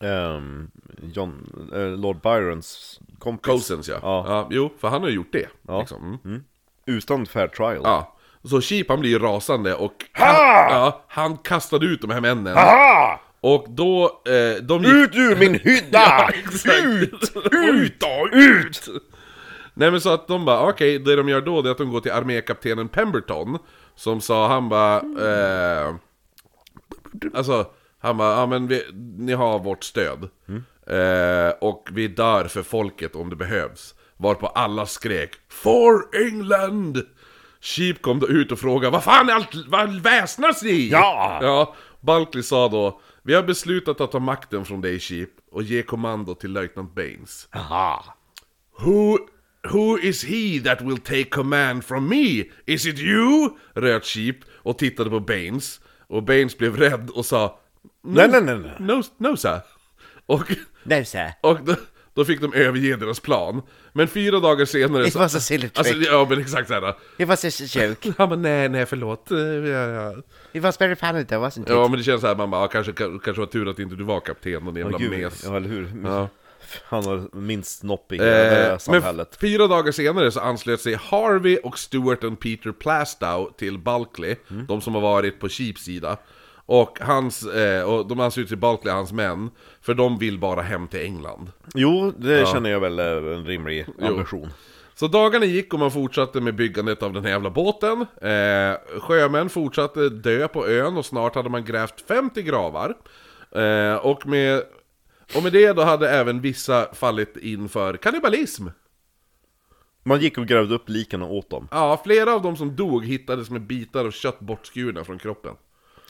ehm, 0.00 0.70
John, 1.14 1.68
eh, 1.74 1.88
Lord 1.88 2.20
Byrons 2.20 3.00
kompis. 3.18 3.52
Cousins 3.52 3.88
ja. 3.88 3.98
Ja. 4.02 4.24
ja. 4.26 4.48
Jo, 4.50 4.70
för 4.78 4.88
han 4.88 5.02
har 5.02 5.08
gjort 5.08 5.32
det. 5.32 5.48
Ja. 5.62 5.80
Liksom. 5.80 6.18
Mm. 6.24 6.44
Utan 6.86 7.26
fair 7.26 7.48
trial. 7.48 7.80
Ja. 7.84 8.16
Så 8.44 8.60
Sheep 8.60 8.84
han 8.88 9.00
blir 9.00 9.10
ju 9.10 9.18
rasande 9.18 9.74
och 9.74 10.04
Ha! 10.18 10.26
han, 10.26 10.72
ja, 10.72 11.04
han 11.08 11.36
kastade 11.36 11.86
ut 11.86 12.00
de 12.00 12.10
här 12.10 12.20
männen. 12.20 12.56
Aha! 12.56 13.20
Och 13.40 13.66
då, 13.68 14.04
eh, 14.04 14.62
de 14.62 14.82
gick... 14.84 14.92
Ut 14.92 15.14
ur 15.14 15.36
min 15.36 15.54
hydda! 15.54 16.30
Ja, 16.64 16.78
ut! 16.84 17.32
Ut 17.52 18.00
då! 18.00 18.28
Ut! 18.32 18.88
Nej 19.74 19.90
men 19.90 20.00
så 20.00 20.10
att 20.10 20.28
de 20.28 20.44
bara, 20.44 20.68
okej, 20.68 20.98
det 20.98 21.16
de 21.16 21.28
gör 21.28 21.40
då 21.40 21.62
det 21.62 21.68
är 21.68 21.70
att 21.70 21.78
de 21.78 21.90
går 21.90 22.00
till 22.00 22.12
armékaptenen 22.12 22.88
Pemberton 22.88 23.58
Som 23.94 24.20
sa, 24.20 24.48
han 24.48 24.68
bara, 24.68 24.96
eh, 24.96 25.94
Alltså, 27.34 27.66
han 27.98 28.16
bara, 28.16 28.40
ja 28.40 28.46
men 28.46 28.66
vi, 28.68 28.82
ni 29.18 29.32
har 29.32 29.58
vårt 29.58 29.84
stöd 29.84 30.28
eh, 30.86 31.54
Och 31.60 31.88
vi 31.92 32.08
dör 32.08 32.44
för 32.44 32.62
folket 32.62 33.14
om 33.14 33.30
det 33.30 33.36
behövs 33.36 33.94
Varpå 34.16 34.46
alla 34.46 34.86
skrek, 34.86 35.30
For 35.48 36.16
England! 36.26 37.02
Sheep 37.60 38.02
kom 38.02 38.20
då 38.20 38.28
ut 38.28 38.52
och 38.52 38.58
frågade, 38.58 38.90
vad 38.92 39.04
fan 39.04 39.28
är 39.28 39.32
allt, 39.32 39.54
vad 39.68 40.00
väsnas 40.00 40.62
ni? 40.62 40.88
Ja! 40.88 41.38
Ja, 41.42 41.74
Bulkley 42.00 42.42
sa 42.42 42.68
då, 42.68 43.00
vi 43.28 43.34
har 43.34 43.42
beslutat 43.42 44.00
att 44.00 44.12
ta 44.12 44.18
makten 44.18 44.64
från 44.64 44.80
dig 44.80 45.00
Sheep 45.00 45.28
Och 45.50 45.62
ge 45.62 45.82
kommando 45.82 46.34
till 46.34 46.52
löjtnant 46.52 46.94
Baines 46.94 47.48
Aha! 47.52 48.14
Who, 48.78 49.18
who 49.72 49.98
is 49.98 50.24
he 50.24 50.60
that 50.64 50.80
will 50.80 50.98
take 50.98 51.24
command 51.24 51.84
from 51.84 52.08
me? 52.08 52.44
Is 52.66 52.86
it 52.86 52.98
you? 52.98 53.50
Röt 53.74 54.04
Sheep 54.04 54.36
och 54.50 54.78
tittade 54.78 55.10
på 55.10 55.20
Baines. 55.20 55.80
Och 56.06 56.22
Baines 56.22 56.58
blev 56.58 56.76
rädd 56.76 57.10
och 57.10 57.26
sa 57.26 57.60
no, 58.04 58.14
Nej, 58.14 58.28
nej, 58.28 58.42
nej, 58.42 58.58
nej. 58.58 58.76
No, 58.78 59.02
no 59.16 59.36
sir. 59.36 59.60
Och, 60.26 60.50
No, 60.84 61.04
sir. 61.04 61.32
och 61.40 61.58
då, 62.18 62.24
fick 62.24 62.40
de 62.40 62.52
överge 62.54 62.96
deras 62.96 63.20
plan. 63.20 63.62
Men 63.92 64.08
fyra 64.08 64.40
dagar 64.40 64.64
senare 64.64 65.06
It 65.08 65.14
was 65.14 65.34
a 65.34 65.40
silly 65.40 65.68
Alltså, 65.74 65.94
trick. 65.94 66.08
ja 66.10 66.26
men 66.30 66.40
exakt 66.40 66.68
såhär. 66.68 66.94
It 67.18 67.28
was 67.28 67.44
just 67.60 67.76
a 67.76 67.80
joke. 67.86 68.12
Han 68.18 68.28
bara 68.28 68.38
nej, 68.38 68.68
nej 68.68 68.86
förlåt. 68.86 69.30
Eh, 69.30 69.38
Ja. 69.38 70.14
It 70.52 70.62
was 70.62 70.80
very 70.80 70.96
funny 70.96 71.24
though, 71.24 71.44
wasn't 71.46 71.62
it? 71.62 71.68
ja 71.68 71.88
men 71.88 71.98
det 71.98 72.04
känns 72.04 72.20
såhär, 72.20 72.36
man 72.36 72.50
bara, 72.50 72.60
ja, 72.62 72.68
kanske, 72.68 72.92
kanske 72.92 73.32
var 73.32 73.46
tur 73.46 73.68
att 73.68 73.78
inte 73.78 73.94
du 73.96 74.04
var 74.04 74.20
kapten 74.20 74.64
din 74.64 74.76
jävla 74.76 74.98
Gud, 74.98 75.10
mes. 75.10 75.44
ja, 75.44 75.56
eller 75.56 75.68
hur? 75.68 75.92
Ja. 76.04 76.28
Han 76.84 77.04
har 77.04 77.36
minst 77.36 77.78
snopp 77.78 78.12
i 78.12 78.16
hela 78.16 78.26
det 78.30 78.34
här 78.50 78.64
Eh, 78.64 78.68
men 78.70 78.78
samhället. 78.80 79.38
fyra 79.40 79.66
dagar 79.66 79.92
senare 79.92 80.30
så 80.30 80.40
anslöt 80.40 80.80
sig 80.80 80.94
Harvey 80.94 81.56
och 81.56 81.78
Stuart 81.78 82.24
och 82.24 82.40
Peter 82.40 82.72
Plastow 82.72 83.50
till 83.58 83.78
Bulkley, 83.78 84.36
Mm. 84.50 84.66
de 84.66 84.80
som 84.80 84.94
har 84.94 85.00
varit 85.02 85.40
på 85.40 85.48
Sheeps 85.48 85.82
sida. 85.84 86.16
Och, 86.70 86.98
hans, 87.00 87.46
eh, 87.46 87.82
och 87.82 88.06
de 88.06 88.20
ansluter 88.20 88.48
till 88.48 88.58
Bulkley, 88.58 88.94
hans 88.94 89.12
män, 89.12 89.50
för 89.80 89.94
de 89.94 90.18
vill 90.18 90.38
bara 90.38 90.62
hem 90.62 90.88
till 90.88 91.00
England. 91.00 91.52
Jo, 91.74 92.12
det 92.18 92.48
känner 92.48 92.70
jag 92.70 92.80
väl 92.80 92.98
är 92.98 93.32
en 93.32 93.46
rimlig 93.46 93.86
ambition. 94.02 94.48
Så 94.94 95.06
dagarna 95.06 95.44
gick 95.46 95.74
och 95.74 95.78
man 95.80 95.90
fortsatte 95.90 96.40
med 96.40 96.54
byggandet 96.54 97.02
av 97.02 97.12
den 97.12 97.24
här 97.24 97.30
jävla 97.30 97.50
båten. 97.50 98.00
Eh, 98.00 99.00
sjömän 99.00 99.48
fortsatte 99.48 100.08
dö 100.08 100.48
på 100.48 100.68
ön 100.68 100.96
och 100.96 101.06
snart 101.06 101.34
hade 101.34 101.48
man 101.48 101.64
grävt 101.64 102.00
50 102.08 102.42
gravar. 102.42 102.94
Eh, 103.50 103.94
och, 103.94 104.26
med, 104.26 104.62
och 105.36 105.42
med 105.42 105.52
det 105.52 105.72
då 105.72 105.82
hade 105.82 106.10
även 106.10 106.40
vissa 106.40 106.94
fallit 106.94 107.36
in 107.36 107.68
för 107.68 107.96
kannibalism. 107.96 108.66
Man 110.02 110.20
gick 110.20 110.38
och 110.38 110.46
grävde 110.46 110.74
upp 110.74 110.88
liken 110.88 111.22
och 111.22 111.34
åt 111.34 111.50
dem. 111.50 111.68
Ja, 111.70 112.00
flera 112.04 112.34
av 112.34 112.42
de 112.42 112.56
som 112.56 112.76
dog 112.76 113.04
hittades 113.04 113.50
med 113.50 113.62
bitar 113.62 114.04
av 114.04 114.10
kött 114.10 114.40
bortskurna 114.40 115.04
från 115.04 115.18
kroppen. 115.18 115.54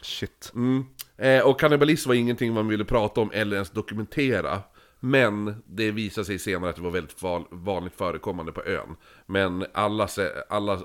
Shit. 0.03 0.53
Mm. 0.55 0.85
Eh, 1.17 1.47
och 1.47 1.61
kannibalism 1.61 2.09
var 2.09 2.15
ingenting 2.15 2.53
man 2.53 2.69
ville 2.69 2.85
prata 2.85 3.21
om 3.21 3.31
eller 3.35 3.57
ens 3.57 3.71
dokumentera. 3.71 4.63
Men 5.01 5.63
det 5.67 5.91
visade 5.91 6.25
sig 6.25 6.39
senare 6.39 6.71
att 6.71 6.77
det 6.77 6.83
var 6.83 6.91
väldigt 6.91 7.23
vanligt 7.51 7.95
förekommande 7.95 8.53
på 8.53 8.63
ön. 8.65 8.97
Men 9.27 9.67
alla, 9.73 10.09
alla 10.49 10.79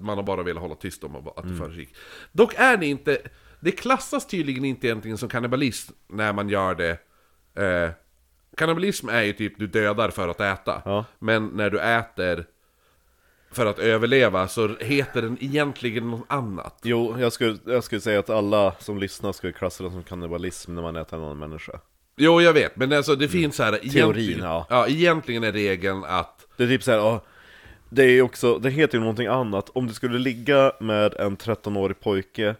man 0.00 0.16
har 0.16 0.22
bara 0.22 0.42
velat 0.42 0.62
hålla 0.62 0.74
tyst 0.74 1.04
om 1.04 1.16
att 1.36 1.48
det 1.48 1.56
föregick. 1.56 1.96
Dock 2.32 2.54
är 2.56 2.76
det 2.76 2.86
inte, 2.86 3.18
det 3.60 3.70
klassas 3.70 4.26
tydligen 4.26 4.64
inte 4.64 4.86
egentligen 4.86 5.18
som 5.18 5.28
kannibalism 5.28 5.92
när 6.08 6.32
man 6.32 6.48
gör 6.48 6.74
det. 6.74 6.98
Eh, 7.62 7.90
kannibalism 8.56 9.08
är 9.08 9.22
ju 9.22 9.32
typ 9.32 9.58
du 9.58 9.66
dödar 9.66 10.10
för 10.10 10.28
att 10.28 10.40
äta. 10.40 10.82
Ja. 10.84 11.04
Men 11.18 11.46
när 11.46 11.70
du 11.70 11.80
äter 11.80 12.46
för 13.54 13.66
att 13.66 13.78
överleva 13.78 14.48
så 14.48 14.68
heter 14.80 15.22
den 15.22 15.36
egentligen 15.40 16.10
något 16.10 16.24
annat. 16.28 16.78
Jo, 16.82 17.16
jag 17.18 17.32
skulle, 17.32 17.58
jag 17.66 17.84
skulle 17.84 18.00
säga 18.00 18.18
att 18.18 18.30
alla 18.30 18.74
som 18.78 18.98
lyssnar 18.98 19.32
skulle 19.32 19.52
klassa 19.52 19.84
det 19.84 19.90
som 19.90 20.02
kannibalism 20.02 20.74
när 20.74 20.82
man 20.82 20.96
äter 20.96 21.18
en 21.18 21.24
annan 21.24 21.38
människa. 21.38 21.80
Jo, 22.16 22.40
jag 22.40 22.52
vet, 22.52 22.76
men 22.76 22.92
alltså 22.92 23.14
det 23.16 23.28
finns 23.28 23.56
så 23.56 23.62
här 23.62 23.72
Teorin, 23.72 23.90
egentligen- 23.96 24.40
ja. 24.44 24.66
ja. 24.70 24.86
Egentligen 24.88 25.44
är 25.44 25.52
regeln 25.52 26.04
att... 26.04 26.46
Det 26.56 26.64
är 26.64 26.68
typ 26.68 26.82
såhär, 26.82 26.98
ja, 26.98 27.24
det 27.88 28.02
är 28.04 28.22
också, 28.22 28.58
det 28.58 28.70
heter 28.70 28.94
ju 28.98 29.00
någonting 29.00 29.26
annat. 29.26 29.70
Om 29.74 29.86
du 29.86 29.94
skulle 29.94 30.18
ligga 30.18 30.72
med 30.80 31.14
en 31.14 31.36
13-årig 31.36 32.00
pojke, 32.00 32.54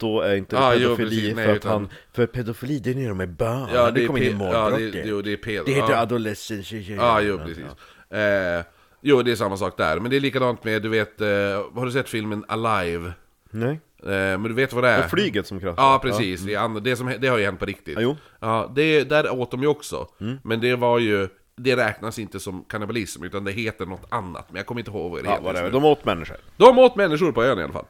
då 0.00 0.20
är 0.20 0.36
inte 0.36 0.56
det 0.56 0.62
Ja, 0.62 0.74
jo, 0.74 0.80
pedofili 0.96 1.08
precis, 1.20 1.36
nej, 1.36 1.44
för 1.46 1.52
att 1.52 1.56
utan- 1.58 1.72
han... 1.72 1.88
För 2.12 2.26
pedofili, 2.26 2.78
det 2.78 2.90
är 2.90 2.94
när 2.94 3.08
de 3.08 3.20
är 3.20 3.26
barn, 3.26 3.68
Ja, 3.74 3.90
det, 3.90 4.02
är 4.02 4.06
kommer 4.06 4.20
in 4.22 4.26
i 4.26 4.28
pe- 4.34 4.52
ja, 4.52 4.60
målbrottet. 4.70 4.92
det, 4.92 5.08
jo, 5.08 5.22
det 5.22 5.32
är 5.32 5.36
pedo. 5.36 5.64
det 5.66 5.72
heter 5.72 5.92
ja. 5.92 5.98
adolescence. 5.98 6.76
Ja, 6.76 7.20
jo, 7.20 7.38
precis. 7.38 7.64
Eh, 8.10 8.64
jo, 9.08 9.22
det 9.22 9.32
är 9.32 9.36
samma 9.36 9.56
sak 9.56 9.76
där. 9.76 10.00
Men 10.00 10.10
det 10.10 10.16
är 10.16 10.20
likadant 10.20 10.64
med, 10.64 10.82
du 10.82 10.88
vet, 10.88 11.20
eh, 11.20 11.26
har 11.74 11.84
du 11.84 11.92
sett 11.92 12.08
filmen 12.08 12.44
Alive? 12.48 13.12
Nej. 13.50 13.80
Eh, 14.02 14.08
men 14.08 14.42
du 14.42 14.52
vet 14.54 14.72
vad 14.72 14.84
det 14.84 14.90
är? 14.90 15.04
Och 15.04 15.10
flyget 15.10 15.46
som 15.46 15.60
kraschar. 15.60 15.82
Ja, 15.82 15.98
precis. 16.02 16.40
Det, 16.42 16.54
är 16.54 16.58
and- 16.58 16.82
det, 16.82 16.96
som, 16.96 17.14
det 17.18 17.28
har 17.28 17.38
ju 17.38 17.44
hänt 17.44 17.58
på 17.60 17.66
riktigt. 17.66 17.94
Ja, 17.94 18.00
jo. 18.00 18.16
Ja, 18.40 18.72
det, 18.74 19.04
där 19.04 19.30
åt 19.40 19.50
de 19.50 19.60
ju 19.62 19.66
också. 19.68 20.08
Men 20.42 20.60
det 20.60 20.76
var 20.76 20.98
ju... 20.98 21.28
Det 21.58 21.76
räknas 21.76 22.18
inte 22.18 22.40
som 22.40 22.64
kannibalism, 22.64 23.24
utan 23.24 23.44
det 23.44 23.52
heter 23.52 23.86
något 23.86 24.06
annat. 24.08 24.46
Men 24.50 24.56
jag 24.56 24.66
kommer 24.66 24.80
inte 24.80 24.90
ihåg 24.90 25.10
vad 25.10 25.20
det 25.22 25.26
Ja, 25.26 25.30
heter. 25.30 25.44
vad 25.44 25.54
det 25.54 25.60
är. 25.60 25.70
De 25.70 25.84
åt 25.84 26.04
människor. 26.04 26.36
De 26.56 26.78
åt 26.78 26.96
människor 26.96 27.32
på 27.32 27.44
ön 27.44 27.58
i 27.58 27.62
alla 27.62 27.72
fall. 27.72 27.84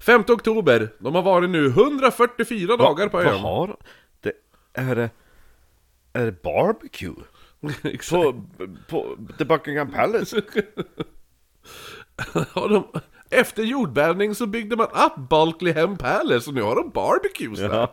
5 0.00 0.24
oktober, 0.28 0.88
de 0.98 1.14
har 1.14 1.22
varit 1.22 1.50
nu 1.50 1.66
144 1.66 2.76
dagar 2.76 3.08
på 3.08 3.16
Vad 3.16 3.26
ön. 3.26 3.40
har 3.40 3.76
det? 4.20 4.32
Är 4.72 4.94
det... 4.96 5.10
Är 6.12 6.24
det 6.26 6.42
barbecue? 6.42 7.14
På, 8.10 8.44
på 8.88 9.16
The 9.38 9.44
Buckingham 9.44 9.90
Palace? 9.90 10.36
Har 12.52 12.68
de, 12.68 12.84
efter 13.30 13.62
jordbävning 13.62 14.34
så 14.34 14.46
byggde 14.46 14.76
man 14.76 14.86
upp 14.86 15.28
Bulkleyham 15.30 15.96
Palace 15.96 16.50
och 16.50 16.54
nu 16.54 16.62
har 16.62 16.76
de 16.76 16.90
barbecues 16.90 17.58
där. 17.58 17.88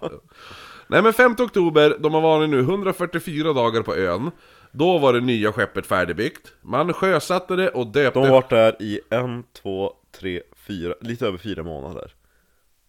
Nej 0.87 1.01
men 1.01 1.13
5 1.13 1.35
oktober, 1.39 1.97
de 1.99 2.13
har 2.13 2.21
varit 2.21 2.49
nu 2.49 2.59
144 2.59 3.53
dagar 3.53 3.81
på 3.81 3.95
ön. 3.95 4.31
Då 4.71 4.97
var 4.97 5.13
det 5.13 5.21
nya 5.21 5.53
skeppet 5.53 5.85
färdigbyggt. 5.85 6.53
Man 6.61 6.93
sjösatte 6.93 7.55
det 7.55 7.69
och 7.69 7.87
döpte... 7.87 8.19
De 8.19 8.25
har 8.25 8.33
varit 8.33 8.49
där 8.49 8.81
i 8.81 8.99
en, 9.09 9.43
två, 9.53 9.93
tre, 10.11 10.41
fyra, 10.55 10.93
lite 11.01 11.27
över 11.27 11.37
fyra 11.37 11.63
månader. 11.63 12.13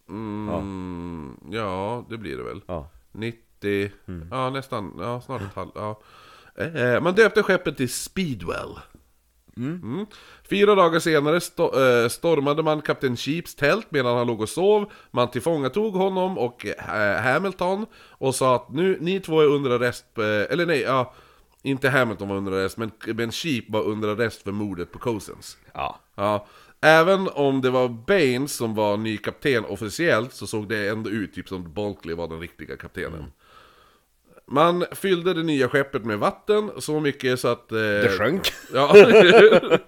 Mm, 0.08 1.36
ja, 1.50 2.06
det 2.10 2.18
blir 2.18 2.36
det 2.36 2.42
väl. 2.42 2.60
Ja. 2.66 2.90
90, 3.12 3.90
ja 4.30 4.50
nästan, 4.50 4.96
ja 4.98 5.20
snart 5.20 5.42
ett 5.42 5.54
halvt, 5.54 5.72
ja. 5.74 6.00
Eh, 6.60 7.00
Man 7.02 7.14
döpte 7.14 7.42
skeppet 7.42 7.76
till 7.76 7.92
Speedwell. 7.92 8.78
Mm. 9.56 10.06
Fyra 10.50 10.74
dagar 10.74 10.98
senare 11.00 11.38
sto- 11.38 12.02
eh, 12.04 12.08
stormade 12.08 12.62
man 12.62 12.82
Kapten 12.82 13.16
Sheeps 13.16 13.54
tält 13.54 13.86
medan 13.90 14.16
han 14.16 14.26
låg 14.26 14.40
och 14.40 14.48
sov. 14.48 14.92
Man 15.10 15.30
tillfångatog 15.30 15.94
honom 15.94 16.38
och 16.38 16.66
eh, 16.66 17.22
Hamilton 17.22 17.86
och 18.10 18.34
sa 18.34 18.54
att 18.56 18.70
nu, 18.72 18.98
ni 19.00 19.20
två 19.20 19.40
är 19.40 19.46
under 19.46 19.70
arrest, 19.70 20.04
eh, 20.18 20.24
eller 20.52 20.66
nej, 20.66 20.80
ja, 20.80 21.14
inte 21.62 21.88
Hamilton 21.88 22.28
var 22.28 22.36
under 22.36 22.52
arrest, 22.52 22.76
men, 22.76 22.90
men 23.06 23.32
Sheep 23.32 23.64
var 23.68 23.82
under 23.82 24.08
arrest 24.08 24.42
för 24.42 24.52
mordet 24.52 24.92
på 24.92 24.98
Cousins. 24.98 25.56
Ja. 25.74 26.00
Ja, 26.14 26.46
även 26.80 27.28
om 27.28 27.60
det 27.60 27.70
var 27.70 27.88
Baines 27.88 28.56
som 28.56 28.74
var 28.74 28.96
ny 28.96 29.16
kapten 29.16 29.64
officiellt 29.64 30.32
så 30.34 30.46
såg 30.46 30.68
det 30.68 30.88
ändå 30.88 31.10
ut 31.10 31.34
typ 31.34 31.48
som 31.48 31.72
Bulkley 31.74 32.14
var 32.14 32.28
den 32.28 32.40
riktiga 32.40 32.76
kaptenen. 32.76 33.24
Man 34.50 34.84
fyllde 34.92 35.34
det 35.34 35.42
nya 35.42 35.68
skeppet 35.68 36.04
med 36.04 36.18
vatten, 36.18 36.70
så 36.78 37.00
mycket 37.00 37.40
så 37.40 37.48
att... 37.48 37.72
Eh, 37.72 37.78
Det 37.78 38.16
sjönk. 38.18 38.52
Ja. 38.74 38.94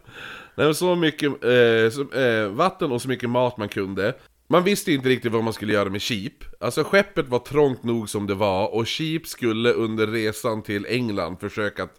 Nej, 0.54 0.74
så 0.74 0.94
mycket 0.94 1.28
eh, 1.44 1.90
så, 1.90 2.18
eh, 2.20 2.48
vatten 2.48 2.92
och 2.92 3.02
så 3.02 3.08
mycket 3.08 3.30
mat 3.30 3.56
man 3.56 3.68
kunde. 3.68 4.14
Man 4.48 4.64
visste 4.64 4.92
inte 4.92 5.08
riktigt 5.08 5.32
vad 5.32 5.44
man 5.44 5.52
skulle 5.52 5.72
göra 5.72 5.88
med 5.88 6.02
Sheep. 6.02 6.32
Alltså 6.60 6.84
skeppet 6.84 7.28
var 7.28 7.38
trångt 7.38 7.82
nog 7.84 8.08
som 8.08 8.26
det 8.26 8.34
var 8.34 8.74
och 8.74 8.88
Sheep 8.88 9.26
skulle 9.26 9.72
under 9.72 10.06
resan 10.06 10.62
till 10.62 10.86
England 10.86 11.36
försöka 11.40 11.82
att 11.82 11.94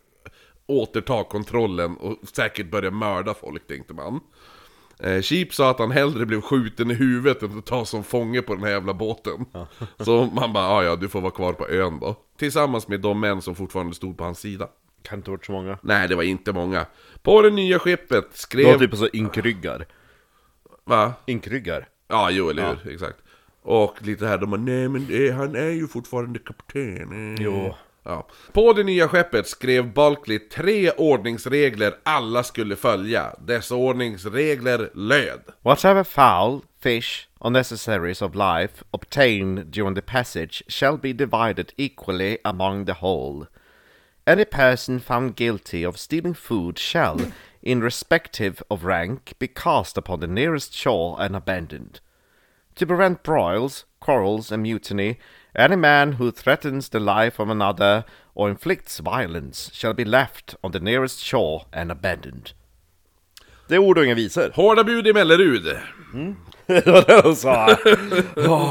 återta 0.68 1.24
kontrollen 1.24 1.98
och 1.98 2.18
säkert 2.34 2.72
börja 2.72 2.92
mörda 2.92 3.34
folk 3.34 3.68
tänkte 3.68 3.94
man. 3.94 4.20
Eh, 5.04 5.22
Sheep 5.22 5.54
sa 5.54 5.70
att 5.72 5.80
han 5.80 5.92
hellre 5.92 6.26
blev 6.26 6.42
skjuten 6.42 6.92
i 6.92 6.94
huvudet 6.94 7.44
än 7.44 7.58
att 7.58 7.66
ta 7.66 7.86
som 7.86 8.04
fånge 8.04 8.42
på 8.42 8.54
den 8.56 8.64
här 8.64 8.72
jävla 8.72 8.94
båten. 8.94 9.46
Så 10.00 10.26
man 10.26 10.54
bara, 10.54 10.68
"Ah, 10.68 10.84
ja 10.84 10.96
du 10.96 11.10
får 11.10 11.22
vara 11.22 11.32
kvar 11.32 11.54
på 11.54 11.70
ön 11.70 12.00
då. 12.00 12.16
Tillsammans 12.40 12.88
med 12.88 13.00
de 13.00 13.20
män 13.20 13.42
som 13.42 13.56
fortfarande 13.56 13.96
stod 13.96 14.18
på 14.18 14.24
hans 14.24 14.40
sida. 14.40 14.68
Kan 15.04 15.20
inte 15.20 15.32
varit 15.32 15.46
så 15.46 15.52
många. 15.52 15.78
Nej, 15.82 16.08
det 16.08 16.16
var 16.16 16.24
inte 16.24 16.54
många. 16.54 16.86
På 17.22 17.42
det 17.42 17.50
nya 17.50 17.80
skeppet 17.80 18.10
Det 18.10 18.16
var 18.18 18.34
skrev... 18.34 18.80
typ 18.80 18.96
så 18.96 19.08
inkryggar. 19.08 19.86
Va? 20.84 21.14
Inkryggar. 21.26 21.88
Ja, 22.08 22.30
jo, 22.32 22.50
eller 22.50 22.76
hur? 22.84 22.94
Exakt. 22.94 23.18
Och 23.62 23.96
lite 24.02 24.28
här, 24.28 24.38
de 24.38 24.50
bara, 24.52 24.62
nej 24.62 24.90
men 24.90 25.06
det, 25.08 25.32
han 25.32 25.56
är 25.56 25.70
ju 25.70 25.88
fortfarande 25.88 26.40
kapten. 26.40 27.36
eh." 27.38 27.44
Jo. 27.44 27.76
Ja. 28.04 28.28
På 28.52 28.74
det 28.74 28.84
nya 28.84 29.08
skeppet 29.08 29.48
skrev 29.48 29.94
Bulkley 29.94 30.40
tre 30.40 30.92
ordningsregler 30.92 31.94
alla 32.04 32.44
skulle 32.44 32.76
följa. 32.76 33.36
Dessa 33.40 33.76
ordningsregler 33.76 34.90
löd. 34.94 35.42
Whatever 35.62 36.04
fowl, 36.04 36.62
fish, 36.80 37.28
or 37.40 37.50
necessaries 37.50 38.22
of 38.22 38.36
life 38.36 38.84
obtained 38.92 39.72
during 39.72 39.96
the 39.96 40.02
passage 40.02 40.64
shall 40.68 40.98
be 40.98 41.14
divided 41.14 41.74
equally 41.78 42.38
among 42.44 42.86
the 42.86 42.94
whole. 42.94 43.46
Any 44.28 44.46
person 44.46 45.00
found 45.00 45.36
guilty 45.36 45.86
of 45.86 45.98
stealing 45.98 46.36
food 46.36 46.80
shall, 46.80 47.20
in 47.62 47.82
respective 47.82 48.64
of 48.70 48.84
rank, 48.84 49.34
be 49.40 49.48
cast 49.48 49.98
upon 49.98 50.20
the 50.20 50.28
nearest 50.28 50.74
shore 50.74 51.18
and 51.20 51.36
abandoned. 51.36 52.00
To 52.76 52.86
prevent 52.86 53.24
broils, 53.24 53.86
quarrels, 54.00 54.52
and 54.52 54.64
mutiny, 54.64 55.18
any 55.56 55.76
man 55.76 56.14
who 56.14 56.32
threatens 56.32 56.90
the 56.90 57.00
life 57.00 57.40
of 57.40 57.50
another 57.50 58.04
or 58.34 58.50
inflicts 58.50 59.00
violence 59.00 59.70
shall 59.74 59.94
be 59.94 60.06
left 60.06 60.56
on 60.64 60.72
the 60.72 60.80
nearest 60.80 61.20
shore 61.20 61.66
and 61.74 61.92
abandoned. 61.92 62.54
Det 63.68 63.76
är 63.76 63.80
ord 63.80 63.98
och 63.98 64.06
inga 64.06 64.16
visor. 64.16 64.52
Hårda 64.56 64.84
bud 64.84 65.08
i 65.08 65.14
Mellerud. 65.14 65.64
det 66.68 66.88
var 66.88 67.06
det 67.08 67.22
de 67.22 67.36
sa. 67.36 67.78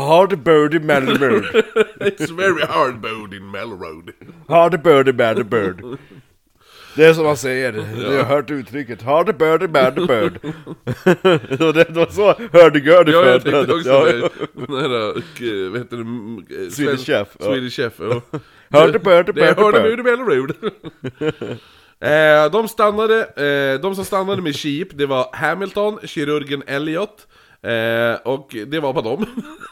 Hard 0.07 0.39
birdie 0.39 0.81
Mellerud. 0.81 1.45
It's 2.01 2.31
very 2.31 2.67
hard 2.67 3.01
boat 3.01 3.33
in 3.33 3.51
Melroad. 3.51 4.13
Hard 4.49 4.83
birdie 4.83 5.13
bad 5.13 5.47
bird. 5.47 5.99
Det 7.01 7.07
är 7.07 7.15
som 7.15 7.25
man 7.25 7.37
säger, 7.37 7.73
du 7.73 8.17
har 8.17 8.25
hört 8.25 8.51
uttrycket 8.51 9.03
Hard 9.03 9.37
birdie 9.37 9.69
bad 9.69 9.95
bird. 9.95 10.39
Det 11.75 11.91
var 11.91 12.13
så 12.13 12.35
hörde-görde 12.53 13.13
Ja, 13.13 13.27
jag 13.27 13.43
tänkte 13.43 13.73
också 13.75 13.89
Ja, 13.89 14.05
det. 14.05 14.29
Den 14.67 14.77
här, 14.77 15.71
vad 15.71 15.81
heter 15.81 15.97
det? 15.97 16.71
Swedish 16.71 17.07
Chef. 17.07 17.29
Swedish 17.41 17.77
Chef, 17.77 17.93
ja. 17.99 18.23
Det 18.69 18.79
är 18.79 18.99
bad 18.99 19.59
hörda 19.59 19.83
bird. 19.83 19.83
bud 19.83 20.01
i 20.01 20.03
Mellerud. 20.03 20.55
Eh, 22.01 22.51
de 22.53 22.69
stannade, 22.69 23.21
eh, 23.25 23.81
de 23.81 23.95
som 23.95 24.05
stannade 24.05 24.43
med 24.43 24.57
Sheep, 24.57 24.89
det 24.91 25.07
var 25.07 25.29
Hamilton, 25.33 25.99
kirurgen 26.05 26.63
Elliot, 26.67 27.27
eh, 27.63 28.15
och 28.25 28.57
det 28.67 28.81
var 28.81 28.93
bara 28.93 29.05
dem. 29.05 29.27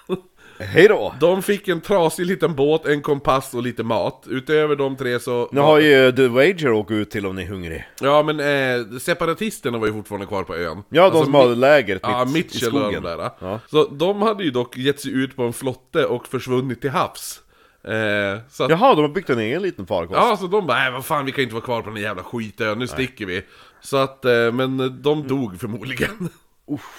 Hej 0.59 0.89
då! 0.89 1.14
De 1.20 1.43
fick 1.43 1.68
en 1.68 1.80
trasig 1.80 2.26
liten 2.26 2.55
båt, 2.55 2.86
en 2.86 3.02
kompass 3.02 3.55
och 3.55 3.62
lite 3.62 3.82
mat. 3.82 4.24
Utöver 4.28 4.76
de 4.76 4.97
tre 4.97 5.20
så... 5.20 5.48
Nu 5.52 5.60
har 5.60 5.78
ju 5.80 6.12
The 6.12 6.28
Wager 6.28 6.72
åkt 6.72 6.90
ut 6.90 7.10
till 7.10 7.26
om 7.26 7.36
ni 7.36 7.43
är 7.43 7.47
hungrig. 7.47 7.85
Ja 8.01 8.22
men 8.22 8.40
eh, 8.40 8.98
separatisterna 8.98 9.78
var 9.78 9.86
ju 9.86 9.93
fortfarande 9.93 10.26
kvar 10.26 10.44
på 10.44 10.56
ön. 10.56 10.82
Ja, 10.89 11.02
de 11.02 11.06
Alltså, 11.06 11.24
som 11.24 11.35
hade 11.35 11.55
lägret 11.55 12.01
Ja, 12.02 12.24
mitt 12.24 12.35
i 12.35 12.39
Mitchell 12.39 12.68
och 12.74 12.80
de 12.80 12.80
skogen. 12.80 13.02
där. 13.02 13.30
Ja. 13.40 13.60
Så 13.70 13.85
de 13.85 14.22
hade 14.22 14.44
ju 14.44 14.51
dock 14.51 14.76
gett 14.76 15.01
sig 15.01 15.12
ut 15.12 15.36
på 15.36 15.43
en 15.43 15.52
flotte 15.52 16.06
och 16.06 16.26
försvunnit 16.26 16.80
till 16.80 16.90
havs. 16.90 17.40
Eh, 17.85 18.40
så 18.51 18.64
att, 18.64 18.70
Jaha, 18.70 18.94
de 18.94 19.01
har 19.01 19.09
byggt 19.09 19.30
en 19.30 19.39
egen 19.39 19.62
liten 19.62 19.86
farkost. 19.86 20.16
Ja, 20.20 20.36
så 20.36 20.47
de 20.47 20.66
bara, 20.66 20.78
nej 20.78 20.93
vad 20.93 21.05
fan 21.05 21.24
vi 21.24 21.32
kan 21.32 21.43
inte 21.43 21.55
vara 21.55 21.64
kvar 21.64 21.82
på 21.82 21.90
den 21.90 22.02
jävla 22.02 22.22
skitön, 22.22 22.78
nu 22.78 22.86
sticker 22.86 23.26
vi. 23.26 23.43
Så 23.80 23.97
att, 23.97 24.24
eh, 24.24 24.52
men 24.52 25.02
de 25.02 25.28
dog 25.28 25.60
förmodligen. 25.60 26.28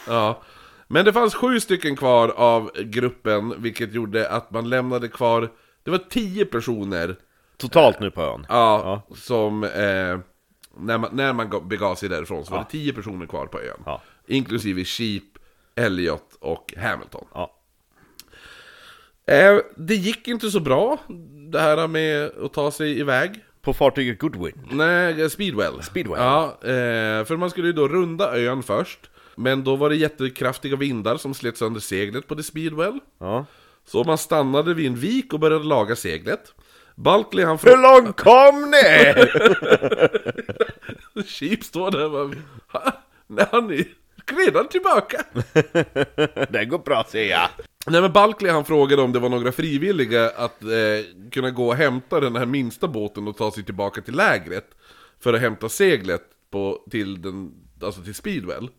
ja. 0.07 0.41
Men 0.91 1.05
det 1.05 1.13
fanns 1.13 1.35
sju 1.35 1.59
stycken 1.59 1.95
kvar 1.95 2.29
av 2.29 2.71
gruppen, 2.83 3.61
vilket 3.61 3.93
gjorde 3.93 4.29
att 4.29 4.51
man 4.51 4.69
lämnade 4.69 5.07
kvar, 5.07 5.49
det 5.83 5.91
var 5.91 5.97
tio 5.97 6.45
personer 6.45 7.15
Totalt 7.57 7.99
nu 7.99 8.11
på 8.11 8.21
ön. 8.21 8.45
Ja, 8.49 9.01
som... 9.15 9.63
Eh, 9.63 10.19
när 10.81 10.97
man, 10.97 11.09
när 11.13 11.33
man 11.33 11.49
ga- 11.49 11.67
begav 11.67 11.95
sig 11.95 12.09
därifrån 12.09 12.45
så 12.45 12.51
var 12.51 12.59
det 12.59 12.65
10 12.69 12.93
personer 12.93 13.25
kvar 13.25 13.45
på 13.45 13.59
ön. 13.59 13.81
Ja. 13.85 14.01
Inklusive 14.27 14.83
Sheep, 14.85 15.23
Elliot 15.75 16.37
och 16.39 16.73
Hamilton. 16.77 17.25
Ja. 17.33 17.55
Eh, 19.25 19.57
det 19.77 19.95
gick 19.95 20.27
inte 20.27 20.49
så 20.51 20.59
bra, 20.59 20.97
det 21.51 21.59
här 21.59 21.87
med 21.87 22.31
att 22.43 22.53
ta 22.53 22.71
sig 22.71 22.99
iväg. 22.99 23.43
På 23.61 23.73
fartyget 23.73 24.19
Goodwin. 24.19 24.67
Nej, 24.71 25.29
Speedwell. 25.29 25.83
Speedwell. 25.83 26.21
Ja, 26.21 26.45
eh, 26.61 27.25
för 27.25 27.37
man 27.37 27.49
skulle 27.49 27.67
ju 27.67 27.73
då 27.73 27.87
runda 27.87 28.37
ön 28.37 28.63
först. 28.63 29.09
Men 29.39 29.63
då 29.63 29.75
var 29.75 29.89
det 29.89 29.95
jättekraftiga 29.95 30.75
vindar 30.75 31.17
som 31.17 31.33
slet 31.33 31.57
sönder 31.57 31.79
seglet 31.79 32.27
på 32.27 32.35
The 32.35 32.43
Speedwell. 32.43 32.99
Ja. 33.19 33.45
Så 33.85 34.03
man 34.03 34.17
stannade 34.17 34.73
vid 34.73 34.87
en 34.87 34.95
vik 34.95 35.33
och 35.33 35.39
började 35.39 35.65
laga 35.65 35.95
seglet. 35.95 36.53
Bulkley 36.95 37.45
han 37.45 37.57
Hur 37.57 37.71
frågade... 37.71 37.81
långt 37.81 38.17
kom 38.17 38.71
ni? 38.71 39.13
Sheep 41.23 41.63
står 41.63 41.91
där 41.91 42.05
och 42.05 42.11
bara... 42.11 42.29
"Ha? 42.67 43.01
Nej, 43.27 43.45
han 43.51 43.71
är 43.71 43.85
redan 44.45 44.67
tillbaka. 44.67 45.23
det 46.49 46.65
går 46.65 46.79
bra 46.79 47.05
säger 47.09 47.31
jag. 47.31 47.49
Nej 47.85 48.01
men 48.01 48.11
Bulkley 48.13 48.51
han 48.51 48.65
frågade 48.65 49.01
om 49.01 49.11
det 49.11 49.19
var 49.19 49.29
några 49.29 49.51
frivilliga 49.51 50.29
att 50.29 50.63
eh, 50.63 51.29
kunna 51.31 51.51
gå 51.51 51.67
och 51.67 51.75
hämta 51.75 52.19
den 52.19 52.35
här 52.35 52.45
minsta 52.45 52.87
båten 52.87 53.27
och 53.27 53.37
ta 53.37 53.51
sig 53.51 53.63
tillbaka 53.63 54.01
till 54.01 54.15
lägret. 54.15 54.65
För 55.19 55.33
att 55.33 55.41
hämta 55.41 55.69
seglet 55.69 56.23
på, 56.51 56.85
till, 56.91 57.21
den, 57.21 57.51
alltså 57.81 58.01
till 58.01 58.15
Speedwell. 58.15 58.69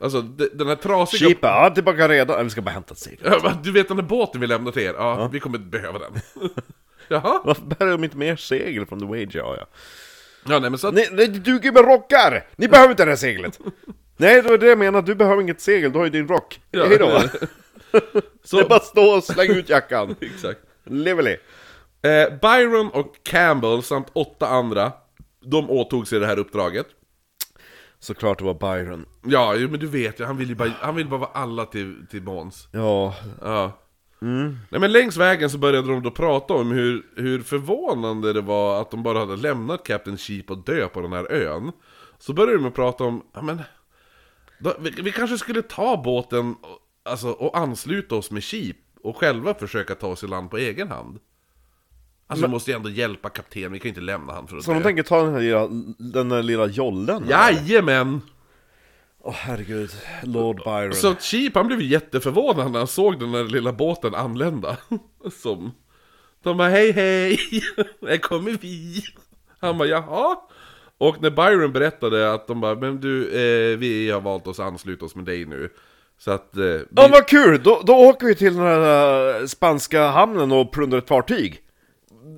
Alltså 0.00 0.22
de- 0.22 0.48
den 0.52 0.66
här 0.68 0.74
trasiga... 0.76 1.28
Sheep, 1.28 1.38
ja 1.42 1.70
tillbaka 1.74 2.08
redan. 2.08 2.34
Eller 2.34 2.44
vi 2.44 2.50
ska 2.50 2.60
bara 2.62 2.70
hämta 2.70 2.92
ett 2.92 2.98
segel. 2.98 3.18
Ja, 3.42 3.52
Du 3.62 3.72
vet 3.72 3.88
den 3.88 3.96
där 3.96 4.04
båten 4.04 4.40
vi 4.40 4.46
lämnar 4.46 4.72
till 4.72 4.82
er? 4.82 4.94
Ja, 4.98 5.28
vi 5.32 5.40
kommer 5.40 5.58
behöva 5.58 5.98
den. 5.98 6.12
Jaha? 7.08 7.40
Varför 7.44 7.62
bär 7.62 7.86
de 7.86 8.04
inte 8.04 8.16
mer 8.16 8.36
segel 8.36 8.86
från 8.86 9.00
The 9.00 9.06
Wage? 9.06 9.34
Ja, 9.34 9.56
ja. 9.58 9.66
Ja, 10.48 10.58
nej 10.58 10.70
men 10.70 10.78
så 10.78 10.88
att... 10.88 10.94
Ni, 10.94 11.04
det 11.12 11.26
duger 11.26 11.72
med 11.72 11.84
rockar! 11.84 12.46
Ni 12.56 12.68
behöver 12.68 12.90
inte 12.90 13.04
det 13.04 13.10
här 13.10 13.16
seglet! 13.16 13.58
Nej, 14.16 14.42
det 14.42 14.48
var 14.48 14.58
det 14.58 14.66
jag 14.66 14.78
menade, 14.78 15.06
du 15.06 15.14
behöver 15.14 15.42
inget 15.42 15.60
segel, 15.60 15.92
du 15.92 15.98
har 15.98 16.04
ju 16.06 16.10
din 16.10 16.28
rock. 16.28 16.60
Ja. 16.70 16.86
Hejdå! 16.86 17.20
Så, 18.44 18.56
Det 18.56 18.62
är 18.62 18.68
bara 18.68 18.76
att 18.76 18.84
stå 18.84 19.16
och 19.16 19.24
slänga 19.24 19.54
ut 19.54 19.68
jackan. 19.68 20.16
Exakt. 20.20 20.60
Lively! 20.84 21.36
Eh, 22.02 22.38
Byron 22.42 22.90
och 22.90 23.14
Campbell 23.22 23.82
samt 23.82 24.06
åtta 24.12 24.46
andra, 24.48 24.92
de 25.44 25.70
åtog 25.70 26.08
sig 26.08 26.20
det 26.20 26.26
här 26.26 26.38
uppdraget. 26.38 26.86
Såklart 28.00 28.38
det 28.38 28.44
var 28.44 28.54
Byron. 28.54 29.06
Ja, 29.26 29.54
jo, 29.54 29.68
men 29.70 29.80
du 29.80 29.86
vet 29.86 30.20
ju, 30.20 30.24
han 30.24 30.36
vill 30.36 30.48
ju 30.48 30.54
bara, 30.54 30.72
han 30.80 30.96
vill 30.96 31.08
bara 31.08 31.20
vara 31.20 31.30
alla 31.30 31.66
till, 31.66 32.06
till 32.10 32.22
Måns. 32.22 32.68
Ja, 32.72 33.14
Ja. 33.42 33.72
Nej 34.22 34.80
men 34.80 34.92
längs 34.92 35.16
vägen 35.16 35.50
så 35.50 35.58
började 35.58 35.88
de 35.88 36.02
då 36.02 36.10
prata 36.10 36.54
om 36.54 36.70
hur, 36.70 37.06
hur 37.16 37.42
förvånande 37.42 38.32
det 38.32 38.40
var 38.40 38.80
att 38.80 38.90
de 38.90 39.02
bara 39.02 39.18
hade 39.18 39.36
lämnat 39.36 39.86
Captain 39.86 40.18
Sheep 40.18 40.44
och 40.48 40.64
dö 40.64 40.88
på 40.88 41.00
den 41.00 41.12
här 41.12 41.32
ön. 41.32 41.72
Så 42.18 42.32
började 42.32 42.62
de 42.62 42.72
prata 42.72 43.04
om, 43.04 43.22
ja 43.34 43.42
men... 43.42 43.62
Då, 44.58 44.74
vi, 44.80 44.90
vi 44.90 45.12
kanske 45.12 45.38
skulle 45.38 45.62
ta 45.62 46.02
båten 46.04 46.54
och, 46.54 46.78
alltså, 47.10 47.28
och 47.28 47.58
ansluta 47.58 48.14
oss 48.14 48.30
med 48.30 48.44
Sheep 48.44 48.76
och 49.02 49.16
själva 49.16 49.54
försöka 49.54 49.94
ta 49.94 50.06
oss 50.06 50.24
i 50.24 50.26
land 50.26 50.50
på 50.50 50.58
egen 50.58 50.88
hand. 50.88 51.18
Alltså 52.30 52.46
vi 52.46 52.52
måste 52.52 52.70
ju 52.70 52.76
ändå 52.76 52.90
hjälpa 52.90 53.28
kaptenen, 53.28 53.72
vi 53.72 53.78
kan 53.78 53.84
ju 53.84 53.88
inte 53.88 54.00
lämna 54.00 54.32
han 54.32 54.48
för 54.48 54.56
att 54.56 54.64
så 54.64 54.70
de 54.70 54.78
dö. 54.78 54.84
tänker 54.84 55.02
ta 55.02 55.22
den 55.22 55.34
här 55.34 55.40
lilla, 55.40 55.68
den 55.98 56.28
där 56.28 56.42
lilla 56.42 56.66
jollen? 56.66 57.26
Jajamän! 57.28 58.20
Åh 59.22 59.34
herregud, 59.36 59.90
Lord 60.22 60.56
Byron. 60.64 60.94
Så 60.94 61.14
Sheep 61.14 61.50
han 61.54 61.66
blev 61.66 61.80
jätteförvånad 61.82 62.70
när 62.72 62.78
han 62.78 62.86
såg 62.88 63.20
den 63.20 63.32
där 63.32 63.44
lilla 63.44 63.72
båten 63.72 64.14
anlända. 64.14 64.76
Som... 65.42 65.72
De 66.42 66.56
bara 66.56 66.68
hej 66.68 66.92
hej, 66.92 67.38
här 68.08 68.16
kommer 68.16 68.50
vi. 68.60 69.02
Han 69.60 69.78
bara 69.78 69.88
jaha. 69.88 70.36
Och 70.98 71.22
när 71.22 71.30
Byron 71.30 71.72
berättade 71.72 72.32
att 72.32 72.46
de 72.46 72.60
bara, 72.60 72.74
men 72.74 73.00
du, 73.00 73.22
eh, 73.28 73.78
vi 73.78 74.10
har 74.10 74.20
valt 74.20 74.46
oss 74.46 74.60
att 74.60 74.66
ansluta 74.66 75.04
oss 75.04 75.14
med 75.14 75.24
dig 75.24 75.44
nu. 75.44 75.70
Så 76.18 76.30
att... 76.30 76.56
Eh, 76.56 76.62
vi... 76.62 76.84
Ja 76.96 77.08
vad 77.12 77.26
kul! 77.26 77.62
Då, 77.62 77.82
då 77.86 77.94
åker 77.94 78.26
vi 78.26 78.34
till 78.34 78.54
den 78.54 78.62
här 78.62 79.40
eh, 79.40 79.46
spanska 79.46 80.06
hamnen 80.06 80.52
och 80.52 80.72
plundrar 80.72 80.98
ett 80.98 81.08
fartyg. 81.08 81.62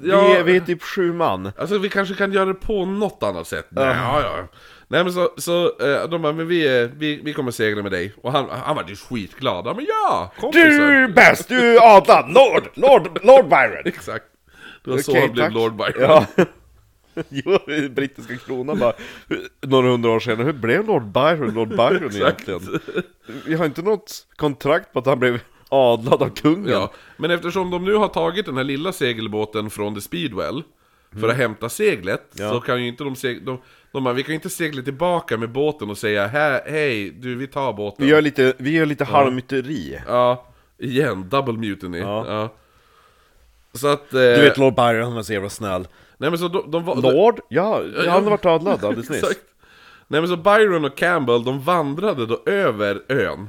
Ja. 0.03 0.27
Vi, 0.27 0.33
är, 0.33 0.43
vi 0.43 0.57
är 0.57 0.61
typ 0.61 0.83
sju 0.83 1.13
man. 1.13 1.53
Alltså 1.59 1.79
vi 1.79 1.89
kanske 1.89 2.15
kan 2.15 2.33
göra 2.33 2.45
det 2.45 2.55
på 2.55 2.85
något 2.85 3.23
annat 3.23 3.47
sätt. 3.47 3.67
Ja, 3.71 4.21
ja. 4.21 4.49
Nej 4.89 5.05
men 5.05 5.13
så, 5.13 5.31
så 5.37 5.65
eh, 5.65 6.09
de 6.09 6.23
bara, 6.23 6.33
men 6.33 6.49
vi, 6.49 6.91
vi, 6.97 7.21
vi 7.25 7.33
kommer 7.33 7.51
segla 7.51 7.83
med 7.83 7.93
dig. 7.93 8.13
Och 8.23 8.33
han, 8.33 8.49
han 8.51 8.77
var 8.77 8.85
ju 8.89 8.97
skitglad. 8.97 9.67
Han 9.67 9.77
bara, 9.77 9.87
ja, 9.89 10.33
kompisar. 10.41 10.69
Du 10.69 11.05
är 11.05 11.09
bäst, 11.09 11.49
du 11.49 11.77
är 11.77 11.97
adlad! 11.97 12.33
Lord, 12.35 12.69
Lord, 12.75 13.25
Lord 13.25 13.49
Byron! 13.49 13.83
Exakt. 13.85 14.25
Det 14.85 14.91
var 14.91 14.99
så 14.99 15.11
Okej, 15.11 15.23
han 15.23 15.33
blev 15.33 15.45
tack. 15.45 15.55
Lord 15.55 15.77
Byron. 15.77 16.03
Ja. 16.03 16.27
Jo, 17.29 17.59
brittiska 17.91 18.37
kronan 18.37 18.79
bara, 18.79 18.93
några 19.61 19.89
hundra 19.89 20.11
år 20.11 20.21
senare, 20.21 20.45
hur 20.45 20.53
blev 20.53 20.87
Lord 20.87 21.13
Byron 21.13 21.55
Lord 21.55 21.69
Byron 21.69 22.11
egentligen? 22.17 22.81
Vi 23.47 23.55
har 23.55 23.65
inte 23.65 23.83
något 23.83 24.27
kontrakt 24.37 24.93
på 24.93 24.99
att 24.99 25.07
han 25.07 25.19
blev 25.19 25.41
adlad 25.73 26.23
av 26.23 26.29
kungen. 26.29 26.73
Ja, 26.73 26.93
men 27.17 27.31
eftersom 27.31 27.71
de 27.71 27.85
nu 27.85 27.95
har 27.95 28.09
tagit 28.09 28.47
den 28.47 28.57
här 28.57 28.65
lilla 28.65 28.93
segelbåten 28.93 29.71
från 29.71 29.95
The 29.95 30.01
Speedwell 30.01 30.63
för 31.21 31.29
att 31.29 31.37
hämta 31.37 31.69
seglet, 31.69 32.23
så 32.33 32.61
kan 32.61 32.83
ju 32.83 32.89
inte 32.89 33.05
de 33.05 33.17
segla... 33.17 33.45
De, 33.53 33.59
de 33.93 34.05
bara, 34.05 34.15
vi 34.15 34.23
kan 34.23 34.29
ju 34.29 34.35
inte 34.35 34.51
segla 34.51 34.83
tillbaka 34.83 35.37
med 35.37 35.51
båten 35.53 35.91
och 35.91 35.99
säga 35.99 36.27
"Hä- 36.29 36.61
hej, 36.71 37.11
du 37.11 37.35
vi 37.35 37.47
tar 37.47 37.73
båten. 37.73 38.05
Vi 38.07 38.11
gör 38.13 38.23
lite, 38.23 38.55
vi 38.59 38.71
gör 38.71 38.87
lite 38.87 39.05
halvmyteri. 39.05 39.99
Ja, 40.07 40.47
igen, 40.79 41.29
double 41.29 41.53
mutiny. 41.53 41.99
Ja. 41.99 42.25
Ja. 42.29 42.55
Så 43.75 43.87
att... 43.89 44.15
Eh, 44.15 44.21
Du 44.21 44.41
vet 44.43 44.59
Lord 44.59 44.75
Byron, 44.75 45.03
han 45.05 45.15
var 45.15 45.23
så 45.23 45.33
jävla 45.33 45.49
snäll. 45.51 45.89
nej 46.19 46.31
men 46.31 46.39
så 46.39 46.49
de, 46.49 46.71
de 46.71 46.85
var... 46.85 46.97
Lord? 46.97 47.41
Ja, 47.49 47.83
han 47.97 48.09
har 48.09 48.21
varit 48.31 48.45
adlad 48.47 48.85
alldeles 48.85 49.11
nyss. 49.11 49.23
Nej 50.09 50.21
men 50.21 50.29
så 50.29 50.37
Byron 50.37 50.85
och 50.85 50.97
Campbell, 50.97 51.45
de 51.45 51.61
vandrade 51.61 52.27
då 52.27 52.43
över 52.47 53.03
ön. 53.09 53.49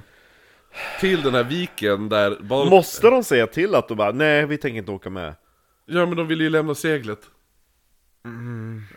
Till 1.00 1.22
den 1.22 1.34
här 1.34 1.44
viken 1.44 2.10
där... 2.10 2.32
Bal- 2.32 2.70
Måste 2.70 3.10
de 3.10 3.24
säga 3.24 3.48
till 3.48 3.76
att 3.76 3.88
de 3.88 3.98
bara, 3.98 4.12
nej 4.12 4.46
vi 4.46 4.58
tänker 4.58 4.78
inte 4.78 4.92
åka 4.92 5.10
med? 5.10 5.36
Ja 5.86 6.06
men 6.06 6.18
de 6.18 6.28
ville 6.28 6.44
ju 6.44 6.50
lämna 6.50 6.76
seglet. 6.76 7.20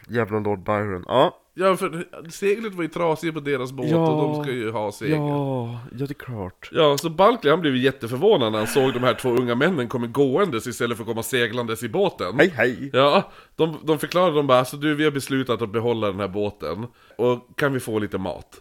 Jävla 0.08 0.38
Lord 0.38 0.62
Byron. 0.64 1.04
Ja. 1.08 1.42
Ja 1.54 1.76
för 1.76 2.04
seglet 2.30 2.74
var 2.74 2.82
ju 2.82 2.88
trasigt 2.88 3.34
på 3.34 3.40
deras 3.40 3.72
båt 3.72 3.90
Ja. 3.90 4.06
och 4.12 4.22
de 4.36 4.42
ska 4.44 4.52
ju 4.52 4.70
ha 4.70 4.92
segel. 4.92 5.14
Ja. 5.18 5.28
Ja, 5.28 5.80
ja 5.98 6.06
det 6.06 6.12
är 6.12 6.14
klart. 6.14 6.70
så 7.00 7.10
Bulkley 7.10 7.50
han 7.50 7.60
blev 7.60 7.76
ju 7.76 7.82
jätteförvånad 7.82 8.52
när 8.52 8.58
han 8.58 8.66
såg 8.68 8.92
de 8.92 9.02
här 9.02 9.14
två 9.14 9.28
unga 9.30 9.54
männen 9.54 9.88
komma 9.88 10.06
gåendes 10.06 10.66
istället 10.66 10.96
för 10.96 11.04
att 11.04 11.08
komma 11.08 11.22
seglandes 11.22 11.82
i 11.82 11.88
båten. 11.88 12.38
Hej 12.38 12.48
hej! 12.56 12.90
Ja, 12.92 13.32
de, 13.56 13.78
de 13.84 13.98
förklarade 13.98 14.36
de 14.36 14.46
bara 14.46 14.58
alltså 14.58 14.76
du 14.76 14.94
vi 14.94 15.04
har 15.04 15.10
beslutat 15.10 15.62
att 15.62 15.72
behålla 15.72 16.06
den 16.06 16.20
här 16.20 16.28
båten. 16.28 16.86
Och 17.18 17.48
kan 17.58 17.72
vi 17.72 17.80
få 17.80 17.98
lite 17.98 18.18
mat? 18.18 18.60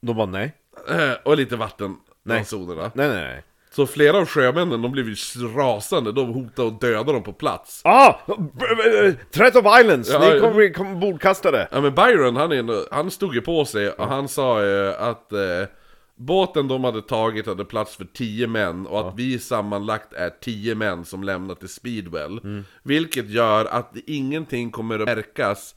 De 0.00 0.16
bara 0.16 0.26
nej. 0.26 0.54
Eh, 0.88 1.12
och 1.24 1.36
lite 1.36 1.56
vatten. 1.56 1.96
Nej. 2.22 2.36
ransonerna. 2.36 2.90
Nej 2.94 3.08
nej 3.08 3.24
nej. 3.24 3.44
Så 3.70 3.86
flera 3.86 4.18
av 4.18 4.26
sjömännen 4.26 4.82
de 4.82 4.92
blev 4.92 5.08
ju 5.08 5.14
rasande, 5.56 6.12
de 6.12 6.28
hotade 6.32 6.68
att 6.68 6.80
döda 6.80 7.12
dem 7.12 7.22
på 7.22 7.32
plats. 7.32 7.80
Ah! 7.84 8.14
Threat 9.30 9.56
of 9.56 9.64
violence! 9.64 10.12
Ja, 10.12 10.34
Ni 10.34 10.40
kommer 10.40 10.54
bli 10.54 10.72
kom 10.72 11.00
bordkastade! 11.00 11.68
Ja 11.72 11.80
men 11.80 11.94
Byron 11.94 12.36
han, 12.36 12.52
är, 12.52 12.94
han 12.94 13.10
stod 13.10 13.34
ju 13.34 13.40
på 13.40 13.64
sig 13.64 13.90
och 13.90 14.06
han 14.06 14.28
sa 14.28 14.64
ju 14.64 14.88
att 14.94 15.32
eh, 15.32 15.40
båten 16.16 16.68
de 16.68 16.84
hade 16.84 17.02
tagit 17.02 17.46
hade 17.46 17.64
plats 17.64 17.96
för 17.96 18.04
10 18.04 18.46
män 18.46 18.86
och 18.86 19.08
att 19.08 19.14
vi 19.16 19.38
sammanlagt 19.38 20.12
är 20.12 20.30
10 20.30 20.74
män 20.74 21.04
som 21.04 21.22
lämnat 21.24 21.60
till 21.60 21.68
Speedwell. 21.68 22.64
Vilket 22.82 23.28
gör 23.30 23.64
att 23.64 23.92
ingenting 24.06 24.70
kommer 24.70 24.98
att 24.98 25.06
märkas 25.06 25.74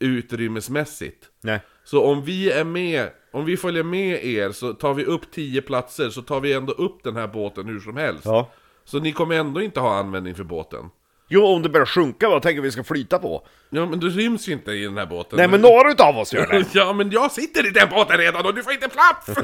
utrymmesmässigt. 0.00 1.24
Nej. 1.40 1.60
Så 1.84 2.04
om 2.04 2.24
vi 2.24 2.50
är 2.50 2.64
med, 2.64 3.10
om 3.32 3.44
vi 3.44 3.56
följer 3.56 3.82
med 3.82 4.24
er 4.24 4.52
så 4.52 4.72
tar 4.72 4.94
vi 4.94 5.04
upp 5.04 5.30
10 5.30 5.62
platser 5.62 6.10
så 6.10 6.22
tar 6.22 6.40
vi 6.40 6.52
ändå 6.52 6.72
upp 6.72 7.02
den 7.02 7.16
här 7.16 7.26
båten 7.26 7.66
hur 7.66 7.80
som 7.80 7.96
helst. 7.96 8.24
Ja. 8.24 8.50
Så 8.84 8.98
ni 8.98 9.12
kommer 9.12 9.34
ändå 9.34 9.62
inte 9.62 9.80
ha 9.80 9.98
användning 9.98 10.34
för 10.34 10.44
båten. 10.44 10.90
Jo, 11.28 11.46
om 11.46 11.62
det 11.62 11.68
börjar 11.68 11.86
sjunka, 11.86 12.28
vad 12.28 12.42
tänker 12.42 12.62
vi 12.62 12.70
ska 12.70 12.84
flyta 12.84 13.18
på? 13.18 13.46
Ja 13.70 13.86
men 13.86 14.00
du 14.00 14.10
ryms 14.10 14.48
ju 14.48 14.52
inte 14.52 14.72
i 14.72 14.84
den 14.84 14.96
här 14.96 15.06
båten. 15.06 15.36
Nej 15.36 15.48
men 15.48 15.60
några 15.60 15.90
utav 15.90 16.18
oss 16.18 16.32
gör 16.32 16.46
det! 16.46 16.64
Ja 16.72 16.92
men 16.92 17.10
jag 17.10 17.32
sitter 17.32 17.66
i 17.66 17.70
den 17.70 17.88
båten 17.88 18.18
redan 18.18 18.46
och 18.46 18.54
du 18.54 18.62
får 18.62 18.72
inte 18.72 18.88
plats! 18.88 19.28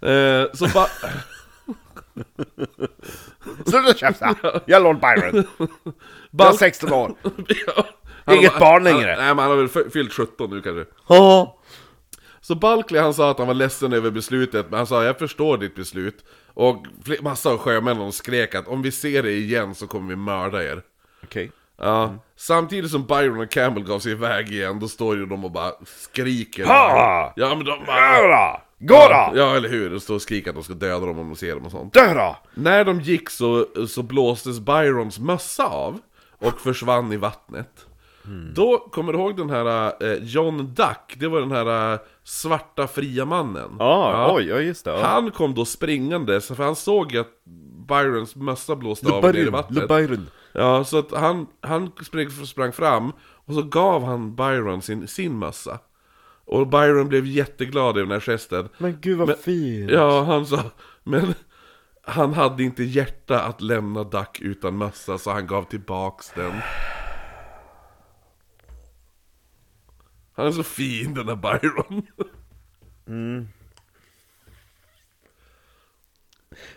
eh, 0.00 0.44
så 0.52 0.68
bara... 0.74 0.86
Sluta 3.66 3.94
käfta! 3.94 4.36
Jag 4.42 4.70
är 4.70 4.80
Lord 4.80 5.00
Byron. 5.00 5.44
Jag 6.30 6.48
är 6.48 6.52
16 6.52 6.92
år. 6.92 7.14
ja, 7.66 7.86
han 8.26 8.36
Inget 8.36 8.52
har- 8.52 8.60
barn 8.60 8.84
längre. 8.84 9.08
Han, 9.10 9.18
nej 9.18 9.34
men 9.34 9.38
han 9.38 9.50
har 9.50 9.56
väl 9.56 9.90
fyllt 9.90 10.12
17 10.12 10.50
nu 10.50 10.62
kanske. 10.62 10.84
Ja. 11.08 11.58
Så 12.40 12.54
Bulkley 12.54 13.00
han 13.00 13.14
sa 13.14 13.30
att 13.30 13.38
han 13.38 13.46
var 13.46 13.54
ledsen 13.54 13.92
över 13.92 14.10
beslutet, 14.10 14.66
men 14.70 14.76
han 14.76 14.86
sa 14.86 15.04
jag 15.04 15.18
förstår 15.18 15.58
ditt 15.58 15.74
beslut. 15.74 16.24
Och 16.54 16.86
massa 17.20 17.50
av 17.50 17.58
sjömännen 17.58 18.12
skrek 18.12 18.54
att 18.54 18.68
om 18.68 18.82
vi 18.82 18.92
ser 18.92 19.22
det 19.22 19.32
igen 19.32 19.74
så 19.74 19.86
kommer 19.86 20.08
vi 20.08 20.16
mörda 20.16 20.64
er. 20.64 20.82
Okej. 21.24 21.52
Ja, 21.78 22.14
samtidigt 22.36 22.90
som 22.90 23.06
Byron 23.06 23.40
och 23.40 23.50
Campbell 23.50 23.84
gav 23.84 23.98
sig 23.98 24.12
iväg 24.12 24.52
igen, 24.52 24.80
då 24.80 24.88
står 24.88 25.16
ju 25.16 25.26
de 25.26 25.44
och 25.44 25.50
bara 25.50 25.72
skriker. 25.86 26.64
Ha! 26.66 27.32
Ja 27.36 27.48
men 27.54 27.64
de 27.64 27.84
bara... 27.86 28.60
Gå 28.78 28.94
då! 28.94 29.32
Ja 29.38 29.56
eller 29.56 29.68
hur, 29.68 29.90
de 29.90 30.00
står 30.00 30.14
och 30.14 30.22
skriker 30.22 30.50
att 30.50 30.56
de 30.56 30.64
ska 30.64 30.74
döda 30.74 31.06
dem 31.06 31.18
om 31.18 31.28
de 31.28 31.36
ser 31.36 31.54
dem 31.54 31.64
och 31.66 31.70
sånt. 31.70 31.94
Dö 31.94 32.14
då! 32.14 32.36
När 32.54 32.84
de 32.84 33.00
gick 33.00 33.30
så, 33.30 33.66
så 33.88 34.02
blåstes 34.02 34.58
Byrons 34.60 35.18
mössa 35.18 35.64
av. 35.66 35.98
och 36.38 36.60
försvann 36.60 37.12
i 37.12 37.16
vattnet. 37.16 37.85
Hmm. 38.26 38.52
Då, 38.54 38.78
kommer 38.78 39.12
du 39.12 39.18
ihåg 39.18 39.36
den 39.36 39.50
här 39.50 39.92
eh, 40.04 40.14
John 40.22 40.74
Duck? 40.74 41.14
Det 41.16 41.28
var 41.28 41.40
den 41.40 41.52
här 41.52 41.92
eh, 41.92 41.98
svarta 42.24 42.86
fria 42.86 43.24
mannen. 43.24 43.70
Ah, 43.78 44.34
oj, 44.34 44.44
ja 44.48 44.60
just 44.60 44.84
det. 44.84 44.90
Ja. 44.90 45.06
Han 45.06 45.30
kom 45.30 45.54
då 45.54 45.64
springande, 45.64 46.40
för 46.40 46.64
han 46.64 46.76
såg 46.76 47.16
att 47.16 47.28
Byrons 47.88 48.36
mössa 48.36 48.76
blåste 48.76 49.12
av 49.12 49.22
ner 49.22 49.36
i 49.36 49.44
vattnet. 49.44 49.88
Byron. 49.88 50.26
Ja, 50.52 50.84
så 50.84 50.98
att 50.98 51.12
han, 51.12 51.46
han 51.60 51.90
sprang, 52.06 52.30
sprang 52.30 52.72
fram 52.72 53.12
och 53.46 53.54
så 53.54 53.62
gav 53.62 54.04
han 54.04 54.36
Byron 54.36 54.82
sin, 54.82 55.08
sin 55.08 55.38
mössa. 55.38 55.78
Och 56.44 56.66
Byron 56.66 57.08
blev 57.08 57.26
jätteglad 57.26 57.88
över 57.96 58.00
den 58.00 58.10
här 58.10 58.20
gesten. 58.20 58.68
Men 58.78 58.98
gud 59.00 59.18
vad 59.18 59.28
Men- 59.28 59.36
fint. 59.36 59.90
Ja, 59.90 60.22
han 60.24 60.46
sa, 60.46 60.60
men 61.02 61.34
han 62.02 62.34
hade 62.34 62.62
inte 62.62 62.84
hjärta 62.84 63.40
att 63.40 63.60
lämna 63.60 64.04
Duck 64.04 64.40
utan 64.40 64.78
mössa 64.78 65.18
så 65.18 65.30
han 65.30 65.46
gav 65.46 65.62
tillbaks 65.62 66.32
den. 66.34 66.52
Han 70.36 70.46
är 70.46 70.52
så 70.52 70.62
fin 70.62 71.14
den 71.14 71.28
här 71.28 71.36
Byron. 71.36 72.06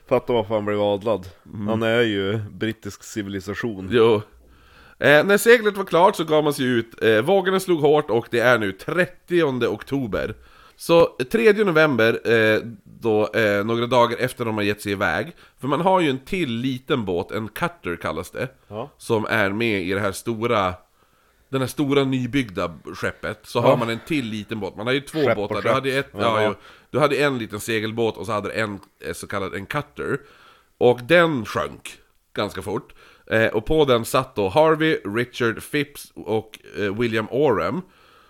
Fattar 0.08 0.34
varför 0.34 0.56
han 0.56 0.66
blev 0.66 0.82
adlad. 0.82 1.28
Han 1.68 1.84
är 1.84 2.02
ju 2.02 2.38
brittisk 2.52 3.04
civilisation. 3.04 3.90
Jo. 3.92 4.22
Eh, 5.00 5.24
när 5.26 5.38
seglet 5.38 5.78
var 5.78 5.86
klart 5.86 6.16
så 6.16 6.24
gav 6.24 6.44
man 6.44 6.54
sig 6.54 6.66
ut, 6.66 7.04
eh, 7.04 7.22
vågorna 7.22 7.60
slog 7.60 7.80
hårt 7.80 8.10
och 8.10 8.28
det 8.32 8.40
är 8.40 8.58
nu 8.58 8.72
30 8.72 9.44
oktober. 9.68 10.36
Så 10.76 11.02
eh, 11.20 11.26
3 11.32 11.54
november, 11.54 12.32
eh, 12.32 12.62
då, 12.84 13.28
eh, 13.34 13.66
några 13.66 13.88
dagar 13.88 14.18
efter 14.18 14.46
de 14.46 14.56
har 14.56 14.64
gett 14.64 14.82
sig 14.82 14.92
iväg, 14.92 15.36
för 15.60 15.68
man 15.68 15.82
har 15.82 16.00
ju 16.00 16.10
en 16.10 16.20
till 16.26 16.52
liten 16.52 17.06
båt, 17.06 17.32
en 17.32 17.48
cutter 17.48 17.96
kallas 17.96 18.32
det, 18.32 18.48
Ja. 18.68 18.90
som 18.98 19.26
är 19.26 19.50
med 19.50 19.82
i 19.84 19.94
det 19.94 20.00
här 20.00 20.12
stora, 20.12 20.74
den 21.50 21.62
här 21.62 21.68
stora 21.68 22.04
nybyggda 22.04 22.80
skeppet, 22.96 23.40
så 23.44 23.60
har 23.60 23.78
man 23.78 23.90
en 23.90 24.00
till 24.08 24.26
liten 24.26 24.60
båt, 24.60 24.76
man 24.76 24.88
har 24.88 24.94
ju 24.94 25.02
två 25.02 25.20
Skepp 25.20 25.38
och 25.38 25.50
båtar, 25.50 25.56
du 25.56 25.62
skepp. 25.62 25.74
hade, 25.74 25.90
ett, 25.90 26.10
Ja, 26.14 26.44
jo, 26.44 26.56
du 26.92 27.00
hade 27.00 27.16
en 27.16 27.38
liten 27.38 27.60
segelbåt 27.60 28.18
och 28.18 28.26
så 28.26 28.32
hade 28.32 28.50
du 28.50 28.54
en 28.54 28.80
eh, 29.06 29.14
så 29.14 29.28
kallad 29.28 29.54
en 29.54 29.66
cutter, 29.66 30.20
och 30.78 31.00
den 31.04 31.46
sjönk 31.46 31.98
ganska 32.34 32.62
fort. 32.62 32.94
Eh, 33.32 33.48
och 33.48 33.66
på 33.66 33.86
den 33.86 34.06
satt 34.06 34.36
då 34.36 34.50
Harvey, 34.50 35.00
Richard 35.06 35.72
Phipps 35.72 36.12
och 36.16 36.60
eh, 36.78 37.00
William 37.00 37.28
Oram. 37.32 37.82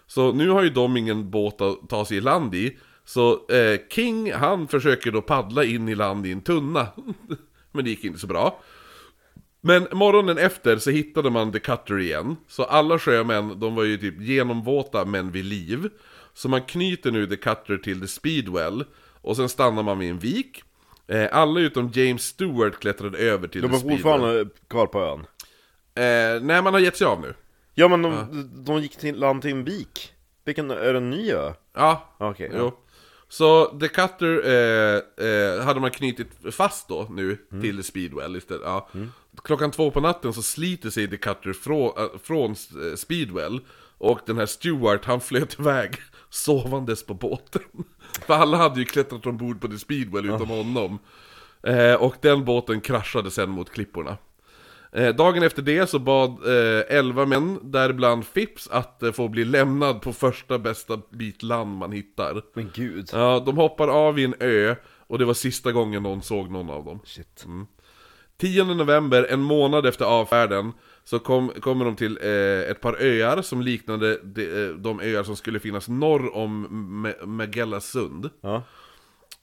Så 0.08 0.32
nu 0.32 0.50
har 0.50 0.64
ju 0.64 0.70
de 0.70 0.98
ingen 0.98 1.30
båt 1.30 1.62
att 1.62 1.90
ta 1.90 2.06
sig 2.06 2.18
i 2.18 2.22
land 2.22 2.56
i. 2.56 2.78
Så 3.06 3.32
eh, 3.50 3.80
King, 3.90 4.34
han 4.34 4.68
försöker 4.68 5.12
då 5.12 5.22
paddla 5.22 5.64
in 5.64 5.90
i 5.90 5.96
land 5.96 6.26
i 6.26 6.32
en 6.32 6.41
tunna. 6.41 6.88
Men 7.72 7.84
det 7.84 7.90
gick 7.90 8.04
inte 8.04 8.20
så 8.20 8.28
bra. 8.28 8.60
Men 9.61 9.88
morgonen 9.91 10.38
efter 10.38 10.77
så 10.77 10.90
hittade 10.90 11.30
man 11.30 11.52
The 11.52 11.60
Cutter 11.60 11.99
igen. 11.99 12.36
Så 12.48 12.64
alla 12.64 12.99
sjömän, 12.99 13.60
de 13.60 13.76
var 13.76 13.84
ju 13.84 13.98
typ 13.98 14.22
genomvåta 14.22 15.06
men 15.06 15.31
vid 15.31 15.45
liv. 15.45 15.90
Så 16.34 16.49
man 16.49 16.61
knyter 16.61 17.11
nu 17.11 17.27
The 17.27 17.36
Cutter 17.36 17.77
till 17.77 18.02
The 18.02 18.07
Speedwell. 18.07 18.84
Och 19.22 19.36
sen 19.36 19.49
stannar 19.49 19.84
man 19.84 19.99
vid 19.99 20.10
en 20.10 20.19
vik. 20.19 20.64
Eh, 21.07 21.27
alla 21.31 21.60
utom 21.60 21.91
James 21.94 22.23
Stewart 22.23 22.80
klättrade 22.80 23.18
över 23.18 23.48
till 23.48 23.61
De 23.61 23.68
The 23.69 23.76
Speedwell. 23.77 23.98
fortfarande 23.98 24.45
kvar 24.68 24.88
på 24.88 24.99
ön. 25.02 25.19
Eh, 25.95 26.41
nej, 26.44 26.61
man 26.61 26.73
har 26.73 26.80
gett 26.80 26.98
sig 26.98 27.07
av 27.07 27.22
nu. 27.22 27.34
Ja 27.76 27.88
men 27.88 28.02
de, 28.02 28.26
de 28.65 28.81
gick 28.81 28.95
till 28.98 29.15
land 29.19 29.41
till 29.41 29.52
en 29.52 29.64
vik. 29.64 30.14
Vilken, 30.45 30.72
är 30.72 30.94
det 30.94 30.98
en 30.98 31.10
ny 31.10 31.31
ö? 31.31 31.53
Ja, 31.76 32.15
Okej, 32.18 32.49
ja. 32.53 32.57
jo. 32.60 32.72
Så 33.30 33.65
The 33.80 33.88
Cutter 33.88 34.41
eh, 34.45 35.26
eh, 35.27 35.61
hade 35.65 35.80
man 35.80 35.91
knutit 35.91 36.27
fast 36.52 36.88
då 36.88 37.07
nu 37.10 37.38
Mm. 37.52 37.61
till 37.64 37.84
Speedwell 37.84 38.36
istället. 38.36 38.61
Ja. 38.65 38.90
Klockan 39.44 39.72
två 39.72 39.91
på 39.91 39.99
natten 39.99 40.34
så 40.34 40.41
sliter 40.41 40.90
sig 40.90 41.10
The 41.10 41.18
Cutter 41.18 41.53
från, 41.53 41.98
äh, 41.98 42.20
från 42.24 42.52
eh, 42.52 42.95
Speedwell. 42.95 43.61
Och 43.98 44.20
den 44.26 44.38
här 44.38 44.45
Stewart 44.45 45.06
han 45.06 45.22
flöt 45.22 45.60
iväg 45.60 45.95
sovandes 46.30 47.06
på 47.06 47.14
båten. 47.14 47.61
För 48.26 48.34
alla 48.34 48.57
hade 48.57 48.80
ju 48.80 48.86
klättrat 48.86 49.26
ombord 49.26 49.61
på 49.61 49.68
The 49.68 49.78
Speedwell 49.78 50.26
utom 50.26 50.49
honom. 50.49 50.99
Eh, 51.64 51.94
och 51.94 52.16
den 52.22 52.45
båten 52.45 52.82
kraschade 52.82 53.32
sen 53.32 53.49
mot 53.49 53.70
klipporna. 53.70 54.18
Eh, 54.91 55.16
dagen 55.16 55.44
efter 55.44 55.61
det 55.61 55.90
så 55.90 55.99
bad 55.99 56.30
eh, 56.30 56.98
11 56.98 57.26
män, 57.26 57.60
däribland 57.64 58.34
Phipps, 58.34 58.68
att 58.68 59.03
eh, 59.03 59.11
få 59.11 59.28
bli 59.28 59.45
lämnad 59.45 60.02
på 60.02 60.14
första 60.14 60.60
bästa 60.60 61.02
bit 61.10 61.44
land 61.44 61.78
man 61.78 61.91
hittar. 61.91 62.41
Men 62.53 62.72
gud. 62.74 63.10
Ja, 63.14 63.44
de 63.45 63.57
hoppar 63.57 63.88
av 63.88 64.20
i 64.20 64.24
en 64.24 64.36
ö, 64.40 64.76
och 65.07 65.20
det 65.20 65.26
var 65.26 65.34
sista 65.34 65.72
gången 65.72 66.03
någon 66.03 66.22
såg 66.22 66.52
någon 66.52 66.70
av 66.70 66.86
dem. 66.86 66.99
Shit. 67.06 67.45
10 68.40 68.64
november, 68.64 69.28
en 69.30 69.41
månad 69.41 69.86
efter 69.86 70.06
avfärden, 70.06 70.72
så 71.03 71.20
kom, 71.20 71.49
kommer 71.49 71.86
de 71.86 71.95
till 71.95 72.18
eh, 72.22 72.72
ett 72.72 72.82
par 72.82 73.02
öar 73.02 73.41
som 73.41 73.61
liknade 73.61 74.20
de, 74.24 74.44
eh, 74.68 74.70
de 74.76 74.99
öar 74.99 75.24
som 75.24 75.36
skulle 75.36 75.60
finnas 75.60 75.88
norr 75.88 76.36
om 76.36 76.68
Ma- 77.06 77.26
Magellasund. 77.26 78.30
Ja. 78.41 78.64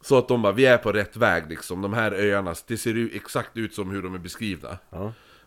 Så 0.01 0.19
att 0.19 0.29
de 0.29 0.43
bara, 0.43 0.53
vi 0.53 0.67
är 0.67 0.79
på 0.79 0.93
rätt 0.93 1.17
väg 1.17 1.45
liksom, 1.51 1.83
de 1.83 1.93
här 1.93 2.13
öarna, 2.13 2.55
det 2.67 2.77
ser 2.77 3.11
exakt 3.17 3.57
ut 3.57 3.75
som 3.75 3.91
hur 3.91 4.03
de 4.03 4.15
är 4.15 4.19
beskrivna. 4.19 4.79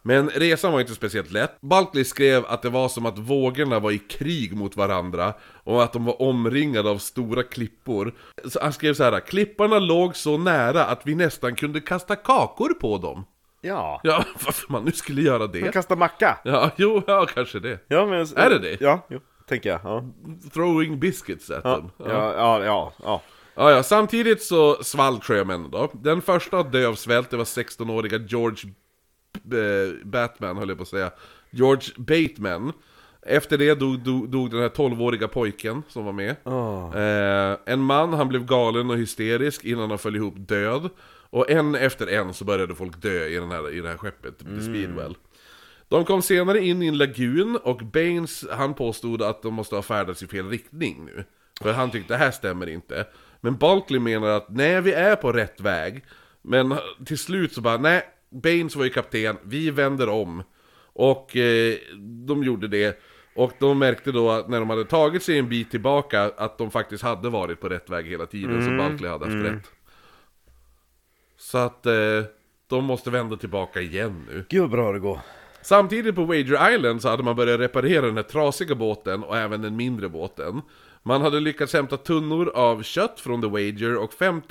Men 0.02 0.30
resan 0.30 0.72
var 0.72 0.80
inte 0.80 0.96
speciellt 0.96 1.32
lätt. 1.32 1.62
Balkley 1.62 2.04
skrev 2.06 2.46
att 2.46 2.62
det 2.62 2.70
var 2.70 2.90
som 2.90 3.06
att 3.06 3.18
vågorna 3.18 3.80
var 3.80 3.92
i 3.92 3.98
krig 3.98 4.56
mot 4.56 4.78
varandra 4.78 5.34
och 5.64 5.84
att 5.84 5.94
de 5.94 6.06
var 6.06 6.22
omringade 6.22 6.90
av 6.90 6.98
stora 6.98 7.44
klippor. 7.44 8.14
Så 8.46 8.60
han 8.62 8.74
skrev 8.74 8.94
så 8.94 9.04
här: 9.04 9.20
klipparna 9.20 9.80
låg 9.80 10.16
så 10.16 10.38
nära 10.38 10.86
att 10.86 11.02
vi 11.06 11.16
nästan 11.16 11.56
kunde 11.56 11.80
kasta 11.82 12.16
kakor 12.16 12.74
på 12.74 12.98
dem. 12.98 13.26
Ja. 13.62 14.02
Ja, 14.04 14.24
varför 14.46 14.72
man 14.72 14.86
nu 14.86 14.92
skulle 14.92 15.22
göra 15.22 15.48
det? 15.48 15.72
kastar 15.74 15.96
macka. 15.96 16.38
Ja, 16.44 16.72
jo, 16.76 17.02
ja, 17.08 17.26
kanske 17.34 17.60
det. 17.60 17.80
Ja 17.88 18.06
men... 18.06 18.20
Är 18.36 18.50
det 18.50 18.60
det? 18.60 18.82
Ja, 18.82 19.06
jo. 19.10 19.20
Tänker 19.48 19.70
jag. 19.70 19.80
Ja. 19.84 20.04
Throwing 20.54 21.00
biscuits 21.00 21.50
at 21.52 21.62
Ja, 21.64 21.76
them. 21.76 21.90
ja, 21.98 22.34
ja, 22.34 22.64
ja. 22.66 22.94
ja. 23.04 23.22
Ja, 23.56 23.72
ja, 23.72 23.84
samtidigt 23.84 24.44
så 24.44 24.84
svalt 24.84 25.24
sjömännen 25.24 25.72
då. 25.72 25.92
Den 25.94 26.22
första 26.22 26.60
att 26.60 26.72
dö 26.72 26.88
av 26.88 26.96
svält, 26.96 27.30
det 27.30 27.38
var 27.38 27.44
16-åriga 27.44 28.18
George 28.18 28.74
B- 29.44 29.92
Batman, 30.06 30.58
höll 30.58 30.70
jag 30.70 30.78
på 30.78 30.82
att 30.82 30.88
säga. 30.88 31.12
George 31.52 31.90
Bateman. 31.98 32.74
Efter 33.22 33.58
det 33.58 33.74
dog, 33.80 34.00
dog, 34.00 34.30
dog 34.30 34.52
den 34.52 34.62
här 34.62 34.70
12-åriga 34.70 35.28
pojken 35.28 35.84
som 35.88 36.06
var 36.06 36.12
med. 36.14 36.30
Eh, 36.96 37.58
en 37.66 37.80
man, 37.80 38.14
han 38.14 38.28
blev 38.30 38.46
galen 38.46 38.90
och 38.90 38.98
hysterisk 38.98 39.66
innan 39.66 39.90
han 39.90 40.00
föll 40.00 40.16
ihop 40.16 40.34
död. 40.38 40.90
Och 41.30 41.50
en 41.50 41.76
efter 41.76 42.08
en 42.08 42.34
så 42.34 42.46
började 42.46 42.76
folk 42.76 43.02
dö 43.02 43.26
i, 43.26 43.36
den 43.36 43.52
här, 43.52 43.74
i 43.74 43.82
det 43.82 43.90
här 43.90 43.98
skeppet, 43.98 44.40
The 44.40 44.62
Speedwell. 44.62 45.16
De 45.88 46.06
kom 46.06 46.22
senare 46.22 46.60
in 46.60 46.82
i 46.82 46.88
en 46.88 46.98
lagun 46.98 47.56
och 47.64 47.78
Baines, 47.78 48.46
han 48.52 48.74
påstod 48.74 49.22
att 49.22 49.42
de 49.42 49.54
måste 49.54 49.76
ha 49.76 49.82
färdats 49.82 50.24
i 50.24 50.28
fel 50.28 50.50
riktning 50.50 51.06
nu. 51.06 51.24
För 51.62 51.74
han 51.74 51.92
tyckte 51.92 52.14
det 52.14 52.18
här 52.18 52.32
stämmer 52.32 52.70
inte. 52.70 53.08
Men 53.42 53.58
Balkley 53.58 54.00
menar 54.00 54.30
att 54.30 54.50
nej, 54.50 54.82
vi 54.82 54.94
är 54.94 55.16
på 55.16 55.32
rätt 55.32 55.62
väg. 55.62 56.04
Men 56.42 56.76
till 57.06 57.18
slut 57.18 57.54
så 57.54 57.62
bara, 57.62 57.78
nej, 57.78 58.04
Baines 58.30 58.76
var 58.76 58.84
ju 58.84 58.90
kapten, 58.90 59.38
vi 59.44 59.72
vänder 59.72 60.10
om. 60.10 60.44
Och 60.94 61.38
eh, 61.38 61.76
de 62.28 62.44
gjorde 62.44 62.68
det. 62.68 63.00
Och 63.36 63.52
de 63.60 63.80
märkte 63.80 64.12
då 64.12 64.32
att 64.32 64.50
när 64.50 64.60
de 64.60 64.70
hade 64.70 64.86
tagit 64.86 65.24
sig 65.24 65.40
en 65.40 65.50
bit 65.50 65.72
tillbaka 65.72 66.22
att 66.38 66.58
de 66.58 66.72
faktiskt 66.72 67.04
hade 67.04 67.30
varit 67.30 67.62
på 67.62 67.70
rätt 67.70 67.90
väg 67.90 68.06
hela 68.06 68.26
tiden, 68.26 68.64
så 68.66 68.78
Balkley 68.78 69.12
hade 69.12 69.26
haft 69.26 69.36
rätt. 69.46 69.72
Så 71.52 71.58
att 71.58 71.86
eh, 71.86 71.94
de 72.68 72.86
måste 72.86 73.10
vända 73.10 73.38
tillbaka 73.38 73.82
igen 73.82 74.26
nu. 74.28 74.46
Gud 74.50 74.62
vad 74.62 74.70
bra 74.70 74.92
det 74.92 75.00
går. 75.00 75.20
Samtidigt 75.62 76.16
på 76.16 76.26
Wager 76.26 76.74
Island 76.76 77.02
så 77.02 77.10
hade 77.10 77.24
man 77.24 77.36
börjat 77.36 77.60
reparera 77.60 78.06
den 78.06 78.16
här 78.16 78.24
trasiga 78.24 78.76
båten 78.76 79.24
och 79.24 79.38
även 79.38 79.62
den 79.62 79.76
mindre 79.76 80.10
båten. 80.10 80.62
Man 81.04 81.22
hade 81.22 81.40
lyckats 81.40 81.74
hämta 81.74 81.98
tunnor 81.98 82.52
av 82.56 82.84
kött 82.84 83.20
från 83.20 83.42
The 83.42 83.48
Wager 83.48 83.98
och 83.98 84.14
5, 84.14 84.42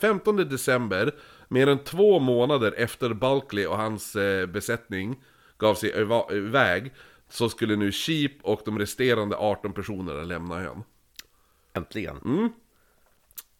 15 0.00 0.36
december, 0.36 1.14
mer 1.48 1.66
än 1.66 1.78
två 1.78 2.18
månader 2.18 2.74
efter 2.76 3.14
Bulkley 3.14 3.66
och 3.66 3.76
hans 3.76 4.16
eh, 4.16 4.46
besättning 4.46 5.22
gav 5.58 5.74
sig 5.74 5.92
iväg, 6.30 6.92
så 7.28 7.48
skulle 7.48 7.76
nu 7.76 7.92
Sheep 7.92 8.32
och 8.42 8.60
de 8.64 8.78
resterande 8.78 9.36
18 9.36 9.72
personerna 9.72 10.22
lämna 10.22 10.60
ön. 10.60 10.82
Äntligen. 11.74 12.50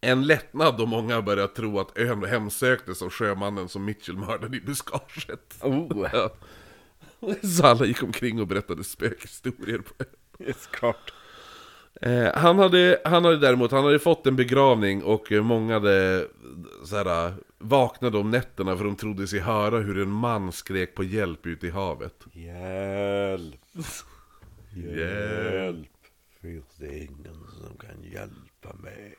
En 0.00 0.26
lättnad 0.26 0.76
då 0.78 0.86
många 0.86 1.22
började 1.22 1.52
tro 1.52 1.80
att 1.80 1.98
ön 1.98 2.24
hemsöktes 2.24 3.02
av 3.02 3.10
sjömannen 3.10 3.68
som 3.68 3.84
Mitchell 3.84 4.16
mördade 4.16 4.56
i 4.56 4.60
buskaget. 4.60 5.58
Oh, 5.62 6.08
Ja. 6.12 6.30
Så 7.42 7.66
alla 7.66 7.84
gick 7.86 8.02
omkring 8.02 8.40
och 8.40 8.46
berättade 8.46 8.84
spökhistorier 8.84 9.78
på 9.78 9.94
ön. 10.38 10.54
klart. 10.70 11.12
Eh, 12.00 12.34
han, 12.34 12.58
hade, 12.58 13.00
han 13.04 13.24
hade 13.24 13.36
däremot, 13.36 13.70
han 13.70 13.84
hade 13.84 13.98
fått 13.98 14.26
en 14.26 14.36
begravning 14.36 15.02
och 15.02 15.32
många 15.32 15.74
hade 15.74 16.26
såhär, 16.84 17.34
vaknade 17.58 18.18
om 18.18 18.30
nätterna 18.30 18.76
för 18.76 18.84
de 18.84 18.96
trodde 18.96 19.26
sig 19.26 19.38
höra 19.38 19.78
hur 19.78 19.98
en 20.02 20.10
man 20.10 20.52
skrek 20.52 20.94
på 20.94 21.04
hjälp 21.04 21.46
ute 21.46 21.66
i 21.66 21.70
havet. 21.70 22.24
Hjälp. 22.32 23.54
Hjälp. 24.74 25.88
Finns 26.40 26.76
det 26.78 26.98
ingen 26.98 27.34
som 27.60 27.78
kan 27.78 28.02
hjälpa 28.02 28.76
mig? 28.82 29.14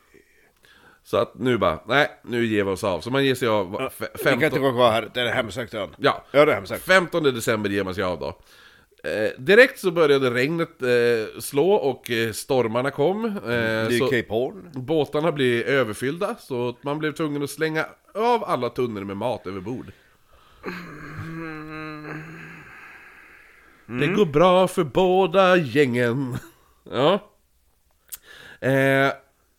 Så 1.07 1.17
att 1.17 1.35
nu 1.39 1.57
bara, 1.57 1.79
nej, 1.87 2.11
nu 2.23 2.45
ger 2.45 2.63
vi 2.63 2.71
oss 2.71 2.83
av. 2.83 3.01
Så 3.01 3.11
man 3.11 3.25
ger 3.25 3.35
sig 3.35 3.47
av 3.47 3.71
va- 3.71 3.89
fe- 3.99 4.07
Vi 4.13 4.23
kan 4.23 4.33
inte 4.33 4.39
15, 4.49 4.61
gå 4.61 4.71
kvar 4.71 4.91
här, 4.91 5.09
det 5.13 5.21
är 5.21 5.33
hemsökt 5.33 5.73
ön. 5.73 5.89
ja, 5.97 6.23
Ja, 6.31 6.45
det 6.45 6.51
är 6.51 6.55
hemsökt. 6.55 6.83
15 6.85 7.23
december 7.23 7.69
ger 7.69 7.83
man 7.83 7.95
sig 7.95 8.03
av 8.03 8.19
då. 8.19 8.27
Eh, 9.09 9.29
direkt 9.37 9.79
så 9.79 9.91
började 9.91 10.29
regnet 10.31 10.81
eh, 10.81 11.39
slå 11.39 11.71
och 11.71 12.11
eh, 12.11 12.31
stormarna 12.31 12.91
kom. 12.91 13.25
Eh, 13.25 13.31
Det 13.41 13.49
är 13.97 13.99
Cape 14.21 14.33
Horn. 14.33 14.69
båtarna 14.73 15.31
blev 15.31 15.61
överfyllda, 15.67 16.35
så 16.39 16.77
man 16.81 16.99
blev 16.99 17.11
tvungen 17.11 17.43
att 17.43 17.49
slänga 17.49 17.85
av 18.15 18.43
alla 18.43 18.69
tunnor 18.69 19.03
med 19.03 19.17
mat 19.17 19.47
över 19.47 19.59
bord. 19.61 19.85
Det 23.85 24.07
går 24.07 24.25
bra 24.25 24.67
för 24.67 24.83
båda 24.83 25.57
gängen. 25.57 26.37
Ja. 26.91 27.19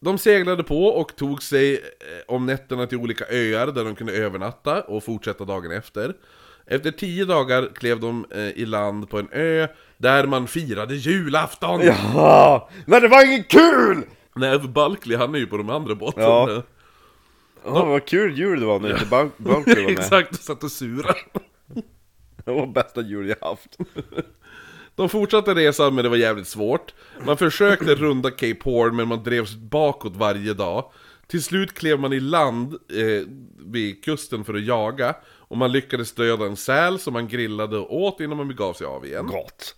De 0.01 0.19
seglade 0.19 0.63
på 0.65 0.85
och 0.87 1.17
tog 1.17 1.43
sig 1.43 1.75
eh, 1.75 1.81
om 2.27 2.47
nätterna 2.47 2.87
till 2.87 2.99
olika 2.99 3.25
öar 3.31 3.67
där 3.67 3.85
de 3.85 3.95
kunde 3.95 4.13
övernatta 4.13 4.83
och 4.83 5.05
fortsätta 5.05 5.45
dagen 5.45 5.71
efter. 5.73 6.15
Efter 6.67 6.91
tio 6.91 7.25
dagar 7.25 7.69
klev 7.75 8.01
de 8.01 8.27
eh, 8.31 8.41
i 8.49 8.67
land 8.67 9.11
på 9.11 9.19
en 9.19 9.29
ö 9.33 9.69
där 9.97 10.27
man 10.27 10.47
firade 10.47 10.95
julafton! 10.95 11.81
Ja, 11.83 12.71
men 12.87 13.03
det 13.03 13.09
var 13.09 13.25
inget 13.27 13.49
kul! 13.49 14.03
Nej, 14.35 14.61
för 14.61 14.69
Balkley 14.69 15.17
han 15.17 15.35
är 15.35 15.39
ju 15.39 15.47
på 15.47 15.57
de 15.57 15.71
andra 15.71 15.95
båtarna. 15.95 16.27
Ja. 16.27 16.63
Ja, 17.65 17.85
vad 17.85 18.05
kul 18.07 18.39
jul 18.39 18.61
det 18.61 18.67
var 18.67 18.81
när 18.81 18.91
inte 18.93 19.05
Bunker 19.37 19.77
var 19.77 19.83
med. 19.83 19.91
Exakt, 19.99 20.31
och 20.31 20.37
satt 20.37 20.65
och 20.65 20.73
sura. 20.73 21.15
Det 22.45 22.53
var 22.53 22.67
bästa 22.67 23.01
jul 23.01 23.29
jag 23.29 23.49
haft. 23.49 23.77
De 24.99 25.09
fortsatte 25.09 25.55
resan 25.55 25.95
men 25.95 26.05
det 26.05 26.09
var 26.09 26.17
jävligt 26.17 26.49
svårt. 26.49 26.95
Man 27.27 27.37
försökte 27.37 27.95
runda 27.95 28.31
Cape 28.31 28.59
Horn 28.65 28.97
men 28.97 29.09
man 29.09 29.23
drevs 29.23 29.55
bakåt 29.55 30.17
varje 30.17 30.55
dag. 30.55 30.91
Till 31.27 31.43
slut 31.43 31.75
klev 31.75 32.01
man 32.01 32.13
i 32.13 32.21
land 32.21 32.73
eh, 32.73 33.27
vid 33.67 34.05
kusten 34.05 34.45
för 34.45 34.55
att 34.55 34.65
jaga. 34.65 35.15
Och 35.25 35.57
man 35.57 35.73
lyckades 35.73 36.13
döda 36.13 36.47
en 36.47 36.57
säl 36.57 36.99
som 36.99 37.13
man 37.13 37.29
grillade 37.29 37.79
och 37.79 37.97
åt 37.97 38.21
innan 38.21 38.37
man 38.37 38.49
begav 38.49 38.73
sig 38.73 38.87
av 38.87 39.07
igen. 39.07 39.27
Gott. 39.27 39.77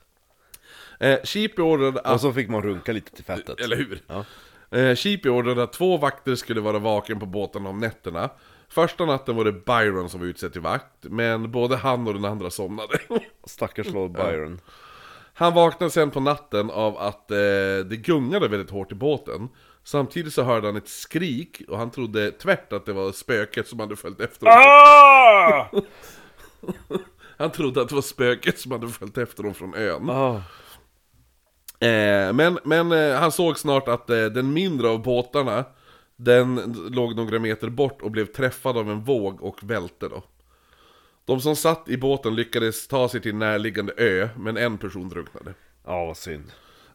Eh, 1.00 1.18
Sheep 1.24 1.56
beordrade 1.56 2.00
att... 2.00 2.14
Och 2.14 2.20
så 2.20 2.32
fick 2.32 2.48
man 2.48 2.62
runka 2.62 2.92
lite 2.92 3.10
till 3.16 3.24
fettet. 3.24 3.60
Eller 3.60 3.76
hur? 3.76 4.02
Eh, 4.70 4.96
Sheep 4.96 5.22
beordrade 5.22 5.62
att 5.62 5.72
två 5.72 5.96
vakter 5.96 6.34
skulle 6.34 6.60
vara 6.60 6.78
vaken 6.78 7.20
på 7.20 7.26
båten 7.26 7.66
om 7.66 7.78
nätterna. 7.78 8.30
Första 8.68 9.06
natten 9.06 9.36
var 9.36 9.44
det 9.44 9.52
Byron 9.52 10.08
som 10.10 10.20
var 10.20 10.26
utsedd 10.26 10.52
till 10.52 10.60
vakt, 10.60 10.96
men 11.00 11.50
både 11.50 11.76
han 11.76 12.06
och 12.06 12.14
den 12.14 12.24
andra 12.24 12.50
somnade. 12.50 12.98
Stackars 13.44 13.92
Lord 13.92 14.12
Byron. 14.12 14.60
Han 15.40 15.54
vaknade 15.54 15.90
sen 15.90 16.10
på 16.10 16.20
natten 16.20 16.70
av 16.70 16.98
att 16.98 17.30
eh, 17.30 17.36
det 17.86 18.02
gungade 18.04 18.48
väldigt 18.48 18.70
hårt 18.70 18.92
i 18.92 18.94
båten. 18.94 19.48
Samtidigt 19.84 20.32
så 20.32 20.42
hörde 20.42 20.66
han 20.66 20.76
ett 20.76 20.88
skrik 20.88 21.62
och 21.68 21.78
han 21.78 21.90
trodde 21.90 22.30
tvärt 22.30 22.72
att 22.72 22.86
det 22.86 22.92
var 22.92 23.12
spöket 23.12 23.68
som 23.68 23.80
hade 23.80 23.96
följt 23.96 24.20
efter 24.20 24.46
honom. 24.46 24.64
Ah! 24.66 25.70
Han 27.38 27.50
trodde 27.50 27.82
att 27.82 27.88
det 27.88 27.94
var 27.94 28.02
spöket 28.02 28.58
som 28.58 28.72
hade 28.72 28.88
följt 28.88 29.18
efter 29.18 29.42
dem 29.42 29.54
från 29.54 29.74
ön. 29.74 30.10
Ah. 30.10 30.34
Eh, 31.86 32.32
men 32.32 32.58
men 32.64 32.92
eh, 32.92 33.16
han 33.16 33.32
såg 33.32 33.58
snart 33.58 33.88
att 33.88 34.10
eh, 34.10 34.24
den 34.24 34.52
mindre 34.52 34.88
av 34.88 35.02
båtarna, 35.02 35.64
den 36.16 36.76
låg 36.90 37.16
några 37.16 37.38
meter 37.38 37.68
bort 37.68 38.02
och 38.02 38.10
blev 38.10 38.26
träffad 38.26 38.76
av 38.76 38.90
en 38.90 39.04
våg 39.04 39.42
och 39.42 39.62
välte 39.62 40.08
då. 40.08 40.22
De 41.30 41.40
som 41.40 41.56
satt 41.56 41.88
i 41.88 41.96
båten 41.96 42.34
lyckades 42.34 42.88
ta 42.88 43.08
sig 43.08 43.20
till 43.20 43.34
närliggande 43.34 43.92
ö, 43.96 44.28
men 44.36 44.56
en 44.56 44.78
person 44.78 45.08
drunknade. 45.08 45.54
Ja, 45.86 46.06
vad 46.06 46.16
synd. 46.16 46.44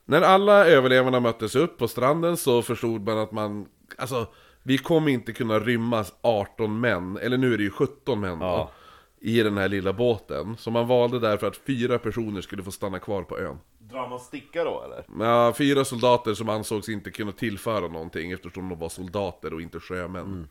När 0.05 0.21
alla 0.21 0.65
överlevarna 0.65 1.19
möttes 1.19 1.55
upp 1.55 1.77
på 1.77 1.87
stranden 1.87 2.37
så 2.37 2.61
förstod 2.61 3.07
man 3.07 3.17
att 3.17 3.31
man, 3.31 3.65
alltså, 3.97 4.27
vi 4.63 4.77
kommer 4.77 5.11
inte 5.11 5.33
kunna 5.33 5.59
rymma 5.59 6.05
18 6.21 6.79
män, 6.79 7.17
eller 7.21 7.37
nu 7.37 7.53
är 7.53 7.57
det 7.57 7.63
ju 7.63 7.69
17 7.69 8.19
män 8.19 8.39
då, 8.39 8.45
Ja. 8.45 8.71
i 9.19 9.43
den 9.43 9.57
här 9.57 9.67
lilla 9.67 9.93
båten. 9.93 10.57
Så 10.57 10.71
man 10.71 10.87
valde 10.87 11.19
därför 11.19 11.47
att 11.47 11.57
fyra 11.57 11.99
personer 11.99 12.41
skulle 12.41 12.63
få 12.63 12.71
stanna 12.71 12.99
kvar 12.99 13.23
på 13.23 13.39
ön. 13.39 13.57
Drar 13.79 14.09
man 14.09 14.19
sticka 14.19 14.63
då 14.63 14.83
eller? 14.83 15.25
Ja, 15.25 15.53
fyra 15.57 15.85
soldater 15.85 16.33
som 16.33 16.49
ansågs 16.49 16.89
inte 16.89 17.11
kunna 17.11 17.31
tillföra 17.31 17.87
någonting 17.87 18.31
eftersom 18.31 18.69
de 18.69 18.79
var 18.79 18.89
soldater 18.89 19.53
och 19.53 19.61
inte 19.61 19.79
sjömän. 19.79 20.47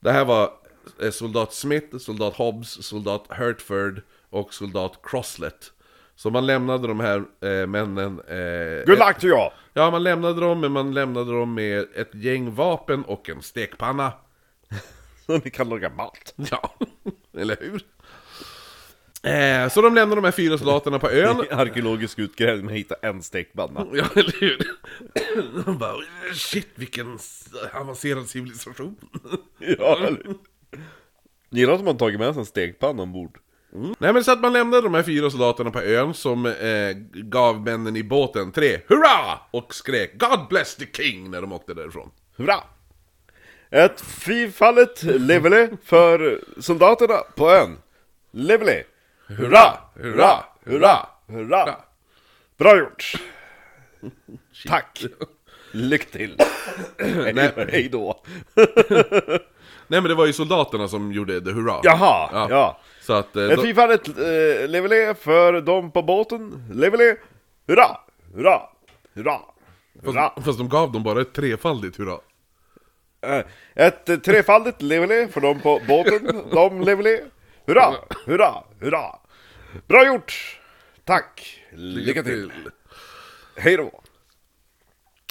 Det 0.00 0.12
här 0.12 0.24
var 0.24 0.50
soldat 1.10 1.52
Smith, 1.52 1.96
soldat 1.96 2.34
Hobbs, 2.34 2.86
soldat 2.86 3.26
Hertford 3.28 4.02
och 4.30 4.54
soldat 4.54 5.00
Croslet. 5.02 5.72
Så 6.16 6.30
man 6.30 6.46
lämnade 6.46 6.88
de 6.88 7.00
här 7.00 7.24
eh, 7.40 7.66
männen... 7.66 8.20
Eh, 8.20 8.86
Good 8.86 8.98
luck 8.98 9.18
to 9.20 9.26
you! 9.26 9.50
Ja, 9.72 9.90
man 9.90 10.02
lämnade 10.02 10.40
dem, 10.40 10.60
men 10.60 10.72
man 10.72 10.94
lämnade 10.94 11.32
dem 11.32 11.54
med 11.54 11.86
ett 11.94 12.14
gäng 12.14 12.54
vapen 12.54 13.04
och 13.04 13.28
en 13.28 13.42
stekpanna. 13.42 14.12
Så 15.26 15.40
ni 15.44 15.50
kan 15.50 15.68
laga 15.68 15.90
mat. 15.90 16.34
Ja, 16.50 16.74
eller 17.38 17.56
hur? 17.60 17.82
Eh, 19.24 19.68
så 19.68 19.82
de 19.82 19.94
lämnade 19.94 20.20
de 20.20 20.24
här 20.24 20.32
fyra 20.32 20.58
soldaterna 20.58 20.98
på 20.98 21.10
ön. 21.10 21.36
Arkeologisk 21.50 22.18
utgrävning, 22.18 22.64
man 22.64 22.74
hittar 22.74 22.96
en 23.02 23.22
stekpanna. 23.22 23.86
Ja, 23.92 24.04
eller 24.14 24.40
hur? 24.40 24.58
De 25.64 25.78
bara, 25.78 25.96
shit 26.34 26.68
vilken 26.74 27.18
avancerad 27.72 28.28
civilisation. 28.28 28.96
Ja, 29.58 29.96
eller 29.96 30.22
Gillar 31.54 31.72
att 31.72 31.84
man 31.84 31.96
tagit 31.96 32.20
med 32.20 32.34
sig 32.34 32.40
en 32.40 32.46
stekpanna 32.46 33.02
ombord. 33.02 33.38
Nej 33.98 34.12
men 34.12 34.24
så 34.24 34.32
att 34.32 34.40
man 34.40 34.52
lämnade 34.52 34.82
de 34.82 34.94
här 34.94 35.02
fyra 35.02 35.30
soldaterna 35.30 35.70
på 35.70 35.80
ön 35.80 36.14
som 36.14 36.46
eh, 36.46 36.96
gav 37.12 37.60
männen 37.60 37.96
i 37.96 38.02
båten 38.02 38.52
tre 38.52 38.80
hurra! 38.88 39.38
Och 39.50 39.74
skrek 39.74 40.18
God 40.18 40.48
bless 40.48 40.76
the 40.76 40.86
king 40.92 41.30
när 41.30 41.40
de 41.40 41.52
åkte 41.52 41.74
därifrån. 41.74 42.10
Hurra! 42.36 42.56
Ett 43.70 44.00
fyrfallet 44.00 45.02
levele 45.02 45.68
för 45.84 46.44
soldaterna 46.58 47.16
på 47.36 47.50
ön. 47.50 47.76
Levele! 48.30 48.82
Hurra! 49.26 49.78
Hurra! 49.94 50.44
Hurra! 50.64 51.06
Hurra! 51.26 51.76
Bra 52.58 52.78
gjort! 52.78 53.12
Tack! 54.66 55.04
Lycka 55.72 56.18
till! 56.18 56.36
Hej 57.68 57.88
då! 57.92 58.24
Nej 59.86 60.00
men 60.00 60.08
det 60.08 60.14
var 60.14 60.26
ju 60.26 60.32
soldaterna 60.32 60.88
som 60.88 61.12
gjorde 61.12 61.40
the 61.40 61.50
hurra. 61.50 61.80
Jaha, 61.82 62.28
Ja. 62.32 62.46
ja. 62.50 62.80
Så 63.00 63.12
att... 63.12 63.36
Eh, 63.36 63.44
Ett 63.44 63.56
då, 63.56 63.62
fyrfallet 63.62 64.08
eh, 64.08 64.68
levele 64.68 65.14
för 65.14 65.60
dem 65.60 65.90
på 65.90 66.02
båten. 66.02 66.68
Levele! 66.72 67.16
Hurra! 67.66 67.98
Hurra! 68.34 68.60
Hurra! 69.14 69.38
Hurra! 70.04 70.30
fast, 70.34 70.44
fast 70.46 70.58
de 70.58 70.68
gav 70.68 70.92
dem 70.92 71.02
bara 71.02 71.20
ett 71.20 71.32
trefaldigt 71.32 71.98
hurra. 71.98 72.18
Eh, 73.26 73.44
Ett 73.74 74.08
eh, 74.08 74.16
trefaldigt 74.16 74.82
levele 74.82 75.28
för 75.28 75.40
dem 75.40 75.60
på 75.60 75.80
båten. 75.88 76.42
De 76.52 76.80
levele. 76.80 77.20
Hurra! 77.66 77.94
Hurra! 78.26 78.54
Hurra! 78.80 79.04
Bra 79.88 80.06
gjort! 80.06 80.60
Tack! 81.04 81.60
Lycka 81.72 82.22
till! 82.22 82.52
Hej 83.56 83.76
då! 83.76 84.00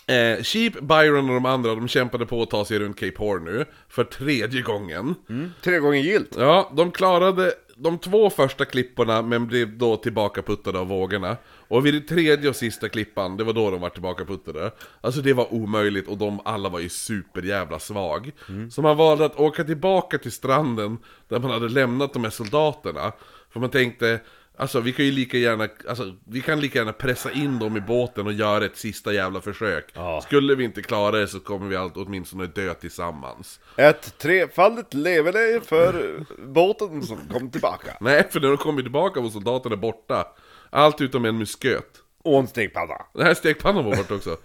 Eh, 0.07 0.43
Sheep, 0.43 0.73
Byron 0.81 1.29
och 1.29 1.33
de 1.33 1.45
andra, 1.45 1.75
de 1.75 1.87
kämpade 1.87 2.25
på 2.25 2.41
att 2.41 2.49
ta 2.49 2.65
sig 2.65 2.79
runt 2.79 2.99
Cape 2.99 3.17
Horn 3.17 3.43
nu, 3.43 3.65
för 3.89 4.03
tredje 4.03 4.61
gången. 4.61 5.15
Tre 5.61 5.79
gånger 5.79 5.99
gilt. 5.99 6.35
Ja, 6.37 6.71
de 6.75 6.91
klarade 6.91 7.53
de 7.75 7.97
två 7.97 8.29
första 8.29 8.65
klipporna 8.65 9.21
men 9.21 9.47
blev 9.47 9.77
då 9.77 9.97
tillbaka 9.97 10.41
puttade 10.41 10.79
av 10.79 10.87
vågorna. 10.87 11.37
Och 11.67 11.85
vid 11.85 11.93
det 11.93 12.01
tredje 12.01 12.49
och 12.49 12.55
sista 12.55 12.89
klippan, 12.89 13.37
det 13.37 13.43
var 13.43 13.53
då 13.53 13.71
de 13.71 13.81
var 13.81 13.89
tillbaka 13.89 14.25
puttade. 14.25 14.71
Alltså 15.01 15.21
det 15.21 15.33
var 15.33 15.53
omöjligt 15.53 16.07
och 16.07 16.17
de 16.17 16.39
alla 16.45 16.69
var 16.69 16.79
ju 16.79 16.89
superjävla 16.89 17.79
svag. 17.79 18.31
Så 18.71 18.81
man 18.81 18.97
valde 18.97 19.25
att 19.25 19.39
åka 19.39 19.63
tillbaka 19.63 20.17
till 20.17 20.31
stranden 20.31 20.97
där 21.27 21.39
man 21.39 21.51
hade 21.51 21.69
lämnat 21.69 22.13
de 22.13 22.23
här 22.23 22.31
soldaterna. 22.31 23.11
För 23.49 23.59
man 23.59 23.69
tänkte, 23.69 24.19
alltså 24.57 24.79
vi 24.79 24.93
kan 24.93 25.05
ju 25.05 25.11
lika 25.11 25.37
gärna, 25.37 25.67
alltså 25.89 26.15
vi 26.25 26.41
kan 26.41 26.59
lika 26.59 26.79
gärna 26.79 26.93
pressa 26.93 27.31
in 27.31 27.59
dem 27.59 27.77
i 27.77 27.81
båten 27.81 28.27
och 28.27 28.33
göra 28.33 28.65
ett 28.65 28.77
sista 28.77 29.13
jävla 29.13 29.41
försök. 29.41 29.91
Ja. 29.93 30.21
Skulle 30.21 30.55
vi 30.55 30.63
inte 30.63 30.81
klara 30.81 31.17
det 31.17 31.27
så 31.27 31.39
kommer 31.39 31.67
vi 31.67 31.75
allt 31.75 31.97
åtminstone 31.97 32.47
dö 32.47 32.73
tillsammans. 32.73 33.59
Ett 33.77 34.17
trefaldigt 34.17 34.93
levele 34.93 35.61
för 35.65 36.19
båten 36.37 37.03
som 37.03 37.17
kom 37.31 37.51
tillbaka. 37.51 37.97
Nej, 37.99 38.27
för 38.31 38.39
när 38.39 38.47
de 38.47 38.57
kommer 38.57 38.81
tillbaka 38.81 39.21
var 39.21 39.29
soldaterna 39.29 39.75
borta. 39.75 40.27
Allt 40.69 41.01
utom 41.01 41.25
en 41.25 41.37
musköt. 41.37 41.99
Och 42.23 42.39
en 42.39 42.47
stekpanna. 42.47 42.95
Den 43.13 43.25
här 43.25 43.33
stekpannan 43.33 43.85
var 43.85 43.95
borta 43.95 44.15
också. 44.15 44.37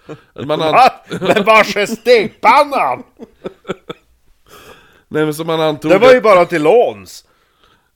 Man 0.44 0.62
an... 0.62 0.74
Men 1.20 1.44
vars 1.44 1.76
är 1.76 1.86
stekpannan? 1.86 3.02
Nej 5.08 5.24
men 5.24 5.34
så 5.34 5.44
man 5.44 5.60
antog... 5.60 5.90
Det 5.90 5.98
var 5.98 6.14
ju 6.14 6.20
bara 6.20 6.44
till 6.44 6.62
låns. 6.62 7.24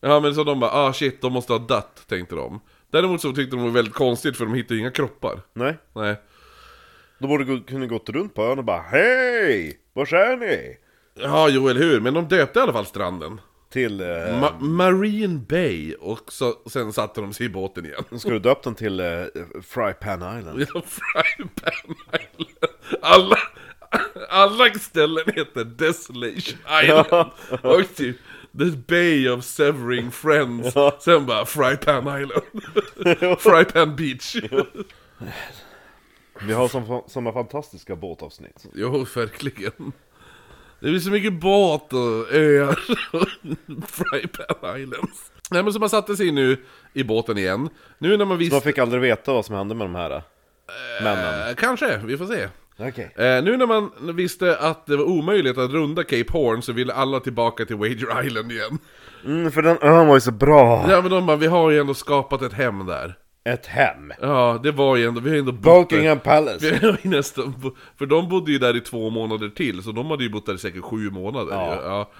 Ja 0.04 0.20
men 0.20 0.34
så 0.34 0.44
de 0.44 0.60
bara, 0.60 0.70
ah 0.70 0.92
shit, 0.92 1.20
de 1.20 1.32
måste 1.32 1.52
ha 1.52 1.58
dött, 1.58 2.04
tänkte 2.08 2.34
de. 2.34 2.60
Däremot 2.90 3.20
så 3.20 3.32
tyckte 3.32 3.56
de 3.56 3.60
det 3.62 3.62
var 3.68 3.70
väldigt 3.74 3.94
konstigt 3.94 4.36
för 4.36 4.44
de 4.44 4.54
hittade 4.54 4.80
inga 4.80 4.90
kroppar. 4.90 5.40
Nej. 5.54 5.76
Nej. 5.94 6.16
De 7.18 7.26
borde 7.26 7.44
gå- 7.44 7.60
kunna 7.60 7.86
gått 7.86 8.08
runt 8.08 8.34
på 8.34 8.44
ön 8.44 8.58
och 8.58 8.64
bara 8.64 8.80
Hej! 8.82 9.78
Var 9.92 10.14
är 10.14 10.36
ni? 10.36 10.76
Ja, 11.14 11.48
jo 11.48 11.68
eller 11.68 11.80
hur, 11.80 12.00
men 12.00 12.14
de 12.14 12.28
döpte 12.28 12.58
i 12.58 12.62
alla 12.62 12.72
fall 12.72 12.86
stranden. 12.86 13.40
Till... 13.72 14.00
Eh, 14.00 14.06
Ma- 14.06 14.60
Marine 14.60 15.38
Bay, 15.48 15.94
och 15.94 16.32
så, 16.32 16.54
sen 16.70 16.92
satte 16.92 17.20
de 17.20 17.32
sig 17.32 17.46
i 17.46 17.48
båten 17.48 17.86
igen. 17.86 18.04
ska 18.18 18.30
du 18.30 18.38
döpt 18.38 18.64
den 18.64 18.74
till 18.74 19.00
eh, 19.00 19.06
Fry 19.62 19.92
Pan 19.92 20.38
Island? 20.38 20.60
Ja, 20.74 20.82
Fry 20.86 21.44
Pan 21.62 21.72
Island. 22.20 22.72
Alla, 23.02 23.36
Alla 24.28 24.74
ställen 24.74 25.24
heter 25.34 25.64
Desolation 25.64 26.58
Island. 26.84 27.30
Och 27.62 27.94
typ 27.96 28.16
The 28.58 28.70
Bay 28.86 29.28
of 29.28 29.44
Severing 29.44 30.10
Friends. 30.10 30.74
Sen 31.00 31.26
bara 31.26 31.46
Fry 31.46 31.76
Pan 31.76 32.22
Island. 32.22 32.42
Fry 33.40 33.64
Pan 33.64 33.96
Beach. 33.96 34.36
Vi 36.40 36.52
har 36.52 36.68
som, 36.68 37.02
såna 37.06 37.32
fantastiska 37.32 37.96
båtavsnitt. 37.96 38.66
Jo, 38.74 39.06
verkligen. 39.14 39.92
Det 40.80 40.88
blir 40.88 40.98
så 40.98 41.10
mycket 41.10 41.32
båt 41.32 41.92
och 41.92 42.32
öar 42.32 42.78
och 43.12 43.28
Fry 43.88 44.26
Pan 44.26 44.80
Islands. 44.80 45.32
Nej 45.50 45.62
men 45.62 45.72
så 45.72 45.78
man 45.78 45.90
satte 45.90 46.16
sig 46.16 46.30
nu 46.30 46.64
i 46.92 47.04
båten 47.04 47.38
igen. 47.38 47.68
Nu 47.98 48.16
när 48.16 48.24
man 48.24 48.38
visste... 48.38 48.56
De 48.56 48.60
fick 48.60 48.78
aldrig 48.78 49.02
veta 49.02 49.32
vad 49.32 49.46
som 49.46 49.54
hände 49.54 49.74
med 49.74 49.86
de 49.86 49.94
här 49.94 50.10
äh, 50.10 51.04
männen. 51.04 51.48
Eh, 51.48 51.54
kanske, 51.54 51.98
vi 51.98 52.18
får 52.18 52.26
se. 52.26 52.48
Okej. 52.88 53.12
Eh, 53.16 53.44
nu 53.44 53.56
när 53.56 53.66
man 53.66 53.90
visste 54.16 54.56
att 54.58 54.86
det 54.86 54.96
var 54.96 55.04
omöjligt 55.04 55.58
att 55.58 55.70
runda 55.70 56.02
Cape 56.04 56.32
Horn 56.32 56.62
så 56.62 56.72
ville 56.72 56.92
alla 56.92 57.20
tillbaka 57.20 57.64
till 57.64 57.76
Wager 57.76 58.24
Island 58.26 58.52
igen. 58.52 58.78
Mm, 59.24 59.52
för 59.52 59.62
den 59.62 59.78
ön 59.82 60.06
var 60.06 60.14
ju 60.14 60.20
så 60.20 60.32
bra. 60.32 60.86
Ja 60.90 61.00
men 61.02 61.10
de 61.10 61.26
bara, 61.26 61.36
vi 61.36 61.46
har 61.46 61.70
ju 61.70 61.80
ändå 61.80 61.94
skapat 61.94 62.42
ett 62.42 62.52
hem 62.52 62.86
där. 62.86 63.14
Ett 63.44 63.66
hem. 63.66 64.12
Ja, 64.20 64.60
det 64.62 64.72
var 64.72 64.96
ju 64.96 65.06
ändå, 65.06 65.20
vi 65.20 65.28
har 65.28 65.34
ju 65.34 65.40
ändå 65.40 65.52
bott 65.52 65.64
där. 65.64 65.96
Buckingham 65.96 66.18
Palace. 66.24 66.70
Vi 66.70 66.86
har 66.86 66.96
ju 67.02 67.10
nästan, 67.10 67.54
bo- 67.58 67.76
för 67.98 68.06
de 68.06 68.28
bodde 68.28 68.52
ju 68.52 68.58
där 68.58 68.76
i 68.76 68.80
två 68.80 69.10
månader 69.10 69.48
till, 69.48 69.82
så 69.82 69.92
de 69.92 70.06
hade 70.10 70.22
ju 70.24 70.30
bott 70.30 70.46
där 70.46 70.54
i 70.54 70.58
säkert 70.58 70.82
sju 70.84 71.10
månader 71.10 71.52
ja. 71.54 71.78
Ja. 71.84 72.10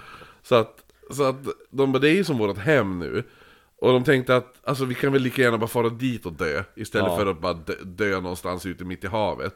Så 0.43 0.55
att, 0.55 0.75
så 1.11 1.23
att 1.23 1.35
de 1.71 1.91
bara, 1.91 1.99
det 1.99 2.09
är 2.09 2.13
ju 2.15 2.23
som 2.23 2.37
vårt 2.37 2.57
hem 2.57 2.99
nu. 2.99 3.23
Och 3.81 3.91
de 3.93 4.03
tänkte 4.03 4.35
att, 4.35 4.53
alltså 4.63 4.85
vi 4.85 4.95
kan 4.95 5.11
väl 5.13 5.21
lika 5.21 5.41
gärna 5.41 5.57
bara 5.57 5.67
fara 5.67 5.89
dit 5.89 6.25
och 6.25 6.33
dö, 6.33 6.63
istället 6.75 7.07
Ja. 7.11 7.17
för 7.17 7.25
att 7.25 7.41
bara 7.41 7.53
dö, 7.53 7.73
dö 7.83 8.19
någonstans 8.21 8.65
ute 8.65 8.83
mitt 8.85 9.03
i 9.03 9.07
havet. 9.07 9.55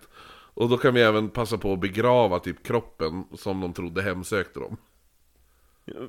Och 0.58 0.70
då 0.70 0.78
kan 0.78 0.94
vi 0.94 1.02
även 1.02 1.30
passa 1.30 1.58
på 1.58 1.74
att 1.74 1.80
begrava 1.80 2.40
typ 2.40 2.68
kroppen 2.68 3.24
som 3.34 3.62
de 3.62 3.74
trodde 3.74 4.02
hemsökte 4.02 4.60
dem. 4.60 4.78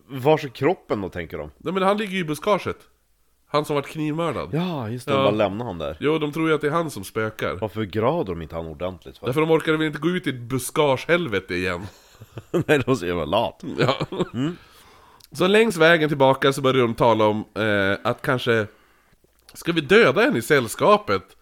Vars 0.06 0.44
är 0.44 0.48
kroppen 0.48 1.00
då, 1.00 1.08
tänker 1.08 1.38
de? 1.38 1.50
Nej 1.58 1.72
men 1.72 1.82
han 1.82 1.96
ligger 1.96 2.12
ju 2.12 2.20
i 2.20 2.24
buskaget. 2.24 2.76
Han 3.46 3.64
som 3.64 3.76
vart 3.76 3.86
knivmördad. 3.86 4.48
Ja, 4.52 4.90
just 4.90 5.06
det. 5.06 5.12
Ja. 5.12 5.18
Bara 5.18 5.30
lämna 5.30 5.64
han 5.64 5.78
där. 5.78 5.96
Jo, 6.00 6.18
de 6.18 6.32
tror 6.32 6.48
ju 6.48 6.54
att 6.54 6.60
det 6.60 6.66
är 6.66 6.70
han 6.70 6.90
som 6.90 7.04
spökar. 7.04 7.54
Varför 7.60 7.82
gravde 7.82 8.32
de 8.32 8.42
inte 8.42 8.54
han 8.54 8.66
ordentligt? 8.66 9.18
För? 9.18 9.26
Därför 9.26 9.40
de 9.40 9.50
orkade 9.50 9.76
väl 9.76 9.86
inte 9.86 9.98
gå 9.98 10.08
ut 10.08 10.26
i 10.26 10.30
ett 10.30 10.40
buskagehelvete 10.40 11.54
igen. 11.54 11.86
Nej, 12.66 12.82
de 12.86 12.96
så 12.96 13.06
jävla 13.06 13.24
lat. 13.24 13.62
Ja. 13.78 13.94
Så 15.32 15.46
längs 15.46 15.76
vägen 15.76 16.08
tillbaka 16.08 16.52
så 16.52 16.62
började 16.62 16.80
de 16.80 16.94
tala 16.94 17.24
om 17.24 17.44
eh, 17.54 18.10
att 18.10 18.22
kanske 18.22 18.66
Ska 19.54 19.72
vi 19.72 19.80
döda 19.80 20.24
en 20.24 20.36
i 20.36 20.42
sällskapet? 20.42 21.36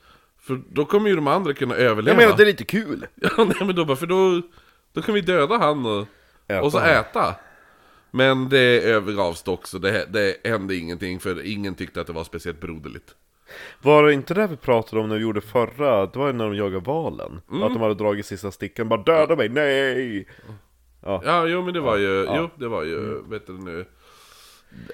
För 0.46 0.60
då 0.70 0.84
kommer 0.84 1.08
ju 1.10 1.16
de 1.16 1.26
andra 1.26 1.54
kunna 1.54 1.74
överleva. 1.74 2.08
Jag 2.20 2.26
menar, 2.26 2.36
det 2.36 2.42
är 2.42 2.46
lite 2.46 2.64
kul. 2.64 3.06
Ja, 3.14 3.30
nej 3.44 3.56
men 3.60 3.74
då 3.76 3.84
bara, 3.84 3.96
för 3.96 4.06
då, 4.06 4.42
då 4.92 5.02
kan 5.02 5.14
vi 5.14 5.20
döda 5.20 5.58
han 5.58 5.86
och, 5.86 6.06
Äta 6.48 6.62
och 6.62 6.72
så 6.72 6.78
äta. 6.78 7.34
Men 8.10 8.48
det 8.48 8.80
övergavs 8.82 9.42
dock, 9.42 9.66
så 9.66 9.78
det, 9.78 10.06
det 10.12 10.36
hände 10.50 10.76
ingenting 10.76 11.20
för 11.20 11.46
ingen 11.46 11.74
tyckte 11.74 12.00
att 12.00 12.06
det 12.06 12.12
var 12.12 12.24
speciellt 12.24 12.60
broderligt. 12.60 13.14
Var 13.82 14.02
det 14.02 14.12
inte 14.12 14.34
det 14.34 14.46
vi 14.46 14.56
pratade 14.56 15.02
om 15.02 15.08
när 15.08 15.16
vi 15.16 15.22
gjorde 15.22 15.40
förra? 15.40 16.06
Det 16.06 16.18
var 16.18 16.26
ju 16.26 16.32
när 16.32 16.44
de 16.44 16.56
jagade 16.56 16.84
valen. 16.84 17.40
Att 17.62 17.72
de 17.72 17.80
hade 17.80 17.94
dragit 17.94 18.26
sista 18.26 18.50
sticken. 18.50 18.88
Bara 18.88 19.02
döda 19.02 19.36
mig, 19.36 19.48
nej! 19.48 20.26
Ja, 21.02 21.46
jo 21.46 21.62
men 21.62 21.74
det 21.74 21.80
var 21.80 21.96
ju, 21.96 22.26
jo 22.36 22.50
det 22.58 22.68
var 22.68 22.84
ju, 22.84 23.22
vet 23.28 23.46
du 23.46 23.52
nu 23.52 23.86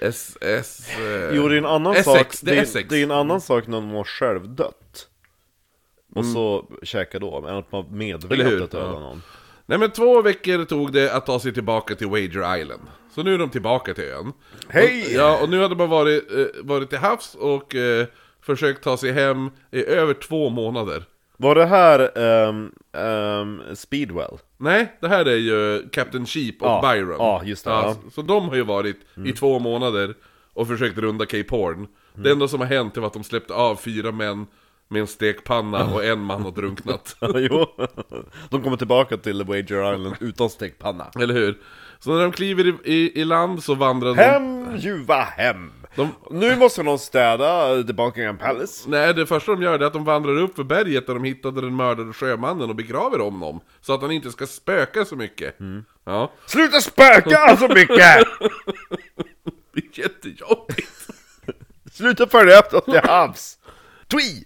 S, 0.01 0.37
S... 0.41 0.89
Eh, 0.99 1.35
Jo, 1.35 1.47
det 1.47 1.55
är 1.55 1.57
en 1.57 1.65
annan 1.65 1.93
Essex, 1.93 2.39
sak. 2.39 2.45
det 2.49 2.51
är 2.51 2.55
Det 2.73 2.79
är, 2.79 2.83
det 2.89 2.97
är 2.97 3.03
en 3.03 3.11
annan 3.11 3.41
sak 3.41 3.67
när 3.67 3.77
de 3.81 3.89
har 3.89 4.03
självdött. 4.03 5.07
Och 6.15 6.25
så 6.25 6.65
käka 6.83 7.19
då, 7.19 7.45
än 7.47 7.55
att 7.55 7.71
man 7.71 7.85
medvetet 7.97 8.71
dödar 8.71 8.93
Ja. 8.93 8.99
någon. 8.99 9.21
Nej 9.65 9.77
men 9.77 9.91
två 9.91 10.21
veckor 10.21 10.65
tog 10.65 10.93
det 10.93 11.13
att 11.13 11.25
ta 11.25 11.39
sig 11.39 11.53
tillbaka 11.53 11.95
till 11.95 12.07
Wager 12.07 12.57
Island. 12.57 12.81
Så 13.15 13.23
nu 13.23 13.33
är 13.33 13.37
de 13.37 13.49
tillbaka 13.49 13.93
till 13.93 14.03
ön. 14.03 14.33
Hej! 14.69 15.03
Och, 15.05 15.11
ja, 15.13 15.39
och 15.41 15.49
nu 15.49 15.61
hade 15.61 15.75
man 15.75 15.89
varit, 15.89 16.31
eh, 16.31 16.45
varit 16.63 16.89
till 16.89 16.97
havs 16.99 17.35
och 17.35 17.75
eh, 17.75 18.05
försökt 18.41 18.83
ta 18.83 18.97
sig 18.97 19.11
hem 19.11 19.49
i 19.71 19.85
över 19.85 20.13
två 20.13 20.49
månader. 20.49 21.03
Var 21.37 21.55
det 21.55 21.65
här 21.65 22.17
ehm, 22.17 22.71
ehm, 22.97 23.61
Speedwell? 23.75 24.37
Nej, 24.57 24.97
det 25.01 25.07
här 25.07 25.25
är 25.25 25.35
ju 25.35 25.89
Captain 25.89 26.25
Sheep 26.25 26.55
och 26.61 26.67
Ja, 26.67 26.93
Byron. 26.93 27.15
ja, 27.19 27.41
just 27.45 27.65
det, 27.65 27.71
ja. 27.71 27.83
Mm. 27.83 27.95
så, 28.03 28.09
så 28.11 28.21
de 28.21 28.49
har 28.49 28.55
ju 28.55 28.63
varit 28.63 28.97
i 29.25 29.31
två 29.31 29.59
månader 29.59 30.13
och 30.53 30.67
försökt 30.67 30.97
runda 30.97 31.25
Cape 31.25 31.47
Horn. 31.55 31.75
Mm. 31.77 31.87
Det 32.15 32.31
enda 32.31 32.47
som 32.47 32.59
har 32.59 32.67
hänt 32.67 32.97
är 32.97 33.01
att 33.01 33.13
de 33.13 33.23
släppte 33.23 33.53
av 33.53 33.75
fyra 33.75 34.11
män 34.11 34.47
med 34.87 34.99
en 35.01 35.07
stekpanna 35.07 35.85
och 35.93 36.05
en 36.05 36.19
man 36.19 36.41
har 36.43 36.51
drunknat. 36.51 37.15
jo. 37.35 37.67
De 38.49 38.63
kommer 38.63 38.77
tillbaka 38.77 39.17
till 39.17 39.43
Wager 39.43 39.93
Island 39.93 40.15
utan 40.19 40.49
stekpanna. 40.49 41.11
Eller 41.19 41.33
hur? 41.33 41.57
Så 41.99 42.13
när 42.13 42.21
de 42.21 42.31
kliver 42.31 42.67
i, 42.67 42.73
i, 42.83 43.21
i 43.21 43.25
land 43.25 43.63
så 43.63 43.75
vandrar 43.75 44.09
de... 44.15 44.21
Hem, 44.21 44.77
ljuva 44.77 45.21
hem! 45.23 45.71
De- 45.95 46.09
Nu 46.31 46.55
måste 46.55 46.83
någon 46.83 46.99
städa 46.99 47.83
The 47.83 47.93
Buckingham 47.93 48.37
Palace. 48.37 48.89
Nej, 48.89 49.13
det 49.13 49.25
första 49.25 49.51
de 49.51 49.61
gör 49.61 49.79
är 49.79 49.85
att 49.85 49.93
de 49.93 50.03
vandrar 50.03 50.37
upp 50.37 50.55
för 50.55 50.63
berget 50.63 51.07
där 51.07 51.13
de 51.13 51.23
hittade 51.23 51.61
den 51.61 51.75
mördade 51.75 52.13
sjömannen 52.13 52.69
och 52.69 52.75
begraver 52.75 53.19
honom. 53.19 53.59
Så 53.81 53.93
att 53.93 54.01
han 54.01 54.11
inte 54.11 54.31
ska 54.31 54.47
spöka 54.47 55.05
så 55.05 55.15
mycket. 55.15 55.59
Mm. 55.59 55.85
Ja, 56.05 56.31
Sluta 56.45 56.81
spöka 56.81 57.57
så 57.57 57.67
mycket! 57.67 57.97
det 59.73 59.79
är 59.79 59.99
jättejobbigt. 59.99 61.07
Sluta 61.91 62.27
följa 62.27 62.59
efter 62.59 62.77
oss 62.77 62.85
till 62.85 63.09
havs! 63.09 63.57
Twee! 64.07 64.43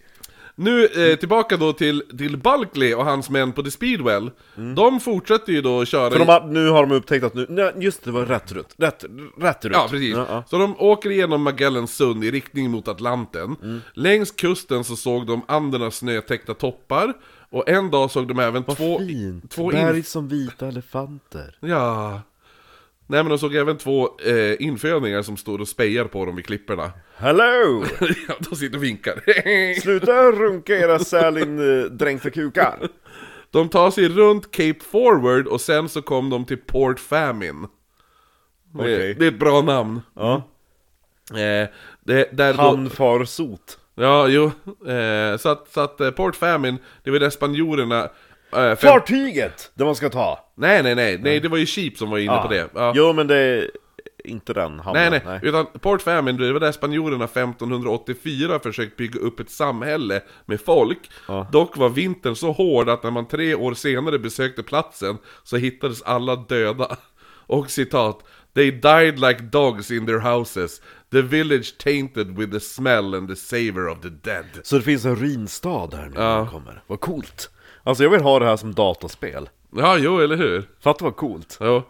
Nu 0.59 0.85
eh, 0.85 1.15
tillbaka 1.15 1.57
då 1.57 1.73
till, 1.73 2.03
till 2.17 2.37
Bulkley 2.37 2.93
och 2.93 3.05
hans 3.05 3.29
män 3.29 3.51
på 3.51 3.63
The 3.63 3.71
Speedwell. 3.71 4.31
De 4.75 4.99
fortsätter 4.99 5.53
ju 5.53 5.61
då 5.61 5.85
köra... 5.85 6.07
Mm. 6.07 6.11
För 6.11 6.19
de 6.19 6.31
har, 6.31 6.47
nu 6.47 6.69
har 6.69 6.85
de 6.85 6.95
upptäckt 6.95 7.25
att 7.25 7.33
nu, 7.33 7.45
nej, 7.49 7.73
just 7.77 8.03
det, 8.03 8.09
det 8.09 8.13
var 8.13 8.25
rätt 8.25 8.51
rutt. 8.51 8.75
Rätt, 8.77 9.05
rätt 9.37 9.65
rutt. 9.65 9.73
Ja, 9.73 9.87
precis. 9.89 10.15
Ja. 10.15 10.43
Så 10.47 10.57
de 10.57 10.75
åker 10.79 11.09
igenom 11.09 11.41
Magellans 11.41 11.95
sund 11.95 12.23
i 12.23 12.31
riktning 12.31 12.71
mot 12.71 12.87
Atlanten. 12.87 13.55
Längs 13.93 14.31
kusten 14.31 14.83
så 14.83 14.95
såg 14.95 15.27
de 15.27 15.41
Andernas 15.47 15.95
snötäckta 15.95 16.53
toppar. 16.53 17.13
Och 17.49 17.69
en 17.69 17.91
dag 17.91 18.11
såg 18.11 18.27
de 18.27 18.39
även 18.39 18.63
två... 18.63 18.99
Fint. 18.99 19.51
två 19.51 19.71
Berg 19.71 20.03
som 20.03 20.27
vita 20.27 20.67
elefanter. 20.67 21.57
Ja... 21.59 22.21
Nej 23.09 23.23
men 23.23 23.29
de 23.29 23.39
såg 23.39 23.55
även 23.55 23.77
två 23.77 24.19
eh, 24.19 24.55
infödingar 24.59 25.21
som 25.21 25.37
står 25.37 25.61
och 25.61 25.67
spejar 25.67 26.05
på 26.05 26.25
dem 26.25 26.35
vid 26.35 26.45
klipporna. 26.45 26.91
Hello! 27.15 27.83
ja, 28.27 28.35
de 28.39 28.55
sitter 28.55 28.77
och 28.77 28.83
vinkar. 28.83 29.23
Sluta 29.81 30.31
runka 30.31 30.75
era 30.77 30.99
sälin-dränkta 30.99 32.29
kukar. 32.29 32.89
de 33.51 33.69
tar 33.69 33.91
sig 33.91 34.09
runt 34.09 34.51
Cape 34.51 34.79
Forward 34.91 35.47
och 35.47 35.61
sen 35.61 35.89
så 35.89 36.01
kom 36.01 36.29
de 36.29 36.45
till 36.45 36.57
Port 36.57 36.99
Famine. 36.99 37.67
Det, 38.73 38.79
Okej. 38.79 39.15
det 39.19 39.25
är 39.25 39.31
ett 39.31 39.39
bra 39.39 39.61
namn. 39.61 40.01
Ja. 40.13 40.35
Eh, 41.31 41.69
det, 42.01 42.29
där 42.31 42.53
då, 42.53 42.61
Hamnfarsot. 42.61 43.79
Ja, 43.95 44.27
jo. 44.27 44.45
Eh, 44.91 45.37
så 45.37 45.49
att, 45.49 45.71
så 45.71 45.81
att 45.81 46.01
eh, 46.01 46.11
Port 46.11 46.35
Famine, 46.35 46.77
det 47.03 47.11
var 47.11 47.19
där 47.19 47.29
spanjorerna... 47.29 48.09
Fem, 48.51 48.77
Fartyget! 48.77 49.71
Det 49.73 49.85
man 49.85 49.95
ska 49.95 50.09
ta. 50.09 50.39
nej, 50.55 50.83
nej, 50.83 50.95
nej, 50.95 51.17
nej, 51.17 51.39
det 51.39 51.47
var 51.47 51.57
ju 51.57 51.65
Sheep 51.65 51.97
som 51.97 52.09
var 52.09 52.17
inne 52.17 52.37
på 52.37 52.47
det. 52.47 52.69
Ja. 52.75 52.93
Jo 52.95 53.13
men 53.13 53.27
det 53.27 53.35
är 53.35 53.69
inte 54.23 54.53
den 54.53 54.75
Nej, 54.75 54.85
hamnen. 54.85 55.21
nej, 55.25 55.39
utan 55.43 55.65
Port 55.65 56.01
Famine, 56.01 56.37
det 56.45 56.53
var 56.53 56.59
där 56.59 56.71
spanjorerna 56.71 57.25
1584 57.25 58.59
försökt 58.59 58.97
bygga 58.97 59.19
upp 59.19 59.39
ett 59.39 59.49
samhälle 59.51 60.21
med 60.45 60.61
folk. 60.61 60.99
Dock 61.51 61.77
var 61.77 61.89
vintern 61.89 62.35
så 62.35 62.51
hård 62.51 62.89
att 62.89 63.03
när 63.03 63.11
man 63.11 63.27
tre 63.27 63.55
år 63.55 63.73
senare 63.73 64.19
besökte 64.19 64.63
platsen 64.63 65.17
så 65.43 65.57
hittades 65.57 66.01
alla 66.01 66.35
döda. 66.35 66.97
Och 67.49 67.69
citat 67.69 68.23
They 68.55 68.71
died 68.71 69.19
like 69.19 69.41
dogs 69.41 69.91
in 69.91 70.05
their 70.05 70.19
houses. 70.19 70.81
The 71.11 71.21
village 71.21 71.77
tainted 71.77 72.37
with 72.37 72.51
the 72.51 72.59
smell 72.59 73.13
and 73.15 73.29
the 73.29 73.35
savor 73.35 73.87
of 73.89 74.01
the 74.01 74.09
dead. 74.09 74.45
Så 74.63 74.75
det 74.77 74.81
finns 74.81 75.05
en 75.05 75.15
ruinstad 75.15 75.93
här 75.93 76.05
nu 76.05 76.09
när 76.15 76.37
man 76.37 76.47
kommer. 76.47 76.83
Vad 76.87 76.99
coolt. 76.99 77.49
Alltså 77.87 78.03
jag 78.03 78.09
vill 78.11 78.21
ha 78.21 78.39
det 78.39 78.45
här 78.45 78.57
som 78.57 78.73
dataspel. 78.73 79.49
Ja, 79.75 79.97
jo, 79.97 80.19
eller 80.19 80.35
hur? 80.35 80.63
Fatta 80.79 81.05
vad 81.05 81.15
coolt. 81.15 81.57
Jo. 81.61 81.83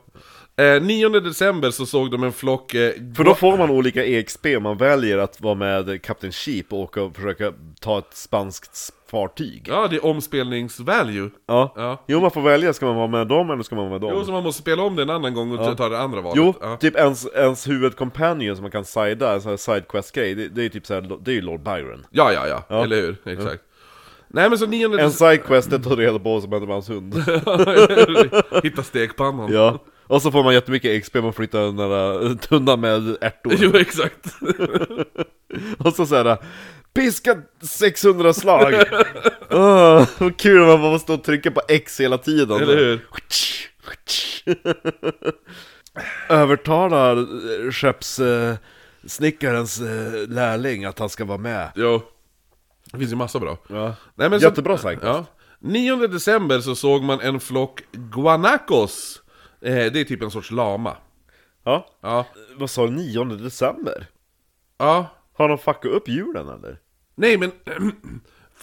Eh, 0.57 0.81
9 0.81 1.09
december 1.09 1.71
så 1.71 1.85
såg 1.85 2.11
de 2.11 2.23
en 2.23 2.31
flock... 2.31 2.73
Eh, 2.73 2.91
För 3.15 3.23
då 3.23 3.35
får 3.35 3.57
man 3.57 3.69
olika 3.69 4.05
EXP, 4.05 4.45
man 4.61 4.77
väljer 4.77 5.17
att 5.17 5.41
vara 5.41 5.55
med 5.55 6.01
Captain 6.01 6.31
Sheep 6.33 6.63
och 6.69 6.79
åka 6.79 7.03
och 7.03 7.15
försöka 7.15 7.53
ta 7.81 7.99
ett 7.99 8.13
spanskt 8.13 8.93
fartyg. 9.11 9.65
Ja, 9.69 9.87
det 9.87 9.95
är 9.95 10.05
omspelningsvalue. 10.05 11.29
Ja. 11.47 11.73
Ja. 11.75 12.03
Jo, 12.07 12.21
man 12.21 12.31
får 12.31 12.41
välja, 12.41 12.73
ska 12.73 12.85
man 12.85 12.95
vara 12.95 13.07
med 13.07 13.27
dem 13.27 13.49
eller 13.49 13.63
ska 13.63 13.75
man 13.75 13.89
vara 13.89 13.99
med 13.99 14.01
dem? 14.01 14.11
Jo, 14.17 14.25
så 14.25 14.31
man 14.31 14.43
måste 14.43 14.61
spela 14.61 14.83
om 14.83 14.95
det 14.95 15.01
en 15.01 15.09
annan 15.09 15.33
gång 15.33 15.57
och 15.57 15.77
ta 15.77 15.89
det 15.89 15.99
andra 15.99 16.21
valet. 16.21 16.37
Jo, 16.37 16.53
ja. 16.61 16.77
typ 16.77 16.95
ens, 16.95 17.27
ens 17.35 17.67
huvudcompanion 17.67 18.55
som 18.55 18.63
man 18.63 18.71
kan 18.71 18.85
sida, 18.85 19.33
en 19.33 19.41
sån 19.41 19.49
här 19.49 19.57
sidequest-grej, 19.57 20.35
det, 20.35 20.47
det 20.47 20.65
är 20.65 20.69
typ 20.69 20.85
såhär, 20.85 21.17
det 21.21 21.31
är 21.31 21.35
ju 21.35 21.41
Lord 21.41 21.61
Byron. 21.63 22.05
Ja, 22.09 22.33
ja, 22.33 22.63
ja, 22.69 22.83
eller 22.83 23.01
hur? 23.01 23.15
Exakt. 23.25 23.63
Nej 24.27 24.49
men 24.49 24.57
så 24.57 24.65
9 24.65 24.99
En 24.99 25.11
sidequest, 25.11 25.69
det 25.69 25.79
tar 25.79 25.95
reda 25.95 26.19
på 26.19 26.33
vad 26.33 26.43
som 26.43 26.51
händer 26.51 26.67
med 26.67 26.75
hans 26.75 26.89
hund. 26.89 27.13
Hitta 28.63 28.83
stekpannan. 28.83 29.51
ja. 29.53 29.83
Och 30.09 30.21
så 30.21 30.31
får 30.31 30.43
man 30.43 30.53
jättemycket 30.53 31.03
XP 31.03 31.15
om 31.15 31.23
man 31.23 31.33
flyttar 31.33 31.61
den 31.61 31.75
där 31.75 32.35
tunna 32.35 32.75
med 32.77 33.17
ärtor. 33.21 33.53
Jo, 33.57 33.77
exakt. 33.77 34.25
Och 35.77 35.93
så 35.93 36.05
såhär, 36.05 36.37
piska 36.93 37.41
600 37.61 38.33
slag! 38.33 38.73
Åh, 39.49 40.07
vad 40.17 40.37
kul 40.37 40.65
man 40.67 40.81
bara 40.81 40.99
stå 40.99 41.13
och 41.13 41.23
trycka 41.23 41.51
på 41.51 41.61
X 41.67 41.99
hela 41.99 42.17
tiden. 42.17 42.61
Eller 42.61 42.77
hur? 42.77 42.99
Övertalar 46.29 47.27
skeppssnickarens 47.71 49.81
eh, 49.81 50.27
lärling 50.29 50.85
att 50.85 50.99
han 50.99 51.09
ska 51.09 51.25
vara 51.25 51.37
med. 51.37 51.71
Jo. 51.75 52.01
Det 52.91 52.97
finns 52.97 53.11
ju 53.11 53.15
massa 53.15 53.39
bra. 53.39 53.57
Ja. 53.67 53.95
Nej, 54.15 54.29
men 54.29 54.39
Jättebra 54.39 54.77
sagt. 54.77 55.03
Ja. 55.03 55.25
9 55.59 56.07
december 56.07 56.59
så 56.59 56.75
såg 56.75 57.03
man 57.03 57.19
en 57.19 57.39
flock 57.39 57.81
guanacos. 57.91 59.21
Eh, 59.61 59.73
det 59.73 59.99
är 59.99 60.03
typ 60.03 60.23
en 60.23 60.31
sorts 60.31 60.51
lama. 60.51 60.97
Ja. 61.63 61.87
Ja. 62.01 62.25
Vad 62.55 62.69
sa 62.69 62.85
du, 62.87 62.91
9 62.91 63.23
december? 63.23 64.07
Ja. 64.77 65.07
Har 65.33 65.49
de 65.49 65.57
fuckat 65.57 65.91
upp 65.91 66.07
julen 66.07 66.49
eller? 66.49 66.79
Nej 67.15 67.37
men... 67.37 67.51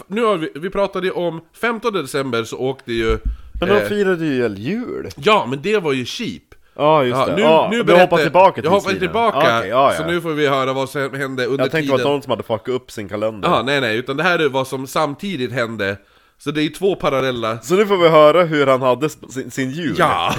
Nu 0.06 0.22
har 0.22 0.36
vi, 0.36 0.50
vi 0.54 0.70
pratade 0.70 1.06
ju 1.06 1.12
om 1.12 1.40
15 1.52 1.92
december 1.92 2.44
så 2.44 2.58
åkte 2.58 2.92
ju... 2.92 3.18
Men 3.60 3.68
de 3.68 3.74
eh, 3.74 3.88
firade 3.88 4.26
ju 4.26 4.48
jul? 4.48 5.08
Ja, 5.16 5.46
men 5.50 5.62
det 5.62 5.78
var 5.78 5.92
ju 5.92 6.04
cheap. 6.04 6.53
Ja 6.76 7.04
just 7.04 7.18
Ja, 7.18 7.26
det, 7.26 7.34
nu, 7.36 7.42
ja, 7.42 7.68
nu 7.70 7.84
berättar- 7.84 8.00
hoppar 8.00 8.18
tillbaka 8.18 8.54
till 8.54 8.64
Jag 8.64 8.70
hoppar 8.70 8.90
tiden. 8.90 9.00
tillbaka, 9.00 9.38
Ja, 9.48 9.58
okej, 9.58 9.70
ja, 9.70 9.92
ja. 9.92 9.98
så 9.98 10.06
nu 10.06 10.20
får 10.20 10.30
vi 10.30 10.46
höra 10.48 10.72
vad 10.72 10.88
som 10.88 11.00
hände 11.14 11.46
under 11.46 11.64
Jag 11.64 11.70
tänkte 11.70 11.78
tiden. 11.80 11.94
att 11.94 12.12
någon 12.12 12.22
som 12.22 12.30
hade 12.30 12.42
fuckat 12.42 12.68
upp 12.68 12.90
sin 12.90 13.08
kalender 13.08 13.48
Ja, 13.48 13.62
nej 13.62 13.80
nej, 13.80 13.96
utan 13.98 14.16
det 14.16 14.22
här 14.22 14.38
är 14.38 14.48
vad 14.48 14.66
som 14.68 14.86
samtidigt 14.86 15.52
hände. 15.52 15.96
Så 16.38 16.50
det 16.50 16.62
är 16.62 16.68
två 16.68 16.94
parallella... 16.96 17.58
Så 17.58 17.74
nu 17.74 17.86
får 17.86 17.96
vi 17.96 18.08
höra 18.08 18.42
hur 18.44 18.66
han 18.66 18.82
hade 18.82 19.08
sin, 19.08 19.50
sin 19.50 19.70
jul 19.70 19.94
Ja! 19.98 20.34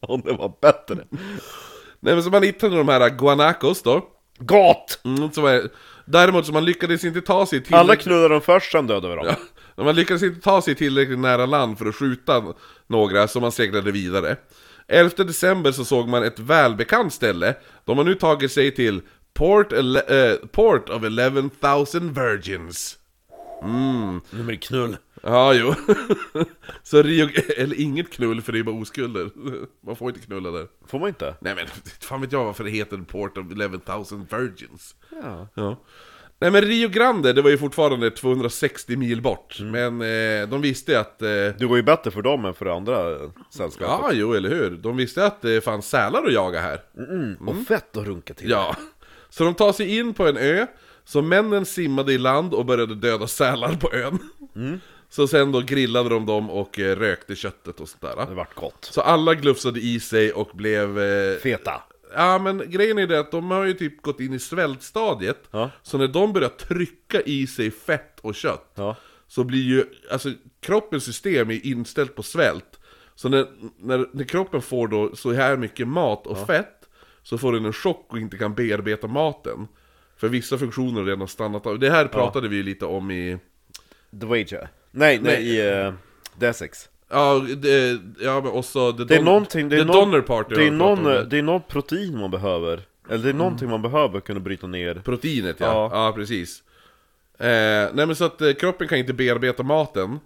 Om 0.00 0.20
det 0.24 0.32
var 0.32 0.52
bättre 0.62 0.96
nej 2.00 2.14
men 2.14 2.22
så 2.22 2.30
man 2.30 2.42
hittade 2.42 2.76
de 2.76 2.88
här 2.88 3.08
guanacos 3.10 3.82
då. 3.82 4.02
Gott! 4.38 5.00
Mm, 5.04 5.32
så 5.32 5.40
var, 5.40 5.62
däremot 6.04 6.46
så 6.46 6.52
man 6.52 6.64
lyckades 6.64 7.04
inte 7.04 7.20
ta 7.20 7.46
sig 7.46 7.64
till... 7.64 7.74
Alla 7.74 7.96
knullade 7.96 8.28
dem 8.28 8.40
först, 8.40 8.72
sen 8.72 8.86
dödade 8.86 9.08
vi 9.08 9.14
dem 9.28 9.34
Ja, 9.76 9.84
man 9.84 9.94
lyckades 9.94 10.22
inte 10.22 10.40
ta 10.40 10.62
sig 10.62 10.74
tillräckligt 10.74 11.18
nära 11.18 11.46
land 11.46 11.78
för 11.78 11.86
att 11.86 11.94
skjuta 11.96 12.42
några, 12.86 13.28
så 13.28 13.40
man 13.40 13.52
seglade 13.52 13.92
vidare. 13.92 14.36
11 14.88 15.24
december 15.24 15.72
så 15.72 15.84
såg 15.84 16.08
man 16.08 16.24
ett 16.24 16.38
välbekant 16.38 17.12
ställe. 17.12 17.54
De 17.84 17.98
har 17.98 18.04
nu 18.04 18.14
tagit 18.14 18.52
sig 18.52 18.74
till 18.74 19.00
Port, 19.34 19.72
eh, 19.72 20.34
Port 20.52 20.88
of 20.88 21.04
11,000 21.04 22.12
Virgins. 22.12 22.98
Nu 24.30 24.42
blir 24.42 24.44
det 24.44 24.56
knull 24.56 24.96
Ja, 25.22 25.54
jo. 25.54 25.74
så 26.82 27.02
Rio... 27.02 27.28
Eller 27.56 27.80
inget 27.80 28.10
knull, 28.10 28.42
för 28.42 28.52
det 28.52 28.58
är 28.58 28.62
bara 28.62 28.76
oskulder. 28.76 29.30
Man 29.86 29.96
får 29.96 30.08
inte 30.08 30.26
knulla 30.26 30.50
där. 30.50 30.66
Får 30.86 30.98
man 30.98 31.08
inte? 31.08 31.34
Nej 31.40 31.54
men, 31.54 31.66
fan 32.00 32.20
vet 32.20 32.32
jag 32.32 32.44
varför 32.44 32.64
det 32.64 32.70
heter 32.70 32.96
Port 32.96 33.38
of 33.38 33.52
11,000 33.52 34.26
Virgins. 34.30 34.94
Ja. 35.22 35.48
Ja. 35.54 35.80
Nej 36.42 36.50
men 36.50 36.62
Rio 36.62 36.88
Grande, 36.88 37.32
det 37.32 37.42
var 37.42 37.50
ju 37.50 37.58
fortfarande 37.58 38.10
260 38.10 38.96
mil 38.96 39.22
bort. 39.22 39.58
Men 39.60 40.00
eh, 40.00 40.48
de 40.48 40.60
visste 40.60 41.00
att... 41.00 41.22
Eh, 41.22 41.28
Det 41.28 41.66
går 41.68 41.76
ju 41.76 41.82
bättre 41.82 42.10
för 42.10 42.22
dem 42.22 42.44
än 42.44 42.54
för 42.54 42.64
det 42.64 42.74
andra 42.74 43.16
sällskapet 43.54 43.96
ja, 44.02 44.10
jo, 44.12 44.32
eller 44.34 44.48
hur? 44.48 44.70
De 44.70 44.96
visste 44.96 45.26
att 45.26 45.42
det 45.42 45.64
fanns 45.64 45.88
sälar 45.88 46.24
att 46.26 46.32
jaga 46.32 46.60
här. 46.60 46.80
Och 47.46 47.66
fett 47.68 47.96
att 47.96 48.06
runka 48.06 48.34
till 48.34 48.50
Ja. 48.50 48.76
Så 49.30 49.44
de 49.44 49.54
tar 49.54 49.72
sig 49.72 49.98
in 49.98 50.14
på 50.14 50.26
en 50.28 50.36
ö, 50.36 50.66
så 51.04 51.22
männen 51.22 51.64
simmade 51.66 52.12
i 52.12 52.18
land 52.18 52.54
och 52.54 52.64
började 52.66 52.94
döda 52.94 53.26
sälar 53.26 53.74
på 53.76 53.92
ön. 53.92 54.18
Så 55.08 55.26
sen 55.28 55.52
då 55.52 55.60
grillade 55.60 56.08
de 56.08 56.26
dem 56.26 56.50
och 56.50 56.78
eh, 56.80 56.96
rökte 56.96 57.34
köttet 57.36 57.80
och 57.80 57.88
sånt 57.88 58.02
där. 58.02 58.26
Det 58.28 58.34
vart 58.34 58.54
gott 58.54 58.88
Så 58.92 59.00
alla 59.00 59.34
glufsade 59.34 59.80
i 59.80 60.00
sig 60.00 60.32
och 60.32 60.50
blev... 60.54 60.98
Eh, 61.00 61.36
Feta 61.38 61.82
Ja 62.14 62.38
men 62.38 62.70
grejen 62.70 62.98
är 62.98 63.06
det 63.06 63.20
att 63.20 63.30
de 63.30 63.50
har 63.50 63.64
ju 63.64 63.72
typ 63.72 64.02
gått 64.02 64.20
in 64.20 64.32
i 64.32 64.38
svältstadiet. 64.38 65.48
Ja. 65.50 65.70
Så 65.82 65.98
när 65.98 66.08
de 66.08 66.32
börjar 66.32 66.48
trycka 66.48 67.20
i 67.20 67.46
sig 67.46 67.70
fett 67.70 68.20
och 68.20 68.34
kött 68.34 68.72
Ja. 68.74 68.96
Så 69.26 69.44
blir 69.44 69.62
ju, 69.62 69.84
alltså 70.10 70.30
kroppens 70.60 71.04
system 71.04 71.50
är 71.50 71.66
inställt 71.66 72.14
på 72.14 72.22
svält. 72.22 72.80
Så 73.14 73.28
när, 73.28 73.46
när, 73.78 74.06
när 74.12 74.24
kroppen 74.24 74.62
får 74.62 74.88
då 74.88 75.16
så 75.16 75.32
här 75.32 75.56
mycket 75.56 75.88
mat 75.88 76.26
och 76.26 76.46
fett 76.46 76.88
Så 77.22 77.38
får 77.38 77.52
den 77.52 77.64
en 77.64 77.72
chock 77.72 78.06
och 78.12 78.18
inte 78.18 78.38
kan 78.38 78.54
bearbeta 78.54 79.06
maten. 79.06 79.68
För 80.16 80.28
vissa 80.28 80.58
funktioner 80.58 81.00
har 81.00 81.06
redan 81.06 81.28
stannat 81.28 81.66
av. 81.66 81.78
Det 81.78 81.90
här 81.90 82.06
pratade 82.06 82.48
vi 82.48 82.56
ju 82.56 82.62
lite 82.62 82.84
om 82.86 83.10
i 83.10 83.38
The 84.20 84.26
Wager 84.26 84.68
Nej, 84.90 85.20
nej, 85.22 85.56
i 85.56 85.70
uh, 85.70 85.94
D6 86.38 86.88
Ja, 87.12 87.42
det, 87.56 87.98
ja 88.20 88.40
men 88.40 88.52
också 88.52 88.92
The, 88.92 89.04
Det 89.04 89.16
är 89.16 89.22
någonting, 89.22 89.68
det 89.68 89.76
är 89.76 89.84
någon, 89.84 89.96
Donner 89.96 90.20
Party 90.20 90.54
det 90.54 90.66
är 90.66 90.70
någon, 90.70 91.04
det 91.28 91.38
är 91.38 91.42
någon 91.42 91.62
protein 91.68 92.18
man 92.18 92.30
behöver. 92.30 92.80
Eller 93.10 93.24
det 93.24 93.28
är 93.30 93.34
någonting 93.34 93.70
man 93.70 93.82
behöver 93.82 94.20
kunna 94.20 94.40
bryta 94.40 94.66
ner. 94.66 94.94
Proteinet 94.94 95.56
ja, 95.60 95.66
Ja. 95.66 96.06
ja, 96.06 96.12
precis. 96.12 96.62
Eh, 97.38 97.46
Nej 97.46 98.06
men 98.06 98.16
så 98.16 98.24
att 98.24 98.40
eh, 98.40 98.52
kroppen 98.52 98.88
kan 98.88 98.98
inte 98.98 99.12
bearbeta 99.12 99.62
maten. 99.62 100.20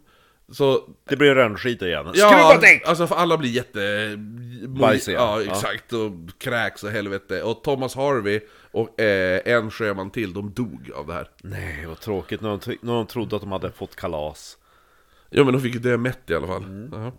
Så 0.52 0.88
Det 1.08 1.16
blir 1.16 1.34
rännskit 1.34 1.82
igen. 1.82 2.06
Ja, 2.14 2.58
alltså 2.86 3.06
för 3.06 3.14
alla 3.16 3.36
blir 3.38 3.50
jätte... 3.50 3.80
Bajsiga. 4.68 5.16
Ja, 5.18 5.42
Ja. 5.42 5.52
exakt, 5.52 5.92
och 5.92 6.10
kräks 6.38 6.84
och 6.84 6.90
helvete. 6.90 7.42
Och 7.42 7.62
Thomas 7.64 7.94
Harvey 7.96 8.40
och 8.72 9.00
eh, 9.00 9.40
en 9.44 9.70
sjöman 9.70 10.10
till, 10.10 10.32
de 10.32 10.50
dog 10.54 10.90
av 10.94 11.06
det 11.06 11.12
här. 11.12 11.28
Nej 11.42 11.84
vad 11.86 12.00
tråkigt, 12.00 12.40
när 12.40 12.48
de, 12.48 12.76
när 12.80 12.92
de 12.94 13.06
trodde 13.06 13.36
att 13.36 13.42
de 13.42 13.52
hade 13.52 13.70
fått 13.72 13.96
kalas 13.96 14.56
Jo 15.30 15.44
men 15.44 15.52
de 15.54 15.60
fick 15.60 15.74
ju 15.74 15.80
dö 15.80 15.96
mätt 15.96 16.30
i 16.30 16.34
alla 16.34 16.46
fall 16.46 16.88
Ja. 16.92 17.12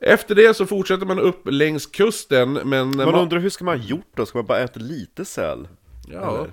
Efter 0.00 0.34
det 0.34 0.54
så 0.54 0.66
fortsätter 0.66 1.06
man 1.06 1.18
upp 1.18 1.40
längs 1.44 1.86
kusten 1.86 2.52
men... 2.52 2.96
Man 2.96 3.08
ma- 3.08 3.22
undrar 3.22 3.38
hur 3.38 3.50
ska 3.50 3.64
man 3.64 3.78
ha 3.78 3.84
gjort 3.86 4.10
då? 4.16 4.26
Ska 4.26 4.38
man 4.38 4.46
bara 4.46 4.58
äta 4.58 4.80
lite 4.80 5.24
säl? 5.24 5.68
Ja, 6.08 6.38
Eller? 6.38 6.52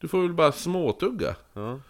du 0.00 0.08
får 0.08 0.22
väl 0.22 0.32
bara 0.32 0.52
småtugga 0.52 1.34
Ja. 1.52 1.80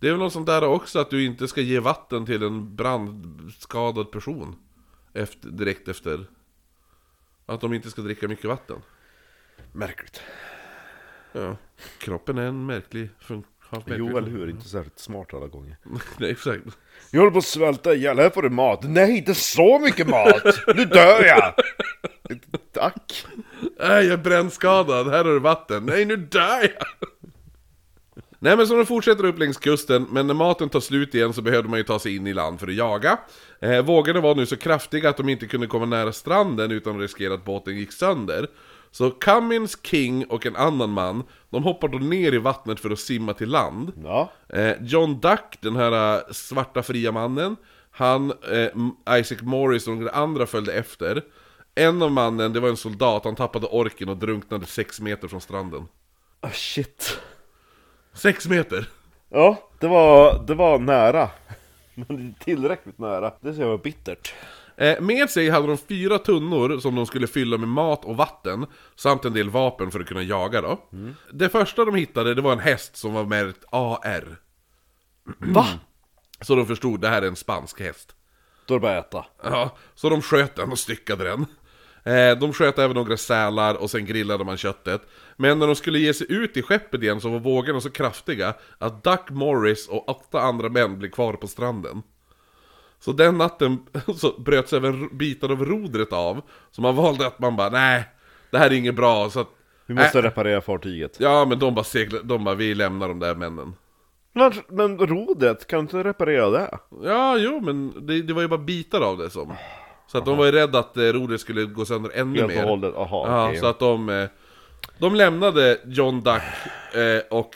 Det 0.00 0.06
är 0.08 0.10
väl 0.10 0.20
något 0.20 0.32
sånt 0.32 0.46
där 0.46 0.64
också 0.64 0.98
att 0.98 1.10
du 1.10 1.24
inte 1.24 1.48
ska 1.48 1.60
ge 1.60 1.80
vatten 1.80 2.26
till 2.26 2.42
en 2.42 2.76
brandskadad 2.76 4.10
person 4.10 4.56
efter, 5.12 5.48
Direkt 5.48 5.88
efter 5.88 6.26
Att 7.46 7.60
de 7.60 7.72
inte 7.74 7.90
ska 7.90 8.02
dricka 8.02 8.28
mycket 8.28 8.44
vatten 8.44 8.76
Märkligt 9.72 10.20
Ja, 11.32 11.56
kroppen 11.98 12.38
är 12.38 12.46
en 12.46 12.66
märklig 12.66 13.10
fun- 13.20 13.44
har 13.70 13.78
märklig 13.78 13.98
Jo 13.98 14.16
eller 14.18 14.28
fun- 14.28 14.38
hur, 14.38 14.50
inte 14.50 14.68
särskilt 14.68 14.98
smart 14.98 15.34
alla 15.34 15.46
gånger 15.46 15.76
Nej, 16.18 16.30
exakt. 16.30 16.62
Jag 17.10 17.20
håller 17.20 17.32
på 17.32 17.38
att 17.38 17.44
svälta 17.44 17.94
ihjäl, 17.94 18.18
här 18.18 18.30
får 18.30 18.42
du 18.42 18.50
mat 18.50 18.80
Nej, 18.82 19.18
inte 19.18 19.34
så 19.34 19.78
mycket 19.78 20.08
mat! 20.08 20.42
Nu 20.76 20.84
dör 20.84 21.24
jag! 21.24 21.54
Tack! 22.72 23.26
Nej, 23.78 24.04
jag 24.04 24.12
är 24.12 24.16
brännskadad, 24.16 25.08
här 25.10 25.24
har 25.24 25.32
du 25.32 25.38
vatten. 25.38 25.86
Nej, 25.86 26.04
nu 26.04 26.16
dör 26.16 26.60
jag! 26.62 27.08
Nej 28.40 28.56
men 28.56 28.66
så 28.66 28.76
de 28.76 28.86
fortsätter 28.86 29.24
upp 29.24 29.38
längs 29.38 29.56
kusten, 29.56 30.06
men 30.10 30.26
när 30.26 30.34
maten 30.34 30.68
tar 30.68 30.80
slut 30.80 31.14
igen 31.14 31.32
så 31.32 31.42
behövde 31.42 31.68
man 31.70 31.78
ju 31.78 31.84
ta 31.84 31.98
sig 31.98 32.16
in 32.16 32.26
i 32.26 32.34
land 32.34 32.60
för 32.60 32.66
att 32.66 32.74
jaga. 32.74 33.18
Eh, 33.60 33.82
vågorna 33.82 34.20
var 34.20 34.34
nu 34.34 34.46
så 34.46 34.56
kraftiga 34.56 35.08
att 35.08 35.16
de 35.16 35.28
inte 35.28 35.46
kunde 35.46 35.66
komma 35.66 35.86
nära 35.86 36.12
stranden 36.12 36.70
utan 36.70 36.94
att 36.96 37.02
riskera 37.02 37.34
att 37.34 37.44
båten 37.44 37.76
gick 37.76 37.92
sönder. 37.92 38.46
Så 38.90 39.10
Cummins, 39.10 39.78
King 39.82 40.24
och 40.26 40.46
en 40.46 40.56
annan 40.56 40.90
man, 40.90 41.22
de 41.50 41.62
hoppar 41.64 41.88
då 41.88 41.98
ner 41.98 42.34
i 42.34 42.38
vattnet 42.38 42.80
för 42.80 42.90
att 42.90 42.98
simma 42.98 43.34
till 43.34 43.48
land. 43.48 43.92
Ja, 44.04 44.30
Eh, 44.48 44.76
John 44.80 45.20
Duck, 45.20 45.58
den 45.60 45.76
här 45.76 46.16
eh, 46.16 46.22
svarta 46.32 46.82
fria 46.82 47.12
mannen, 47.12 47.56
han, 47.90 48.30
eh, 48.30 49.18
Isaac 49.18 49.38
Morris 49.42 49.88
och 49.88 49.96
några 49.96 50.10
andra 50.10 50.46
följde 50.46 50.72
efter. 50.72 51.22
En 51.74 52.02
av 52.02 52.12
mannen, 52.12 52.52
det 52.52 52.60
var 52.60 52.68
en 52.68 52.76
soldat, 52.76 53.24
han 53.24 53.34
tappade 53.36 53.66
orken 53.66 54.08
och 54.08 54.16
drunknade 54.16 54.66
sex 54.66 55.00
meter 55.00 55.28
från 55.28 55.40
stranden. 55.40 55.88
ah, 56.40 56.50
shit 56.50 57.18
Sex 58.14 58.48
meter! 58.48 58.88
Ja, 59.28 59.68
det 59.78 59.86
var, 59.88 60.44
det 60.46 60.54
var 60.54 60.78
nära 60.78 61.30
Men 61.94 62.34
tillräckligt 62.40 62.98
nära, 62.98 63.32
det 63.40 63.54
ser 63.54 63.62
jag 63.62 63.68
var 63.68 63.78
bittert 63.78 64.34
Eh, 64.78 65.00
med 65.00 65.30
sig 65.30 65.48
hade 65.48 65.66
de 65.66 65.78
fyra 65.78 66.18
tunnor 66.18 66.78
som 66.78 66.94
de 66.94 67.06
skulle 67.06 67.26
fylla 67.26 67.58
med 67.58 67.68
mat 67.68 68.04
och 68.04 68.16
vatten, 68.16 68.66
samt 68.96 69.24
en 69.24 69.32
del 69.32 69.50
vapen 69.50 69.90
för 69.90 70.00
att 70.00 70.06
kunna 70.06 70.22
jaga 70.22 70.60
då. 70.60 70.88
Det 71.32 71.48
första 71.48 71.84
de 71.84 71.94
hittade, 71.94 72.34
det 72.34 72.42
var 72.42 72.52
en 72.52 72.58
häst 72.58 72.96
som 72.96 73.12
var 73.12 73.24
märkt 73.24 73.64
AR. 73.70 74.36
Va? 75.38 75.66
Så 76.40 76.54
de 76.54 76.66
förstod, 76.66 77.00
det 77.00 77.08
här 77.08 77.22
är 77.22 77.26
en 77.26 77.36
spansk 77.36 77.80
häst. 77.80 78.14
Då 78.66 78.74
är 78.74 78.78
det 78.78 78.82
bara 78.82 78.98
att 78.98 79.14
äta 79.14 79.24
Ja, 79.42 79.76
så 79.94 80.08
de 80.08 80.22
sköt 80.22 80.56
den 80.56 80.72
och 80.72 80.78
styckade 80.78 81.24
den. 81.24 81.46
Eh, 82.14 82.38
de 82.38 82.52
sköt 82.52 82.78
även 82.78 82.96
några 82.96 83.16
sälar 83.16 83.74
och 83.74 83.90
sen 83.90 84.06
grillade 84.06 84.44
man 84.44 84.56
köttet. 84.56 85.02
Men 85.36 85.58
när 85.58 85.66
de 85.66 85.76
skulle 85.76 85.98
ge 85.98 86.14
sig 86.14 86.26
ut 86.32 86.56
i 86.56 86.62
skeppet 86.62 87.02
igen 87.02 87.20
så 87.20 87.28
var 87.28 87.38
vågorna 87.38 87.80
så 87.80 87.90
kraftiga 87.90 88.54
att 88.78 89.04
Duck 89.04 89.30
Morris 89.30 89.88
och 89.88 90.08
åtta 90.08 90.40
andra 90.40 90.68
män 90.68 90.98
blev 90.98 91.10
kvar 91.10 91.32
på 91.32 91.46
stranden. 91.46 92.02
Så 93.00 93.12
den 93.12 93.38
natten 93.38 93.78
så 94.16 94.32
bröts 94.40 94.72
även 94.72 95.16
bitar 95.18 95.48
av 95.52 95.64
rodret 95.64 96.12
av. 96.12 96.40
Så 96.70 96.82
man 96.82 96.96
valde 96.96 97.26
att 97.26 97.38
man 97.38 97.56
bara, 97.56 97.68
nej, 97.70 98.04
det 98.50 98.58
här 98.58 98.66
är 98.70 98.74
inget 98.74 98.94
bra. 98.94 99.30
Så 99.30 99.40
att, 99.40 99.48
Vi 99.86 99.94
måste 99.94 100.18
äh, 100.18 100.22
reparera 100.22 100.60
fartyget 100.60 101.16
Ja, 101.20 101.44
men 101.48 101.58
de 101.58 101.74
bara 101.74 101.84
seglade, 101.84 102.24
de 102.24 102.44
bara, 102.44 102.54
vi 102.54 102.74
lämnar 102.74 103.08
de 103.08 103.18
där 103.18 103.34
männen. 103.34 103.74
men, 104.32 104.52
men 104.68 104.98
rodret, 104.98 105.66
kan 105.66 105.76
du 105.78 105.80
inte 105.80 106.08
reparera 106.08 106.50
det? 106.50 106.78
Ja, 107.04 107.36
jo, 107.38 107.60
men 107.60 108.06
det, 108.06 108.22
det 108.22 108.32
var 108.32 108.42
ju 108.42 108.48
bara 108.48 108.58
bitar 108.60 109.00
av 109.00 109.18
det 109.18 109.30
som. 109.30 109.54
Så 110.06 110.18
att 110.18 110.24
de 110.24 110.36
var 110.38 110.46
ju 110.46 110.52
rädda 110.52 110.78
att 110.78 110.96
eh, 110.96 111.02
rodret 111.02 111.40
skulle 111.40 111.64
gå 111.64 111.84
sönder 111.84 112.10
ännu 112.14 112.40
Helt 112.40 112.54
mer. 112.54 112.64
hållet, 112.64 112.94
aha, 112.96 113.26
Ja, 113.28 113.48
okej. 113.48 113.60
så 113.60 113.66
att 113.66 113.78
de... 113.78 114.08
eh, 114.08 114.28
De 114.98 115.14
lämnade 115.14 115.78
John 115.86 116.20
Duck 116.20 116.42
eh, 116.94 117.22
och 117.38 117.54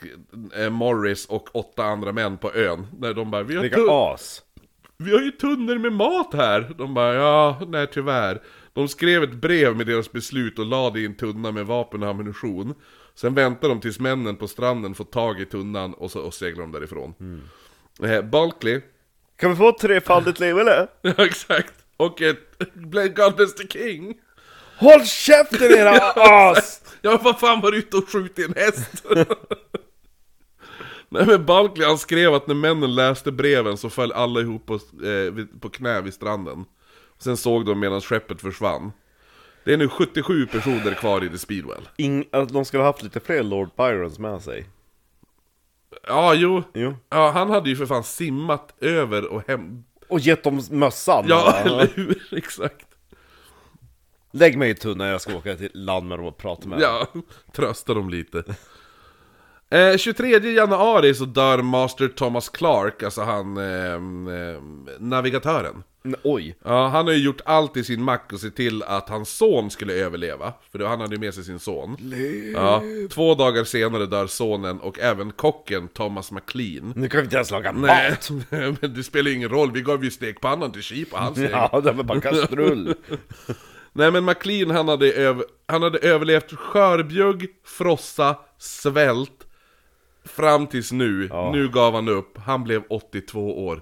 eh, 0.56 0.70
Morris 0.70 1.26
och 1.26 1.48
åtta 1.56 1.84
andra 1.84 2.12
män 2.12 2.36
på 2.38 2.52
ön. 2.54 2.86
Där 2.92 3.14
de 3.14 3.30
bara, 3.30 3.42
vi 3.42 3.54
har, 3.56 3.62
Vilka 3.62 3.80
as! 3.92 4.42
Vi 5.04 5.12
har 5.12 5.20
ju 5.20 5.30
tunnor 5.30 5.78
med 5.78 5.92
mat 5.92 6.34
här! 6.34 6.74
De 6.78 6.94
bara 6.94 7.14
ja, 7.14 7.60
nej 7.68 7.86
tyvärr. 7.92 8.42
De 8.72 8.88
skrev 8.88 9.22
ett 9.22 9.34
brev 9.34 9.76
med 9.76 9.86
deras 9.86 10.12
beslut 10.12 10.58
och 10.58 10.66
la 10.66 10.90
det 10.90 11.00
i 11.00 11.06
en 11.06 11.14
tunna 11.16 11.52
med 11.52 11.66
vapen 11.66 12.02
och 12.02 12.08
ammunition. 12.08 12.74
Sen 13.14 13.34
väntade 13.34 13.68
de 13.74 13.80
tills 13.80 14.00
männen 14.00 14.36
på 14.36 14.48
stranden 14.48 14.94
fått 14.94 15.12
tag 15.12 15.40
i 15.40 15.46
tunnan 15.46 15.94
och 15.94 16.10
så 16.10 16.20
och 16.20 16.34
seglade 16.34 16.62
de 16.62 16.72
därifrån. 16.72 17.14
Eh, 18.02 18.22
Bulkley, 18.22 18.80
Kan 19.36 19.50
vi 19.50 19.56
få 19.56 19.68
ett 19.68 19.78
trefaldigt 19.78 20.40
liv 20.40 20.58
eller? 20.58 20.86
ja 21.02 21.24
exakt, 21.24 21.74
och 21.96 22.22
ett 22.22 22.74
Blade 22.74 23.08
God 23.08 23.36
the 23.36 23.68
King. 23.68 24.14
Håll 24.78 25.04
käften 25.06 25.72
era 25.72 25.90
as! 26.16 26.80
Ja, 27.02 27.20
vad 27.22 27.40
fan 27.40 27.60
var 27.60 27.70
du 27.70 27.78
ute 27.78 27.96
och 27.96 28.08
skjutit 28.08 28.46
en 28.46 28.54
häst? 28.62 29.04
Nej 31.12 31.26
men 31.26 31.46
Bulkley 31.46 31.86
han 31.86 31.98
skrev 31.98 32.34
att 32.34 32.46
när 32.46 32.54
männen 32.54 32.94
läste 32.94 33.32
breven 33.32 33.76
så 33.76 33.90
föll 33.90 34.12
alla 34.12 34.40
ihop 34.40 34.66
på, 34.66 34.74
eh, 34.74 35.44
på 35.60 35.68
knä 35.68 36.00
vid 36.00 36.14
stranden. 36.14 36.64
Sen 37.18 37.36
såg 37.36 37.66
de 37.66 37.80
medan 37.80 38.00
skeppet 38.00 38.40
försvann. 38.40 38.92
Det 39.64 39.72
är 39.72 39.76
nu 39.76 39.88
77 39.88 40.46
personer 40.46 40.94
kvar 40.94 41.24
i 41.24 41.28
The 41.28 41.38
Speedwell. 41.38 41.88
In, 41.96 42.24
de 42.48 42.64
skulle 42.64 42.82
ha 42.82 42.88
haft 42.88 43.02
lite 43.02 43.20
fler 43.20 43.42
Lord 43.42 43.70
Byrons 43.76 44.18
med 44.18 44.42
sig. 44.42 44.66
Ja, 46.06 46.34
jo. 46.34 46.62
Jo. 46.74 46.94
Ja, 47.08 47.30
han 47.30 47.50
hade 47.50 47.68
ju 47.68 47.76
för 47.76 47.86
fan 47.86 48.04
simmat 48.04 48.74
över 48.80 49.26
och 49.26 49.48
hem... 49.48 49.84
Och 50.08 50.20
gett 50.20 50.44
dem 50.44 50.62
mössan. 50.70 51.24
Ja, 51.28 51.56
eller 51.64 51.90
hur? 51.94 52.28
Exakt. 52.36 52.86
Lägg 54.30 54.58
mig 54.58 54.70
i 54.70 54.74
tunnan, 54.74 55.06
jag 55.06 55.20
ska 55.20 55.36
åka 55.36 55.56
till 55.56 55.70
land 55.74 56.08
med 56.08 56.18
dem 56.18 56.26
och 56.26 56.36
prata 56.36 56.68
med 56.68 56.78
dem. 56.78 57.06
Ja, 57.14 57.22
trösta 57.52 57.94
dem 57.94 58.10
lite. 58.10 58.44
Eh, 59.72 59.96
23 59.96 60.38
januari 60.38 61.14
så 61.14 61.24
dör 61.24 61.62
Master 61.62 62.08
Thomas 62.08 62.48
Clark, 62.48 63.02
alltså 63.02 63.22
han 63.22 63.56
ehm, 63.56 64.88
navigatören. 64.98 65.82
Oj. 66.22 66.56
Ja, 66.64 66.88
han 66.88 67.06
har 67.06 67.12
ju 67.14 67.24
gjort 67.24 67.40
allt 67.44 67.76
i 67.76 67.84
sin 67.84 68.02
makt 68.02 68.32
och 68.32 68.40
se 68.40 68.50
till 68.50 68.82
att 68.82 69.08
hans 69.08 69.36
son 69.36 69.70
skulle 69.70 69.92
överleva. 69.92 70.52
För 70.72 70.78
han 70.78 71.00
hade 71.00 71.14
ju 71.14 71.20
med 71.20 71.34
sig 71.34 71.44
sin 71.44 71.58
son. 71.58 71.96
Ja, 72.54 72.82
två 73.10 73.34
dagar 73.34 73.64
senare 73.64 74.06
dör 74.06 74.26
sonen 74.26 74.80
och 74.80 74.98
även 74.98 75.32
kocken 75.32 75.88
Thomas 75.88 76.30
McLean. 76.32 76.92
Nu 76.96 77.08
kan 77.08 77.20
vi 77.20 77.24
inte 77.24 77.36
ens 77.36 77.50
laga 77.50 77.72
Nej, 77.72 78.10
mat! 78.10 78.30
men 78.80 78.94
det 78.94 79.02
spelar 79.02 79.30
ingen 79.30 79.48
roll, 79.48 79.72
vi 79.72 79.80
gav 79.80 80.04
ju 80.04 80.10
stekpannan 80.10 80.72
till 80.72 80.82
Sheep 80.82 81.06
och 81.10 81.18
hans 81.18 81.38
gäng. 81.38 81.50
Ja, 81.50 81.80
det 81.84 81.92
var 81.92 82.04
bara 82.04 82.20
kastrull. 82.20 82.94
Nej 83.92 84.10
men 84.10 84.24
McLean 84.24 84.70
han 84.70 84.88
hade, 84.88 85.12
öv- 85.12 85.44
han 85.66 85.82
hade 85.82 85.98
överlevt 85.98 86.52
skörbjugg, 86.52 87.46
frossa, 87.64 88.36
svält 88.58 89.41
Fram 90.24 90.66
tills 90.66 90.92
nu, 90.92 91.30
nu 91.52 91.68
gav 91.68 91.94
han 91.94 92.08
upp, 92.08 92.38
han 92.44 92.64
blev 92.64 92.82
82 92.90 93.66
år 93.66 93.80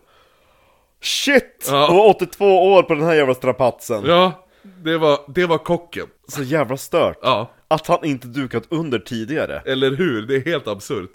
Shit! 1.02 1.66
Ja. 1.70 1.88
Och 1.92 2.08
82 2.08 2.72
år 2.72 2.82
på 2.82 2.94
den 2.94 3.04
här 3.04 3.14
jävla 3.14 3.34
strapatsen. 3.34 4.04
Ja, 4.06 4.46
det 4.84 4.98
var, 4.98 5.18
det 5.28 5.46
var 5.46 5.58
kocken 5.58 6.06
Så 6.28 6.42
jävla 6.42 6.76
stört. 6.76 7.18
Ja, 7.22 7.50
Att 7.68 7.86
han 7.86 8.04
inte 8.04 8.26
dukat 8.26 8.64
under 8.68 8.98
tidigare. 8.98 9.62
eller 9.66 9.90
hur? 9.90 10.22
Det 10.26 10.36
är 10.36 10.44
helt 10.44 10.68
absurt 10.68 11.10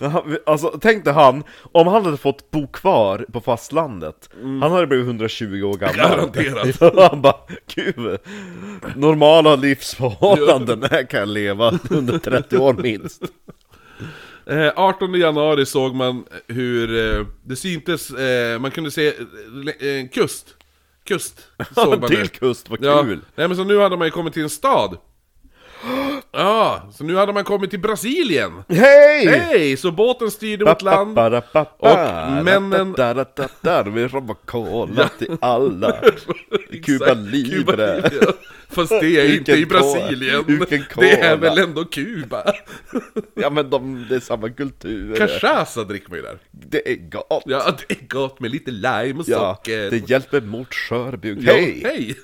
Alltså 0.45 0.77
tänk 0.81 1.05
dig 1.05 1.13
han, 1.13 1.43
om 1.71 1.87
han 1.87 2.05
hade 2.05 2.17
fått 2.17 2.51
bo 2.51 2.67
kvar 2.67 3.25
på 3.33 3.41
fastlandet 3.41 4.29
Han 4.41 4.61
hade 4.71 4.87
blivit 4.87 5.05
120 5.05 5.61
år 5.63 5.77
gammal 5.77 5.95
Garanterat. 5.95 6.77
Ja, 6.95 7.07
Han 7.11 7.21
bara, 7.21 7.35
gud 7.75 8.17
Normala 8.95 9.55
livsförhållanden, 9.55 10.83
här 10.91 11.03
kan 11.03 11.19
jag 11.19 11.29
leva 11.29 11.79
under 11.89 12.17
30 12.19 12.57
år 12.57 12.73
minst 12.73 13.21
eh, 14.47 14.71
18 14.75 15.13
januari 15.15 15.65
såg 15.65 15.95
man 15.95 16.23
hur 16.47 16.95
eh, 17.19 17.25
det 17.43 17.55
syntes, 17.55 18.11
eh, 18.11 18.59
man 18.59 18.71
kunde 18.71 18.91
se 18.91 19.07
eh, 19.07 19.87
eh, 19.89 20.09
kust 20.13 20.55
Kust 21.07 21.47
såg 21.75 21.99
man 22.01 22.09
Till 22.09 22.19
nu. 22.19 22.27
kust, 22.27 22.69
vad 22.69 22.83
Ja, 22.85 23.03
kul! 23.03 23.19
nej 23.35 23.47
men 23.47 23.57
så 23.57 23.63
nu 23.63 23.79
hade 23.79 23.97
man 23.97 24.07
ju 24.07 24.11
kommit 24.11 24.33
till 24.33 24.43
en 24.43 24.49
stad 24.49 24.97
Ja, 26.35 26.89
så 26.93 27.03
nu 27.03 27.15
hade 27.15 27.33
man 27.33 27.43
kommit 27.43 27.69
till 27.69 27.79
Brasilien 27.79 28.51
Hej! 28.69 29.27
Hej! 29.27 29.77
Så 29.77 29.91
båten 29.91 30.31
styrde 30.31 30.65
mot 30.65 30.81
land 30.81 31.17
Och 31.77 31.97
männen- 32.43 32.93
Där 33.61 33.83
vi 33.83 34.07
robbar 34.07 34.35
cola 34.45 35.09
till 35.19 35.37
alla 35.41 35.91
Cuba 36.83 37.05
Exakt, 37.05 37.19
Libre. 37.19 38.09
Fast 38.69 38.89
det 38.89 39.19
är 39.19 39.35
inte 39.35 39.51
i. 39.51 39.65
Brasilien 39.65 40.43
Det 40.95 41.11
är 41.21 41.37
väl 41.37 41.57
ändå 41.57 41.85
Kuba 41.85 42.53
Ja 43.33 43.49
men 43.49 43.69
de, 43.69 44.05
det 44.09 44.15
är 44.15 44.19
samma 44.19 44.49
kultur 44.49 45.15
Cachaça 45.15 45.83
dricker 45.83 46.09
man 46.09 46.17
ju 46.19 46.23
där 46.23 46.37
Det 46.51 46.91
är 46.91 46.95
gott! 46.95 47.43
Ja, 47.45 47.77
det 47.87 47.93
är 47.95 48.07
gott 48.07 48.39
med 48.39 48.51
lite 48.51 48.71
lime 48.71 49.19
och 49.19 49.25
Ja, 49.27 49.55
socker 49.55 49.89
det 49.89 50.09
hjälper 50.09 50.41
mot 50.41 50.73
skörbjugg. 50.73 51.43
Hej! 51.43 51.81
hej! 51.85 52.15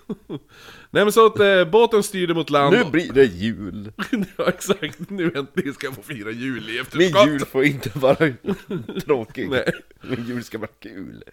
Nej 0.94 1.04
men 1.06 1.12
så 1.12 1.26
att 1.26 1.40
eh, 1.40 1.66
båten 1.66 2.04
styrde 2.04 2.34
mot 2.34 2.50
land 2.50 2.76
Nu 2.76 2.84
blir 2.92 3.12
det 3.14 3.26
jul! 3.26 3.92
Ja 4.38 4.48
exakt, 4.50 5.10
nu 5.10 5.32
äntligen 5.36 5.74
ska 5.74 5.88
jag 5.88 5.96
få 5.96 6.02
fira 6.02 6.32
jul 6.32 6.70
i 6.70 6.72
Min 6.72 6.82
efterskott 6.82 7.28
jul 7.28 7.40
får 7.40 7.64
inte 7.64 7.90
vara 7.94 8.16
tråkig. 9.06 9.50
Nej. 9.50 9.72
Min 10.02 10.26
jul 10.28 10.44
ska 10.44 10.58
vara 10.58 10.70
kul. 10.80 11.24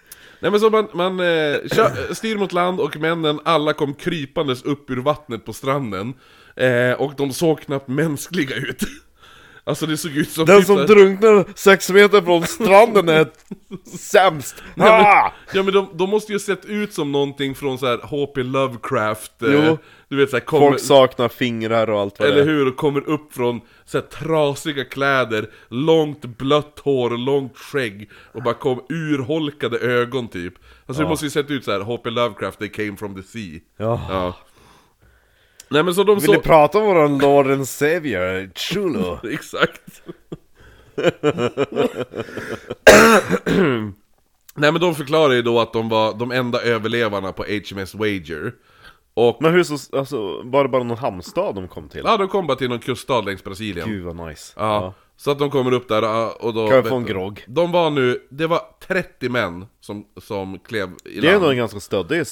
Nej 0.41 0.51
men 0.51 0.61
så 0.61 0.71
man, 0.71 0.89
man 0.95 1.21
eh, 1.21 1.57
kö- 1.71 2.15
styr 2.15 2.37
mot 2.37 2.53
land 2.53 2.81
och 2.81 2.97
männen 2.97 3.41
alla 3.45 3.73
kom 3.73 3.95
krypandes 3.95 4.63
upp 4.63 4.91
ur 4.91 4.97
vattnet 4.97 5.45
på 5.45 5.53
stranden 5.53 6.15
eh, 6.57 6.93
Och 6.93 7.13
de 7.17 7.33
såg 7.33 7.61
knappt 7.61 7.89
mänskliga 7.89 8.57
ut 8.57 8.81
Alltså 9.69 9.87
det 9.87 9.97
såg 9.97 10.11
ut 10.17 10.31
som 10.31 10.45
Den 10.47 10.59
typ 10.59 10.67
som 10.67 10.77
så 10.77 10.81
här- 10.81 10.87
drunknar 10.89 11.45
sex 11.55 11.91
meter 11.91 12.23
från 12.23 12.43
stranden 12.47 13.09
är 13.09 13.27
sämst! 13.99 14.63
Ja 14.75 14.85
Ah! 14.85 15.33
men, 15.47 15.57
ja, 15.57 15.63
men 15.63 15.75
de, 15.75 15.89
de 15.99 16.11
måste 16.11 16.33
ju 16.33 16.39
sett 16.39 16.65
ut 16.65 16.93
som 16.93 17.13
någonting 17.13 17.55
från 17.55 17.79
så 17.79 17.87
här 17.87 17.99
H.P. 18.03 18.43
Lovecraft 18.43 19.43
eh, 19.43 19.49
Jo. 19.53 19.79
Du 20.09 20.17
vet 20.17 20.31
såhär, 20.31 20.41
kommer, 20.45 20.67
Folk 20.69 20.81
saknar 20.81 21.29
fingrar 21.29 21.91
och 21.91 22.01
allt 22.01 22.19
vad 22.19 22.29
det 22.29 22.33
eller 22.33 22.43
är. 22.43 22.47
hur, 22.47 22.69
och 22.69 22.77
kommer 22.77 23.09
upp 23.09 23.33
från 23.35 23.61
så 23.85 23.99
här, 23.99 24.05
trasiga 24.07 24.85
kläder 24.85 25.51
Långt 25.69 26.25
blött 26.25 26.79
hår 26.85 27.11
och 27.13 27.19
långt 27.19 27.59
skägg 27.59 28.11
Och 28.33 28.43
bara 28.43 28.55
kom 28.55 28.81
urholkade 28.89 29.79
ögon 29.79 30.29
typ 30.29 30.55
Alltså 30.87 31.03
det 31.03 31.09
måste 31.09 31.27
ju 31.27 31.31
sett 31.31 31.51
ut 31.51 31.65
så 31.65 31.73
här 31.73 31.81
H.P. 31.81 32.11
Lovecraft, 32.11 32.59
they 32.59 32.69
came 32.69 32.97
from 32.97 33.15
the 33.15 33.23
sea 33.29 33.61
Ja. 33.77 34.01
Ja 34.11 34.35
Nej 35.71 35.83
men 35.83 35.95
så 35.95 36.05
de 36.05 36.19
Vill 36.19 36.35
så... 36.35 36.41
prata 36.41 36.79
om 36.79 36.85
våran 36.85 37.19
Lord 37.19 37.51
and 37.51 37.69
Savior, 37.69 38.51
Chulo? 38.55 39.19
Exakt 39.33 40.03
Nej 44.55 44.73
men 44.73 44.81
de 44.81 44.95
förklarar 44.95 45.33
ju 45.35 45.43
då 45.43 45.61
att 45.61 45.73
de 45.73 45.89
var 45.89 46.15
de 46.15 46.33
enda 46.33 46.61
överlevarna 46.63 47.33
på 47.33 47.45
HMS 47.45 47.95
Wager 47.95 48.53
Och, 49.15 49.39
Men 49.41 49.53
hur 49.53 49.63
så, 49.63 49.97
alltså, 49.99 50.43
var 50.43 50.63
det 50.63 50.69
bara 50.69 50.83
någon 50.83 50.99
hamnstad 50.99 51.55
de 51.55 51.69
kom 51.69 51.89
till? 51.89 52.03
ja 52.05 52.17
de 52.17 52.29
kom 52.29 52.47
bara 52.47 52.57
till 52.57 52.69
någon 52.69 52.79
kuststad 52.79 53.21
längs 53.21 53.45
Brasilien 53.45 53.89
Gud 53.89 54.05
vad 54.05 54.29
nice. 54.29 54.53
Ja, 54.57 54.95
så 55.21 55.31
att 55.31 55.39
de 55.39 55.51
kommer 55.51 55.73
upp 55.73 55.89
där 55.89 56.03
ja, 56.03 56.37
och 56.41 56.55
då... 56.55 56.67
Kan 56.67 56.77
jag 56.77 56.89
få 56.89 56.97
en 56.97 57.07
grogg? 57.07 57.45
De 57.47 57.73
var 57.73 57.91
nu, 57.91 58.21
det 58.31 58.47
var 58.47 58.61
30 58.87 59.29
män 59.29 59.67
som, 59.81 60.05
som 60.17 60.59
klev 60.59 60.89
i 60.89 60.95
Det 61.05 61.19
är 61.19 61.23
land 61.23 61.35
ändå 61.35 61.51
en 61.51 61.57
ganska 61.57 61.81
stöddig 61.81 62.27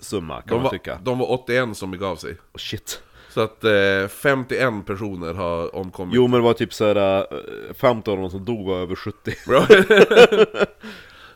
summa 0.00 0.34
kan 0.34 0.48
de, 0.48 0.54
man 0.54 0.62
var, 0.62 0.70
tycka. 0.70 0.98
de 1.02 1.18
var 1.18 1.30
81 1.30 1.76
som 1.76 1.90
begav 1.90 2.16
sig 2.16 2.32
Oh, 2.32 2.58
shit. 2.58 3.02
Så 3.28 3.40
att 3.40 3.64
eh, 3.64 4.08
51 4.08 4.86
personer 4.86 5.34
har 5.34 5.76
omkommit 5.76 6.14
Jo 6.14 6.28
men 6.28 6.40
det 6.40 6.44
var 6.44 6.54
typ 6.54 6.74
såhär, 6.74 7.18
äh, 7.20 7.74
15 7.74 8.12
av 8.14 8.20
dem 8.20 8.30
som 8.30 8.44
dog 8.44 8.66
var 8.66 8.76
över 8.76 8.94
70. 8.96 9.34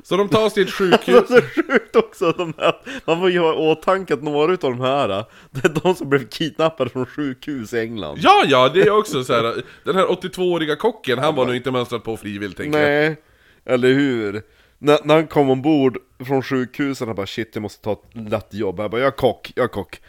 Så 0.08 0.16
de 0.16 0.28
tas 0.28 0.54
till 0.54 0.62
ett 0.62 0.72
sjukhus 0.72 1.28
Det 1.28 1.36
är 1.36 1.62
sjukt 1.62 1.96
också, 1.96 2.32
de 2.32 2.54
här, 2.58 2.74
man 3.04 3.20
får 3.20 3.30
ju 3.30 3.38
ha 3.38 3.52
i 3.52 3.56
åtanke 3.56 4.14
att 4.14 4.22
några 4.22 4.52
utav 4.52 4.70
de 4.70 4.80
här, 4.80 5.24
det 5.50 5.64
är 5.64 5.80
de 5.82 5.94
som 5.94 6.08
blev 6.08 6.28
kidnappade 6.28 6.90
från 6.90 7.06
sjukhus 7.06 7.72
i 7.72 7.78
England. 7.80 8.18
Ja, 8.22 8.44
ja, 8.46 8.68
det 8.68 8.82
är 8.82 8.90
också 8.90 9.24
så 9.24 9.32
här. 9.32 9.62
Den 9.84 9.96
här 9.96 10.06
82-åriga 10.06 10.76
kocken, 10.76 11.18
han 11.18 11.34
var 11.34 11.46
nog 11.46 11.56
inte 11.56 11.70
mönstrad 11.70 12.04
på 12.04 12.16
frivilligt 12.16 12.56
tänker 12.56 12.78
jag 12.78 12.88
Nej, 12.88 13.16
eller 13.64 13.88
hur? 13.88 14.42
När, 14.78 14.98
när 15.04 15.14
han 15.14 15.26
kom 15.26 15.50
ombord 15.50 15.98
från 16.26 16.42
sjukhuset, 16.42 17.06
han 17.06 17.16
bara 17.16 17.26
shit 17.26 17.50
jag 17.52 17.62
måste 17.62 17.82
ta 17.82 17.92
ett 17.92 18.30
lätt 18.30 18.54
jobb. 18.54 18.80
Jag 18.80 18.90
bara 18.90 19.00
jag 19.00 19.06
är 19.06 19.16
kock, 19.16 19.52
jag 19.54 19.64
är 19.64 19.68
kock. 19.68 20.00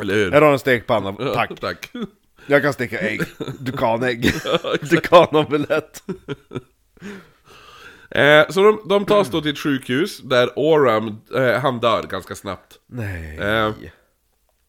Eller 0.00 0.14
hur? 0.14 0.30
Här 0.32 0.40
har 0.40 0.48
du 0.48 0.52
en 0.52 0.58
stekpanna, 0.58 1.12
tack. 1.12 1.60
Tack 1.60 1.90
Jag 2.46 2.62
kan 2.62 2.72
steka 2.72 2.98
ägg, 2.98 3.20
dukanägg. 3.58 4.32
Dukanomelett. 4.90 6.02
Eh, 8.10 8.48
Så 8.48 8.62
de, 8.62 8.80
de 8.88 9.04
tas 9.04 9.28
då 9.30 9.40
till 9.40 9.50
ett 9.50 9.58
sjukhus 9.58 10.18
där 10.18 10.50
Oram, 10.56 11.20
eh, 11.34 11.52
han 11.60 11.78
dör 11.80 12.02
ganska 12.02 12.34
snabbt 12.34 12.74
Nej. 12.86 13.38
Eh, 13.38 13.70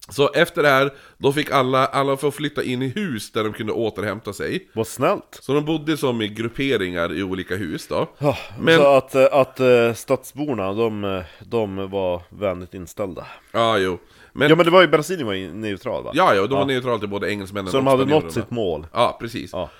Så 0.08 0.30
efter 0.34 0.62
det 0.62 0.68
här, 0.68 0.90
då 1.18 1.32
fick 1.32 1.50
alla, 1.50 1.86
alla 1.86 2.16
få 2.16 2.30
flytta 2.30 2.62
in 2.62 2.82
i 2.82 2.88
hus 2.88 3.32
där 3.32 3.44
de 3.44 3.52
kunde 3.52 3.72
återhämta 3.72 4.32
sig 4.32 4.68
Vad 4.72 4.86
snällt. 4.86 5.38
Så 5.40 5.54
de 5.54 5.64
bodde 5.64 5.96
som 5.96 6.22
i 6.22 6.28
grupperingar 6.28 7.12
i 7.18 7.22
olika 7.22 7.56
hus 7.56 7.86
då 7.88 8.06
Ja, 8.18 8.36
Men- 8.58 8.76
Så 8.78 8.96
att, 8.96 9.14
eh, 9.14 9.26
att 9.32 9.60
uh, 9.60 9.92
stadsborna, 9.94 10.72
de, 10.72 11.04
eh, 11.04 11.22
de 11.40 11.90
var 11.90 12.22
vänligt 12.28 12.74
inställda. 12.74 13.26
Ja, 13.52 13.78
jo 13.78 13.98
Men, 14.32 14.48
Ja 14.50 14.56
men 14.56 14.64
det 14.64 14.70
var 14.70 14.80
ju 14.80 14.88
Brasilien 14.88 15.26
var 15.26 15.34
ju 15.34 15.54
neutral 15.54 16.04
va? 16.04 16.10
ja, 16.14 16.34
ja, 16.34 16.46
de 16.46 16.58
var 16.58 16.66
neutrala 16.66 16.98
till 16.98 17.08
både 17.08 17.30
engelsmännen 17.30 17.70
Så 17.70 17.76
de 17.76 17.86
och 17.86 17.90
hade 17.90 18.02
spanjorerna. 18.02 18.24
nått 18.26 18.34
sitt 18.34 18.50
mål. 18.50 18.86
Ja, 18.92 19.16
precis 19.20 19.50
Ja. 19.52 19.70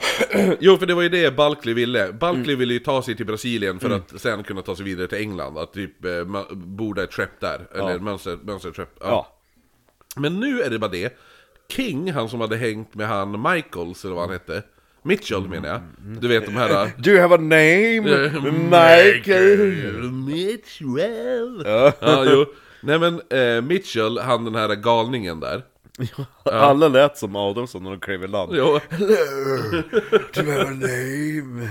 Jo, 0.60 0.76
för 0.76 0.86
det 0.86 0.94
var 0.94 1.02
ju 1.02 1.08
det 1.08 1.36
Balkley 1.36 1.74
ville. 1.74 2.12
Balkley 2.12 2.44
Mm. 2.54 2.58
ville 2.58 2.72
ju 2.72 2.78
ta 2.80 3.02
sig 3.02 3.16
till 3.16 3.26
Brasilien 3.26 3.78
för 3.80 3.90
att 3.90 4.20
sen 4.20 4.42
kunna 4.42 4.62
ta 4.62 4.76
sig 4.76 4.84
vidare 4.84 5.06
till 5.06 5.18
England. 5.18 5.58
Att 5.58 5.72
typ 5.72 6.04
eh, 6.04 6.24
borda 6.52 7.02
ett 7.02 7.12
skepp 7.14 7.40
där. 7.40 7.66
Eller 7.74 7.98
mönster, 7.98 8.38
mönsterskepp. 8.42 8.90
Ja. 9.00 9.06
Ja. 9.06 9.34
Men 10.20 10.40
nu 10.40 10.62
är 10.62 10.70
det 10.70 10.78
bara 10.78 10.90
det. 10.90 11.18
King, 11.72 12.12
han 12.12 12.28
som 12.28 12.40
hade 12.40 12.56
hängt 12.56 12.94
med 12.94 13.08
han 13.08 13.42
Michaels, 13.42 14.04
eller 14.04 14.14
vad 14.14 14.24
han 14.24 14.32
hette. 14.32 14.62
Mitchell 15.02 15.48
menar 15.48 15.68
jag. 15.68 15.80
Du 16.20 16.28
vet 16.28 16.46
de 16.46 16.56
här... 16.56 16.90
Do 16.98 17.10
you 17.10 17.20
have 17.20 17.34
a 17.34 17.38
name? 17.38 18.00
Michael? 18.52 20.02
Mitchell! 20.12 21.62
Ja, 21.66 22.24
jo. 22.30 22.46
Nej 22.80 22.98
men 22.98 23.20
eh, 23.30 23.62
Mitchell, 23.62 24.18
han 24.18 24.44
den 24.44 24.54
här 24.54 24.74
galningen 24.74 25.40
där. 25.40 25.62
Alla 26.44 26.88
lät 26.88 27.18
som 27.18 27.36
Adolfsson 27.36 27.82
när 27.82 27.90
de 27.90 28.00
klev 28.00 28.24
i 28.24 28.28
land. 28.28 28.52
Jo, 28.54 28.80
Do 30.34 30.42
you 30.42 30.52
have 30.52 30.68
a 30.68 30.70
name? 30.70 31.68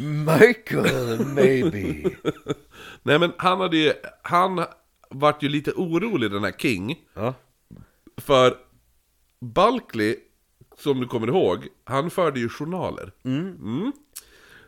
Michael, 0.00 1.26
maybe. 1.26 2.10
nej 3.02 3.18
men 3.18 3.32
han 3.36 3.60
hade 3.60 3.76
ju, 3.76 3.92
han 4.22 4.64
vart 5.10 5.42
ju 5.42 5.48
lite 5.48 5.72
orolig 5.72 6.30
den 6.30 6.44
här 6.44 6.52
King. 6.58 6.98
Ja. 7.14 7.34
För 8.16 8.56
Balkley, 9.40 10.16
som 10.78 11.00
du 11.00 11.06
kommer 11.06 11.28
ihåg, 11.28 11.68
han 11.84 12.10
förde 12.10 12.40
ju 12.40 12.48
journaler. 12.48 13.12
Mm. 13.24 13.92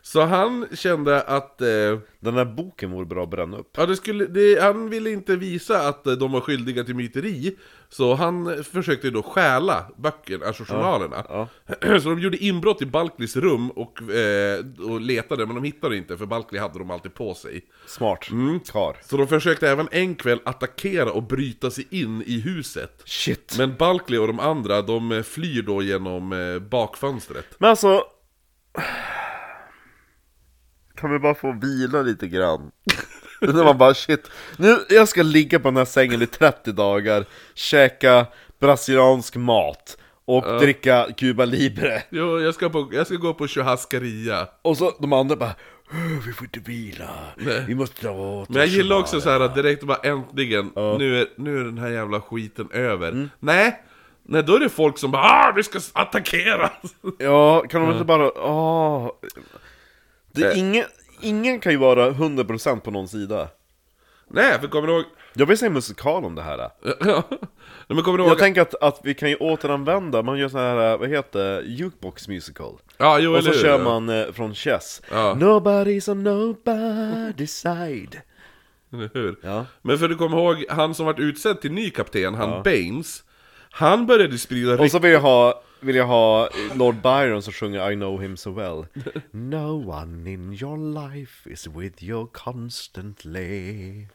Så 0.02 0.20
han 0.20 0.66
kände 0.74 1.22
att... 1.22 1.60
Eh, 1.60 1.98
Den 2.20 2.34
här 2.34 2.44
boken 2.44 2.90
vore 2.90 3.06
bra 3.06 3.22
att 3.22 3.30
bränna 3.30 3.56
upp. 3.56 3.70
Ja, 3.76 3.86
det 3.86 3.96
skulle, 3.96 4.26
det, 4.26 4.62
han 4.62 4.90
ville 4.90 5.10
inte 5.10 5.36
visa 5.36 5.88
att 5.88 6.06
eh, 6.06 6.12
de 6.12 6.32
var 6.32 6.40
skyldiga 6.40 6.84
till 6.84 6.94
myteri 6.94 7.56
Så 7.88 8.14
han 8.14 8.64
försökte 8.64 9.10
då 9.10 9.22
stjäla 9.22 9.86
böckerna, 9.96 10.46
alltså 10.46 10.64
journalerna 10.64 11.48
Så 12.00 12.08
de 12.08 12.18
gjorde 12.18 12.36
inbrott 12.44 12.82
i 12.82 12.86
Balkleys 12.86 13.36
rum 13.36 13.70
och, 13.70 14.10
eh, 14.10 14.64
och 14.88 15.00
letade, 15.00 15.46
men 15.46 15.54
de 15.54 15.64
hittade 15.64 15.96
inte 15.96 16.16
för 16.18 16.26
Balkley 16.26 16.60
hade 16.60 16.78
dem 16.78 16.90
alltid 16.90 17.14
på 17.14 17.34
sig 17.34 17.64
Smart. 17.86 18.28
Kar. 18.72 18.96
Så 19.08 19.16
de 19.16 19.28
försökte 19.28 19.68
även 19.68 19.88
en 19.90 20.14
kväll 20.14 20.40
attackera 20.44 21.12
och 21.12 21.22
bryta 21.22 21.70
sig 21.70 21.86
in 21.90 22.22
i 22.26 22.40
huset 22.40 23.02
Shit. 23.04 23.54
Men 23.58 23.76
Balkley 23.76 24.18
och 24.18 24.26
de 24.26 24.40
andra, 24.40 24.82
de 24.82 25.12
eh, 25.12 25.22
flyr 25.22 25.62
då 25.62 25.82
genom 25.82 26.32
eh, 26.32 26.58
bakfönstret 26.58 27.46
Men 27.58 27.70
alltså... 27.70 28.04
Kan 31.02 31.12
vi 31.12 31.18
bara 31.18 31.34
få 31.34 31.52
vila 31.52 32.02
lite 32.02 32.28
grann? 32.28 32.70
När 33.40 33.64
man 33.64 33.78
bara 33.78 33.94
shit, 33.94 34.30
nu 34.56 34.76
jag 34.88 35.08
ska 35.08 35.22
ligga 35.22 35.58
på 35.58 35.68
den 35.68 35.76
här 35.76 35.84
sängen 35.84 36.22
i 36.22 36.26
30 36.26 36.72
dagar, 36.72 37.24
käka 37.54 38.26
brasiliansk 38.60 39.36
mat 39.36 39.96
och 40.24 40.60
dricka 40.60 41.06
Cuba 41.16 41.44
Libre. 41.44 42.02
Jo, 42.10 42.40
jag 42.40 42.54
ska, 42.54 42.68
på, 42.70 42.88
jag 42.92 43.06
ska 43.06 43.16
gå 43.16 43.34
på 43.34 43.48
churrascaria 43.48 44.48
Och 44.62 44.76
så 44.76 44.92
de 44.98 45.12
andra 45.12 45.36
bara 45.36 45.54
"Åh, 45.92 46.26
vi 46.26 46.32
får 46.32 46.44
inte 46.44 46.70
vila, 46.70 47.10
Nej. 47.36 47.64
vi 47.66 47.74
måste 47.74 48.06
dra 48.06 48.12
åt 48.12 48.48
Men 48.48 48.58
jag 48.58 48.66
gillar 48.68 48.96
också 48.96 49.16
bara." 49.16 49.22
så 49.22 49.30
här 49.30 49.40
att 49.40 49.54
direkt 49.54 49.84
bara 49.84 49.98
äntligen, 49.98 50.70
nu, 50.74 51.20
är, 51.20 51.26
nu 51.36 51.60
är 51.60 51.64
den 51.64 51.78
här 51.78 51.88
jävla 51.90 52.20
skiten 52.20 52.68
över. 52.72 53.08
Mm. 53.08 53.30
Nej, 53.38 53.82
nej 54.22 54.42
då 54.42 54.54
är 54.54 54.60
det 54.60 54.68
folk 54.68 54.98
som 54.98 55.10
bara 55.10 55.22
ah, 55.22 55.52
vi 55.56 55.62
ska 55.62 55.80
attackera! 55.92 56.70
Ja, 57.18 57.60
kan 57.60 57.82
de 57.82 57.92
inte 57.92 58.04
bara, 58.04 58.32
åh 58.32 59.10
Det 60.32 60.42
är 60.42 60.50
Eh. 60.50 60.58
ingen, 60.58 60.84
ingen 61.20 61.60
kan 61.60 61.72
ju 61.72 61.78
vara 61.78 62.10
100% 62.10 62.80
på 62.80 62.90
någon 62.90 63.08
sida. 63.08 63.48
Nej, 64.28 64.60
för 64.60 64.68
kommer 64.68 64.88
du 64.88 64.94
ihåg... 64.94 65.04
Jag 65.34 65.46
vill 65.46 65.58
se 65.58 65.66
en 65.66 65.72
musikal 65.72 66.24
om 66.24 66.34
det 66.34 66.42
här. 66.42 66.58
Ja, 67.86 67.94
men 67.94 68.02
kommer 68.04 68.18
du 68.18 68.24
ihåg... 68.24 68.30
Jag 68.32 68.38
tänker 68.38 68.60
att, 68.62 68.74
att 68.82 69.00
vi 69.04 69.14
kan 69.14 69.30
ju 69.30 69.36
återanvända, 69.36 70.22
man 70.22 70.38
gör 70.38 70.48
sån 70.48 70.60
här, 70.60 70.96
vad 70.98 71.08
heter 71.08 71.38
det, 71.44 71.62
jukebox 71.66 72.28
musical. 72.28 72.78
Ja, 72.98 73.18
jo, 73.18 73.36
Och 73.36 73.44
så 73.44 73.52
kör 73.52 73.84
man 73.84 74.08
eh, 74.08 74.32
från 74.32 74.54
Chess. 74.54 75.02
Ja. 75.10 75.34
Nobody's 75.38 76.10
on 76.10 76.26
nobody's 76.28 77.46
side. 77.46 78.20
Eller 78.92 79.10
hur? 79.14 79.36
Ja. 79.42 79.66
Men 79.82 79.98
för 79.98 80.08
du 80.08 80.14
kommer 80.16 80.36
ihåg, 80.38 80.64
han 80.68 80.94
som 80.94 81.06
vart 81.06 81.18
utsedd 81.18 81.60
till 81.60 81.72
ny 81.72 81.90
kapten, 81.90 82.34
han 82.34 82.62
Baines, 82.62 83.24
han 83.70 84.06
började 84.06 84.38
sprida 84.38 84.82
Och 84.82 84.90
så 84.90 84.98
vill 84.98 85.12
jag 85.12 85.20
ha, 85.20 85.62
vill 85.82 85.96
jag 85.96 86.06
ha 86.06 86.48
Lord 86.74 86.96
Byron 87.02 87.42
som 87.42 87.52
sjunger 87.52 87.92
I 87.92 87.94
know 87.94 88.18
him 88.18 88.36
so 88.36 88.50
well 88.50 88.86
No 89.32 89.88
one 89.88 90.26
in 90.26 90.52
your 90.52 90.78
life 90.78 91.46
is 91.46 91.68
with 91.68 92.02
you 92.02 92.28
constantly 92.32 94.06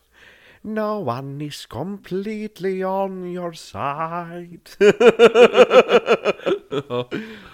No 0.61 0.99
one 0.99 1.41
is 1.41 1.65
completely 1.65 2.83
on 2.83 3.31
your 3.31 3.53
side 3.53 4.69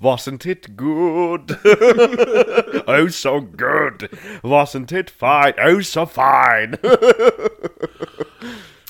Wasn't 0.00 0.46
it 0.46 0.76
good? 0.76 1.58
oh 2.86 3.08
so 3.08 3.40
good! 3.40 4.08
Wasn't 4.42 4.92
it 4.92 5.10
fine? 5.10 5.52
Oh 5.58 5.82
so 5.82 6.06
fine! 6.06 6.78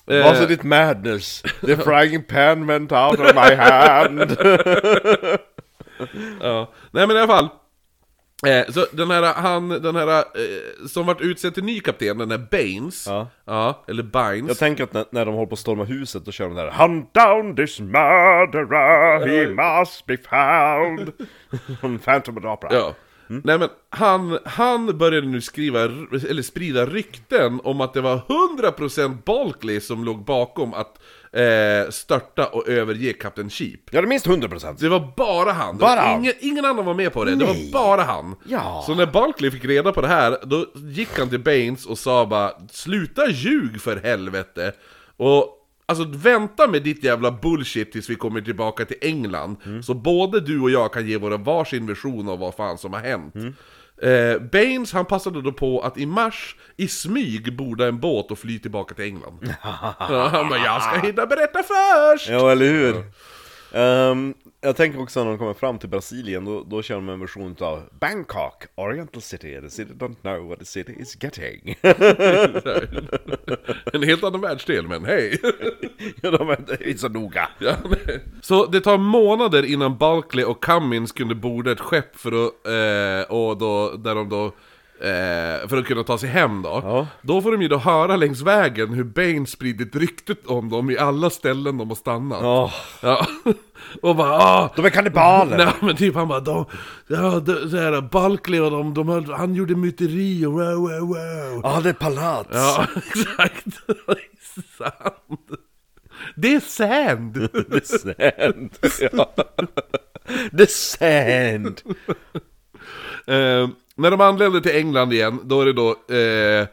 Wasn't 0.07 0.51
it 0.51 0.63
madness? 0.65 1.43
The 1.61 1.77
frying 1.77 2.23
pan 2.23 2.67
went 2.67 2.93
out 2.93 3.21
of 3.21 3.35
my 3.35 3.55
hand. 3.55 4.37
Ja. 6.41 6.69
Nej 6.91 7.07
men 7.07 7.17
i 7.17 7.19
alla 7.21 7.27
fall. 7.27 7.49
Eh, 8.47 8.67
så 8.73 8.87
den 8.93 9.11
här, 9.11 9.35
han, 9.35 9.69
den 9.69 9.97
här 9.97 10.09
eh, 10.19 10.87
som 10.89 11.07
vart 11.07 11.21
utsedd 11.21 11.55
till 11.55 11.65
ny 11.65 11.81
kapten, 11.81 12.19
den 12.19 12.29
där 12.29 12.39
Baines, 12.51 13.09
Ja. 13.47 13.85
eller 13.89 14.03
Bynes. 14.03 14.49
Jag 14.49 14.59
tänker 14.59 14.85
att 14.85 14.93
när, 14.93 15.05
när 15.11 15.25
de 15.27 15.35
håller 15.35 15.47
på 15.47 15.53
att 15.53 15.59
storma 15.59 15.85
huset, 15.85 16.25
då 16.25 16.33
kör 16.33 16.45
de 16.45 16.55
där 16.55 16.71
Hunt 16.71 17.15
down 17.15 17.57
this 17.57 17.81
murderer, 17.81 19.27
he 19.27 19.47
must 19.81 20.07
be 20.07 20.17
found. 20.17 21.13
Från 21.81 21.99
Phantom 22.05 22.37
of 22.37 22.43
the 22.43 22.49
Opera. 22.49 22.71
Ja. 22.75 22.95
Nej 23.27 23.59
men 23.59 23.69
han, 23.91 24.39
han 24.45 24.99
började 24.99 25.27
nu 25.27 25.41
skriva, 25.41 25.81
eller 25.81 26.43
sprida 26.43 26.87
rykten 26.87 27.61
om 27.65 27.81
att 27.81 27.95
det 27.95 28.01
var 28.01 28.21
100% 28.59 29.19
Balkley 29.25 29.81
som 29.81 30.05
låg 30.05 30.25
bakom 30.25 30.75
att 30.75 30.99
eh, 31.33 31.91
störta 31.91 32.47
och 32.47 32.69
överge 32.69 33.13
Kapten 33.13 33.51
Sheep. 33.51 33.79
Ja, 33.91 34.01
det 34.01 34.07
är 34.07 34.09
minst 34.09 34.27
100%. 34.27 34.77
Det 34.81 34.89
var 34.89 35.13
bara 35.17 35.53
han, 35.53 35.79
Bara 35.79 36.01
han? 36.01 36.21
ingen, 36.21 36.35
ingen 36.41 36.65
annan 36.65 36.85
var 36.85 36.95
med 36.95 37.13
på 37.13 37.25
det, 37.25 37.35
det 37.35 37.45
var 37.45 37.73
bara 37.73 38.03
han. 38.03 38.37
Ja. 38.45 38.83
Så 38.87 38.95
när 38.95 39.07
Barkley 39.07 39.51
fick 39.51 39.65
reda 39.65 39.93
på 39.93 40.01
det 40.01 40.09
här, 40.09 40.39
då 40.43 40.67
gick 40.75 41.19
han 41.19 41.29
till 41.29 41.41
Baines 41.41 41.87
och 41.87 41.99
sa 41.99 42.27
bara 42.27 42.53
Sluta 42.71 43.31
ljug 43.31 43.81
för 43.81 43.97
helvete! 43.97 44.73
Och 45.17 45.59
alltså 45.87 46.05
vänta 46.09 46.69
med 46.69 46.83
ditt 46.83 47.05
jävla 47.05 47.31
bullshit 47.31 47.93
tills 47.93 48.11
vi 48.11 48.15
kommer 48.15 48.41
tillbaka 48.41 48.85
till 48.85 48.97
England. 49.01 49.57
Så 49.85 49.95
både 49.95 50.41
du 50.41 50.61
och 50.61 50.71
jag 50.71 50.93
kan 50.93 51.07
ge 51.07 51.17
våra 51.17 51.37
varsin 51.37 51.87
version 51.87 52.29
av 52.29 52.39
vad 52.39 52.55
fan 52.55 52.79
som 52.79 52.93
har 52.93 53.01
hänt. 53.01 53.35
Eh, 54.03 54.43
Baines 54.53 54.93
han 54.93 55.05
passade 55.05 55.43
då 55.43 55.53
på 55.53 55.81
att 55.81 55.99
i 55.99 56.07
mars 56.07 56.57
i 56.77 56.89
smyg 56.89 57.57
borda 57.57 57.87
en 57.89 58.01
båt 58.01 58.31
och 58.31 58.39
fly 58.39 58.59
tillbaka 58.59 58.95
till 58.95 59.05
England. 59.05 59.55
Han 60.31 60.49
bara 60.49 60.59
'Jag 60.59 60.83
ska 60.83 61.07
hinna 61.07 61.27
berätta 61.27 61.63
först!' 61.63 62.29
Ja, 62.29 62.51
eller 62.53 62.67
hur? 62.67 62.95
Ehm, 63.75 64.35
jag 64.61 64.77
tänker 64.77 65.01
också 65.01 65.25
när 65.25 65.31
de 65.31 65.39
kommer 65.39 65.55
fram 65.55 65.79
till 65.79 65.89
Brasilien, 65.89 66.45
då, 66.45 66.63
då 66.63 66.83
kör 66.83 66.95
de 66.95 67.09
en 67.09 67.21
version 67.21 67.57
av 67.61 67.83
Bangkok, 68.01 68.65
Oriental 68.75 69.23
City, 69.23 69.61
the 69.61 69.71
city 69.71 69.93
don't 69.95 70.17
know 70.23 70.49
what 70.49 70.59
the 70.59 70.65
city 70.65 70.97
is 70.99 71.17
getting. 71.23 71.75
En 73.93 74.03
helt 74.03 74.25
annan 74.25 74.41
världsdel 74.41 74.89
men 74.89 75.05
hej! 75.05 75.39
ja, 76.23 76.31
de 76.31 76.51
är 76.51 76.89
inte 76.89 77.01
så 77.01 77.09
noga. 77.09 77.49
Ja. 77.59 77.77
Så 78.41 78.67
det 78.67 78.81
tar 78.81 78.99
månader 78.99 79.63
innan 79.63 79.99
Barkley 79.99 80.45
och 80.45 80.63
Cummins 80.63 81.13
kunde 81.13 81.35
borda 81.35 81.73
ett 81.73 81.81
skepp 81.81 82.17
för 82.17 82.47
att, 82.47 82.67
eh, 82.67 83.37
och 83.37 83.59
då, 83.59 83.97
där 83.97 84.15
de 84.15 84.29
då, 84.29 84.53
eh, 85.03 85.69
för 85.69 85.77
att 85.77 85.87
kunna 85.87 86.03
ta 86.03 86.19
sig 86.19 86.29
hem 86.29 86.63
då. 86.63 86.81
Ja. 86.85 87.07
Då 87.23 87.43
får 87.43 87.53
de 87.53 87.63
ju 87.63 87.69
då 87.69 87.77
höra 87.77 88.17
längs 88.17 88.41
vägen 88.41 88.93
hur 88.93 89.05
Bane 89.05 89.47
spridit 89.47 89.97
ryktet 89.97 90.47
om 90.47 90.69
dem 90.69 90.91
i 90.91 90.99
alla 90.99 91.31
ställen 91.31 91.79
de 91.79 91.89
har 91.89 91.97
stannat. 91.97 92.39
Ja. 92.43 92.73
Ja. 93.03 93.27
Och 94.03 94.17
bara 94.17 94.33
ah, 94.33 94.73
De 94.77 94.85
är 94.85 94.91
kannibaler! 94.91 95.57
Nej 95.65 95.73
men 95.81 95.97
typ 95.97 96.15
han 96.15 96.29
bara, 96.29 96.41
de, 96.41 96.65
ja, 97.07 97.41
de, 97.41 97.71
så 97.71 97.77
här, 97.77 98.01
Barkley 98.01 98.61
och 98.61 98.71
de, 98.71 98.95
de, 98.95 99.09
höll- 99.09 99.33
han 99.33 99.55
gjorde 99.55 99.75
myteri 99.77 100.47
och 100.47 100.53
wow 100.53 100.75
wow 100.75 101.09
wow. 101.09 101.61
Ja, 101.63 101.81
det 101.83 101.89
är 101.89 101.93
palats! 101.93 102.49
Ja, 102.53 102.87
exakt. 102.97 103.67
Sant. 104.79 105.51
Det 106.37 106.55
är 106.55 106.61
sand. 106.61 107.35
Det 107.69 107.77
är 107.77 107.85
sand! 107.99 108.71
ja. 109.13 109.35
Det 110.53 110.63
är 110.63 110.67
sand! 110.67 111.81
Eh, 113.27 113.69
när 113.95 114.11
de 114.11 114.21
anlände 114.21 114.61
till 114.61 114.77
England 114.77 115.13
igen, 115.13 115.41
då 115.45 115.61
är 115.61 115.67
det 115.67 115.73
då 115.73 115.91
eh, 115.91 116.67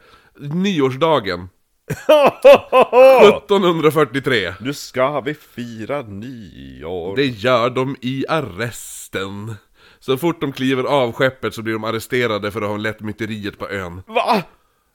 nyårsdagen 0.54 1.48
1743 3.28 4.54
Nu 4.60 4.74
ska 4.74 5.20
vi 5.20 5.34
fira 5.34 6.02
nyår! 6.02 7.16
Det 7.16 7.26
gör 7.26 7.70
de 7.70 7.96
i 8.00 8.24
arresten 8.28 9.54
Så 10.00 10.16
fort 10.16 10.40
de 10.40 10.52
kliver 10.52 10.84
av 10.84 11.12
skeppet 11.12 11.54
så 11.54 11.62
blir 11.62 11.72
de 11.72 11.84
arresterade 11.84 12.50
för 12.50 12.62
att 12.62 12.68
ha 12.68 12.76
lett 12.76 13.00
myteriet 13.00 13.58
på 13.58 13.68
ön 13.70 14.02
Va? 14.06 14.42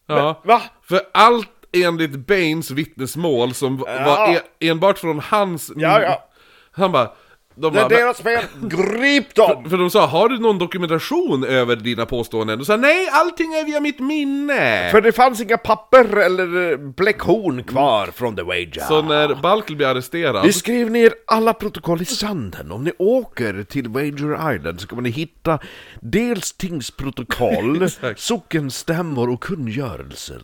Ja, 0.07 0.41
Va? 0.45 0.61
för 0.83 1.01
allt 1.13 1.49
enligt 1.71 2.11
Baines 2.27 2.71
vittnesmål 2.71 3.53
som 3.53 3.77
v- 3.77 3.83
var 3.85 4.33
Ja. 4.33 4.35
e- 4.35 4.41
enbart 4.69 4.97
från 4.97 5.19
hans... 5.19 5.71
Ja, 5.75 6.01
ja. 6.01 6.29
Han 6.71 6.91
bara 6.91 7.11
de 7.55 7.73
Det 7.73 7.79
är 7.79 7.89
bara, 7.89 7.89
deras 7.89 8.21
fel! 8.21 8.43
Grip 8.61 9.35
dem! 9.35 9.69
För 9.69 9.77
de 9.77 9.89
sa, 9.89 10.05
har 10.05 10.29
du 10.29 10.39
någon 10.39 10.57
dokumentation 10.57 11.43
över 11.43 11.75
dina 11.75 12.05
påståenden? 12.05 12.59
Du 12.59 12.65
sa, 12.65 12.77
nej, 12.77 13.09
allting 13.11 13.53
är 13.53 13.65
via 13.65 13.79
mitt 13.79 13.99
minne! 13.99 14.89
För 14.91 15.01
det 15.01 15.11
fanns 15.11 15.41
inga 15.41 15.57
papper 15.57 16.17
eller 16.17 16.71
eh, 16.71 16.77
bläckhorn 16.77 17.63
kvar 17.63 18.07
från 18.07 18.35
The 18.35 18.41
Wager. 18.41 18.87
Så 18.87 19.01
när 19.01 19.35
Balkel 19.35 19.75
blir 19.75 19.87
arresterad, 19.87 20.45
Vi 20.45 20.53
skrev 20.53 20.91
ner 20.91 21.13
alla 21.27 21.53
protokoll 21.53 22.01
i 22.01 22.05
sanden. 22.05 22.71
Om 22.71 22.83
ni 22.83 22.91
åker 22.97 23.63
till 23.63 23.87
Wager 23.89 24.53
Island 24.55 24.81
så 24.81 24.87
kommer 24.87 25.01
ni 25.01 25.09
hitta 25.09 25.59
dels 26.01 26.53
tingsprotokoll, 26.53 27.87
sockenstämmor 28.15 29.29
och 29.29 29.43
kungörelser. 29.43 30.41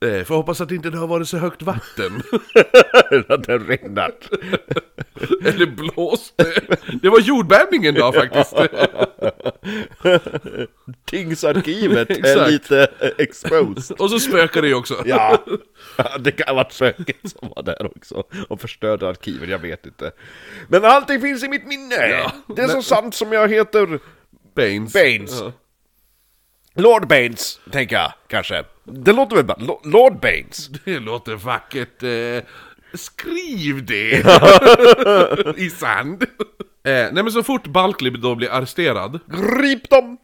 Eh, 0.00 0.24
får 0.24 0.34
hoppas 0.34 0.60
att 0.60 0.70
inte 0.70 0.90
det 0.90 0.98
har 0.98 1.06
varit 1.06 1.28
så 1.28 1.38
högt 1.38 1.62
vatten. 1.62 2.22
Att 3.28 3.44
det 3.44 3.58
regnat. 3.58 4.28
Eller 5.44 5.66
blåste. 5.66 6.44
Det 7.02 7.08
var 7.08 7.20
jordbävningen 7.20 7.94
då 7.94 8.12
faktiskt. 8.12 8.54
Tingsarkivet 11.04 12.10
är 12.10 12.50
lite 12.50 12.88
eh, 13.00 13.10
exposed. 13.18 14.00
Och 14.00 14.10
så 14.10 14.20
spökar 14.20 14.62
det 14.62 14.68
ju 14.68 14.74
också. 14.74 15.02
Ja, 15.04 15.44
det 16.20 16.32
kan 16.32 16.48
ha 16.48 16.54
varit 16.54 16.72
spöket 16.72 17.16
som 17.22 17.52
var 17.56 17.62
där 17.62 17.86
också 17.96 18.24
och 18.48 18.60
förstörde 18.60 19.08
arkivet, 19.08 19.48
jag 19.48 19.58
vet 19.58 19.86
inte. 19.86 20.12
Men 20.68 20.84
allting 20.84 21.20
finns 21.20 21.44
i 21.44 21.48
mitt 21.48 21.66
minne! 21.66 21.96
det 22.56 22.62
är 22.62 22.68
så 22.68 22.72
men- 22.74 22.82
sant 22.82 23.14
som 23.14 23.32
jag 23.32 23.48
heter 23.48 23.98
Baines. 24.54 24.92
Baines. 24.92 25.40
Ja. 25.40 25.52
Lord 26.74 27.06
Baines, 27.08 27.60
tänker 27.72 27.96
jag 27.96 28.12
kanske. 28.28 28.64
Det 28.84 29.12
låter 29.12 29.36
väl 29.36 29.44
bra? 29.44 29.56
Lo- 29.58 29.80
Lord 29.84 30.20
Baines. 30.20 30.68
Det 30.84 30.98
låter 30.98 31.34
vackert. 31.34 32.02
Eh, 32.02 32.44
skriv 32.94 33.86
det! 33.86 34.24
I 35.56 35.70
sand. 35.70 36.22
Eh, 36.22 36.28
nej 37.12 37.12
men 37.12 37.32
så 37.32 37.42
fort 37.42 37.66
Balkley 37.66 38.10
då 38.12 38.34
blir 38.34 38.50
arresterad, 38.50 39.20
Grip 39.26 39.90
dem! 39.90 40.18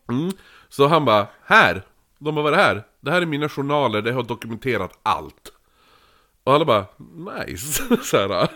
så 0.68 0.86
han 0.86 1.04
bara 1.04 1.26
Här! 1.44 1.82
De 2.18 2.34
bara 2.34 2.42
vad 2.42 2.52
är 2.52 2.56
det 2.56 2.62
här? 2.62 2.82
Det 3.00 3.10
här 3.10 3.22
är 3.22 3.26
mina 3.26 3.48
journaler, 3.48 4.02
det 4.02 4.12
har 4.12 4.22
dokumenterat 4.22 4.98
allt. 5.02 5.52
Och 6.44 6.54
alla 6.54 6.64
bara 6.64 6.86
Nice! 7.46 7.82
så 8.02 8.16
här, 8.16 8.48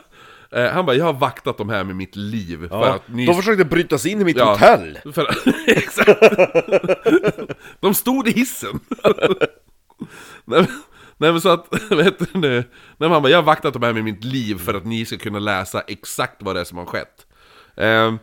eh, 0.52 0.66
han 0.66 0.86
bara 0.86 0.96
jag 0.96 1.04
har 1.04 1.12
vaktat 1.12 1.58
de 1.58 1.68
här 1.68 1.84
med 1.84 1.96
mitt 1.96 2.16
liv 2.16 2.68
för 2.68 2.88
att 2.88 3.08
ni... 3.08 3.26
De 3.26 3.34
försökte 3.34 3.64
bryta 3.64 3.98
sig 3.98 4.12
in 4.12 4.20
i 4.20 4.24
mitt 4.24 4.36
Ja. 4.36 4.50
hotell. 4.52 4.98
För, 5.14 5.28
exakt! 5.66 6.20
De 7.80 7.94
stod 7.94 8.28
i 8.28 8.32
hissen! 8.32 8.80
nej, 10.44 10.60
men- 10.60 10.66
nej 11.20 11.32
men 11.32 11.40
så 11.40 11.48
att, 11.48 11.66
vet 11.90 12.18
du 12.18 12.26
nej, 12.38 12.64
men 12.96 13.10
han 13.10 13.22
bara, 13.22 13.28
jag 13.30 13.38
har 13.38 13.42
vaktat 13.42 13.72
de 13.72 13.82
här 13.82 13.92
med 13.92 14.04
mitt 14.04 14.24
liv 14.24 14.58
för 14.58 14.74
att 14.74 14.84
ni 14.84 15.04
ska 15.06 15.16
kunna 15.18 15.38
läsa 15.38 15.80
exakt 15.80 16.36
vad 16.42 16.56
det 16.56 16.60
är 16.60 16.64
som 16.64 16.78
har 16.78 16.84
skett. 16.86 17.26
Eh, 17.76 18.14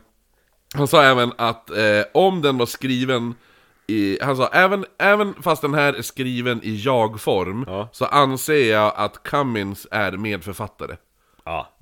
han 0.75 0.87
sa 0.87 1.03
även 1.03 1.31
att 1.37 1.69
eh, 1.69 2.01
om 2.13 2.41
den 2.41 2.57
var 2.57 2.65
skriven 2.65 3.33
i, 3.87 4.17
han 4.21 4.37
sa 4.37 4.47
även, 4.47 4.85
även 4.99 5.33
fast 5.43 5.61
den 5.61 5.73
här 5.73 5.93
är 5.93 6.01
skriven 6.01 6.59
i 6.63 6.75
jag-form 6.75 7.65
Så 7.91 8.05
anser 8.05 8.71
jag 8.71 8.93
att 8.95 9.23
Cummins 9.23 9.87
är 9.91 10.11
medförfattare 10.11 10.95
Ja. 11.45 11.77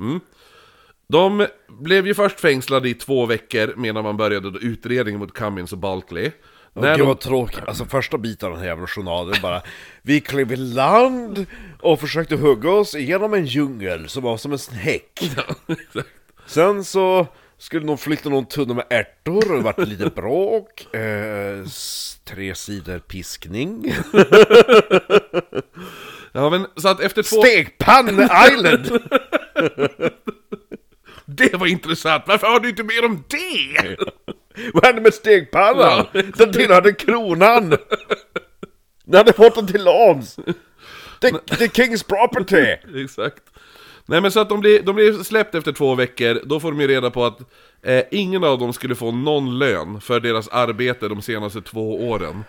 de 1.07 1.48
blev 1.68 2.07
ju 2.07 2.14
först 2.14 2.40
fängslade 2.40 2.90
i 2.90 2.94
två 2.94 3.26
veckor 3.26 3.73
medan 3.77 4.03
man 4.03 4.18
började 4.18 4.60
utredningen 4.60 5.19
mot 5.19 5.34
Cummins 5.34 5.72
och 5.72 5.77
Balkley. 5.77 6.31
När 6.76 6.95
Gud 6.95 6.99
de, 6.99 7.07
vad 7.07 7.19
tråkigt, 7.19 7.68
alltså 7.68 7.85
första 7.85 8.18
biten 8.18 8.48
av 8.48 8.52
den 8.53 8.61
här 8.61 8.68
jävla 8.68 8.88
journalen 8.88 9.35
bara 9.41 9.61
Vi 10.02 10.22
klev 10.22 10.52
i 10.52 10.56
land 10.56 11.45
och 11.81 11.99
försökte 11.99 12.35
hugga 12.35 12.72
oss 12.72 12.95
igenom 12.95 13.34
en 13.34 13.45
djungel 13.45 14.10
som 14.10 14.23
var 14.23 14.38
som 14.38 14.52
en 14.52 14.60
häck 14.72 15.31
Sen 16.45 16.84
så 16.84 17.27
skulle 17.57 17.88
de 17.88 17.98
flytta 17.98 18.30
någon 18.30 18.45
tunna 18.45 18.73
med 18.73 18.85
ärtor 18.90 19.52
och 19.52 19.57
det 19.57 19.64
vart 19.64 19.77
lite 19.77 20.10
bråk 20.10 20.95
eh, 20.95 21.65
Tre 22.26 22.56
sidor 22.56 22.99
piskning 22.99 23.94
ja, 26.31 26.49
men, 26.49 26.68
så 26.76 26.88
att 26.88 26.99
efter 26.99 27.23
två... 27.23 27.41
Stegpanne 27.41 28.30
Island! 28.52 28.99
Det 31.26 31.53
var 31.53 31.68
intressant, 31.68 32.23
varför 32.27 32.48
har 32.48 32.60
du 32.60 32.69
inte 32.69 32.84
mer 32.84 33.06
om 33.06 33.23
det? 33.27 33.98
Vad 34.73 34.85
hände 34.85 35.02
med 35.02 35.14
stegpannan? 35.14 36.06
Den 36.38 36.52
tillhörde 36.53 36.94
kronan! 36.94 37.69
Den 39.06 39.18
hade 39.18 39.34
fått 39.34 39.56
den 39.56 39.68
till 39.68 39.84
låns! 39.84 40.35
The, 41.22 41.68
King's 41.68 42.07
property! 42.07 42.65
Exakt. 43.03 43.44
Nej 44.06 44.22
men 44.22 44.31
så 44.31 44.40
att 44.40 44.49
de 44.49 44.60
blev, 44.60 44.85
de 44.85 44.95
blev 44.95 45.23
släppt 45.23 45.56
efter 45.56 45.72
två 45.72 45.95
veckor, 45.95 46.41
då 46.45 46.60
får 46.60 46.72
de 46.72 46.81
ju 46.81 46.88
reda 46.88 47.11
på 47.11 47.26
att 47.26 47.40
eh, 47.81 48.03
ingen 48.11 48.44
av 48.44 48.60
dem 48.60 48.73
skulle 48.73 48.95
få 48.95 49.11
någon 49.11 49.60
lön 49.60 50.02
för 50.02 50.19
deras 50.19 50.48
arbete 50.48 51.07
de 51.07 51.22
senaste 51.22 51.61
två 51.61 52.10
åren. 52.10 52.44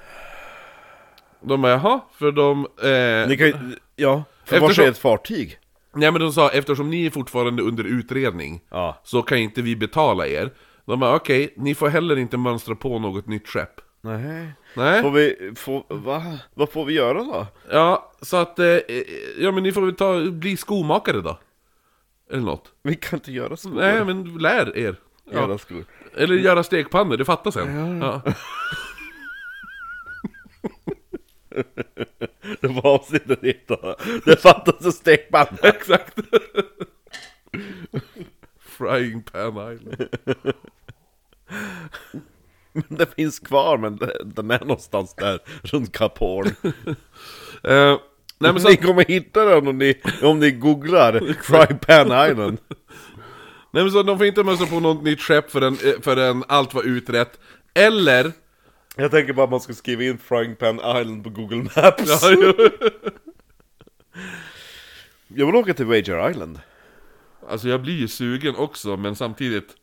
De 1.41 1.62
bara 1.62 1.73
jaha, 1.73 2.01
för 2.19 2.32
de... 2.32 2.66
Eh, 2.82 3.28
Ni 3.28 3.36
kan 3.36 3.47
ju, 3.47 3.55
ja, 3.97 4.24
för 4.45 4.57
Eftersom- 4.57 4.85
är 4.85 4.89
ett 4.89 4.99
fartyg? 4.99 5.59
Nej 5.97 6.12
men 6.12 6.21
de 6.21 6.33
sa 6.33 6.49
eftersom 6.51 6.91
ni 6.91 7.07
är 7.07 7.11
fortfarande 7.11 7.62
under 7.62 7.85
utredning 7.85 8.61
Ja. 8.71 9.01
Så 9.05 9.23
kan 9.23 9.39
inte 9.39 9.62
vi 9.62 9.77
betala 9.77 10.27
er 10.27 10.51
De 10.87 11.01
bara 11.01 11.15
okej, 11.16 11.55
ni 11.57 11.75
får 11.75 11.89
heller 11.89 12.16
inte 12.19 12.37
mönstra 12.37 12.75
på 12.75 12.99
något 12.99 13.27
nytt 13.27 13.49
skepp 13.49 13.81
Nej. 14.01 14.53
Nej, 14.77 15.03
Får 15.03 15.11
vi, 15.11 15.53
får, 15.57 15.85
va? 15.89 16.39
Vad 16.55 16.71
får 16.71 16.85
vi 16.85 16.93
göra 16.95 17.19
då? 17.25 17.47
ja 17.71 18.12
så 18.23 18.37
att, 18.37 18.59
eh, 18.59 18.66
ja 19.39 19.53
men 19.53 19.62
ni 19.62 19.73
får 19.73 19.83
väl 19.83 19.95
ta, 19.95 20.31
bli 20.31 20.57
skomakare 20.57 21.21
då 21.21 21.39
Eller 22.31 22.43
något 22.43 22.73
Vi 22.83 22.95
kan 22.95 23.16
inte 23.19 23.33
göra 23.33 23.57
skor. 23.57 23.71
Nej 23.75 24.05
men 24.05 24.39
lär 24.39 24.77
er 24.79 24.97
ja. 25.31 25.41
Göra 25.41 25.59
skor. 25.59 25.85
Eller 26.16 26.35
göra 26.35 26.62
stekpannor, 26.62 27.16
det 27.16 27.25
fattas 27.25 27.55
sen 27.55 28.01
ja. 28.03 28.23
Det 32.60 32.68
var 32.68 32.86
avsnittet 32.86 33.39
heter. 33.43 33.94
Det 34.24 34.36
fattas 34.36 34.85
en 34.85 34.93
stekpanna. 34.93 35.59
Exakt 35.62 36.18
Frying 38.60 39.22
Pan 39.22 39.72
Island 39.74 40.09
Det 42.89 43.14
finns 43.14 43.39
kvar 43.39 43.78
men 43.78 43.98
den 44.24 44.51
är 44.51 44.59
någonstans 44.60 45.14
där 45.14 45.39
runt 45.62 45.93
Cap 45.93 46.18
Horn. 46.18 46.47
eh, 47.64 47.98
Nej 48.39 48.52
men 48.52 48.60
så 48.60 48.68
Ni 48.68 48.76
kommer 48.76 49.05
hitta 49.05 49.44
den 49.44 49.68
om 49.68 49.78
ni, 49.78 50.01
om 50.22 50.39
ni 50.39 50.51
googlar 50.51 51.20
Fry 51.43 51.76
Pan 51.78 52.31
Island. 52.31 52.59
nej, 53.70 53.82
men 53.82 53.90
så 53.90 54.02
de 54.02 54.18
får 54.18 54.26
inte 54.26 54.44
mönstra 54.44 54.66
på 54.66 54.81
något 54.81 55.02
nytt 55.05 55.20
skepp 55.20 55.51
förrän, 55.51 55.72
eh, 55.85 56.01
förrän 56.02 56.44
allt 56.48 56.74
var 56.74 56.82
utrett 56.82 57.40
Eller 57.74 58.32
Jag 58.97 59.11
tänker 59.11 59.33
bara 59.33 59.45
att 59.45 59.51
man 59.51 59.61
ska 59.61 59.75
skriva 59.75 60.03
in 60.03 60.19
Frying 60.19 60.57
Pan 60.57 60.77
Island 60.77 61.25
på 61.25 61.31
Google 61.31 61.57
Maps. 61.62 62.23
Ja, 62.23 62.31
jo. 62.31 62.53
Jag 65.29 65.47
vill 65.47 65.57
åka 65.57 65.75
till 65.75 65.87
Wager 65.87 66.31
Island. 66.31 66.61
Alltså 67.49 67.69
jag 67.69 67.83
blir 67.83 67.95
ju 67.95 68.09
sugen 68.09 68.57
också, 68.57 68.97
men 68.97 69.16
samtidigt 69.16 69.77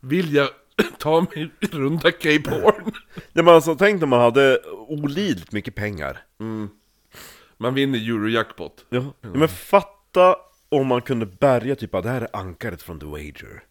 vill 0.00 0.34
jag 0.34 0.48
ta 0.98 1.20
mig 1.20 1.50
runda 1.60 2.12
Cape 2.12 2.50
Horn. 2.50 2.92
Ja, 3.32 3.42
men 3.42 3.48
alltså, 3.54 3.74
tänk 3.74 4.02
om 4.02 4.08
man 4.08 4.20
hade 4.20 4.60
olidligt 4.88 5.52
mycket 5.52 5.74
pengar. 5.74 6.18
Man 7.56 7.74
vinner 7.74 7.98
Eurojackpot. 7.98 8.84
Ja. 8.88 9.12
Men 9.20 9.48
fatta 9.48 10.36
om 10.68 10.86
man 10.86 11.02
kunde 11.02 11.26
bärga 11.26 11.76
typ 11.76 11.94
att 11.94 12.02
det 12.04 12.10
här 12.10 12.20
är 12.20 12.36
ankaret 12.36 12.82
från 12.82 13.00
The 13.00 13.06
Wager. 13.06 13.62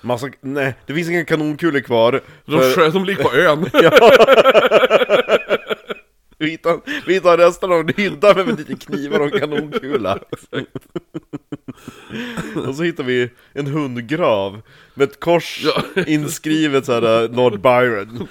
Massa, 0.00 0.28
nej, 0.40 0.74
det 0.86 0.94
finns 0.94 1.08
inga 1.10 1.24
kanonkulor 1.24 1.80
kvar. 1.80 2.20
De, 2.44 2.60
för- 2.60 2.70
skö- 2.80 2.90
de 2.92 3.04
ligger 3.04 3.22
på 3.22 3.34
ön. 3.34 3.66
Vi 6.38 6.50
hittar, 6.50 6.80
vi 7.06 7.14
hittar 7.14 7.38
resten 7.38 7.72
av 7.72 7.80
en 7.80 7.88
hydda 7.96 8.34
med 8.34 8.58
lite 8.58 8.74
knivar 8.76 9.20
och 9.20 9.32
kanonkula. 9.32 10.18
och 12.68 12.74
så 12.76 12.82
hittar 12.82 13.04
vi 13.04 13.30
en 13.52 13.66
hundgrav 13.66 14.60
med 14.94 15.08
ett 15.08 15.20
kors 15.20 15.64
Ja. 15.64 16.02
inskrivet 16.06 16.86
såhär 16.86 17.28
Lord 17.28 17.60
Byron. 17.60 18.28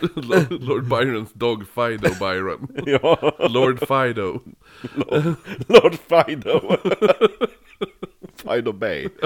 Lord 0.49 0.83
Byrons 0.83 1.33
dog 1.33 1.63
Fido 1.75 2.09
Byron. 2.19 2.67
ja, 2.85 3.35
Lord 3.49 3.79
Fido. 3.79 4.39
Lord 5.67 5.95
Fido. 6.09 6.77
Fido 8.41 8.71
Bay. 8.71 9.09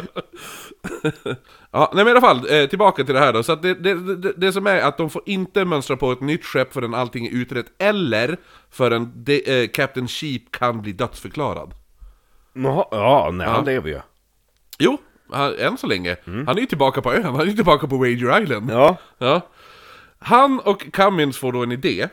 Ja, 1.72 1.92
nej 1.94 2.06
men 2.06 2.08
i 2.08 2.12
alla 2.12 2.22
fall, 2.22 2.42
eh, 2.50 2.70
tillbaka 2.70 3.04
till 3.04 3.14
det 3.14 3.20
här 3.20 3.34
då. 3.34 3.44
Så 3.44 3.52
att 3.52 3.62
det, 3.62 3.74
det, 3.74 4.16
det, 4.16 4.34
det 4.38 4.54
som 4.54 4.68
är 4.68 4.82
att 4.82 4.98
de 4.98 5.10
får 5.10 5.22
inte 5.26 5.66
mönstra 5.66 5.98
på 5.98 6.12
ett 6.12 6.22
nytt 6.22 6.46
skepp 6.46 6.74
förrän 6.74 6.94
allting 6.94 7.26
är 7.26 7.32
utrett, 7.32 7.66
eller 7.78 8.38
förrän 8.70 9.12
de, 9.16 9.64
eh, 9.64 9.70
Captain 9.70 10.08
Sheep 10.08 10.42
kan 10.52 10.82
bli 10.82 10.92
dödsförklarad. 10.92 11.74
Jaha, 12.54 12.86
ja, 12.92 13.30
nej 13.34 13.48
han 13.48 13.66
lever 13.66 13.90
ju. 13.90 14.00
Jo, 14.80 14.98
han, 15.32 15.56
än 15.60 15.78
så 15.78 15.88
länge. 15.88 16.16
Han 16.26 16.50
är 16.50 16.60
ju 16.60 16.66
tillbaka 16.66 17.02
på 17.02 17.14
ön, 17.14 17.24
han 17.24 17.40
är 17.40 17.46
ju 17.46 17.54
tillbaka 17.54 17.88
på 17.88 17.98
Wager 17.98 18.42
Island. 18.42 18.72
Ja, 18.72 18.98
Ja. 19.18 19.42
Han 20.20 20.60
och 20.60 20.92
Cummins 20.94 21.38
får 21.38 21.52
då 21.52 21.64
en 21.64 21.72
idé, 21.72 22.10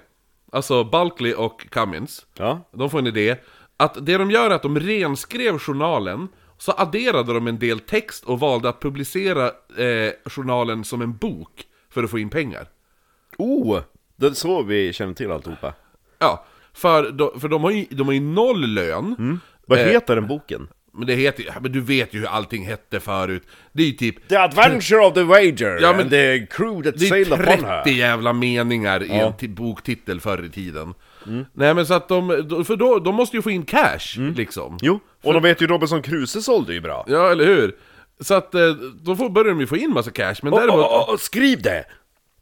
alltså 0.53 0.85
Bulkley 0.85 1.35
och 1.35 1.67
Cummins, 1.71 2.27
ja. 2.39 2.69
de 2.73 2.91
får 2.91 2.99
en 2.99 3.07
idé, 3.07 3.37
att 3.77 4.07
det 4.07 4.19
de 4.19 4.31
gör 4.31 4.51
är 4.51 4.55
att 4.55 4.63
de 4.63 4.81
renskrev 4.81 5.59
journalen 5.59 6.29
så 6.59 6.73
adderade 6.73 7.33
de 7.35 7.47
en 7.47 7.59
del 7.59 7.81
text 7.81 8.25
och 8.25 8.41
valde 8.41 8.69
att 8.69 8.81
publicera 8.81 9.47
eh, 9.47 10.13
journalen 10.27 10.85
som 10.85 11.03
en 11.03 11.17
bok 11.17 11.65
för 11.91 12.03
att 12.05 12.11
få 12.11 12.19
in 12.19 12.31
pengar. 12.31 12.69
Oh! 13.39 13.81
Det 14.17 14.27
är 14.27 14.31
så 14.31 14.63
vi 14.63 14.93
känner 14.93 15.15
till 15.15 15.31
alltihopa. 15.33 15.75
Ja, 16.19 16.45
för, 16.73 17.11
de, 17.11 17.41
för 17.41 17.49
de, 17.49 17.65
har 17.65 17.71
ju, 17.71 17.87
de 17.91 18.07
har 18.07 18.15
ju 18.15 18.21
noll 18.21 18.61
lön. 18.67 19.41
Vad 19.67 19.79
Eh, 19.79 19.85
heter 19.87 20.15
den 20.17 20.27
boken? 20.27 20.69
Men 20.99 21.07
det 21.07 21.15
heter 21.15 21.43
ju, 21.43 21.51
men 21.61 21.73
du 21.73 21.81
vet 21.81 22.15
ju 22.15 22.19
hur 22.19 22.27
allting 22.27 22.67
hette 22.67 23.01
förut. 23.01 23.43
Det 23.73 23.83
är 23.83 23.87
ju 23.87 23.93
typ 23.93 24.29
The 24.29 24.37
Adventure 24.37 25.07
of 25.07 25.15
the 25.15 25.23
Wager 25.23 25.79
Ja, 25.83 25.93
men- 25.93 26.01
and 26.01 26.11
the 26.11 26.47
crew 26.47 26.91
that 26.91 27.01
Det 27.01 27.09
är 27.09 27.27
upon 27.33 27.39
30 27.39 27.65
her. 27.67 27.87
jävla 27.89 28.33
meningar 28.33 29.03
i 29.03 29.11
en 29.11 29.33
ti- 29.33 29.55
boktitel 29.55 30.21
förr 30.21 30.45
i 30.45 30.51
tiden. 30.51 30.95
Nej 31.53 31.75
men 31.75 31.87
så 31.87 31.95
att 31.95 32.09
de, 32.09 32.29
för 32.67 32.77
då, 32.77 32.99
de 32.99 33.15
måste 33.15 33.37
ju 33.37 33.43
få 33.43 33.51
in 33.51 33.63
cash 33.63 34.19
liksom. 34.37 34.79
Jo, 34.83 35.01
och 35.27 35.33
de 35.33 35.43
vet 35.43 35.63
ju 35.63 35.67
Robinson 35.67 36.03
Crusoe 36.03 36.43
sålde 36.43 36.75
ju 36.75 36.81
bra. 36.81 37.05
Ja, 37.09 37.31
eller 37.31 37.45
hur? 37.45 37.75
Så 38.21 38.35
att 38.35 38.55
eh, 38.55 38.71
då 39.03 39.17
får, 39.17 39.31
börjar 39.31 39.49
de 39.49 39.61
ju 39.61 39.67
få 39.67 39.77
in 39.77 39.91
massa 39.91 40.11
cash, 40.11 40.35
men 40.43 40.53
däremot... 40.53 40.77
Åh, 40.77 40.89
åh, 40.91 41.07
åh, 41.09 41.17
skriv 41.17 41.63
det! 41.63 41.85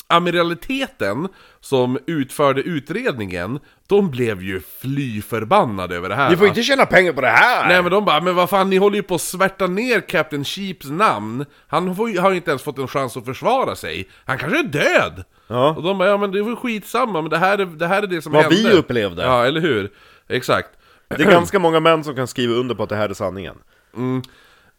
Amiraliteten 0.06 1.28
som 1.60 1.98
utförde 2.06 2.60
utredningen, 2.60 3.58
de 3.86 4.10
blev 4.10 4.42
ju 4.42 4.60
fly 4.80 5.22
förbannade 5.22 5.96
över 5.96 6.08
det 6.08 6.14
här. 6.14 6.30
Ni 6.30 6.36
får 6.36 6.44
va? 6.44 6.48
inte 6.48 6.62
tjäna 6.62 6.86
pengar 6.86 7.12
på 7.12 7.20
det 7.20 7.28
här! 7.28 7.68
Nej 7.68 7.82
men 7.82 7.92
de 7.92 8.04
bara, 8.04 8.20
men 8.20 8.34
vad 8.34 8.50
fan 8.50 8.70
ni 8.70 8.76
håller 8.76 8.96
ju 8.96 9.02
på 9.02 9.14
att 9.14 9.20
svärta 9.20 9.66
ner 9.66 10.00
Captain 10.00 10.44
Sheeps 10.44 10.86
namn 10.86 11.44
Han 11.66 11.96
får, 11.96 12.20
har 12.20 12.30
ju 12.30 12.36
inte 12.36 12.50
ens 12.50 12.62
fått 12.62 12.78
en 12.78 12.88
chans 12.88 13.16
att 13.16 13.24
försvara 13.24 13.76
sig 13.76 14.08
Han 14.24 14.38
kanske 14.38 14.58
är 14.58 14.62
död! 14.62 15.24
Ja. 15.46 15.68
Och 15.68 15.82
de 15.82 15.98
bara, 15.98 16.08
ja 16.08 16.16
men 16.16 16.32
det 16.32 16.42
var 16.42 16.56
skitsamma, 16.56 17.22
men 17.22 17.30
det 17.30 17.38
här 17.38 17.58
är 17.58 17.66
det, 17.66 17.86
här 17.86 18.02
är 18.02 18.06
det 18.06 18.22
som 18.22 18.32
Vad 18.32 18.42
hände 18.42 18.56
vi 18.56 18.76
upplevde. 18.76 19.22
Ja, 19.22 19.44
eller 19.44 19.60
hur? 19.60 19.90
Exakt 20.28 20.70
Det 21.16 21.22
är 21.24 21.30
ganska 21.30 21.58
många 21.58 21.80
män 21.80 22.04
som 22.04 22.14
kan 22.16 22.26
skriva 22.26 22.54
under 22.54 22.74
på 22.74 22.82
att 22.82 22.88
det 22.88 22.96
här 22.96 23.08
är 23.08 23.14
sanningen. 23.14 23.56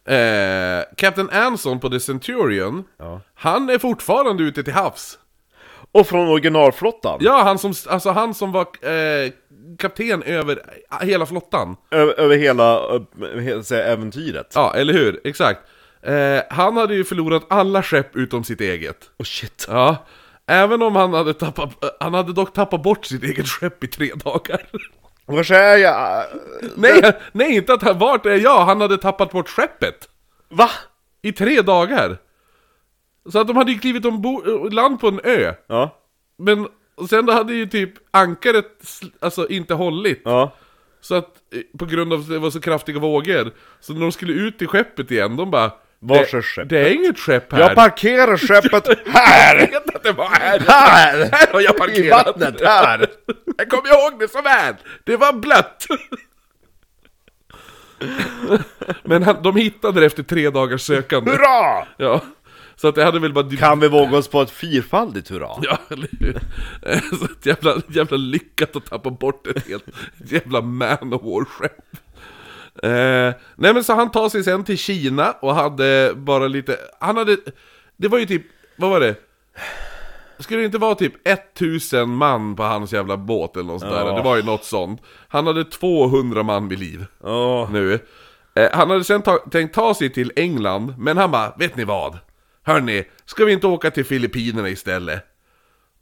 eh, 0.08 0.84
Captain 0.96 1.30
Anson 1.30 1.80
på 1.80 1.88
The 1.88 2.00
Centurion 2.00 2.84
Han 3.34 3.70
är 3.70 3.78
fortfarande 3.78 4.42
ute 4.42 4.62
till 4.62 4.72
havs 4.72 5.18
Och 5.92 6.06
från 6.06 6.28
originalflottan. 6.28 7.18
Ja, 7.22 7.42
han 7.42 7.58
som, 7.58 7.74
alltså 7.88 8.10
han 8.10 8.34
som 8.34 8.52
var 8.52 8.62
eh, 8.62 9.32
kapten 9.78 10.22
över 10.22 10.62
hela 11.02 11.26
flottan 11.26 11.76
Över, 11.90 12.20
över 12.20 12.36
hela, 12.36 12.78
ö- 12.78 13.60
här, 13.70 13.72
äventyret. 13.82 14.52
Ja, 14.54 14.74
eller 14.74 14.92
hur? 14.92 15.20
Exakt 15.24 15.60
eh, 16.02 16.40
Han 16.50 16.76
hade 16.76 16.94
ju 16.94 17.04
förlorat 17.04 17.46
alla 17.48 17.82
skepp 17.82 18.16
utom 18.16 18.44
sitt 18.44 18.60
eget 18.60 19.10
Oh 19.18 19.24
shit. 19.24 19.66
Ja, 19.68 19.96
även 20.46 20.82
om 20.82 20.96
han 20.96 21.14
hade 21.14 21.34
tappat, 21.34 21.70
han 22.00 22.14
hade 22.14 22.32
dock 22.32 22.52
tappat 22.52 22.82
bort 22.82 23.04
sitt 23.06 23.22
eget 23.22 23.46
skepp 23.48 23.84
i 23.84 23.86
tre 23.86 24.12
dagar. 24.24 24.60
Var 25.26 25.52
är 25.52 25.76
jag? 25.76 26.24
nej, 26.76 27.12
nej, 27.32 27.56
inte 27.56 27.74
att 27.74 27.82
han, 27.82 27.98
vart 27.98 28.26
är 28.26 28.36
jag? 28.36 28.64
Han 28.64 28.80
hade 28.80 28.98
tappat 28.98 29.30
bort 29.32 29.48
skeppet. 29.48 30.08
Va? 30.48 30.70
I 31.22 31.32
tre 31.32 31.62
dagar. 31.62 32.18
Så 33.32 33.38
att 33.38 33.46
de 33.46 33.56
hade 33.56 33.72
ju 33.72 33.78
klivit 33.78 34.04
ombord, 34.04 34.72
land 34.72 35.00
på 35.00 35.08
en 35.08 35.20
ö. 35.24 35.54
Ja. 35.66 35.98
Men 36.38 36.68
sen 37.08 37.26
då 37.26 37.32
hade 37.32 37.54
ju 37.54 37.66
typ 37.66 37.92
ankaret 38.10 38.66
alltså 39.20 39.48
inte 39.48 39.74
hållit. 39.74 40.22
Ja. 40.24 40.52
Så 41.00 41.14
att 41.14 41.36
eh, 41.52 41.78
på 41.78 41.84
grund 41.84 42.12
av 42.12 42.20
att 42.20 42.28
det 42.28 42.38
var 42.38 42.50
så 42.50 42.60
kraftiga 42.60 42.98
vågor. 42.98 43.52
Så 43.80 43.92
när 43.92 44.00
de 44.00 44.12
skulle 44.12 44.32
ut 44.32 44.58
till 44.58 44.68
skeppet 44.68 45.10
igen, 45.10 45.36
de 45.36 45.50
bara... 45.50 45.72
Vars 46.06 46.30
"Det- 46.30 46.36
är 46.38 46.42
skeppet?" 46.42 46.68
Det 46.68 46.78
är 46.78 46.92
inget 46.94 47.18
skepp 47.18 47.52
här. 47.52 47.60
Jag 47.60 47.74
parkerar 47.74 48.36
skeppet 48.36 49.06
här! 49.08 49.56
Jag 49.58 49.66
vet 49.70 49.96
att 49.96 50.02
det 50.02 50.12
var 50.12 50.26
här. 50.28 50.58
Här! 50.68 51.28
Här 51.32 51.52
har 51.52 51.60
jag 51.60 51.74
I 51.74 51.78
parkerat. 51.78 52.26
vattnet, 52.26 52.60
här! 52.64 53.06
Jag 53.58 53.68
kommer 53.70 53.88
ihåg 53.88 54.18
det 54.20 54.28
så 54.28 54.42
väl! 54.42 54.74
Det 55.04 55.16
var 55.16 55.32
blött! 55.32 55.86
Men 59.02 59.22
han, 59.22 59.42
de 59.42 59.56
hittade 59.56 60.00
det 60.00 60.06
efter 60.06 60.22
tre 60.22 60.50
dagars 60.50 60.80
sökande. 60.82 61.30
Hurra! 61.30 61.86
Ja. 61.96 62.20
Så 62.76 62.88
att 62.88 62.94
det 62.94 63.04
hade 63.04 63.18
väl 63.18 63.32
bara... 63.32 63.50
Kan 63.56 63.80
vi 63.80 63.88
våga 63.88 64.16
oss 64.16 64.28
på 64.28 64.42
ett 64.42 64.50
fyrfaldigt 64.50 65.30
hurra? 65.30 65.48
Ja, 65.62 65.78
eller 65.90 66.08
hur? 66.20 66.38
Så 67.18 67.24
att 67.24 67.46
jävla, 67.46 67.74
jävla 67.88 68.16
lyckat 68.16 68.76
att 68.76 68.84
tappa 68.86 69.10
bort 69.10 69.46
ett 69.46 69.68
helt 69.68 69.88
ett 69.88 70.32
jävla 70.32 70.60
man 70.60 71.12
of 71.12 71.22
war-skepp. 71.22 71.96
Eh, 72.82 73.34
nej 73.56 73.74
men 73.74 73.84
så 73.84 73.94
han 73.94 74.10
tar 74.10 74.28
sig 74.28 74.44
sen 74.44 74.64
till 74.64 74.78
Kina 74.78 75.32
och 75.32 75.54
hade 75.54 76.12
bara 76.16 76.46
lite... 76.48 76.76
Han 77.00 77.16
hade... 77.16 77.36
Det 77.96 78.08
var 78.08 78.18
ju 78.18 78.26
typ... 78.26 78.42
Vad 78.76 78.90
var 78.90 79.00
det? 79.00 79.14
Skulle 80.38 80.60
det 80.60 80.66
inte 80.66 80.78
vara 80.78 80.94
typ 80.94 81.12
1000 81.28 82.08
man 82.10 82.56
på 82.56 82.62
hans 82.62 82.92
jävla 82.92 83.16
båt 83.16 83.56
eller 83.56 83.64
något 83.66 83.80
sånt 83.80 83.92
där? 83.92 84.14
Det 84.16 84.22
var 84.22 84.36
ju 84.36 84.42
något 84.42 84.64
sånt. 84.64 85.02
Han 85.28 85.46
hade 85.46 85.64
200 85.64 86.42
man 86.42 86.68
vid 86.68 86.78
liv 86.78 87.04
Ja. 87.22 87.68
nu. 87.72 87.98
Eh, 88.54 88.68
han 88.72 88.90
hade 88.90 89.04
sen 89.04 89.22
ta- 89.22 89.44
tänkt 89.50 89.74
ta 89.74 89.94
sig 89.94 90.10
till 90.12 90.32
England, 90.36 90.94
men 90.98 91.16
han 91.16 91.30
bara, 91.30 91.54
vet 91.58 91.76
ni 91.76 91.84
vad? 91.84 92.18
Hörni, 92.62 93.04
ska 93.24 93.44
vi 93.44 93.52
inte 93.52 93.66
åka 93.66 93.90
till 93.90 94.04
Filippinerna 94.04 94.68
istället? 94.68 95.22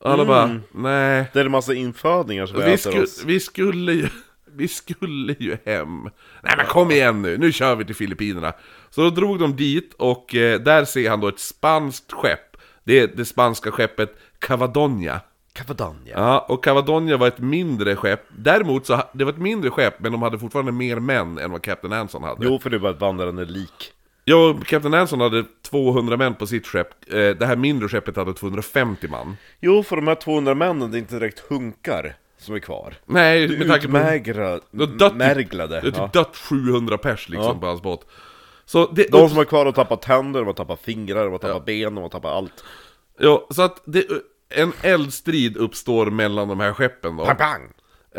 Och 0.00 0.10
alla 0.10 0.24
bara, 0.24 0.60
nej. 0.72 1.30
Det 1.32 1.40
är 1.40 1.44
en 1.44 1.50
massa 1.50 1.74
infödingar 1.74 2.46
som 2.46 2.56
vi, 2.58 2.64
Vi, 2.64 2.72
äter 2.72 2.90
sku- 2.90 3.02
oss. 3.02 3.22
vi 3.26 3.40
skulle 3.40 3.92
ju... 3.92 4.08
Vi 4.56 4.68
skulle 4.68 5.36
ju 5.38 5.56
hem. 5.64 6.02
Nej 6.42 6.54
men 6.56 6.66
kom 6.66 6.90
igen 6.90 7.22
nu, 7.22 7.38
nu 7.38 7.52
kör 7.52 7.76
vi 7.76 7.84
till 7.84 7.94
Filippinerna. 7.94 8.52
Så 8.90 9.00
då 9.00 9.10
drog 9.10 9.38
de 9.38 9.56
dit 9.56 9.94
och 9.98 10.34
eh, 10.34 10.60
där 10.60 10.84
ser 10.84 11.10
han 11.10 11.20
då 11.20 11.28
ett 11.28 11.40
spanskt 11.40 12.12
skepp. 12.12 12.56
Det 12.84 13.00
är 13.00 13.06
det 13.06 13.24
spanska 13.24 13.70
skeppet 13.70 14.18
Cavadonia. 14.38 15.20
Cavadania. 15.54 16.14
Ja, 16.18 16.46
och 16.48 16.64
Cavadonia 16.64 17.16
var 17.16 17.28
ett 17.28 17.38
mindre 17.38 17.96
skepp. 17.96 18.20
Däremot 18.38 18.86
så, 18.86 19.02
det 19.12 19.24
var 19.24 19.32
ett 19.32 19.38
mindre 19.38 19.70
skepp, 19.70 20.00
men 20.00 20.12
de 20.12 20.22
hade 20.22 20.38
fortfarande 20.38 20.72
mer 20.72 20.96
män 20.96 21.38
än 21.38 21.50
vad 21.50 21.62
Captain 21.62 21.92
Anson 21.92 22.22
hade. 22.22 22.44
Jo, 22.44 22.58
för 22.58 22.70
det 22.70 22.78
var 22.78 22.90
ett 22.90 23.00
vandrande 23.00 23.44
lik. 23.44 23.92
Ja, 24.24 24.58
Captain 24.66 24.94
Anson 24.94 25.20
hade 25.20 25.44
200 25.70 26.16
män 26.16 26.34
på 26.34 26.46
sitt 26.46 26.66
skepp. 26.66 26.88
Eh, 27.12 27.14
det 27.14 27.46
här 27.46 27.56
mindre 27.56 27.88
skeppet 27.88 28.16
hade 28.16 28.34
250 28.34 29.08
man. 29.08 29.36
Jo, 29.60 29.82
för 29.82 29.96
de 29.96 30.06
här 30.08 30.14
200 30.14 30.54
männen, 30.54 30.90
det 30.90 30.96
är 30.96 30.98
inte 30.98 31.14
direkt 31.14 31.38
hunkar 31.38 32.16
som 32.44 32.54
är 32.54 32.58
kvar. 32.58 32.94
Nej, 33.06 33.48
med 33.48 33.68
tanke 33.68 33.88
på... 33.88 33.96
Utmägra, 33.98 34.60
märglade. 35.14 35.80
det 35.80 35.86
har 35.86 35.90
typ 35.90 35.96
Ja. 36.14 36.20
dött 36.22 36.36
700 36.36 36.98
pers 36.98 37.28
liksom 37.28 37.46
Ja. 37.54 37.58
på 37.60 37.66
hans 37.66 37.82
båt. 37.82 38.00
Så 38.64 38.86
det, 38.92 39.12
De 39.12 39.28
som 39.28 39.38
är 39.38 39.44
kvar 39.44 39.64
har 39.64 39.72
tappat 39.72 40.02
tänder, 40.02 40.40
de 40.40 40.46
har 40.46 40.54
tappat 40.54 40.80
fingrar, 40.80 41.24
de 41.24 41.30
har 41.32 41.38
tappat 41.38 41.64
ben, 41.64 41.94
de 41.94 42.02
har 42.02 42.08
tappat 42.08 42.32
allt. 42.32 42.64
ja, 43.18 43.46
så 43.50 43.62
att 43.62 43.82
det, 43.84 44.04
en 44.48 44.72
eldstrid 44.82 45.56
uppstår 45.56 46.06
mellan 46.06 46.48
de 46.48 46.60
här 46.60 46.72
skeppen 46.72 47.16
då. 47.16 47.24
Pang, 47.24 47.36
pang! 47.36 47.62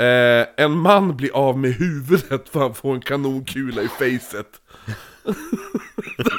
Eh, 0.06 0.46
en 0.58 0.72
man 0.78 1.18
blir 1.18 1.36
av 1.36 1.58
med 1.60 1.72
huvudet 1.74 2.50
för 2.50 2.60
han 2.60 2.74
får 2.74 2.94
en 2.94 3.02
kanonkula 3.02 3.82
i 3.82 3.88
facet. 3.88 4.48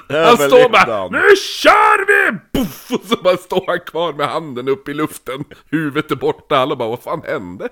Han 0.09 0.37
står 0.37 0.69
bara 0.69 1.09
Nu 1.09 1.37
kör 1.37 2.07
vi! 2.07 2.39
Puff! 2.61 2.91
Och 2.91 3.07
så 3.09 3.17
bara 3.17 3.37
står 3.37 3.65
han 3.67 3.81
kvar 3.81 4.13
med 4.13 4.29
handen 4.29 4.69
upp 4.69 4.89
i 4.89 4.95
luften 4.95 5.45
Huvudet 5.71 6.11
är 6.11 6.17
borta, 6.17 6.57
alla 6.59 6.77
bara 6.77 6.89
vad 6.89 7.03
fan 7.03 7.23
hände? 7.27 7.69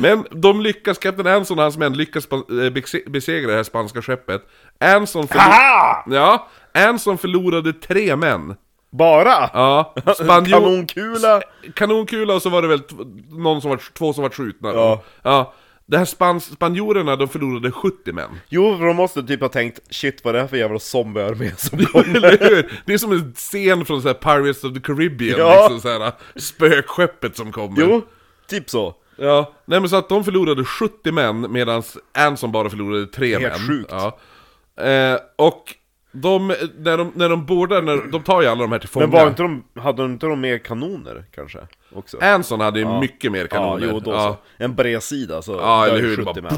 Men 0.00 0.24
de 0.30 0.60
lyckas, 0.60 0.98
Captain 0.98 1.26
Anson 1.26 1.58
och 1.58 1.62
hans 1.62 1.76
män 1.76 1.92
lyckas 1.96 2.26
eh, 2.32 2.36
bese- 2.52 3.10
besegra 3.10 3.50
det 3.50 3.56
här 3.56 3.62
spanska 3.62 4.02
skeppet 4.02 4.42
Anson, 4.80 5.24
förlo- 5.28 5.38
Haha! 5.40 6.04
ja, 6.06 6.48
Anson 6.74 7.18
förlorade 7.18 7.72
tre 7.72 8.16
män 8.16 8.54
Bara? 8.90 9.50
Ja, 9.52 9.94
spanjor... 10.14 10.60
Kanonkula! 10.60 11.42
Kanonkula 11.74 12.34
och 12.34 12.42
så 12.42 12.48
var 12.50 12.62
det 12.62 12.68
väl 12.68 12.82
någon 13.30 13.60
som 13.60 13.70
var, 13.70 13.80
två 13.98 14.12
som 14.12 14.22
var 14.22 14.30
skjutna. 14.30 14.68
Ja. 14.72 15.02
ja. 15.22 15.54
Det 15.86 15.98
här 15.98 16.04
spans, 16.04 16.44
spanjorerna, 16.44 17.16
de 17.16 17.28
förlorade 17.28 17.70
70 17.70 18.12
män. 18.12 18.30
Jo, 18.48 18.76
för 18.78 18.84
de 18.86 18.96
måste 18.96 19.22
typ 19.22 19.40
ha 19.40 19.48
tänkt 19.48 19.80
Shit 19.94 20.24
vad 20.24 20.30
är 20.30 20.32
det 20.34 20.40
här 20.40 20.48
för 20.48 20.56
jävla 20.56 20.78
zombiearmé 20.78 21.50
som 21.56 21.78
kommer? 21.86 22.20
Det 22.86 22.92
är 22.94 22.98
som 22.98 23.12
en 23.12 23.32
scen 23.34 23.84
från 23.84 24.02
så 24.02 24.08
här 24.08 24.14
Pirates 24.14 24.64
of 24.64 24.74
the 24.74 24.80
Caribbean, 24.80 25.38
Ja. 25.38 25.68
liksom 25.70 25.80
så 25.80 25.98
här, 26.02 26.12
spökskeppet 26.36 27.36
som 27.36 27.52
kommer. 27.52 27.80
Jo, 27.80 28.02
typ 28.48 28.70
så. 28.70 28.94
Ja, 29.16 29.52
nej 29.64 29.80
men 29.80 29.88
så 29.88 29.96
att 29.96 30.08
de 30.08 30.24
förlorade 30.24 30.64
70 30.64 31.12
män 31.12 31.52
medan 31.52 31.82
Anson 32.18 32.52
bara 32.52 32.70
förlorade 32.70 33.06
3 33.06 33.38
Helt 33.38 33.42
män. 33.42 33.68
sjukt. 33.68 33.90
Ja. 33.92 34.18
Eh, 34.84 35.18
och 35.36 35.64
de, 36.12 36.48
när 36.78 36.98
de, 36.98 37.12
när 37.14 37.28
de 37.28 37.46
bordar, 37.46 37.82
när, 37.82 37.96
de 37.96 38.22
tar 38.22 38.42
ju 38.42 38.48
alla 38.48 38.60
de 38.62 38.72
här 38.72 38.78
till 38.78 38.88
fånga. 38.88 39.06
Men 39.06 39.14
var 39.20 39.28
inte 39.28 39.42
de, 39.42 39.64
hade 39.80 40.02
de 40.02 40.12
inte 40.12 40.26
de 40.26 40.40
mer 40.40 40.58
kanoner 40.58 41.24
kanske? 41.34 41.58
Också? 41.94 42.18
Anson 42.20 42.60
hade 42.60 42.78
ju 42.80 43.00
mycket 43.00 43.32
mer 43.32 43.46
kanoner. 43.46 43.86
Ja, 43.86 43.92
jo 43.94 44.00
då 44.00 44.10
Ja. 44.12 44.38
så. 44.58 44.64
En 44.64 44.74
bredsida 44.74 45.42
så 45.42 45.52
Ja, 45.52 45.86
eller 45.86 46.00
hur? 46.00 46.16
Det 46.16 46.24
70 46.24 46.40
bara-. 46.40 46.52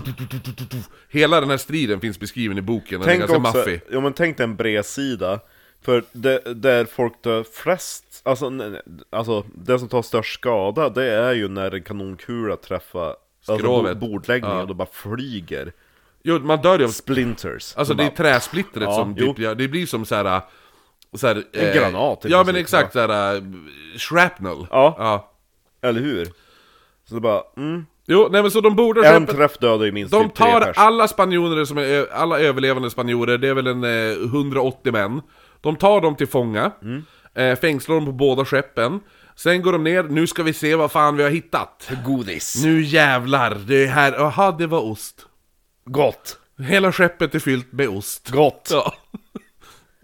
Hela 1.08 1.40
den 1.40 1.50
här 1.50 1.56
striden 1.56 2.00
finns 2.00 2.20
beskriven 2.20 2.58
i 2.58 2.62
boken, 2.62 3.00
den 3.00 3.08
är 3.08 3.12
Tänk 3.12 3.20
ganska 3.20 3.36
också, 3.36 3.58
maffig. 3.58 3.80
ja 3.90 4.00
men 4.00 4.12
tänk 4.12 4.36
dig 4.36 4.44
en 4.44 4.56
bredsida 4.56 5.40
För 5.84 6.04
det, 6.12 6.42
där 6.62 6.84
folk 6.84 7.22
dör 7.22 7.44
flest, 7.52 8.04
alltså, 8.22 8.50
alltså 9.10 9.44
det 9.54 9.78
som 9.78 9.88
tar 9.88 10.02
störst 10.02 10.34
skada 10.34 10.88
Det 10.88 11.10
är 11.10 11.32
ju 11.32 11.48
när 11.48 11.74
en 11.74 11.82
kanonkula 11.82 12.56
träffar 12.56 13.08
alltså, 13.08 13.58
Skrovet. 13.58 13.96
bordläggningen 13.98 14.56
Ja. 14.56 14.62
och 14.62 14.68
då 14.68 14.74
bara 14.74 14.88
flyger 14.92 15.72
Jo, 16.22 16.38
man 16.38 16.62
dör 16.62 16.78
ju 16.78 16.84
av... 16.84 16.88
Splinters 16.88 17.74
Alltså 17.76 17.84
Så 17.92 17.96
det 17.96 18.02
är 18.04 18.08
bara, 18.08 18.16
träsplittret 18.16 18.84
Ja, 18.84 18.94
som 18.94 19.14
typ, 19.16 19.38
ja, 19.38 19.54
det 19.54 19.68
blir 19.68 19.86
som 19.86 20.04
såhär... 20.04 20.40
Så 21.14 21.26
här, 21.26 21.44
En 21.52 21.74
granat 21.74 22.24
i 22.24 22.28
Ja 22.28 22.44
men 22.44 22.56
exakt, 22.56 22.92
såhär... 22.92 23.36
Uh, 23.36 23.42
shrapnel. 23.96 24.66
Ja. 24.70 24.94
ja. 24.98 25.30
Eller 25.88 26.00
hur? 26.00 26.24
Så 27.08 27.14
det 27.14 27.20
bara, 27.20 27.42
mm 27.56 27.86
Jo, 28.06 28.28
nej 28.32 28.42
men 28.42 28.50
så 28.50 28.60
de 28.60 28.76
bordar 28.76 29.14
En 29.14 29.26
träff 29.26 29.58
dödar 29.58 29.84
ju 29.84 29.92
minst 29.92 30.12
De 30.12 30.28
typ 30.28 30.34
tar 30.34 30.72
alla 30.76 31.08
spanjorer 31.08 31.64
som 31.64 31.78
är, 31.78 32.12
alla 32.12 32.40
överlevande 32.40 32.90
spanjorer, 32.90 33.38
det 33.38 33.48
är 33.48 33.54
väl 33.54 33.66
en 33.66 33.84
eh, 33.84 34.24
180 34.24 34.92
män. 34.92 35.22
De 35.60 35.76
tar 35.76 36.00
dem 36.00 36.16
till 36.16 36.26
fånga, 36.26 36.72
eh, 37.34 37.58
fängslar 37.58 37.94
dem 37.94 38.06
på 38.06 38.12
båda 38.12 38.44
skeppen. 38.44 39.00
Sen 39.36 39.62
går 39.62 39.72
de 39.72 39.84
ner, 39.84 40.02
nu 40.02 40.26
ska 40.26 40.42
vi 40.42 40.52
se 40.52 40.74
vad 40.74 40.92
fan 40.92 41.16
vi 41.16 41.22
har 41.22 41.30
hittat. 41.30 41.90
Godis. 42.06 42.64
Nu 42.64 42.82
jävlar, 42.82 43.54
det 43.66 43.84
är 43.84 43.86
här, 43.86 44.12
jaha 44.12 44.52
det 44.52 44.66
var 44.66 44.80
ost. 44.80 45.26
Gott. 45.84 46.38
Hela 46.58 46.92
skeppet 46.92 47.34
är 47.34 47.38
fyllt 47.38 47.72
med 47.72 47.88
ost. 47.88 48.30
Gott. 48.30 48.68
Ja. 48.72 48.94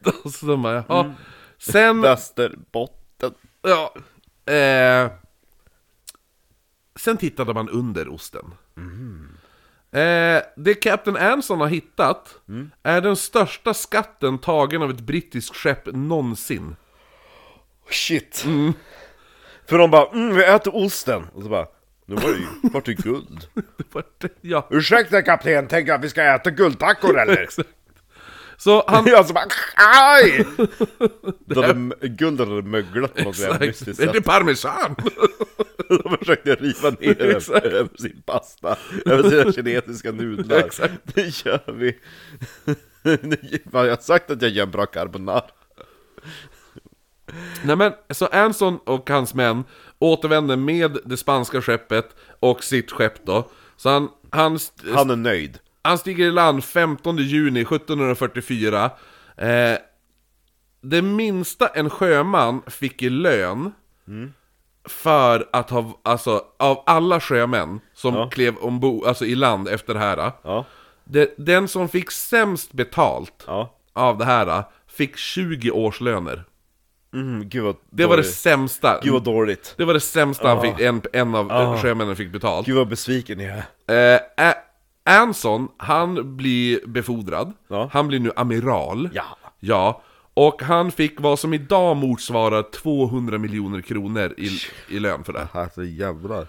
så 0.32 0.46
de 0.46 0.62
bara, 0.62 0.84
jaha. 0.88 1.14
Sen, 1.58 2.00
Västerbotten. 2.00 3.34
ja. 3.62 3.94
Eh, 4.54 5.10
sen 6.96 7.16
tittade 7.16 7.54
man 7.54 7.68
under 7.68 8.08
osten. 8.14 8.54
Eh, 9.92 10.42
det 10.56 10.74
Captain 10.74 11.16
Anson 11.16 11.60
har 11.60 11.66
hittat 11.68 12.38
är 12.82 13.00
den 13.00 13.16
största 13.16 13.74
skatten 13.74 14.38
tagen 14.38 14.82
av 14.82 14.90
ett 14.90 15.00
brittiskt 15.00 15.56
skepp 15.56 15.86
någonsin. 15.86 16.76
Shit. 17.90 18.44
För 19.68 19.78
de 19.78 19.90
bara, 19.90 20.08
mm, 20.10 20.34
vi 20.36 20.44
äter 20.44 20.76
osten. 20.76 21.26
Och 21.34 21.42
så 21.42 21.48
bara, 21.48 21.66
nu 22.06 22.14
var 22.14 22.22
det 22.22 22.38
ju, 22.38 22.46
vart 22.72 22.84
det 22.84 22.94
guld. 22.94 23.46
Det 23.54 23.94
var 23.94 24.04
det- 24.18 24.38
ja. 24.40 24.66
Ursäkta 24.70 25.22
kapten, 25.22 25.68
tänker 25.68 25.92
att 25.94 26.04
vi 26.04 26.08
ska 26.08 26.22
äta 26.22 26.50
guldtackor 26.50 27.18
eller? 27.18 27.48
Så 28.60 28.84
han... 28.86 29.06
Jag 29.06 29.26
så 29.26 29.32
bara, 29.32 29.46
aj! 29.76 30.46
Då 31.46 31.62
hade 31.62 32.08
guldet 32.08 32.48
hade 32.48 32.62
möglat 32.62 33.14
på 33.14 33.24
något 33.24 33.38
jävla 33.38 33.58
mystiskt 33.58 34.02
Är 34.02 34.12
det 34.12 34.22
parmesan? 34.22 34.96
De 35.88 36.16
försökte 36.18 36.54
riva 36.54 36.90
ner 36.90 37.14
det 37.14 37.30
Exakt. 37.36 37.66
över 37.66 37.96
sin 37.98 38.22
pasta, 38.26 38.76
över 39.06 39.30
sina 39.30 39.52
kinesiska 39.52 40.12
nudlar. 40.12 40.58
Exakt. 40.58 40.94
Det 41.04 41.44
gör 41.44 41.72
vi. 41.72 41.98
Jag 43.72 43.90
har 43.90 44.02
sagt 44.02 44.30
att 44.30 44.42
jag 44.42 44.50
gör 44.50 44.66
bra 44.66 44.86
carbonara. 44.86 45.44
Nej 47.64 47.76
men, 47.76 47.92
så 48.10 48.26
Anson 48.26 48.78
och 48.78 49.10
hans 49.10 49.34
män 49.34 49.64
återvänder 49.98 50.56
med 50.56 50.98
det 51.04 51.16
spanska 51.16 51.62
skeppet 51.62 52.16
och 52.40 52.64
sitt 52.64 52.90
skepp 52.90 53.26
då. 53.26 53.50
Så 53.76 53.88
han, 53.88 54.08
han, 54.30 54.58
Han 54.94 55.10
är 55.10 55.16
nöjd. 55.16 55.58
Han 55.82 55.98
stiger 55.98 56.26
i 56.26 56.30
land 56.30 56.64
15 56.64 57.16
juni 57.16 57.60
1744. 57.60 58.90
Eh, 59.36 59.78
det 60.82 61.02
minsta 61.02 61.66
en 61.68 61.90
sjöman 61.90 62.62
fick 62.66 63.02
i 63.02 63.10
lön 63.10 63.72
för 64.88 65.48
att 65.52 65.70
ha, 65.70 66.00
alltså 66.02 66.44
av 66.58 66.82
alla 66.86 67.20
sjömän 67.20 67.80
som 67.94 68.14
Ja. 68.14 68.30
klev 68.30 68.56
ombord, 68.56 69.06
alltså 69.06 69.24
i 69.24 69.34
land 69.34 69.68
efter 69.68 69.94
det 69.94 70.00
här. 70.00 70.32
Ja, 70.42 70.64
Det, 71.04 71.34
den 71.38 71.68
som 71.68 71.88
fick 71.88 72.10
sämst 72.10 72.72
betalt 72.72 73.44
ja. 73.46 73.74
av 73.92 74.18
det 74.18 74.24
här 74.24 74.62
fick 74.86 75.16
20 75.16 75.70
årslöner. 75.70 76.44
Mm, 77.14 77.48
gud 77.48 77.62
vad 77.64 77.76
Det 77.90 78.06
var 78.06 78.16
det 78.16 78.24
sämsta. 78.24 79.00
Gud 79.02 79.12
vad 79.12 79.22
dåligt. 79.22 79.74
Det 79.76 79.84
var 79.84 79.94
det 79.94 80.00
sämsta 80.00 80.48
han 80.48 80.60
fick, 80.62 80.80
en, 80.80 81.02
en 81.12 81.34
av 81.34 81.52
Ah. 81.52 81.76
sjömännen 81.78 82.16
fick 82.16 82.32
betalt. 82.32 82.66
Gud 82.66 82.76
vad 82.76 82.88
besviken 82.88 83.40
jag 83.40 83.62
är. 83.86 84.14
Eh, 84.14 84.20
A- 84.50 84.54
Anson, 85.04 85.68
han 85.76 86.36
blir 86.36 86.86
befordrad. 86.86 87.52
Ja. 87.68 87.90
Han 87.92 88.08
blir 88.08 88.20
nu 88.20 88.32
amiral. 88.36 89.08
Ja. 89.12 89.24
Ja. 89.60 90.02
Och 90.34 90.62
han 90.62 90.92
fick 90.92 91.20
vad 91.20 91.38
som 91.38 91.54
idag 91.54 91.96
motsvarar 91.96 92.62
200 92.62 93.38
miljoner 93.38 93.80
kronor 93.80 94.34
i, 94.38 94.48
i 94.88 94.98
lön 94.98 95.24
för 95.24 95.32
det. 95.32 95.48
Alltså 95.52 95.84
jävlar. 95.84 96.46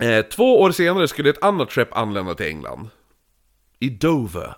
Eh, 0.00 0.22
två 0.22 0.60
år 0.60 0.70
senare 0.70 1.08
skulle 1.08 1.30
ett 1.30 1.44
annat 1.44 1.72
skepp 1.72 1.96
anlända 1.96 2.34
till 2.34 2.46
England. 2.46 2.88
I 3.78 3.90
Dover. 3.90 4.54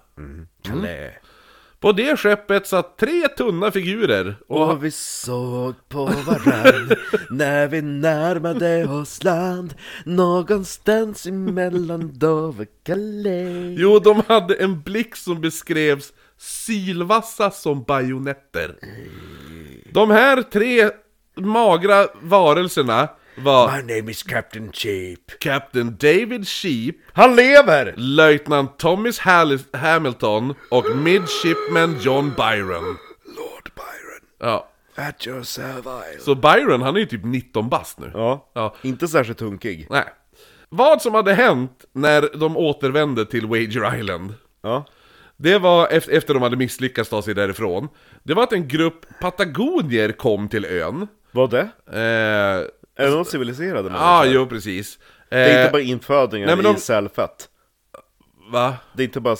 Kalä. 0.63 1.13
På 1.81 1.93
det 1.93 2.17
skeppet 2.17 2.67
satt 2.67 2.99
tre 2.99 3.29
tunna 3.29 3.71
figurer. 3.71 4.37
Och 4.49 4.71
Och 4.71 4.85
vi 4.85 4.91
såg 4.91 5.75
på 5.89 6.05
varann 6.05 6.91
när 7.31 7.69
vi 7.69 7.83
närmade 7.83 8.89
oss 8.89 9.25
land 9.25 9.75
Någonstans 10.05 11.27
emellan 11.27 12.11
Dover 12.15 12.67
Calais 12.87 13.79
Jo, 13.79 13.99
de 13.99 14.23
hade 14.29 14.55
en 14.55 14.83
blick 14.83 15.17
som 15.17 15.41
beskrevs 15.41 16.13
sylvassa 16.39 17.51
som 17.51 17.83
bajonetter. 17.83 18.77
De 19.93 20.11
här 20.11 20.43
tre 20.43 20.91
magra 21.37 22.07
varelserna 22.23 23.09
var 23.37 23.77
My 23.77 23.95
name 23.95 24.11
is 24.11 24.23
Captain 24.23 24.73
Cheap 24.73 25.21
Captain 25.41 25.97
David 26.01 26.49
Sheep, 26.49 26.95
Han 27.13 27.37
lever! 27.37 27.95
Löjtnant 27.97 28.79
Thomas 28.79 29.21
Hallis- 29.21 29.77
Hamilton 29.77 30.55
och 30.71 30.97
Midshipman 30.97 31.97
John 32.01 32.33
Byron. 32.37 32.85
Lord 33.37 33.71
Byron 33.75 34.23
Ja, 34.41 34.69
At 34.95 35.27
your 35.27 35.43
servile 35.43 36.21
så 36.21 36.35
Byron 36.35 36.83
han 36.83 36.97
är 36.97 37.01
ju 37.01 37.07
typ 37.07 37.25
19 37.25 37.69
bast 37.69 37.99
nu. 38.01 38.11
Ja, 38.15 38.51
Ja. 38.55 38.75
inte 38.83 39.09
särskilt 39.09 39.41
hunkig. 39.41 39.87
Nej. 39.91 40.05
Vad 40.69 41.03
som 41.03 41.15
hade 41.15 41.35
hänt 41.35 41.85
när 41.93 42.39
de 42.39 42.57
återvände 42.57 43.27
till 43.27 43.47
Wager 43.47 43.97
Island 43.99 44.35
Ja. 44.63 44.85
Det 45.37 45.59
var 45.59 45.89
efter, 45.89 46.13
efter 46.13 46.35
de 46.35 46.43
hade 46.43 46.57
misslyckats 46.57 47.11
ta 47.11 47.23
sig 47.23 47.35
därifrån 47.35 47.89
Det 48.23 48.35
var 48.35 48.43
att 48.43 48.53
en 48.53 48.69
grupp 48.69 49.07
patagonier 49.21 50.13
kom 50.13 50.49
till 50.49 50.65
ön 50.65 51.09
Vad 51.33 51.51
det? 51.51 51.61
eh, 51.93 52.69
Är 52.97 53.11
de 53.11 53.25
civiliserade 53.25 53.89
Ja, 53.89 53.97
ah, 53.99 54.19
människor? 54.21 54.41
jo 54.43 54.47
precis 54.47 54.99
Det 55.29 55.37
är 55.37 55.55
Eh, 55.57 55.61
inte 55.61 55.73
bara 55.73 55.83
infödingar 55.83 56.47
nej, 56.47 56.57
men 56.57 56.67
i 56.67 56.73
de- 56.73 56.81
cellfett. 56.81 57.49
Va? 58.53 58.75
Det 58.93 59.03
är 59.03 59.05
inte 59.05 59.21
bara, 59.21 59.37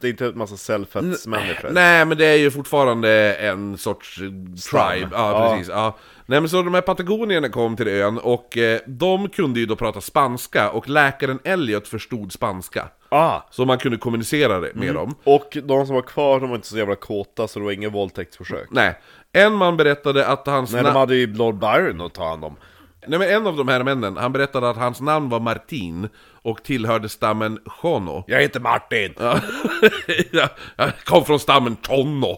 det 0.00 0.06
är 0.06 0.10
inte 0.10 0.26
en 0.26 0.38
massa 0.38 0.56
cellfettsmänniskor. 0.56 1.70
Nej 1.72 2.04
men 2.04 2.18
det 2.18 2.26
är 2.26 2.36
ju 2.36 2.50
fortfarande 2.50 3.34
en 3.34 3.78
sorts 3.78 4.18
eh, 4.18 4.24
tribe, 4.70 5.08
ja, 5.12 5.30
Ja. 5.42 5.50
precis 5.52 5.68
ja. 5.68 5.96
Nej 6.26 6.40
men 6.40 6.48
så 6.50 6.62
de 6.62 6.74
här 6.74 6.80
patagonierna 6.80 7.48
kom 7.48 7.76
till 7.76 7.88
ön 7.88 8.18
och 8.18 8.56
eh, 8.58 8.80
de 8.86 9.28
kunde 9.28 9.60
ju 9.60 9.66
då 9.66 9.76
prata 9.76 10.00
spanska 10.00 10.70
och 10.70 10.88
läkaren 10.88 11.38
Elliot 11.44 11.88
förstod 11.88 12.32
spanska 12.32 12.88
Ah! 13.08 13.40
Så 13.50 13.64
man 13.64 13.78
kunde 13.78 13.98
kommunicera 13.98 14.60
det 14.60 14.74
med 14.74 14.94
dem 14.94 15.14
Och 15.24 15.56
de 15.64 15.86
som 15.86 15.94
var 15.94 16.02
kvar, 16.02 16.40
de 16.40 16.48
var 16.48 16.56
inte 16.56 16.68
så 16.68 16.78
jävla 16.78 16.96
kåta 16.96 17.48
så 17.48 17.58
det 17.58 17.64
var 17.64 17.72
inga 17.72 17.88
våldtäktsförsök. 17.88 18.66
Nej, 18.70 18.98
en 19.32 19.52
man 19.52 19.76
berättade 19.76 20.26
att 20.26 20.46
hans 20.46 20.72
Nej, 20.72 20.82
na- 20.82 20.84
de 20.86 20.96
hade 20.96 21.14
ju 21.16 21.34
Lord 21.34 21.54
Byron 21.58 22.00
att 22.00 22.14
ta 22.14 22.28
hand 22.28 22.44
om. 22.44 22.56
Nej 23.06 23.18
men 23.18 23.28
en 23.28 23.46
av 23.46 23.56
de 23.56 23.68
här 23.68 23.84
männen, 23.84 24.16
han 24.16 24.32
berättade 24.32 24.70
att 24.70 24.76
hans 24.76 25.00
namn 25.00 25.28
var 25.28 25.40
Martin 25.40 26.08
och 26.42 26.62
tillhörde 26.62 27.08
stammen 27.08 27.58
Chono. 27.66 28.24
Jag 28.26 28.40
heter 28.40 28.60
Martin! 28.60 29.14
Ja, 30.32 30.48
jag 30.76 30.98
kom 31.04 31.24
från 31.24 31.40
stammen 31.40 31.76
Chono. 31.86 32.36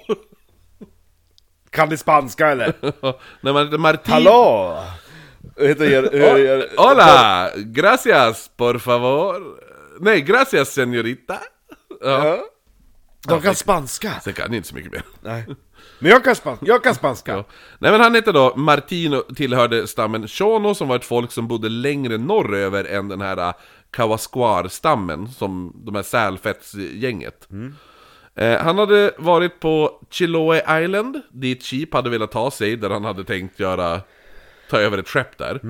Kan 1.71 1.89
ni 1.89 1.97
spanska 1.97 2.49
eller? 2.49 2.75
Nej 3.41 3.53
men 3.53 3.81
Martin... 3.81 4.13
Hallå! 4.13 4.79
Heter 5.61 5.91
jag, 5.91 6.15
jag, 6.15 6.65
Hola! 6.77 7.51
Gracias, 7.57 8.51
por 8.57 8.79
favor. 8.79 9.43
Nej, 10.01 10.21
gracias 10.21 10.69
señorita. 10.79 11.39
Ja. 12.01 12.39
De 13.29 13.41
kan 13.41 13.55
spanska! 13.55 14.21
Sen 14.25 14.33
kan 14.33 14.47
jag 14.47 14.57
inte 14.57 14.69
så 14.69 14.75
mycket 14.75 14.93
mer. 14.93 15.03
Nej. 15.23 15.47
Men 16.03 16.11
jag 16.11 16.25
kan 16.25 16.37
spanska, 16.37 16.67
jag 16.67 16.85
kan 16.85 16.95
spanska! 16.95 17.33
Ja. 17.33 17.45
Nej 17.79 17.91
men 17.93 18.01
han 18.01 18.15
hette 18.15 18.33
då 18.33 18.53
Martin 18.57 19.15
och 19.15 19.37
tillhörde 19.37 19.87
stammen 19.87 20.29
Chono 20.29 20.75
som 20.75 20.89
var 20.89 20.97
ett 20.97 21.05
folk 21.05 21.33
som 21.33 21.49
bodde 21.49 21.69
längre 21.69 22.19
norröver 22.19 22.85
än 22.85 23.09
den 23.09 23.21
här 23.21 23.37
äh, 23.37 23.55
Kawasquar-stammen, 23.91 25.29
som 25.29 25.73
de 25.85 25.95
här 25.95 26.03
sälfettsgänget. 26.03 27.49
Eh, 28.35 28.59
han 28.59 28.79
hade 28.79 29.13
varit 29.19 29.61
på 29.61 30.01
Chiloé 30.11 30.83
Island, 30.83 31.21
dit 31.31 31.63
Cheap 31.63 31.95
hade 31.95 32.11
velat 32.11 32.31
ta 32.31 32.51
sig, 32.51 32.77
där 32.77 32.91
han 32.91 33.05
hade 33.05 33.25
tänkt 33.25 33.61
göra, 33.61 34.01
ta 34.71 34.79
över 34.79 34.99
ett 34.99 35.09
skepp 35.09 35.39
där. 35.39 35.61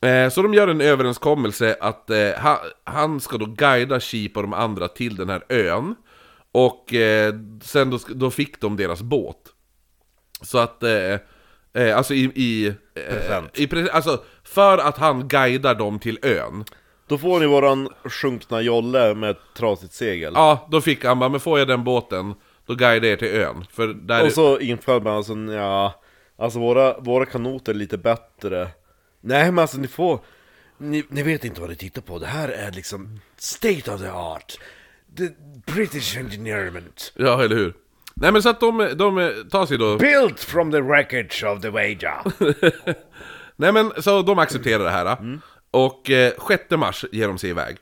Eh, 0.00 0.30
så 0.30 0.42
de 0.42 0.54
gör 0.54 0.68
en 0.68 0.80
överenskommelse 0.80 1.76
att 1.80 2.10
eh, 2.10 2.30
ha, 2.42 2.60
han 2.84 3.20
ska 3.20 3.38
då 3.38 3.46
guida 3.46 4.00
Cheap 4.00 4.36
och 4.36 4.42
de 4.42 4.52
andra 4.52 4.88
till 4.88 5.16
den 5.16 5.28
här 5.28 5.44
ön. 5.48 5.94
Och 6.52 6.94
eh, 6.94 7.34
sen 7.62 7.90
då, 7.90 7.98
då 8.08 8.30
fick 8.30 8.60
de 8.60 8.76
deras 8.76 9.02
båt. 9.02 9.36
Så 10.42 10.58
att, 10.58 10.82
eh, 10.82 11.18
eh, 11.74 11.96
alltså 11.96 12.14
i... 12.14 12.32
i, 12.34 12.66
eh, 12.66 12.74
Present. 12.94 13.58
i 13.58 13.90
alltså, 13.90 14.22
för 14.44 14.78
att 14.78 14.98
han 14.98 15.28
guidar 15.28 15.74
dem 15.74 15.98
till 15.98 16.18
ön. 16.22 16.64
Då 17.06 17.18
får 17.18 17.40
ni 17.40 17.46
våran 17.46 17.88
sjunkna 18.04 18.60
jolle 18.60 19.14
med 19.14 19.30
ett 19.30 19.40
trasigt 19.56 19.92
segel. 19.92 20.32
Ja, 20.36 20.68
då 20.70 20.80
fick 20.80 21.04
han 21.04 21.18
bara, 21.18 21.28
men 21.28 21.40
får 21.40 21.58
jag 21.58 21.68
den 21.68 21.84
båten, 21.84 22.34
då 22.66 22.74
guidar 22.74 23.08
jag 23.08 23.12
er 23.12 23.16
till 23.16 23.40
ön. 23.40 23.66
För 23.70 23.86
där... 23.86 24.24
Och 24.24 24.32
så 24.32 24.58
inför 24.58 25.00
man 25.00 25.16
alltså, 25.16 25.34
ja, 25.34 26.00
alltså 26.36 26.58
våra, 26.58 26.98
våra 26.98 27.26
kanoter 27.26 27.72
är 27.72 27.76
lite 27.76 27.98
bättre. 27.98 28.68
Nej 29.20 29.44
men 29.44 29.58
alltså 29.58 29.78
ni 29.78 29.88
får, 29.88 30.20
ni, 30.78 31.04
ni 31.08 31.22
vet 31.22 31.44
inte 31.44 31.60
vad 31.60 31.70
ni 31.70 31.76
tittar 31.76 32.02
på, 32.02 32.18
det 32.18 32.26
här 32.26 32.48
är 32.48 32.72
liksom 32.72 33.20
state 33.36 33.94
of 33.94 34.00
the 34.00 34.08
art 34.08 34.58
The 35.18 35.28
British 35.72 36.16
engineerment 36.16 37.12
Ja, 37.16 37.42
eller 37.42 37.56
hur? 37.56 37.74
Nej 38.14 38.32
men 38.32 38.42
så 38.42 38.48
att 38.48 38.60
de, 38.60 38.78
de 38.96 39.32
tar 39.50 39.66
sig 39.66 39.78
då... 39.78 39.96
Built 39.98 40.40
from 40.40 40.72
the 40.72 40.80
wreckage 40.80 41.44
of 41.44 41.60
the 41.60 41.70
Wager 41.70 42.14
Nej 43.56 43.72
men 43.72 43.92
så 44.02 44.22
de 44.22 44.38
accepterar 44.38 44.84
det 44.84 44.90
här. 44.90 45.18
Och 45.70 46.10
eh, 46.10 46.32
6 46.48 46.70
mars 46.70 47.04
ger 47.12 47.28
de 47.28 47.38
sig 47.38 47.50
iväg. 47.50 47.76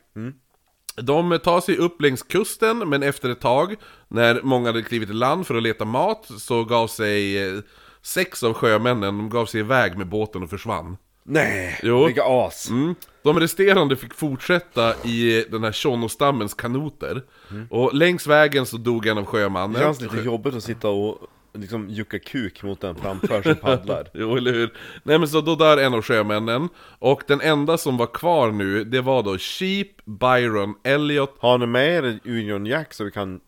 De 1.01 1.39
tar 1.39 1.61
sig 1.61 1.77
upp 1.77 2.01
längs 2.01 2.23
kusten, 2.23 2.89
men 2.89 3.03
efter 3.03 3.29
ett 3.29 3.41
tag, 3.41 3.75
när 4.07 4.41
många 4.43 4.69
hade 4.69 4.83
klivit 4.83 5.09
i 5.09 5.13
land 5.13 5.47
för 5.47 5.55
att 5.55 5.63
leta 5.63 5.85
mat, 5.85 6.25
så 6.37 6.63
gav 6.63 6.87
sig 6.87 7.47
eh, 7.47 7.59
sex 8.01 8.43
av 8.43 8.53
sjömännen, 8.53 9.17
de 9.17 9.29
gav 9.29 9.45
sig 9.45 9.59
iväg 9.59 9.97
med 9.97 10.07
båten 10.07 10.43
och 10.43 10.49
försvann. 10.49 10.97
Nej, 11.29 11.79
Jo. 11.83 12.05
vilka 12.05 12.23
as! 12.23 12.69
Mm. 12.69 12.95
De 13.23 13.39
resterande 13.39 13.95
fick 13.95 14.13
fortsätta 14.13 14.93
i 15.05 15.45
den 15.51 15.63
här 15.63 15.71
Shono-stammens 15.71 16.53
kanoter. 16.57 17.21
Och 17.69 17.93
längs 17.93 18.27
vägen 18.27 18.65
så 18.65 18.77
dog 18.77 19.05
en 19.07 19.17
av 19.17 19.23
Det 19.23 19.29
sjömannen. 19.29 19.81
känns 19.81 20.01
lite 20.01 20.17
jobbigt 20.17 20.55
att 20.55 20.63
sitta 20.63 20.89
och 20.89 21.17
liksom 21.53 21.89
jucka 21.89 22.19
kuk 22.19 22.63
mot 22.63 22.81
den 22.81 22.95
framför 22.95 23.41
som 23.41 23.55
paddlar. 23.55 24.07
Jo, 24.13 24.35
eller 24.37 24.53
hur? 24.53 24.73
Nej 25.03 25.19
men 25.19 25.27
så 25.27 25.41
då 25.41 25.55
dör 25.55 25.77
en 25.77 25.93
av 25.93 26.01
sjömännen. 26.01 26.69
Och 26.99 27.23
den 27.27 27.41
enda 27.41 27.77
som 27.77 27.97
var 27.97 28.07
kvar 28.07 28.51
nu, 28.51 28.83
det 28.83 29.01
var 29.01 29.23
då 29.23 29.37
Sheep, 29.37 29.87
Byron, 30.05 30.73
Elliot 30.83 31.35
Har 31.39 31.57
ni 31.57 31.65
med 31.65 32.05
er 32.05 32.19
Union 32.25 32.65
Jack 32.65 32.93
så 32.93 33.03
vi 33.03 33.11
kan 33.11 33.39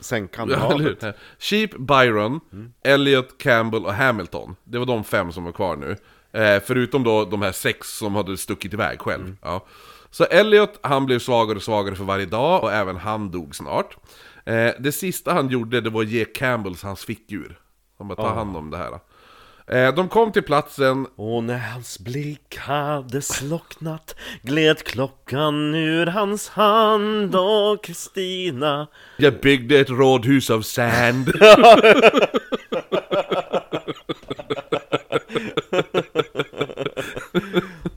sänka 0.00 0.40
Ja, 0.40 0.44
eller 0.46 0.56
havet? 0.58 1.02
hur? 1.02 1.12
Sheep, 1.38 1.70
Byron, 1.78 2.40
Elliot, 2.84 3.38
Campbell 3.38 3.84
och 3.84 3.94
Hamilton. 3.94 4.56
Det 4.64 4.78
var 4.78 4.86
de 4.86 5.04
fem 5.04 5.32
som 5.32 5.44
var 5.44 5.52
kvar 5.52 5.76
nu. 5.76 5.96
Eh, 6.32 6.62
förutom 6.66 7.04
då 7.04 7.24
de 7.24 7.42
här 7.42 7.52
sex 7.52 7.88
som 7.98 8.14
hade 8.14 8.36
stuckit 8.36 8.74
iväg 8.74 9.00
själv. 9.00 9.36
Ja. 9.42 9.66
Så 10.10 10.24
Elliot, 10.24 10.78
han 10.82 11.06
blev 11.06 11.18
svagare 11.18 11.56
och 11.56 11.62
svagare 11.62 11.94
för 11.94 12.04
varje 12.04 12.26
dag 12.26 12.62
och 12.62 12.72
även 12.72 12.96
han 12.96 13.30
dog 13.30 13.54
snart. 13.54 13.96
Eh, 14.44 14.70
det 14.78 14.92
sista 14.92 15.32
han 15.32 15.48
gjorde, 15.48 15.80
det 15.80 15.90
var 15.90 16.02
att 16.02 16.08
ge 16.08 16.24
Campbells 16.24 16.82
hans 16.82 17.04
fickur. 17.04 17.58
Han 17.98 18.08
bara, 18.08 18.14
ta 18.16 18.34
hand 18.34 18.56
om 18.56 18.70
det 18.70 18.76
här. 18.76 18.98
Eh, 19.68 19.94
de 19.94 20.08
kom 20.08 20.32
till 20.32 20.42
platsen, 20.42 21.06
Och 21.16 21.44
när 21.44 21.58
hans 21.58 21.98
blick 21.98 22.56
hade 22.56 23.22
slocknat 23.22 24.16
gled 24.42 24.84
klockan 24.84 25.74
ur 25.74 26.06
hans 26.06 26.48
hand 26.48 27.36
och 27.36 27.84
Kristina 27.84 28.86
jag 29.16 29.40
byggde 29.40 29.78
ett 29.78 29.90
rådhus 29.90 30.50
av 30.50 30.62
sand. 30.62 31.28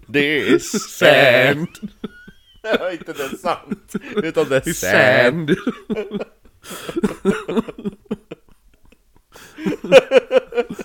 Det 0.07 0.39
är 0.39 0.59
Sand. 0.59 1.67
inte 2.91 3.13
det 3.13 3.23
är 3.23 3.37
sant, 3.37 3.93
utan 4.15 4.49
det 4.49 4.67
är 4.67 4.73
Sand. 4.73 5.55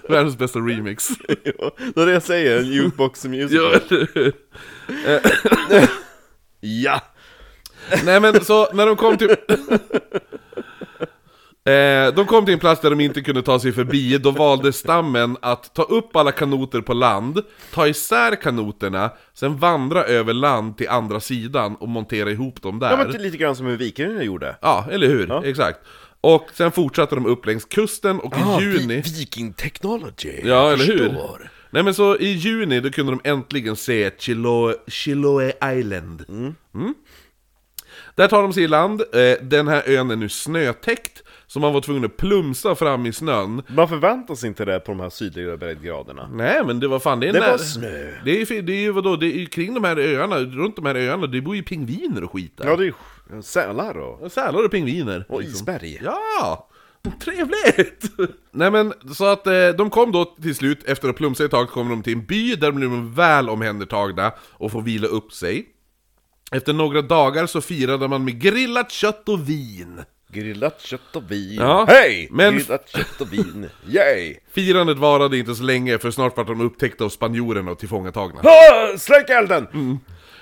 Världens 0.09 0.39
bästa 0.39 0.59
remix. 0.59 1.09
Jo, 1.45 1.71
Det 1.95 2.01
är 2.03 2.07
det 2.07 2.13
jag 2.13 2.23
säger, 2.23 2.59
en 2.59 2.67
jukebox 2.67 3.25
musical. 3.25 3.81
Ja? 3.91 5.81
Ja! 6.61 7.01
Nej 8.05 8.21
men 8.21 8.45
så 8.45 8.73
när 8.73 8.87
de 8.87 8.97
kom 8.97 9.19
till... 9.19 9.37
Eh, 11.67 12.15
de 12.15 12.27
kom 12.27 12.45
till 12.45 12.55
en 12.55 12.61
plats 12.61 12.81
där 12.81 12.91
de 12.91 13.01
inte 13.01 13.21
kunde 13.21 13.43
ta 13.43 13.61
sig 13.61 13.73
förbi, 13.73 14.19
då 14.19 14.31
valde 14.31 14.73
stammen 14.73 15.37
att 15.43 15.75
ta 15.75 15.83
upp 15.83 16.17
alla 16.17 16.33
kanoter 16.33 16.81
på 16.81 16.95
land, 16.95 17.43
ta 17.73 17.89
isär 17.89 18.43
kanoterna, 18.43 19.11
sen 19.35 19.57
vandra 19.57 20.05
över 20.05 20.33
land 20.33 20.77
till 20.77 20.89
andra 20.89 21.21
sidan 21.21 21.77
och 21.77 21.89
montera 21.89 22.31
ihop 22.31 22.63
dem 22.63 22.79
där. 22.79 22.91
Ja 22.91 22.97
men 22.97 23.11
det 23.11 23.19
är 23.19 23.23
lite 23.23 23.37
grann 23.37 23.57
som 23.57 23.67
hur 23.67 23.77
vikingarna 23.77 24.23
gjorde. 24.23 24.57
Ja, 24.61 24.87
eller 24.91 25.07
hur? 25.07 25.45
Exakt. 25.45 25.79
Och 26.21 26.49
sen 26.55 26.73
fortsatte 26.73 27.15
de 27.15 27.27
upp 27.27 27.47
längs 27.47 27.65
kusten 27.65 28.21
och 28.21 28.35
i 28.37 28.65
juni... 28.65 29.03
Viking 29.19 29.53
technology. 29.53 30.41
Ja, 30.45 30.73
eller 30.73 30.85
hur? 30.85 30.99
Förstår. 30.99 31.51
Nej 31.71 31.83
men 31.83 31.95
så 31.95 32.17
i 32.17 32.29
juni 32.33 32.81
då 32.81 32.91
kunde 32.91 33.13
de 33.13 33.31
äntligen 33.31 33.77
se 33.77 34.11
Chiloe, 34.19 34.75
Chiloe 34.87 35.53
Island. 35.79 36.25
Mm. 36.29 36.95
Där 38.15 38.29
tar 38.29 38.43
de 38.43 38.53
sig 38.53 38.63
i 38.63 38.69
land, 38.69 39.01
eh, 39.01 39.43
den 39.43 39.69
här 39.69 39.83
ön 39.87 40.11
är 40.11 40.17
nu 40.17 40.29
snötäckt, 40.29 41.23
så 41.47 41.61
man 41.61 41.73
var 41.73 41.81
tvungen 41.81 42.05
att 42.05 42.17
plumsa 42.17 42.75
fram 42.75 43.07
i 43.07 43.13
snön. 43.13 43.63
Man 43.69 43.89
förväntar 43.89 44.35
sig 44.35 44.49
inte 44.49 44.65
det 44.65 44.81
på 44.81 44.93
de 44.93 45.01
här 45.01 45.11
sydligare 45.11 45.57
breddgraderna. 45.57 46.29
Nej 46.33 46.65
men 46.67 46.81
det 46.81 46.89
var 46.89 46.99
fan, 46.99 47.21
det 47.21 47.29
är 47.29 47.33
Det 47.33 47.41
när- 47.41 47.51
var 47.51 47.59
snö. 47.59 48.13
Det 48.25 48.31
är, 48.43 48.53
ju- 48.53 48.63
det 48.63 48.73
är 48.73 48.81
ju 48.81 48.93
vadå, 48.93 49.17
det 49.17 49.27
är 49.43 49.47
kring 49.47 49.75
de 49.75 49.85
här 49.85 49.97
öarna, 49.97 50.37
runt 50.39 50.77
de 50.77 50.87
här 50.87 50.95
öarna, 50.95 51.27
det 51.27 51.41
bor 51.41 51.57
ju 51.57 51.63
pingviner 51.63 52.25
och 52.25 52.33
skit 52.33 52.53
där. 52.57 52.67
Ja 52.69 52.77
det 52.77 52.83
är 52.85 52.93
ju 53.37 53.43
sälar 53.43 53.99
och, 53.99 54.33
Sälar 54.33 54.65
och 54.65 54.71
pingviner. 54.71 55.25
och 55.29 55.41
liksom. 55.41 55.57
isberg. 55.57 56.01
Ja! 56.05 56.69
Trevligt! 57.21 58.05
Nej 58.53 58.71
men, 58.71 58.93
så 59.15 59.25
att 59.27 59.47
eh, 59.47 59.69
de 59.79 59.91
kom 59.91 60.13
då 60.13 60.25
till 60.25 60.55
slut, 60.55 60.85
efter 60.85 61.09
att 61.09 61.17
plumsa 61.17 61.45
ett 61.45 61.51
tag, 61.51 61.69
kom 61.71 61.89
de 61.89 62.03
till 62.03 62.13
en 62.13 62.25
by 62.27 62.55
där 62.55 62.67
de 62.73 62.77
blev 62.77 62.91
väl 62.91 63.49
omhändertagna 63.51 64.33
och 64.51 64.73
får 64.73 64.83
vila 64.83 65.07
upp 65.07 65.33
sig. 65.33 65.67
Efter 66.53 66.73
några 66.73 67.03
dagar 67.03 67.47
så 67.47 67.61
firade 67.61 68.09
man 68.09 68.25
med 68.25 68.41
grillat 68.41 68.91
kött 68.93 69.29
och 69.29 69.49
vin. 69.49 70.01
Grillat 70.35 70.81
kött 70.81 71.17
och 71.17 71.31
vin. 71.31 71.55
Ja, 71.61 71.85
Hej! 71.89 72.29
men- 72.31 72.55
Grillat 72.59 72.89
kött 72.89 73.21
och 73.21 73.33
vin. 73.33 73.71
Yay! 73.89 74.37
Firandet 74.53 74.99
varade 74.99 75.39
inte 75.39 75.55
så 75.55 75.63
länge, 75.63 75.99
för 75.99 76.11
snart 76.11 76.37
var 76.37 76.45
de 76.45 76.61
upptäckta 76.61 77.05
av 77.05 77.09
spanjorerna 77.09 77.71
och 77.71 77.79
tillfångatagna. 77.79 78.41
Ah, 78.43 78.99
släck 78.99 79.31
elden! 79.31 79.67
Mm. 79.73 79.99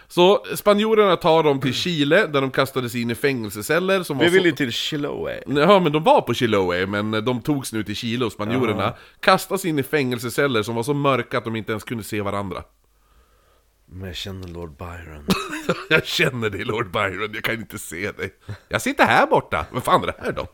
Så 0.08 0.44
spanjorerna 0.54 1.16
tar 1.16 1.42
dem 1.42 1.60
till 1.60 1.74
Chile, 1.74 2.26
där 2.26 2.40
de 2.40 2.50
kastades 2.50 2.94
in 2.94 3.10
i 3.10 3.14
fängelseceller 3.14 4.02
som 4.02 4.18
var 4.18 4.24
Vi 4.24 4.30
vill 4.30 4.40
så... 4.40 4.46
ju 4.46 4.52
till 4.52 4.72
Chiloé. 4.72 5.42
Ja 5.46 5.80
men 5.80 5.92
de 5.92 6.04
var 6.04 6.20
på 6.20 6.34
Chiloé, 6.34 6.86
men 6.86 7.10
de 7.10 7.40
togs 7.42 7.72
nu 7.72 7.84
till 7.84 7.96
Chile 7.96 8.24
och 8.24 8.32
spanjorerna 8.32 8.94
Kastas 9.20 9.64
in 9.64 9.78
i 9.78 9.82
fängelseceller 9.82 10.62
som 10.62 10.74
var 10.74 10.82
så 10.82 10.94
mörka 10.94 11.38
att 11.38 11.44
de 11.44 11.56
inte 11.56 11.72
ens 11.72 11.84
kunde 11.84 12.04
se 12.04 12.20
varandra 12.20 12.62
Men 13.94 14.06
jag 14.06 14.16
känner 14.16 14.48
Lord 14.48 14.76
Byron. 14.76 15.26
Jag 15.88 16.06
känner 16.06 16.50
dig 16.50 16.64
Lord 16.64 16.90
Byron, 16.90 17.30
jag 17.34 17.44
kan 17.44 17.54
inte 17.54 17.78
se 17.78 18.12
dig 18.12 18.34
Jag 18.68 18.82
sitter 18.82 19.04
här 19.04 19.26
borta, 19.26 19.66
vad 19.70 19.84
fan 19.84 20.02
är 20.02 20.06
det 20.06 20.14
här 20.18 20.32
då? 20.32 20.46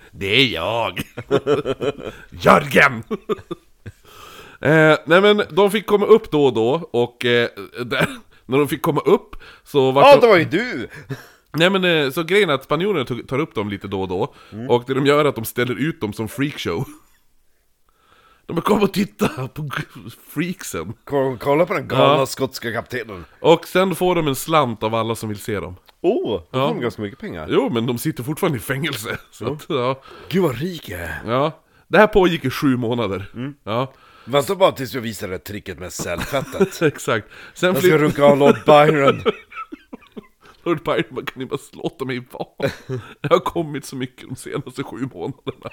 det 0.10 0.26
är 0.26 0.46
jag! 0.46 1.00
Jörgen! 2.30 3.02
eh, 4.60 4.98
nej 5.06 5.20
men 5.20 5.42
de 5.50 5.70
fick 5.70 5.86
komma 5.86 6.06
upp 6.06 6.30
då 6.30 6.44
och 6.44 6.54
då, 6.54 6.88
och 6.92 7.24
eh, 7.24 7.48
där, 7.84 8.06
när 8.46 8.58
de 8.58 8.68
fick 8.68 8.82
komma 8.82 9.00
upp 9.00 9.36
så 9.64 9.90
var 9.90 10.02
Ja, 10.02 10.20
det 10.20 10.26
var 10.26 10.36
ju 10.36 10.44
du! 10.44 10.88
Nej 11.52 11.70
men 11.70 11.84
eh, 11.84 12.10
så 12.10 12.22
grejen 12.22 12.50
är 12.50 12.54
att 12.54 12.64
spanjorerna 12.64 13.24
tar 13.24 13.38
upp 13.38 13.54
dem 13.54 13.68
lite 13.68 13.88
då 13.88 14.02
och 14.02 14.08
då 14.08 14.34
Och 14.68 14.84
det 14.86 14.94
de 14.94 15.06
gör 15.06 15.24
är 15.24 15.28
att 15.28 15.34
de 15.34 15.44
ställer 15.44 15.74
ut 15.74 16.00
dem 16.00 16.12
som 16.12 16.28
freakshow 16.28 16.84
De 18.50 18.54
bara 18.56 18.62
kom 18.62 18.82
och 18.82 18.92
titta 18.92 19.48
på 19.48 19.68
freaksen 20.34 20.92
kolla 21.38 21.66
på 21.66 21.74
den 21.74 21.88
galna 21.88 22.04
Ja. 22.18 22.26
skotska 22.26 22.72
kaptenen. 22.72 23.24
Och 23.40 23.66
sen 23.66 23.94
får 23.94 24.14
de 24.14 24.28
en 24.28 24.34
slant 24.34 24.82
av 24.82 24.94
alla 24.94 25.14
som 25.14 25.28
vill 25.28 25.38
se 25.38 25.60
dem 25.60 25.76
Oh, 26.00 26.30
då 26.30 26.46
Ja. 26.50 26.68
får 26.68 26.74
de 26.74 26.80
ganska 26.80 27.02
mycket 27.02 27.18
pengar. 27.18 27.46
Jo 27.50 27.70
men 27.72 27.86
de 27.86 27.98
sitter 27.98 28.22
fortfarande 28.22 28.58
i 28.58 28.60
fängelse 28.60 29.18
Så 29.30 29.52
att, 29.52 29.66
ja, 29.68 30.02
Gud 30.28 30.42
vad 30.42 30.58
rik 30.58 30.88
jag 30.88 31.00
är. 31.00 31.20
ja 31.26 31.60
Det 31.88 31.98
här 31.98 32.06
pågick 32.06 32.44
i 32.44 32.50
sju 32.50 32.76
månader 32.76 33.26
Ja, 33.64 33.92
Vänta 34.24 34.54
bara 34.54 34.72
tills 34.72 34.94
jag 34.94 35.00
visar 35.00 35.28
det 35.28 35.38
tricket 35.38 35.78
med 35.78 35.92
cellfettet. 35.92 36.82
exakt 36.82 37.28
Sen 37.54 37.74
Jag 37.74 37.82
ska 37.84 37.98
runka 37.98 38.24
av 38.24 38.38
Lord 38.38 38.56
Byron. 38.66 39.22
Lord 40.64 40.82
Byron 40.84 41.04
bara, 41.10 41.24
kan 41.24 41.38
ni 41.38 41.46
bara 41.46 41.58
låta 41.72 42.04
mig 42.04 42.22
vara? 42.30 42.70
Det 43.20 43.28
har 43.30 43.38
kommit 43.38 43.84
så 43.84 43.96
mycket 43.96 44.28
de 44.28 44.36
senaste 44.36 44.82
sju 44.82 44.96
månaderna 45.14 45.70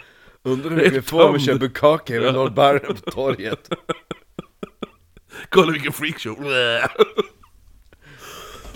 Undrar 0.48 0.69
hur 0.69 0.90
vi 0.90 1.02
får 1.02 1.24
om 1.24 1.34
vi 1.34 1.45
Tand. 1.45 1.60
bukake 1.60 2.19
med 2.19 2.34
Lord 2.34 2.53
Byron 2.53 2.95
på 2.95 3.11
torget. 3.11 3.69
Kolla 5.49 5.72
vilken 5.72 5.94
freakshow! 5.94 6.36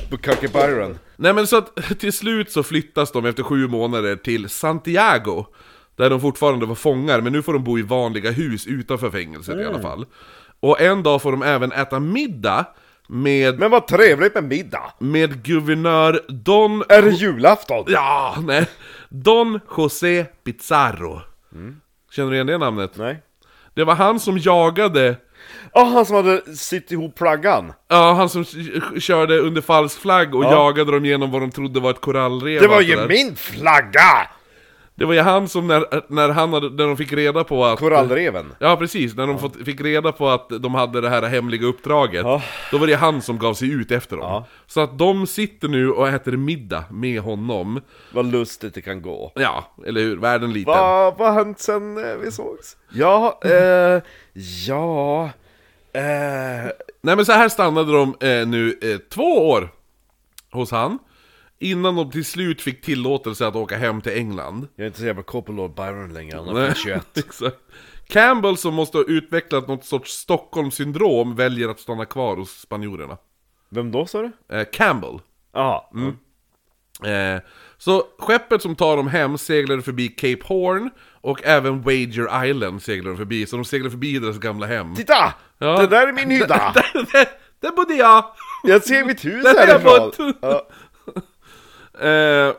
Bukake 0.09 0.47
Byron. 0.47 0.99
Nej 1.15 1.33
men 1.33 1.47
så 1.47 1.57
att 1.57 1.99
till 1.99 2.13
slut 2.13 2.51
så 2.51 2.63
flyttas 2.63 3.11
de 3.11 3.25
efter 3.25 3.43
sju 3.43 3.67
månader 3.67 4.15
till 4.15 4.49
Santiago 4.49 5.45
Där 5.95 6.09
de 6.09 6.21
fortfarande 6.21 6.65
var 6.65 6.75
fångar, 6.75 7.21
men 7.21 7.33
nu 7.33 7.41
får 7.41 7.53
de 7.53 7.63
bo 7.63 7.79
i 7.79 7.81
vanliga 7.81 8.31
hus 8.31 8.67
utanför 8.67 9.09
fängelset 9.11 9.57
i 9.59 9.63
alla 9.63 9.81
fall 9.81 10.05
Och 10.59 10.81
en 10.81 11.03
dag 11.03 11.21
får 11.21 11.31
de 11.31 11.41
även 11.43 11.71
äta 11.71 11.99
middag 11.99 12.65
med, 13.07 13.59
Men 13.59 13.71
vad 13.71 13.87
trevligt 13.87 14.35
med 14.35 14.43
middag! 14.43 14.93
med 14.99 15.43
guvernör 15.43 16.21
Don... 16.27 16.83
Är 16.89 17.01
det 17.01 17.09
julafton? 17.11 17.85
Ja, 17.87 18.37
nej! 18.47 18.67
Don 19.09 19.59
José 19.77 20.25
Pizarro 20.43 21.21
Känner 22.11 22.29
du 22.29 22.35
igen 22.35 22.47
det 22.47 22.57
namnet? 22.57 22.91
Nej. 22.97 23.21
Det 23.73 23.83
var 23.83 23.95
han 23.95 24.19
som 24.19 24.37
jagade 24.37 25.15
Ja, 25.73 25.83
han 25.83 26.05
som 26.05 26.15
hade 26.15 26.55
sytt 26.55 26.91
ihop 26.91 27.17
flaggan. 27.17 27.73
Ja, 27.87 28.13
han 28.13 28.29
som 28.29 28.45
körde 28.99 29.39
under 29.39 29.61
falsk 29.61 30.01
flagg 30.01 30.35
och 30.35 30.43
jagade 30.43 30.91
dem 30.91 31.05
genom 31.05 31.31
vad 31.31 31.41
de 31.41 31.51
trodde 31.51 31.79
var 31.79 31.91
ett 31.91 32.01
korallrev 32.01 32.61
Det 32.61 32.67
var 32.67 32.81
ju 32.81 33.07
min 33.07 33.35
flagga! 33.35 34.27
Det 35.01 35.07
var 35.07 35.13
ju 35.13 35.19
han 35.19 35.47
som 35.47 35.67
när, 35.67 36.03
när, 36.07 36.29
han 36.29 36.53
hade, 36.53 36.69
när 36.69 36.87
de 36.87 36.97
fick 36.97 37.13
reda 37.13 37.43
på 37.43 37.65
att... 37.65 37.79
Korallreven. 37.79 38.53
Ja 38.59 38.77
precis, 38.77 39.15
när 39.15 39.27
de 39.27 39.39
fått, 39.39 39.55
fick 39.65 39.81
reda 39.81 40.11
på 40.11 40.29
att 40.29 40.49
de 40.49 40.75
hade 40.75 41.01
det 41.01 41.09
här 41.09 41.21
hemliga 41.21 41.65
uppdraget 41.65 42.25
Ja. 42.25 42.41
Då 42.71 42.77
var 42.77 42.87
det 42.87 42.93
han 42.93 43.21
som 43.21 43.37
gav 43.37 43.53
sig 43.53 43.71
ut 43.71 43.91
efter 43.91 44.17
dem 44.17 44.25
Ja. 44.25 44.45
Så 44.67 44.81
att 44.81 44.97
de 44.97 45.27
sitter 45.27 45.67
nu 45.67 45.91
och 45.91 46.07
äter 46.07 46.31
middag 46.31 46.83
med 46.89 47.21
honom 47.21 47.81
Vad 48.11 48.25
lustigt 48.25 48.73
det 48.73 48.81
kan 48.81 49.01
gå. 49.01 49.31
Ja, 49.35 49.75
eller 49.85 50.01
hur? 50.01 50.17
Världen 50.17 50.53
liten 50.53 50.73
Vad 50.73 51.17
har 51.17 51.31
hänt 51.31 51.59
sen 51.59 51.97
eh, 51.97 52.15
vi 52.15 52.31
sågs? 52.31 52.77
Ja, 52.89 53.39
eh, 53.43 54.01
ja... 54.67 55.29
Nej 55.93 57.15
men 57.15 57.25
så 57.25 57.31
här 57.31 57.49
stannade 57.49 57.91
de 57.91 58.15
eh, 58.19 58.47
nu 58.47 58.77
eh, 58.81 58.97
två 58.97 59.49
år 59.49 59.69
hos 60.51 60.71
han, 60.71 60.99
innan 61.61 61.95
de 61.95 62.11
till 62.11 62.25
slut 62.25 62.61
fick 62.61 62.81
tillåtelse 62.81 63.47
att 63.47 63.55
åka 63.55 63.77
hem 63.77 64.01
till 64.01 64.11
England. 64.11 64.67
Jag 64.75 64.83
är 64.83 64.87
inte 64.87 64.99
så 64.99 65.05
jävla 65.05 65.23
koppel 65.23 65.55
Lord 65.55 65.75
Byron 65.75 66.13
längre, 66.13 66.37
han 66.37 66.57
är 66.57 66.73
21. 66.73 67.07
exakt. 67.17 67.57
Campbell 68.07 68.57
som 68.57 68.73
måste 68.73 68.97
ha 68.97 69.05
utvecklat 69.07 69.67
något 69.67 69.85
sorts 69.85 70.11
Stockholmssyndrom 70.11 71.35
väljer 71.35 71.69
att 71.69 71.79
stanna 71.79 72.05
kvar 72.05 72.37
hos 72.37 72.59
spanjorerna. 72.59 73.17
Vem 73.69 73.91
då 73.91 74.05
sa 74.05 74.21
du? 74.21 74.55
Eh, 74.57 74.65
Campbell. 74.71 75.19
Jaha. 75.53 75.81
Eh, 77.03 77.41
så 77.77 78.03
skeppet 78.19 78.61
som 78.61 78.75
tar 78.75 78.97
dem 78.97 79.07
hem 79.07 79.37
seglade 79.37 79.81
förbi 79.81 80.07
Cape 80.07 80.47
Horn 80.47 80.89
och 81.21 81.43
även 81.43 81.81
Wager 81.81 82.45
Island 82.45 82.81
seglade 82.81 83.09
de 83.09 83.17
förbi, 83.17 83.45
så 83.45 83.55
de 83.55 83.65
seglade 83.65 83.91
förbi 83.91 84.19
deras 84.19 84.37
gamla 84.37 84.65
hem. 84.65 84.95
Titta! 84.95 85.33
Ja. 85.57 85.77
Det 85.77 85.87
där 85.87 86.07
är 86.07 86.13
min 86.13 86.31
hydda! 86.31 86.73
där, 86.75 87.11
där, 87.13 87.27
där 87.59 87.71
bodde 87.71 87.93
jag! 87.93 88.25
Jag 88.63 88.83
ser 88.83 89.05
mitt 89.05 89.25
hus 89.25 89.45
härifrån! 89.45 90.33
Ja. 90.41 90.67
Eh, 92.01 92.53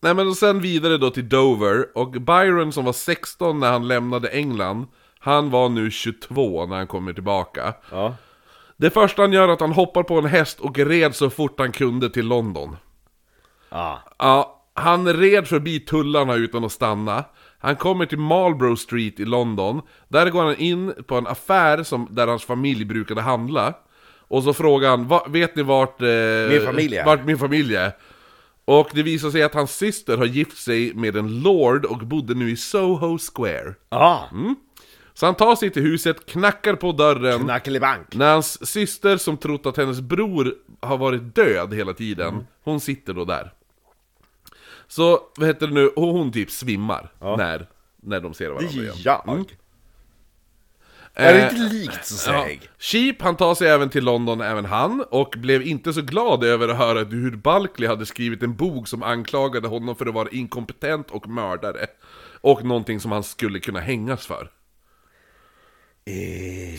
nej 0.00 0.14
men 0.14 0.28
och 0.28 0.36
sen 0.36 0.60
vidare 0.60 0.96
då 0.98 1.10
till 1.10 1.28
Dover, 1.28 1.86
och 1.94 2.10
Byron 2.10 2.72
som 2.72 2.84
var 2.84 2.92
16 2.92 3.60
när 3.60 3.72
han 3.72 3.88
lämnade 3.88 4.28
England, 4.28 4.86
han 5.18 5.50
var 5.50 5.68
nu 5.68 5.90
22 5.90 6.66
när 6.66 6.76
han 6.76 6.86
kommer 6.86 7.12
tillbaka. 7.12 7.74
Ja. 7.90 8.14
Det 8.76 8.90
första 8.90 9.22
han 9.22 9.32
gör 9.32 9.48
är 9.48 9.52
att 9.52 9.60
han 9.60 9.72
hoppar 9.72 10.02
på 10.02 10.18
en 10.18 10.24
häst 10.24 10.60
och 10.60 10.78
red 10.78 11.14
så 11.14 11.30
fort 11.30 11.58
han 11.58 11.72
kunde 11.72 12.10
till 12.10 12.26
London. 12.26 12.76
Ah. 13.68 13.96
Ja, 14.18 14.64
han 14.74 15.12
red 15.12 15.46
förbi 15.48 15.80
tullarna 15.80 16.34
utan 16.34 16.64
att 16.64 16.72
stanna. 16.72 17.24
Han 17.58 17.76
kommer 17.76 18.06
till 18.06 18.18
Marlborough 18.18 18.76
Street 18.76 19.20
i 19.20 19.24
London. 19.24 19.80
Där 20.08 20.30
går 20.30 20.42
han 20.44 20.56
in 20.56 20.92
på 21.06 21.14
en 21.14 21.26
affär 21.26 21.82
som, 21.82 22.08
där 22.10 22.26
hans 22.26 22.44
familj 22.44 22.84
brukade 22.84 23.20
handla. 23.20 23.74
Och 24.28 24.42
så 24.42 24.52
frågar 24.52 24.90
han, 24.90 25.08
"Va- 25.08 25.26
vet 25.28 25.56
ni 25.56 25.62
vart, 25.62 26.02
eh, 26.02 26.08
Min 26.50 26.66
familj 26.66 26.96
är?" 26.96 27.04
vart 27.04 27.24
min 27.24 27.38
familj 27.38 27.76
är? 27.76 27.92
Och 28.70 28.90
det 28.94 29.02
visar 29.02 29.30
sig 29.30 29.42
att 29.42 29.54
hans 29.54 29.76
syster 29.76 30.16
har 30.16 30.24
gift 30.24 30.58
sig 30.58 30.94
med 30.94 31.16
en 31.16 31.42
lord 31.42 31.84
och 31.84 31.98
bodde 31.98 32.34
nu 32.34 32.50
i 32.50 32.56
Soho 32.56 33.18
Square. 33.18 33.74
Ah. 33.88 34.20
Så 35.14 35.26
han 35.26 35.34
tar 35.34 35.56
sig 35.56 35.70
till 35.70 35.82
huset, 35.82 36.26
knackar 36.26 36.74
på 36.74 36.92
dörren. 36.92 37.40
Knackelibank. 37.40 38.14
När 38.14 38.32
hans 38.32 38.66
syster 38.70 39.16
som 39.16 39.36
trott 39.36 39.66
att 39.66 39.76
hennes 39.76 40.00
bror 40.00 40.54
har 40.80 40.98
varit 40.98 41.34
död 41.34 41.74
hela 41.74 41.92
tiden, 41.92 42.28
Mm. 42.28 42.44
hon 42.64 42.80
sitter 42.80 43.14
då 43.14 43.24
där. 43.24 43.52
Så, 44.88 45.20
vad 45.36 45.48
heter 45.48 45.66
det 45.66 45.74
nu, 45.74 45.90
hon 45.96 46.32
typ 46.32 46.50
svimmar 46.50 47.12
när, 47.20 47.66
när 48.02 48.20
de 48.20 48.34
ser 48.34 48.48
varandra 48.48 48.70
igen. 48.70 48.94
Mm. 49.28 49.44
Är 51.14 51.34
det 51.34 51.40
Eh, 51.40 51.48
inte 51.52 51.74
likt 51.74 52.06
så 52.06 52.30
Ja. 52.32 52.42
säg? 52.44 52.60
Sheep, 52.78 53.16
han 53.20 53.36
tar 53.36 53.54
sig 53.54 53.68
även 53.68 53.90
till 53.90 54.04
London, 54.04 54.40
även 54.40 54.64
han, 54.64 55.04
och 55.10 55.34
blev 55.36 55.62
inte 55.62 55.92
så 55.92 56.02
glad 56.02 56.44
över 56.44 56.68
att 56.68 56.76
höra 56.78 57.04
hur 57.04 57.36
Bulkley 57.36 57.88
hade 57.88 58.06
skrivit 58.06 58.42
en 58.42 58.56
bok 58.56 58.88
som 58.88 59.02
anklagade 59.02 59.68
honom 59.68 59.96
för 59.96 60.06
att 60.06 60.14
vara 60.14 60.28
inkompetent 60.28 61.10
och 61.10 61.28
mördare. 61.28 61.86
Och 62.40 62.64
någonting 62.64 63.00
som 63.00 63.12
han 63.12 63.22
skulle 63.22 63.58
kunna 63.60 63.80
hängas 63.80 64.26
för. 64.26 64.50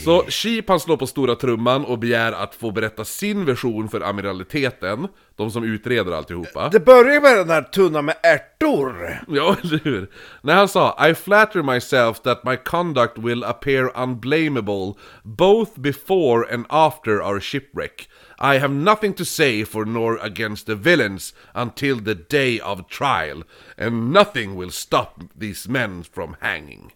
Så 0.06 0.26
Sheep 0.30 0.70
han 0.70 0.80
slår 0.80 0.98
på 0.98 1.08
stora 1.08 1.36
trumman 1.36 1.86
och 1.86 2.00
begär 2.00 2.32
att 2.32 2.56
få 2.56 2.72
berätta 2.72 3.06
sin 3.06 3.46
version 3.46 3.90
för 3.90 4.02
amiraliteten, 4.02 5.08
de 5.36 5.52
som 5.52 5.64
utreder 5.64 6.12
alltihopa. 6.12 6.70
Det 6.70 6.80
börjar 6.80 7.22
med 7.22 7.38
den 7.38 7.50
här 7.50 7.62
tunnan 7.62 8.06
med 8.06 8.16
ärtor! 8.24 9.20
Ja, 9.28 9.56
eller 9.64 9.80
hur? 9.84 10.10
När 10.42 10.56
han 10.56 10.68
sa 10.68 11.10
I 11.10 11.16
flatter 11.16 11.64
myself 11.64 12.20
that 12.20 12.44
my 12.44 12.58
conduct 12.58 13.18
will 13.18 13.44
appear 13.44 13.92
unblameable 14.04 14.94
both 15.24 15.80
before 15.80 16.54
and 16.54 16.66
after 16.70 17.22
our 17.22 17.40
shipwreck. 17.40 18.10
I 18.40 18.58
have 18.58 18.74
nothing 18.74 19.14
to 19.14 19.26
say 19.26 19.66
for 19.66 19.86
nor 19.86 20.26
against 20.26 20.66
the 20.66 20.76
villains 20.76 21.34
until 21.54 22.04
the 22.04 22.16
day 22.16 22.60
of 22.60 22.88
trial, 22.88 23.44
and 23.78 24.12
nothing 24.14 24.56
will 24.56 24.72
stop 24.72 25.22
these 25.40 25.70
men 25.70 26.04
from 26.04 26.36
hanging. 26.40 26.92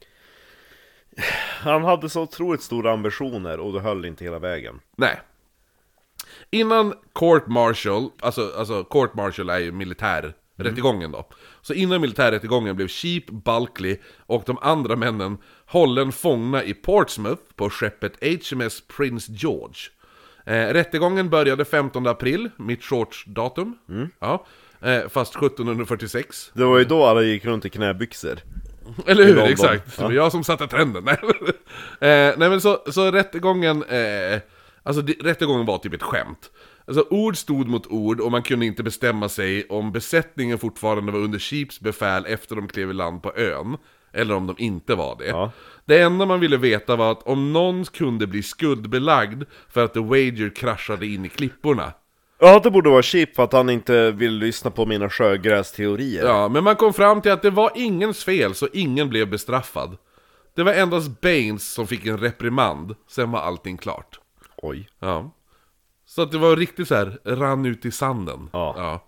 Han 1.61 1.83
hade 1.83 2.09
så 2.09 2.21
otroligt 2.21 2.61
stora 2.61 2.91
ambitioner 2.91 3.59
och 3.59 3.73
det 3.73 3.79
höll 3.79 4.05
inte 4.05 4.23
hela 4.23 4.39
vägen. 4.39 4.79
Nej. 4.97 5.21
Innan 6.49 6.93
court 7.13 7.47
martial, 7.47 8.09
alltså, 8.19 8.51
alltså 8.57 8.83
court 8.83 9.13
martial 9.13 9.49
är 9.49 9.59
ju 9.59 9.71
militärrättegången 9.71 11.11
då. 11.11 11.29
Så 11.61 11.73
innan 11.73 12.01
militärrättegången 12.01 12.75
blev 12.75 12.87
Sheep, 12.87 13.25
Bulkley 13.25 13.97
och 14.25 14.43
de 14.45 14.57
andra 14.61 14.95
männen 14.95 15.37
hållen 15.65 16.11
fångna 16.11 16.63
i 16.63 16.73
Portsmouth 16.73 17.43
på 17.55 17.69
skeppet 17.69 18.13
HMS 18.21 18.81
Prince 18.97 19.31
George. 19.31 19.79
Eh, 20.45 20.73
rättegången 20.73 21.29
började 21.29 21.65
15 21.65 22.07
april, 22.07 22.49
mitt 22.57 22.83
shorts-datum. 22.83 23.77
Ja, 24.19 24.45
eh, 24.81 25.07
fast 25.09 25.35
1746. 25.35 26.51
Det 26.53 26.63
var 26.63 26.77
ju 26.77 26.85
då 26.85 27.05
alla 27.05 27.21
gick 27.21 27.45
runt 27.45 27.65
i 27.65 27.69
knäbyxor. 27.69 28.39
Eller 29.05 29.25
hur, 29.25 29.39
exakt. 29.39 29.97
Det 29.97 30.03
var 30.03 30.11
jag 30.11 30.31
som 30.31 30.43
satte 30.43 30.67
trenden. 30.67 31.03
Nej, 31.03 31.17
eh, 31.99 32.33
nej 32.37 32.49
men 32.49 32.61
så, 32.61 32.79
så 32.91 33.11
rättegången, 33.11 33.83
eh, 33.83 34.39
alltså 34.83 35.01
det, 35.01 35.13
rättegången 35.13 35.65
var 35.65 35.77
typ 35.77 35.93
ett 35.93 36.03
skämt. 36.03 36.51
Alltså 36.87 37.05
ord 37.09 37.37
stod 37.37 37.67
mot 37.67 37.87
ord 37.87 38.19
och 38.19 38.31
man 38.31 38.43
kunde 38.43 38.65
inte 38.65 38.83
bestämma 38.83 39.29
sig 39.29 39.65
om 39.69 39.91
besättningen 39.91 40.57
fortfarande 40.57 41.11
var 41.11 41.19
under 41.19 41.39
Sheeps 41.39 41.79
befäl 41.79 42.25
efter 42.25 42.55
de 42.55 42.67
klev 42.67 42.89
i 42.89 42.93
land 42.93 43.23
på 43.23 43.33
ön. 43.35 43.77
Eller 44.13 44.35
om 44.35 44.47
de 44.47 44.55
inte 44.59 44.95
var 44.95 45.15
det. 45.19 45.27
Ja. 45.27 45.51
Det 45.85 46.01
enda 46.01 46.25
man 46.25 46.39
ville 46.39 46.57
veta 46.57 46.95
var 46.95 47.11
att 47.11 47.23
om 47.23 47.53
någon 47.53 47.85
kunde 47.85 48.27
bli 48.27 48.43
skuldbelagd 48.43 49.43
för 49.69 49.85
att 49.85 49.93
The 49.93 49.99
Wager 49.99 50.55
kraschade 50.55 51.07
in 51.07 51.25
i 51.25 51.29
klipporna. 51.29 51.93
Ja, 52.39 52.59
det 52.59 52.71
borde 52.71 52.89
vara 52.89 53.01
cheap 53.01 53.35
för 53.35 53.43
att 53.43 53.53
han 53.53 53.69
inte 53.69 54.11
vill 54.11 54.33
lyssna 54.33 54.71
på 54.71 54.85
mina 54.85 55.09
sjögrästeorier. 55.09 56.25
Ja, 56.25 56.47
men 56.47 56.63
man 56.63 56.75
kom 56.75 56.93
fram 56.93 57.21
till 57.21 57.31
att 57.31 57.41
det 57.41 57.49
var 57.49 57.71
ingens 57.75 58.23
fel, 58.23 58.55
så 58.55 58.67
ingen 58.73 59.09
blev 59.09 59.29
bestraffad. 59.29 59.97
Det 60.55 60.63
var 60.63 60.73
endast 60.73 61.21
Baines 61.21 61.73
som 61.73 61.87
fick 61.87 62.05
en 62.05 62.17
reprimand, 62.17 62.95
sen 63.07 63.31
var 63.31 63.39
allting 63.39 63.77
klart. 63.77 64.19
Oj. 64.57 64.89
Ja. 64.99 65.31
Så 66.05 66.21
att 66.21 66.31
det 66.31 66.37
var 66.37 66.55
riktigt 66.55 66.87
så 66.87 66.95
här, 66.95 67.19
rann 67.25 67.65
ut 67.65 67.85
i 67.85 67.91
sanden. 67.91 68.49
Ja. 68.53 69.07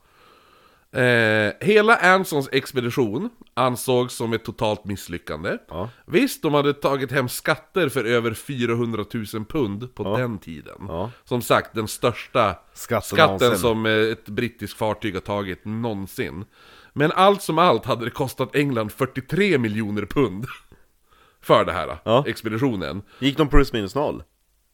Eh, 0.91 1.53
hela 1.61 1.95
Ansons 1.95 2.49
expedition 2.51 3.29
ansågs 3.53 4.13
som 4.13 4.33
ett 4.33 4.45
totalt 4.45 4.85
misslyckande. 4.85 5.57
Ja. 5.69 5.89
Visst, 6.05 6.41
de 6.41 6.53
hade 6.53 6.73
tagit 6.73 7.11
hem 7.11 7.29
skatter 7.29 7.89
för 7.89 8.05
över 8.05 8.33
400 8.33 9.05
000 9.33 9.45
pund 9.45 9.95
på 9.95 10.17
den 10.17 10.37
tiden. 10.39 10.85
Ja. 10.87 11.11
Som 11.23 11.41
sagt, 11.41 11.73
den 11.75 11.87
största 11.87 12.55
Skatten 12.73 13.17
skatten 13.17 13.57
som 13.57 13.85
eh, 13.85 13.91
ett 13.91 14.29
brittiskt 14.29 14.77
fartyg 14.77 15.13
har 15.13 15.21
tagit 15.21 15.65
någonsin. 15.65 16.45
Men 16.93 17.11
allt 17.11 17.41
som 17.41 17.57
allt 17.57 17.85
hade 17.85 18.05
det 18.05 18.11
kostat 18.11 18.55
England 18.55 18.91
43 18.91 19.57
miljoner 19.57 20.05
pund. 20.05 20.45
För 21.41 21.65
det 21.65 21.71
här, 21.71 21.97
Ja. 22.03 22.23
expeditionen. 22.27 23.01
Gick 23.19 23.37
de 23.37 23.47
plus 23.47 23.73
minus 23.73 23.95
noll? 23.95 24.23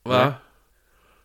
Va? 0.04 0.34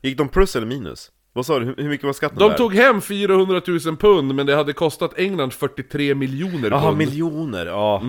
Gick 0.03 0.19
de 0.19 0.29
plus 0.29 0.57
eller 0.57 0.67
minus? 0.67 1.11
Vad 1.33 1.47
sa 1.47 1.59
du? 1.59 1.65
Hur, 1.79 1.89
mycket 1.89 2.07
var 2.07 2.13
skatten 2.13 2.39
De 2.39 2.49
där? 2.51 2.57
tog 2.57 2.75
hem 2.75 3.01
400 3.01 3.63
000 3.87 3.97
pund, 3.97 4.35
men 4.35 4.47
det 4.47 4.55
hade 4.57 4.73
kostat 4.73 5.19
England 5.19 5.51
43 5.53 6.15
miljoner 6.15 6.71
Jaha, 6.71 6.83
pund. 6.87 6.99
miljoner, 6.99 7.67
ja. 7.67 8.03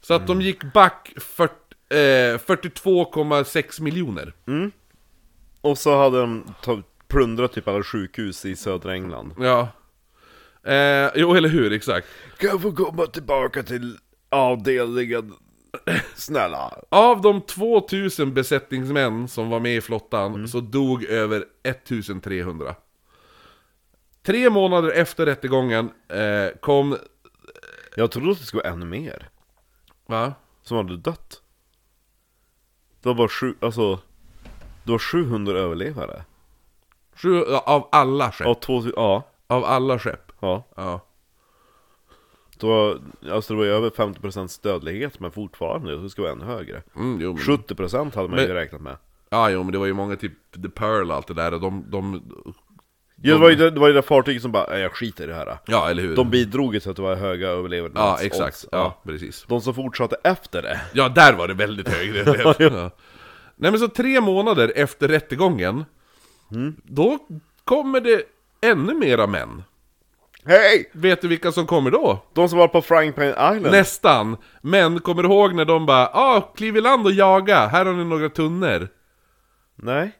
Så 0.00 0.14
att 0.14 0.26
de 0.26 0.40
gick 0.40 0.72
back 0.72 1.12
40, 1.16 1.54
eh, 1.90 1.96
42,6 2.38 3.80
miljoner. 3.80 4.32
Och 5.60 5.78
så 5.78 5.96
hade 5.98 6.20
de 6.20 6.44
ta- 6.62 6.82
plundrat 7.08 7.52
typ 7.52 7.68
alla 7.68 7.82
sjukhus 7.82 8.44
i 8.44 8.56
södra 8.56 8.94
England. 8.94 9.34
Ja. 9.38 9.68
Eh, 10.72 11.10
jo, 11.14 11.34
eller 11.34 11.48
hur, 11.48 11.72
exakt. 11.72 12.06
Kan 12.38 12.48
jag 12.50 12.62
få 12.62 12.72
komma 12.72 13.06
tillbaka 13.06 13.62
till 13.62 13.98
avdelningen? 14.30 15.32
Snälla. 16.14 16.78
Av 16.88 17.20
de 17.20 17.40
2000 17.40 18.34
besättningsmän 18.34 19.28
som 19.28 19.50
var 19.50 19.60
med 19.60 19.76
i 19.76 19.80
flottan 19.80 20.34
Mm. 20.34 20.48
så 20.48 20.60
dog 20.60 21.04
över 21.04 21.44
1300. 21.62 22.74
Tre 24.22 24.50
månader 24.50 24.90
efter 24.90 25.26
rättegången 25.26 25.90
eh, 26.08 26.58
kom... 26.60 26.96
Jag 27.96 28.10
trodde 28.10 28.30
att 28.32 28.38
det 28.38 28.44
skulle 28.44 28.62
vara 28.62 28.72
ännu 28.72 28.86
mer. 28.86 29.28
Va? 30.06 30.34
Som 30.62 30.76
hade 30.76 30.96
dött. 30.96 31.42
Det 33.02 33.08
var 33.08 33.14
bara 33.14 33.28
sju, 33.28 33.54
alltså... 33.60 33.98
Det 34.84 34.92
var 34.92 34.98
700 34.98 35.58
överlevare. 35.58 36.24
Sju, 37.14 37.44
av 37.44 37.88
alla 37.92 38.32
skepp. 38.32 38.46
Av 38.46 38.54
två, 38.54 38.82
ja. 38.96 39.22
Av 39.46 39.64
alla 39.64 39.98
skepp. 39.98 40.32
Ja. 40.40 40.64
Ja. 40.76 41.00
Det 42.66 42.72
var, 42.72 42.98
alltså 43.34 43.52
det 43.54 43.58
var 43.58 43.64
ju 43.64 43.70
över 43.70 43.90
50% 43.90 44.62
dödlighet 44.62 45.20
men 45.20 45.30
fortfarande, 45.30 46.02
det 46.02 46.10
ska 46.10 46.22
vara 46.22 46.32
ännu 46.32 46.44
högre. 46.44 46.82
Mm, 46.96 47.20
jo, 47.20 47.32
men, 47.32 47.42
70% 47.42 48.14
hade 48.14 48.28
man 48.28 48.38
ju 48.38 48.46
Men- 48.46 48.54
räknat 48.56 48.80
med. 48.80 48.96
ja, 49.30 49.50
jo, 49.50 49.62
men 49.62 49.72
det 49.72 49.78
var 49.78 49.86
ju 49.86 49.92
många 49.92 50.16
typ 50.16 50.32
The 50.62 50.68
Pearl 50.68 51.10
och 51.10 51.16
allt 51.16 51.26
det 51.26 51.34
där. 51.34 51.54
och 51.54 51.60
De, 51.60 51.84
de, 51.90 52.22
Ja, 53.24 53.34
det 53.34 53.40
var 53.40 53.50
ju 53.50 53.56
det, 53.56 53.70
det, 53.70 53.80
var 53.80 53.88
ju 53.88 53.94
det 53.94 54.02
fartyget 54.02 54.42
som 54.42 54.52
bara, 54.52 54.66
"Nej, 54.70 54.80
jag 54.80 54.92
skiter 54.92 55.24
i 55.24 55.26
det 55.26 55.34
här. 55.34 55.58
ja, 55.66 55.90
eller 55.90 56.02
hur? 56.02 56.16
De 56.16 56.30
bidrog 56.30 56.74
ju 56.74 56.80
till 56.80 56.90
att 56.90 56.96
det 56.96 57.02
var 57.02 57.14
höga 57.14 57.48
överlevnad. 57.48 57.92
ja, 58.02 58.18
exakt. 58.22 58.64
Ja, 58.72 59.00
precis. 59.04 59.44
De 59.48 59.60
som 59.60 59.74
fortsatte 59.74 60.16
efter 60.24 60.62
det. 60.62 60.80
Ja, 60.92 61.08
där 61.08 61.32
var 61.32 61.48
det 61.48 61.54
väldigt 61.54 61.88
högre. 61.88 62.54
ja. 62.58 62.90
Nej 63.56 63.70
men 63.70 63.78
så 63.80 63.88
tre 63.88 64.20
månader 64.20 64.72
efter 64.76 65.08
rättegången, 65.08 65.84
då 66.84 67.18
kommer 67.64 68.00
det 68.00 68.22
ännu 68.60 68.94
mera 68.94 69.26
män. 69.26 69.62
Hej! 70.46 70.90
Vet 70.92 71.20
du 71.22 71.28
vilka 71.28 71.52
som 71.52 71.66
kommer 71.66 71.90
då? 71.90 72.18
De 72.34 72.48
som 72.48 72.58
var 72.58 72.68
på 72.68 72.82
Frying 72.82 73.12
Pan 73.12 73.28
Island? 73.28 73.62
Nästan. 73.62 74.36
Men 74.60 75.00
kommer 75.00 75.22
du 75.22 75.28
ihåg 75.28 75.54
när 75.54 75.64
de 75.64 75.86
bara 75.86 76.06
ah, 76.06 76.40
kliv 76.56 76.76
i 76.76 76.80
land 76.80 77.06
och 77.06 77.12
jaga, 77.12 77.66
här 77.66 77.84
har 77.86 77.92
ni 77.92 78.04
några 78.04 78.28
tunnor. 78.28 78.88
Nej. 79.76 80.12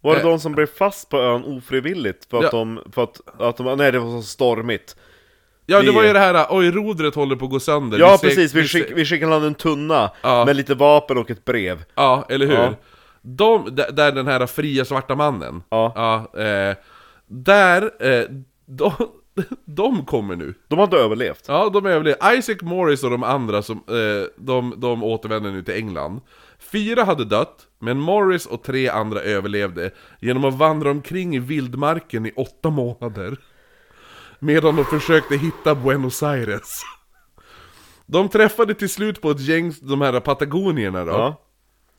Var 0.00 0.14
det 0.14 0.20
Eh. 0.20 0.26
de 0.26 0.40
som 0.40 0.52
blev 0.52 0.66
fast 0.66 1.08
på 1.08 1.18
ön 1.18 1.44
ofrivilligt? 1.44 2.30
För 2.30 2.36
att 2.38 2.42
Ja. 2.44 2.50
de, 2.50 2.80
för 2.92 3.02
att, 3.02 3.20
att 3.40 3.56
de, 3.56 3.76
nej 3.78 3.92
det 3.92 3.98
var 3.98 4.20
så 4.20 4.26
stormigt. 4.26 4.96
Ja 5.66 5.78
det 5.80 5.84
Vi- 5.86 5.90
var 5.96 6.02
ju 6.04 6.12
det 6.12 6.18
här, 6.18 6.46
oj 6.50 6.70
rodret 6.70 7.14
håller 7.14 7.36
på 7.36 7.44
att 7.44 7.50
gå 7.50 7.60
sönder. 7.60 7.98
Ja 7.98 8.18
Vi 8.22 8.28
precis, 8.28 8.54
vi, 8.54 8.64
skick, 8.68 8.90
vi 8.94 9.04
skickade 9.04 9.30
land 9.30 9.44
en 9.44 9.54
tunna 9.54 10.10
Ja. 10.22 10.44
med 10.44 10.56
lite 10.56 10.74
vapen 10.74 11.18
och 11.18 11.30
ett 11.30 11.44
brev. 11.44 11.84
Ja, 11.94 12.26
eller 12.28 12.46
hur? 12.46 12.54
Ja. 12.54 12.74
De, 13.22 13.68
där, 13.92 14.12
den 14.12 14.26
här 14.26 14.46
fria 14.46 14.84
svarta 14.84 15.14
mannen, 15.14 15.62
Ja. 15.70 16.26
eh, 16.38 16.76
där, 17.26 17.82
eh, 18.06 18.24
de, 18.66 18.92
de 19.64 20.04
kommer 20.04 20.36
nu. 20.36 20.54
De 20.68 20.78
har 20.78 20.84
inte 20.84 20.96
överlevt. 20.96 21.44
Ja, 21.48 21.68
de 21.68 21.86
överlevde. 21.86 22.36
Isaac 22.38 22.56
Morris 22.62 23.04
och 23.04 23.10
de 23.10 23.22
andra, 23.22 23.62
som, 23.62 23.76
eh, 23.76 24.28
de, 24.36 24.74
de 24.76 25.04
återvänder 25.04 25.50
nu 25.50 25.62
till 25.62 25.74
England. 25.74 26.20
Fyra 26.58 27.04
hade 27.04 27.24
dött, 27.24 27.66
men 27.78 27.98
Morris 27.98 28.46
och 28.46 28.62
tre 28.62 28.88
andra 28.88 29.20
överlevde 29.20 29.90
genom 30.20 30.44
att 30.44 30.54
vandra 30.54 30.90
omkring 30.90 31.36
i 31.36 31.38
vildmarken 31.38 32.26
i 32.26 32.32
åtta 32.36 32.70
månader. 32.70 33.36
Medan 34.38 34.76
de 34.76 34.84
försökte 34.84 35.36
hitta 35.36 35.74
Buenos 35.74 36.22
Aires. 36.22 36.82
De 38.06 38.28
träffade 38.28 38.74
till 38.74 38.88
slut 38.88 39.20
på 39.20 39.30
ett 39.30 39.40
gäng, 39.40 39.74
de 39.82 40.00
här 40.00 40.20
patagonierna 40.20 41.04
då. 41.04 41.12
Ja. 41.12 41.40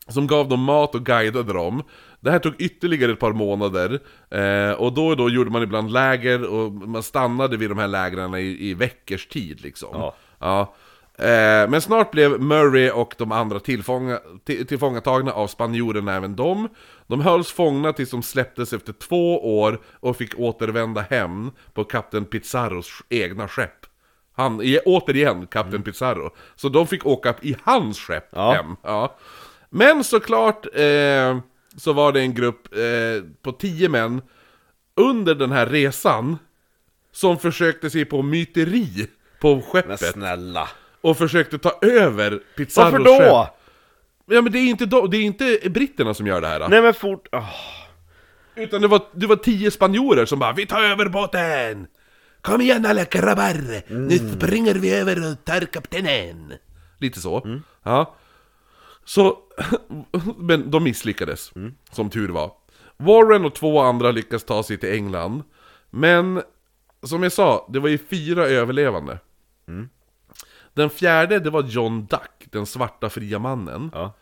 Som 0.07 0.27
gav 0.27 0.49
dem 0.49 0.59
mat 0.59 0.95
och 0.95 1.05
guidade 1.05 1.53
dem. 1.53 1.83
Det 2.23 2.31
här 2.31 2.39
tog 2.39 2.53
ytterligare 2.61 3.11
ett 3.11 3.19
par 3.19 3.33
månader. 3.33 3.99
Eh, 4.29 4.71
och 4.71 4.93
då 4.93 5.07
och 5.07 5.17
då 5.17 5.29
gjorde 5.29 5.49
man 5.51 5.63
ibland 5.63 5.91
läger 5.91 6.49
och 6.53 6.71
man 6.71 7.03
stannade 7.03 7.57
vid 7.57 7.69
de 7.69 7.77
här 7.77 7.87
lägren 7.87 8.35
i, 8.35 8.57
i 8.69 8.73
veckors 8.73 9.27
tid 9.27 9.61
liksom. 9.61 9.89
Ja. 9.93 10.15
Ja. 10.39 10.73
Eh, 11.25 11.69
men 11.69 11.81
snart 11.81 12.11
blev 12.11 12.41
Murray 12.41 12.89
och 12.89 13.13
de 13.17 13.31
andra 13.31 13.59
tillfånga, 13.59 14.19
till, 14.43 14.67
tillfångatagna 14.67 15.31
av 15.31 15.47
spanjorerna 15.47 16.15
även 16.15 16.35
de. 16.35 16.67
De 17.07 17.21
hölls 17.21 17.51
fångna 17.51 17.93
tills 17.93 18.11
de 18.11 18.23
släpptes 18.23 18.73
efter 18.73 18.93
två 18.93 19.57
år 19.59 19.79
och 19.99 20.17
fick 20.17 20.39
återvända 20.39 21.01
hem 21.09 21.51
på 21.73 21.83
kapten 21.83 22.25
Pizarros 22.25 23.03
egna 23.09 23.47
skepp. 23.47 23.85
Han, 24.35 24.61
återigen, 24.85 25.47
kapten 25.47 25.83
Pizarro. 25.83 26.29
Så 26.55 26.69
de 26.69 26.87
fick 26.87 27.05
åka 27.05 27.33
i 27.41 27.55
hans 27.63 27.99
skepp 27.99 28.27
Ja. 28.31 28.51
hem. 28.51 28.75
Ja. 28.83 29.15
Men 29.69 30.03
såklart 30.03 30.65
eh, 30.73 31.37
så 31.77 31.93
var 31.93 32.11
det 32.11 32.19
en 32.21 32.33
grupp 32.33 32.73
eh, 32.75 33.23
på 33.41 33.51
tio 33.51 33.89
män 33.89 34.21
under 34.95 35.35
den 35.35 35.51
här 35.51 35.65
resan 35.67 36.37
som 37.11 37.37
försökte 37.39 37.89
sig 37.89 38.05
på 38.05 38.21
myteri 38.21 39.07
på 39.41 39.53
Men 39.55 39.61
skeppet 39.63 39.99
snälla. 40.11 40.69
och 41.01 41.17
försökte 41.17 41.57
ta 41.57 41.79
över 41.81 42.39
Pizarros 42.55 42.91
Varför 42.91 43.05
då? 43.05 43.43
skepp. 43.43 43.57
Ja 44.25 44.41
men 44.41 44.51
det 44.51 44.59
är 44.59 44.69
inte, 44.69 44.85
de, 44.85 45.09
det 45.09 45.17
är 45.17 45.21
inte 45.21 45.59
britterna 45.69 46.13
som 46.13 46.27
gör 46.27 46.41
det 46.41 46.47
här. 46.47 46.69
Nej 46.69 46.81
men 46.81 46.93
fort... 46.93 47.27
ah. 47.31 47.43
Utan 48.55 48.81
det 48.81 48.87
var, 48.87 49.01
det 49.13 49.27
var 49.27 49.35
tio 49.35 49.71
spanjorer 49.71 50.25
som 50.25 50.39
bara 50.39 50.53
'Vi 50.53 50.65
tar 50.65 50.83
över 50.83 51.05
båten! 51.09 51.87
Kom 52.41 52.61
igen 52.61 52.85
alla 52.85 53.03
grabbar! 53.03 53.81
Nu 53.93 54.17
springer 54.17 54.75
vi 54.75 54.93
över 54.93 55.31
och 55.31 55.45
tar 55.45 55.61
kaptenen!' 55.61 56.53
Lite 56.99 57.19
så. 57.21 57.61
Ja. 57.83 58.15
Så, 59.05 59.37
men 60.37 60.71
de 60.71 60.83
misslyckades, 60.83 61.51
som 61.91 62.09
tur 62.09 62.29
var. 62.29 62.51
Warren 62.97 63.45
och 63.45 63.55
två 63.55 63.79
andra 63.79 64.11
lyckas 64.11 64.43
ta 64.43 64.63
sig 64.63 64.77
till 64.77 64.93
England. 64.93 65.43
Men, 65.89 66.41
som 67.03 67.23
jag 67.23 67.31
sa, 67.31 67.69
det 67.69 67.79
var 67.79 67.89
ju 67.89 67.97
fyra 67.97 68.45
överlevande. 68.45 69.19
Den 70.73 70.89
fjärde, 70.89 71.39
det 71.39 71.49
var 71.49 71.63
John 71.63 72.05
Duck, 72.05 72.47
den 72.51 72.65
svarta 72.65 73.09
fria 73.09 73.39
mannen. 73.39 73.91
Ja. 73.93 74.13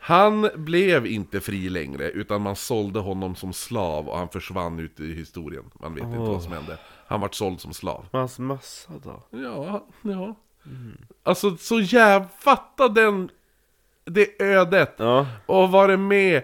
Han 0.00 0.48
blev 0.54 1.06
inte 1.06 1.40
fri 1.40 1.68
längre, 1.68 2.10
utan 2.10 2.42
man 2.42 2.56
sålde 2.56 3.00
honom 3.00 3.34
som 3.34 3.52
slav 3.52 4.08
och 4.08 4.18
han 4.18 4.28
försvann 4.28 4.78
ut 4.78 5.00
i 5.00 5.14
historien. 5.14 5.64
Man 5.80 5.94
vet 5.94 6.04
inte 6.04 6.18
vad 6.18 6.42
som 6.42 6.52
hände. 6.52 6.78
Han 7.06 7.20
vart 7.20 7.34
såld 7.34 7.60
som 7.60 7.72
slav. 7.72 8.06
Hans 8.12 8.38
mössa 8.38 8.92
då? 9.02 9.22
Ja, 9.30 9.86
ja. 10.02 10.36
Alltså 11.22 11.56
så 11.56 11.80
jävla... 11.80 12.28
Fatta 12.28 12.88
den... 12.88 13.30
Det 14.10 14.42
ödet. 14.42 14.94
Ja. 14.96 15.26
Och 15.46 15.70
vara 15.70 15.96
med 15.96 16.42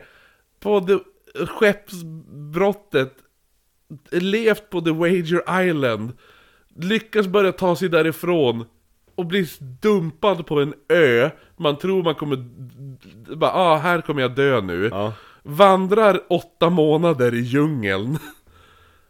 på 0.60 0.80
det 0.80 0.98
skeppsbrottet. 1.46 3.14
Levt 4.10 4.70
på 4.70 4.80
The 4.80 4.90
Wager 4.90 5.68
Island. 5.68 6.12
Lyckas 6.76 7.26
börja 7.26 7.52
ta 7.52 7.76
sig 7.76 7.88
därifrån. 7.88 8.64
Och 9.14 9.26
bli 9.26 9.46
dumpad 9.82 10.46
på 10.46 10.60
en 10.60 10.74
ö. 10.88 11.30
Man 11.56 11.78
tror 11.78 12.02
man 12.02 12.14
kommer... 12.14 12.36
Bara, 13.36 13.52
ah, 13.52 13.76
här 13.76 14.00
kommer 14.00 14.22
jag 14.22 14.34
dö 14.34 14.60
nu. 14.60 14.88
Ja. 14.92 15.12
Vandrar 15.42 16.20
åtta 16.28 16.70
månader 16.70 17.34
i 17.34 17.40
djungeln. 17.40 18.18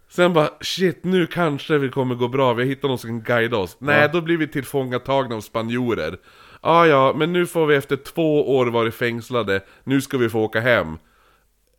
Sen 0.09 0.33
bara, 0.33 0.49
shit 0.61 1.05
nu 1.05 1.27
kanske 1.27 1.79
det 1.79 1.89
kommer 1.89 2.15
gå 2.15 2.29
bra, 2.29 2.53
vi 2.53 2.63
har 2.63 2.69
hittat 2.69 2.91
någon 2.91 2.99
som 2.99 3.11
kan 3.11 3.37
guida 3.37 3.57
oss. 3.57 3.77
Nej, 3.79 4.11
då 4.13 4.21
blir 4.21 4.37
vi 4.37 4.49
tillfångatagna 4.49 5.37
av 5.37 5.41
spanjorer. 5.41 6.19
Ja, 6.63 6.87
ja, 6.87 7.13
men 7.17 7.33
nu 7.33 7.47
får 7.47 7.67
vi 7.67 7.77
efter 7.77 7.97
två 7.97 8.57
år 8.57 8.67
varit 8.67 8.95
fängslade, 8.95 9.61
nu 9.85 10.01
ska 10.01 10.19
vi 10.19 10.29
få 10.29 10.41
åka 10.41 10.61
hem. 10.61 10.99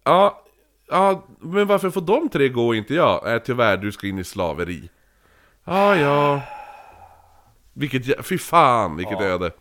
Ja, 0.04 0.44
ja, 0.90 1.28
men 1.40 1.68
varför 1.68 1.90
får 1.90 2.02
de 2.02 2.30
tre 2.30 2.50
gå 2.50 2.68
och 2.68 2.76
inte 2.76 2.94
jag? 2.94 3.22
Nej, 3.26 3.40
tyvärr, 3.46 3.78
du 3.78 3.92
ska 3.92 4.08
in 4.08 4.20
i 4.20 4.24
slaveri. 4.24 4.90
Ja, 5.64 5.96
ja. 5.96 6.42
Vilket, 7.74 8.26
fy 8.26 8.38
fan, 8.38 8.98
vilket 8.98 9.22
öde. 9.22 9.52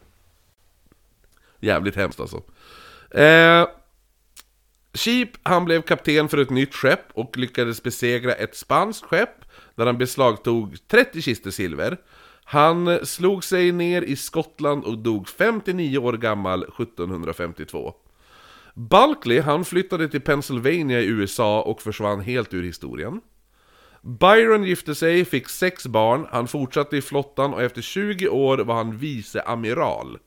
Jävligt 1.60 1.96
hemskt 1.96 2.20
alltså. 2.20 2.42
Eh, 3.10 3.66
Sheep, 4.94 5.28
han 5.42 5.64
blev 5.64 5.82
kapten 5.82 6.28
för 6.28 6.38
ett 6.38 6.50
nytt 6.50 6.74
skepp 6.74 7.04
och 7.14 7.36
lyckades 7.36 7.82
besegra 7.82 8.32
ett 8.32 8.56
spanskt 8.56 9.04
skepp 9.04 9.44
där 9.74 9.86
han 9.86 9.98
beslagtog 9.98 10.76
30 10.88 11.22
kistor 11.22 11.50
silver. 11.50 11.96
Han 12.44 13.06
slog 13.06 13.44
sig 13.44 13.72
ner 13.72 14.02
i 14.02 14.16
Skottland 14.16 14.84
och 14.84 14.98
dog 14.98 15.28
59 15.28 15.98
år 15.98 16.12
gammal 16.12 16.62
1752. 16.62 17.94
Bulkley, 18.74 19.40
han 19.40 19.64
flyttade 19.64 20.08
till 20.08 20.20
Pennsylvania 20.20 21.00
i 21.00 21.06
USA 21.06 21.62
och 21.62 21.82
försvann 21.82 22.20
helt 22.20 22.54
ur 22.54 22.62
historien. 22.62 23.20
Byron 24.00 24.64
gifte 24.64 24.94
sig, 24.94 25.24
fick 25.24 25.48
sex 25.48 25.86
barn, 25.86 26.26
han 26.30 26.48
fortsatte 26.48 26.96
i 26.96 27.02
flottan 27.02 27.54
och 27.54 27.62
efter 27.62 27.82
20 27.82 28.28
år 28.28 28.58
var 28.58 28.74
han 28.74 28.98
viceamiral. 28.98 30.18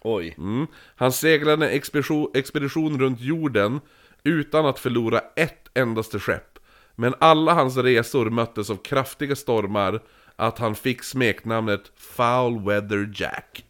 Oj. 0.00 0.34
Mm. 0.38 0.66
Han 0.96 1.12
seglade 1.12 1.66
en 1.66 1.72
expedition, 1.72 2.30
expedition 2.34 3.00
runt 3.00 3.20
jorden 3.20 3.80
utan 4.24 4.66
att 4.66 4.78
förlora 4.78 5.20
ett 5.36 5.68
endaste 5.74 6.18
skepp. 6.18 6.58
Men 6.94 7.14
alla 7.18 7.54
hans 7.54 7.76
resor 7.76 8.30
möttes 8.30 8.70
av 8.70 8.76
kraftiga 8.76 9.36
stormar 9.36 10.00
att 10.38 10.58
han 10.58 10.74
fick 10.74 11.02
smeknamnet 11.02 11.92
Foul 11.96 12.64
Weather 12.64 13.10
Jack. 13.14 13.64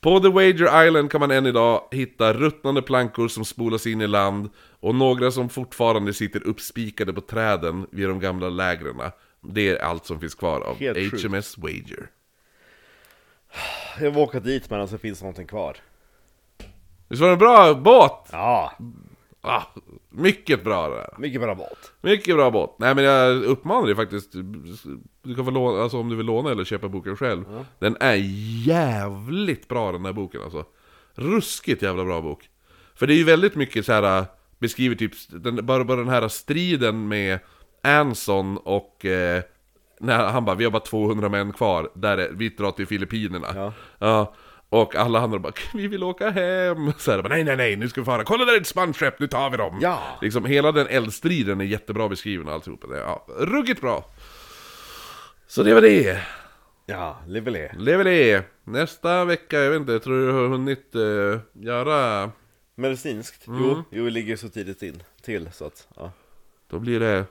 På 0.00 0.20
The 0.20 0.28
Wager 0.28 0.86
Island 0.86 1.10
kan 1.10 1.20
man 1.20 1.30
än 1.30 1.46
idag 1.46 1.88
hitta 1.90 2.32
ruttnande 2.32 2.82
plankor 2.82 3.28
som 3.28 3.44
spolas 3.44 3.86
in 3.86 4.00
i 4.00 4.06
land 4.06 4.50
och 4.80 4.94
några 4.94 5.30
som 5.30 5.48
fortfarande 5.48 6.14
sitter 6.14 6.46
uppspikade 6.46 7.12
på 7.12 7.20
träden 7.20 7.86
vid 7.90 8.08
de 8.08 8.20
gamla 8.20 8.48
lägren. 8.48 9.00
Det 9.40 9.68
är 9.68 9.82
allt 9.82 10.06
som 10.06 10.20
finns 10.20 10.34
kvar 10.34 10.60
av 10.60 10.76
Helt 10.78 11.10
sjukt. 11.10 11.24
HMS 11.24 11.58
Wager. 11.58 12.10
Jag 14.00 14.10
vill 14.10 14.20
åka 14.20 14.40
dit 14.40 14.70
men 14.70 14.80
alltså 14.80 14.98
finns 14.98 15.20
någonting 15.20 15.46
kvar. 15.46 15.76
Visst 17.08 17.22
var 17.22 17.28
det 17.28 17.32
en 17.32 17.38
bra 17.38 17.74
båt? 17.74 18.28
Ja, 18.32 18.72
Ah, 19.44 19.62
mycket 20.10 20.64
bra 20.64 20.88
det 20.88 20.94
där. 20.94 21.14
mycket 21.18 21.40
bra 21.40 21.54
båt. 21.54 21.92
Mycket 22.00 22.36
bra 22.36 22.50
båt. 22.50 22.76
Nej 22.78 22.94
men 22.94 23.04
jag 23.04 23.44
uppmanar 23.44 23.86
dig 23.86 23.96
faktiskt. 23.96 24.32
Du 25.22 25.34
kan 25.34 25.44
få 25.44 25.50
låna, 25.50 25.82
alltså 25.82 25.98
om 25.98 26.08
du 26.08 26.16
vill 26.16 26.26
låna 26.26 26.50
eller 26.50 26.64
köpa 26.64 26.88
boken 26.88 27.16
själv. 27.16 27.44
Den 27.78 27.96
är 28.00 28.16
jävligt 28.66 29.68
bra 29.68 29.92
den 29.92 30.04
här 30.04 30.12
boken 30.12 30.42
alltså. 30.42 30.64
Ruskigt 31.14 31.82
jävla 31.82 32.04
bra 32.04 32.20
bok. 32.20 32.48
För 32.94 33.06
det 33.06 33.14
är 33.14 33.16
ju 33.16 33.24
väldigt 33.24 33.54
mycket 33.54 33.86
så 33.86 33.92
här 33.92 34.24
beskriver 34.58 34.96
typ, 34.96 35.12
den, 35.28 35.66
bara, 35.66 35.84
bara 35.84 35.96
den 35.96 36.08
här 36.08 36.28
striden 36.28 37.08
med 37.08 37.38
Anson 37.82 38.56
och 38.56 39.04
eh, 39.04 39.42
när 40.00 40.26
han 40.26 40.44
bara 40.44 40.56
'Vi 40.56 40.64
har 40.64 40.70
bara 40.70 40.82
200 40.82 41.28
män 41.28 41.52
kvar, 41.52 41.90
där 41.94 42.18
är, 42.18 42.30
vi 42.32 42.48
drar 42.48 42.70
till 42.70 42.86
Filippinerna' 42.86 43.72
Ja. 43.98 44.34
Och 44.72 44.96
alla 44.96 45.20
andra 45.20 45.38
bara 45.38 45.52
'Vi 45.74 45.88
vill 45.88 46.02
åka 46.02 46.30
hem' 46.30 46.92
så 46.98 47.10
här, 47.10 47.22
bara, 47.22 47.28
Nej 47.28 47.44
nej 47.44 47.56
nej, 47.56 47.76
nu 47.76 47.88
ska 47.88 48.00
vi 48.00 48.04
fara, 48.04 48.24
kolla 48.24 48.44
där 48.44 48.52
är 48.52 48.60
ett 48.60 48.66
spanskt 48.66 49.18
nu 49.18 49.26
tar 49.26 49.50
vi 49.50 49.56
dem! 49.56 49.78
Ja. 49.82 50.18
Liksom 50.22 50.44
hela 50.44 50.72
den 50.72 50.86
eldstriden 50.86 51.60
är 51.60 51.64
jättebra 51.64 52.08
beskriven 52.08 52.48
och 52.48 52.54
alltihopa. 52.54 52.86
Ja, 52.96 53.26
ruggigt 53.38 53.80
bra! 53.80 54.04
Så 55.46 55.62
det 55.62 55.74
var 55.74 55.80
det. 55.80 56.22
Ja. 56.86 57.16
Lever 57.26 58.04
det. 58.04 58.44
Nästa 58.64 59.24
vecka, 59.24 59.58
jag 59.58 59.70
vet 59.70 59.80
inte, 59.80 60.00
tror 60.00 60.26
du 60.26 60.32
har 60.32 60.48
hunnit 60.48 60.94
eh, 60.94 61.62
göra 61.62 62.30
Medicinskt? 62.74 63.46
Mm. 63.46 63.60
Jo, 63.62 63.84
jo, 63.90 64.04
vi 64.04 64.10
ligger 64.10 64.36
så 64.36 64.48
tidigt 64.48 64.82
in 64.82 65.02
till 65.22 65.48
så 65.52 65.64
att, 65.64 65.88
ja. 65.96 66.12
Då 66.70 66.78
blir 66.78 67.00
det... 67.00 67.24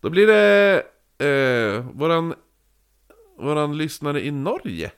Då 0.00 0.10
blir 0.10 0.26
det... 0.26 0.82
Eh, 1.26 1.84
våran... 1.92 2.34
Våran 3.38 3.76
lyssnare 3.76 4.26
i 4.26 4.30
Norge 4.30 4.90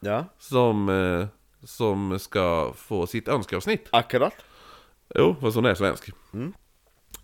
Ja, 0.00 0.24
som... 0.38 0.88
Eh, 0.88 1.26
som 1.64 2.18
ska 2.18 2.72
få 2.76 3.06
sitt 3.06 3.28
önskeavsnitt. 3.28 3.88
akkurat. 3.92 4.34
Jo, 5.14 5.36
fast 5.40 5.56
hon 5.56 5.64
är 5.64 5.74
svensk. 5.74 6.10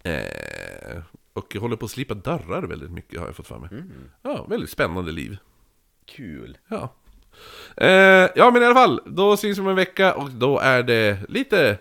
Eh, 0.02 1.02
och 1.32 1.55
håller 1.55 1.76
på 1.76 1.84
att 1.84 1.90
slipa 1.90 2.14
dörrar 2.14 2.62
väldigt 2.62 2.90
mycket 2.90 3.20
har 3.20 3.26
jag 3.26 3.36
fått 3.36 3.46
för 3.46 3.59
mig. 3.59 3.70
Ja, 4.22 4.46
väldigt 4.48 4.70
spännande 4.70 5.12
liv. 5.12 5.36
Kul. 6.06 6.59
Ja. 6.68 6.94
Eh, 7.76 8.28
ja, 8.36 8.51
men 8.51 8.62
i 8.62 8.64
alla 8.64 8.74
fall. 8.74 9.01
Då 9.06 9.36
syns 9.36 9.59
vi 9.59 9.62
om 9.62 9.68
en 9.68 9.76
vecka 9.76 10.14
och 10.14 10.30
då 10.30 10.59
är 10.59 10.82
det 10.82 11.18
lite 11.28 11.78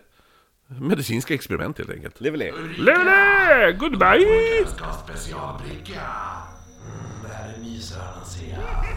medicinska 0.67 1.33
experiment 1.33 1.77
helt 1.77 1.89
enkelt. 1.89 2.21
Levele. 2.21 2.51
Lele! 2.77 3.71
Goodbye! 3.71 4.65
Ska 4.67 4.91
specialbricka. 4.91 6.01
Mm, 6.85 7.23
det 7.23 7.33
här 7.33 7.53
är 7.53 7.59
mysröran 7.59 8.25
ser 8.25 8.49
jag. 8.49 8.92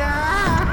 Nu 0.00 0.69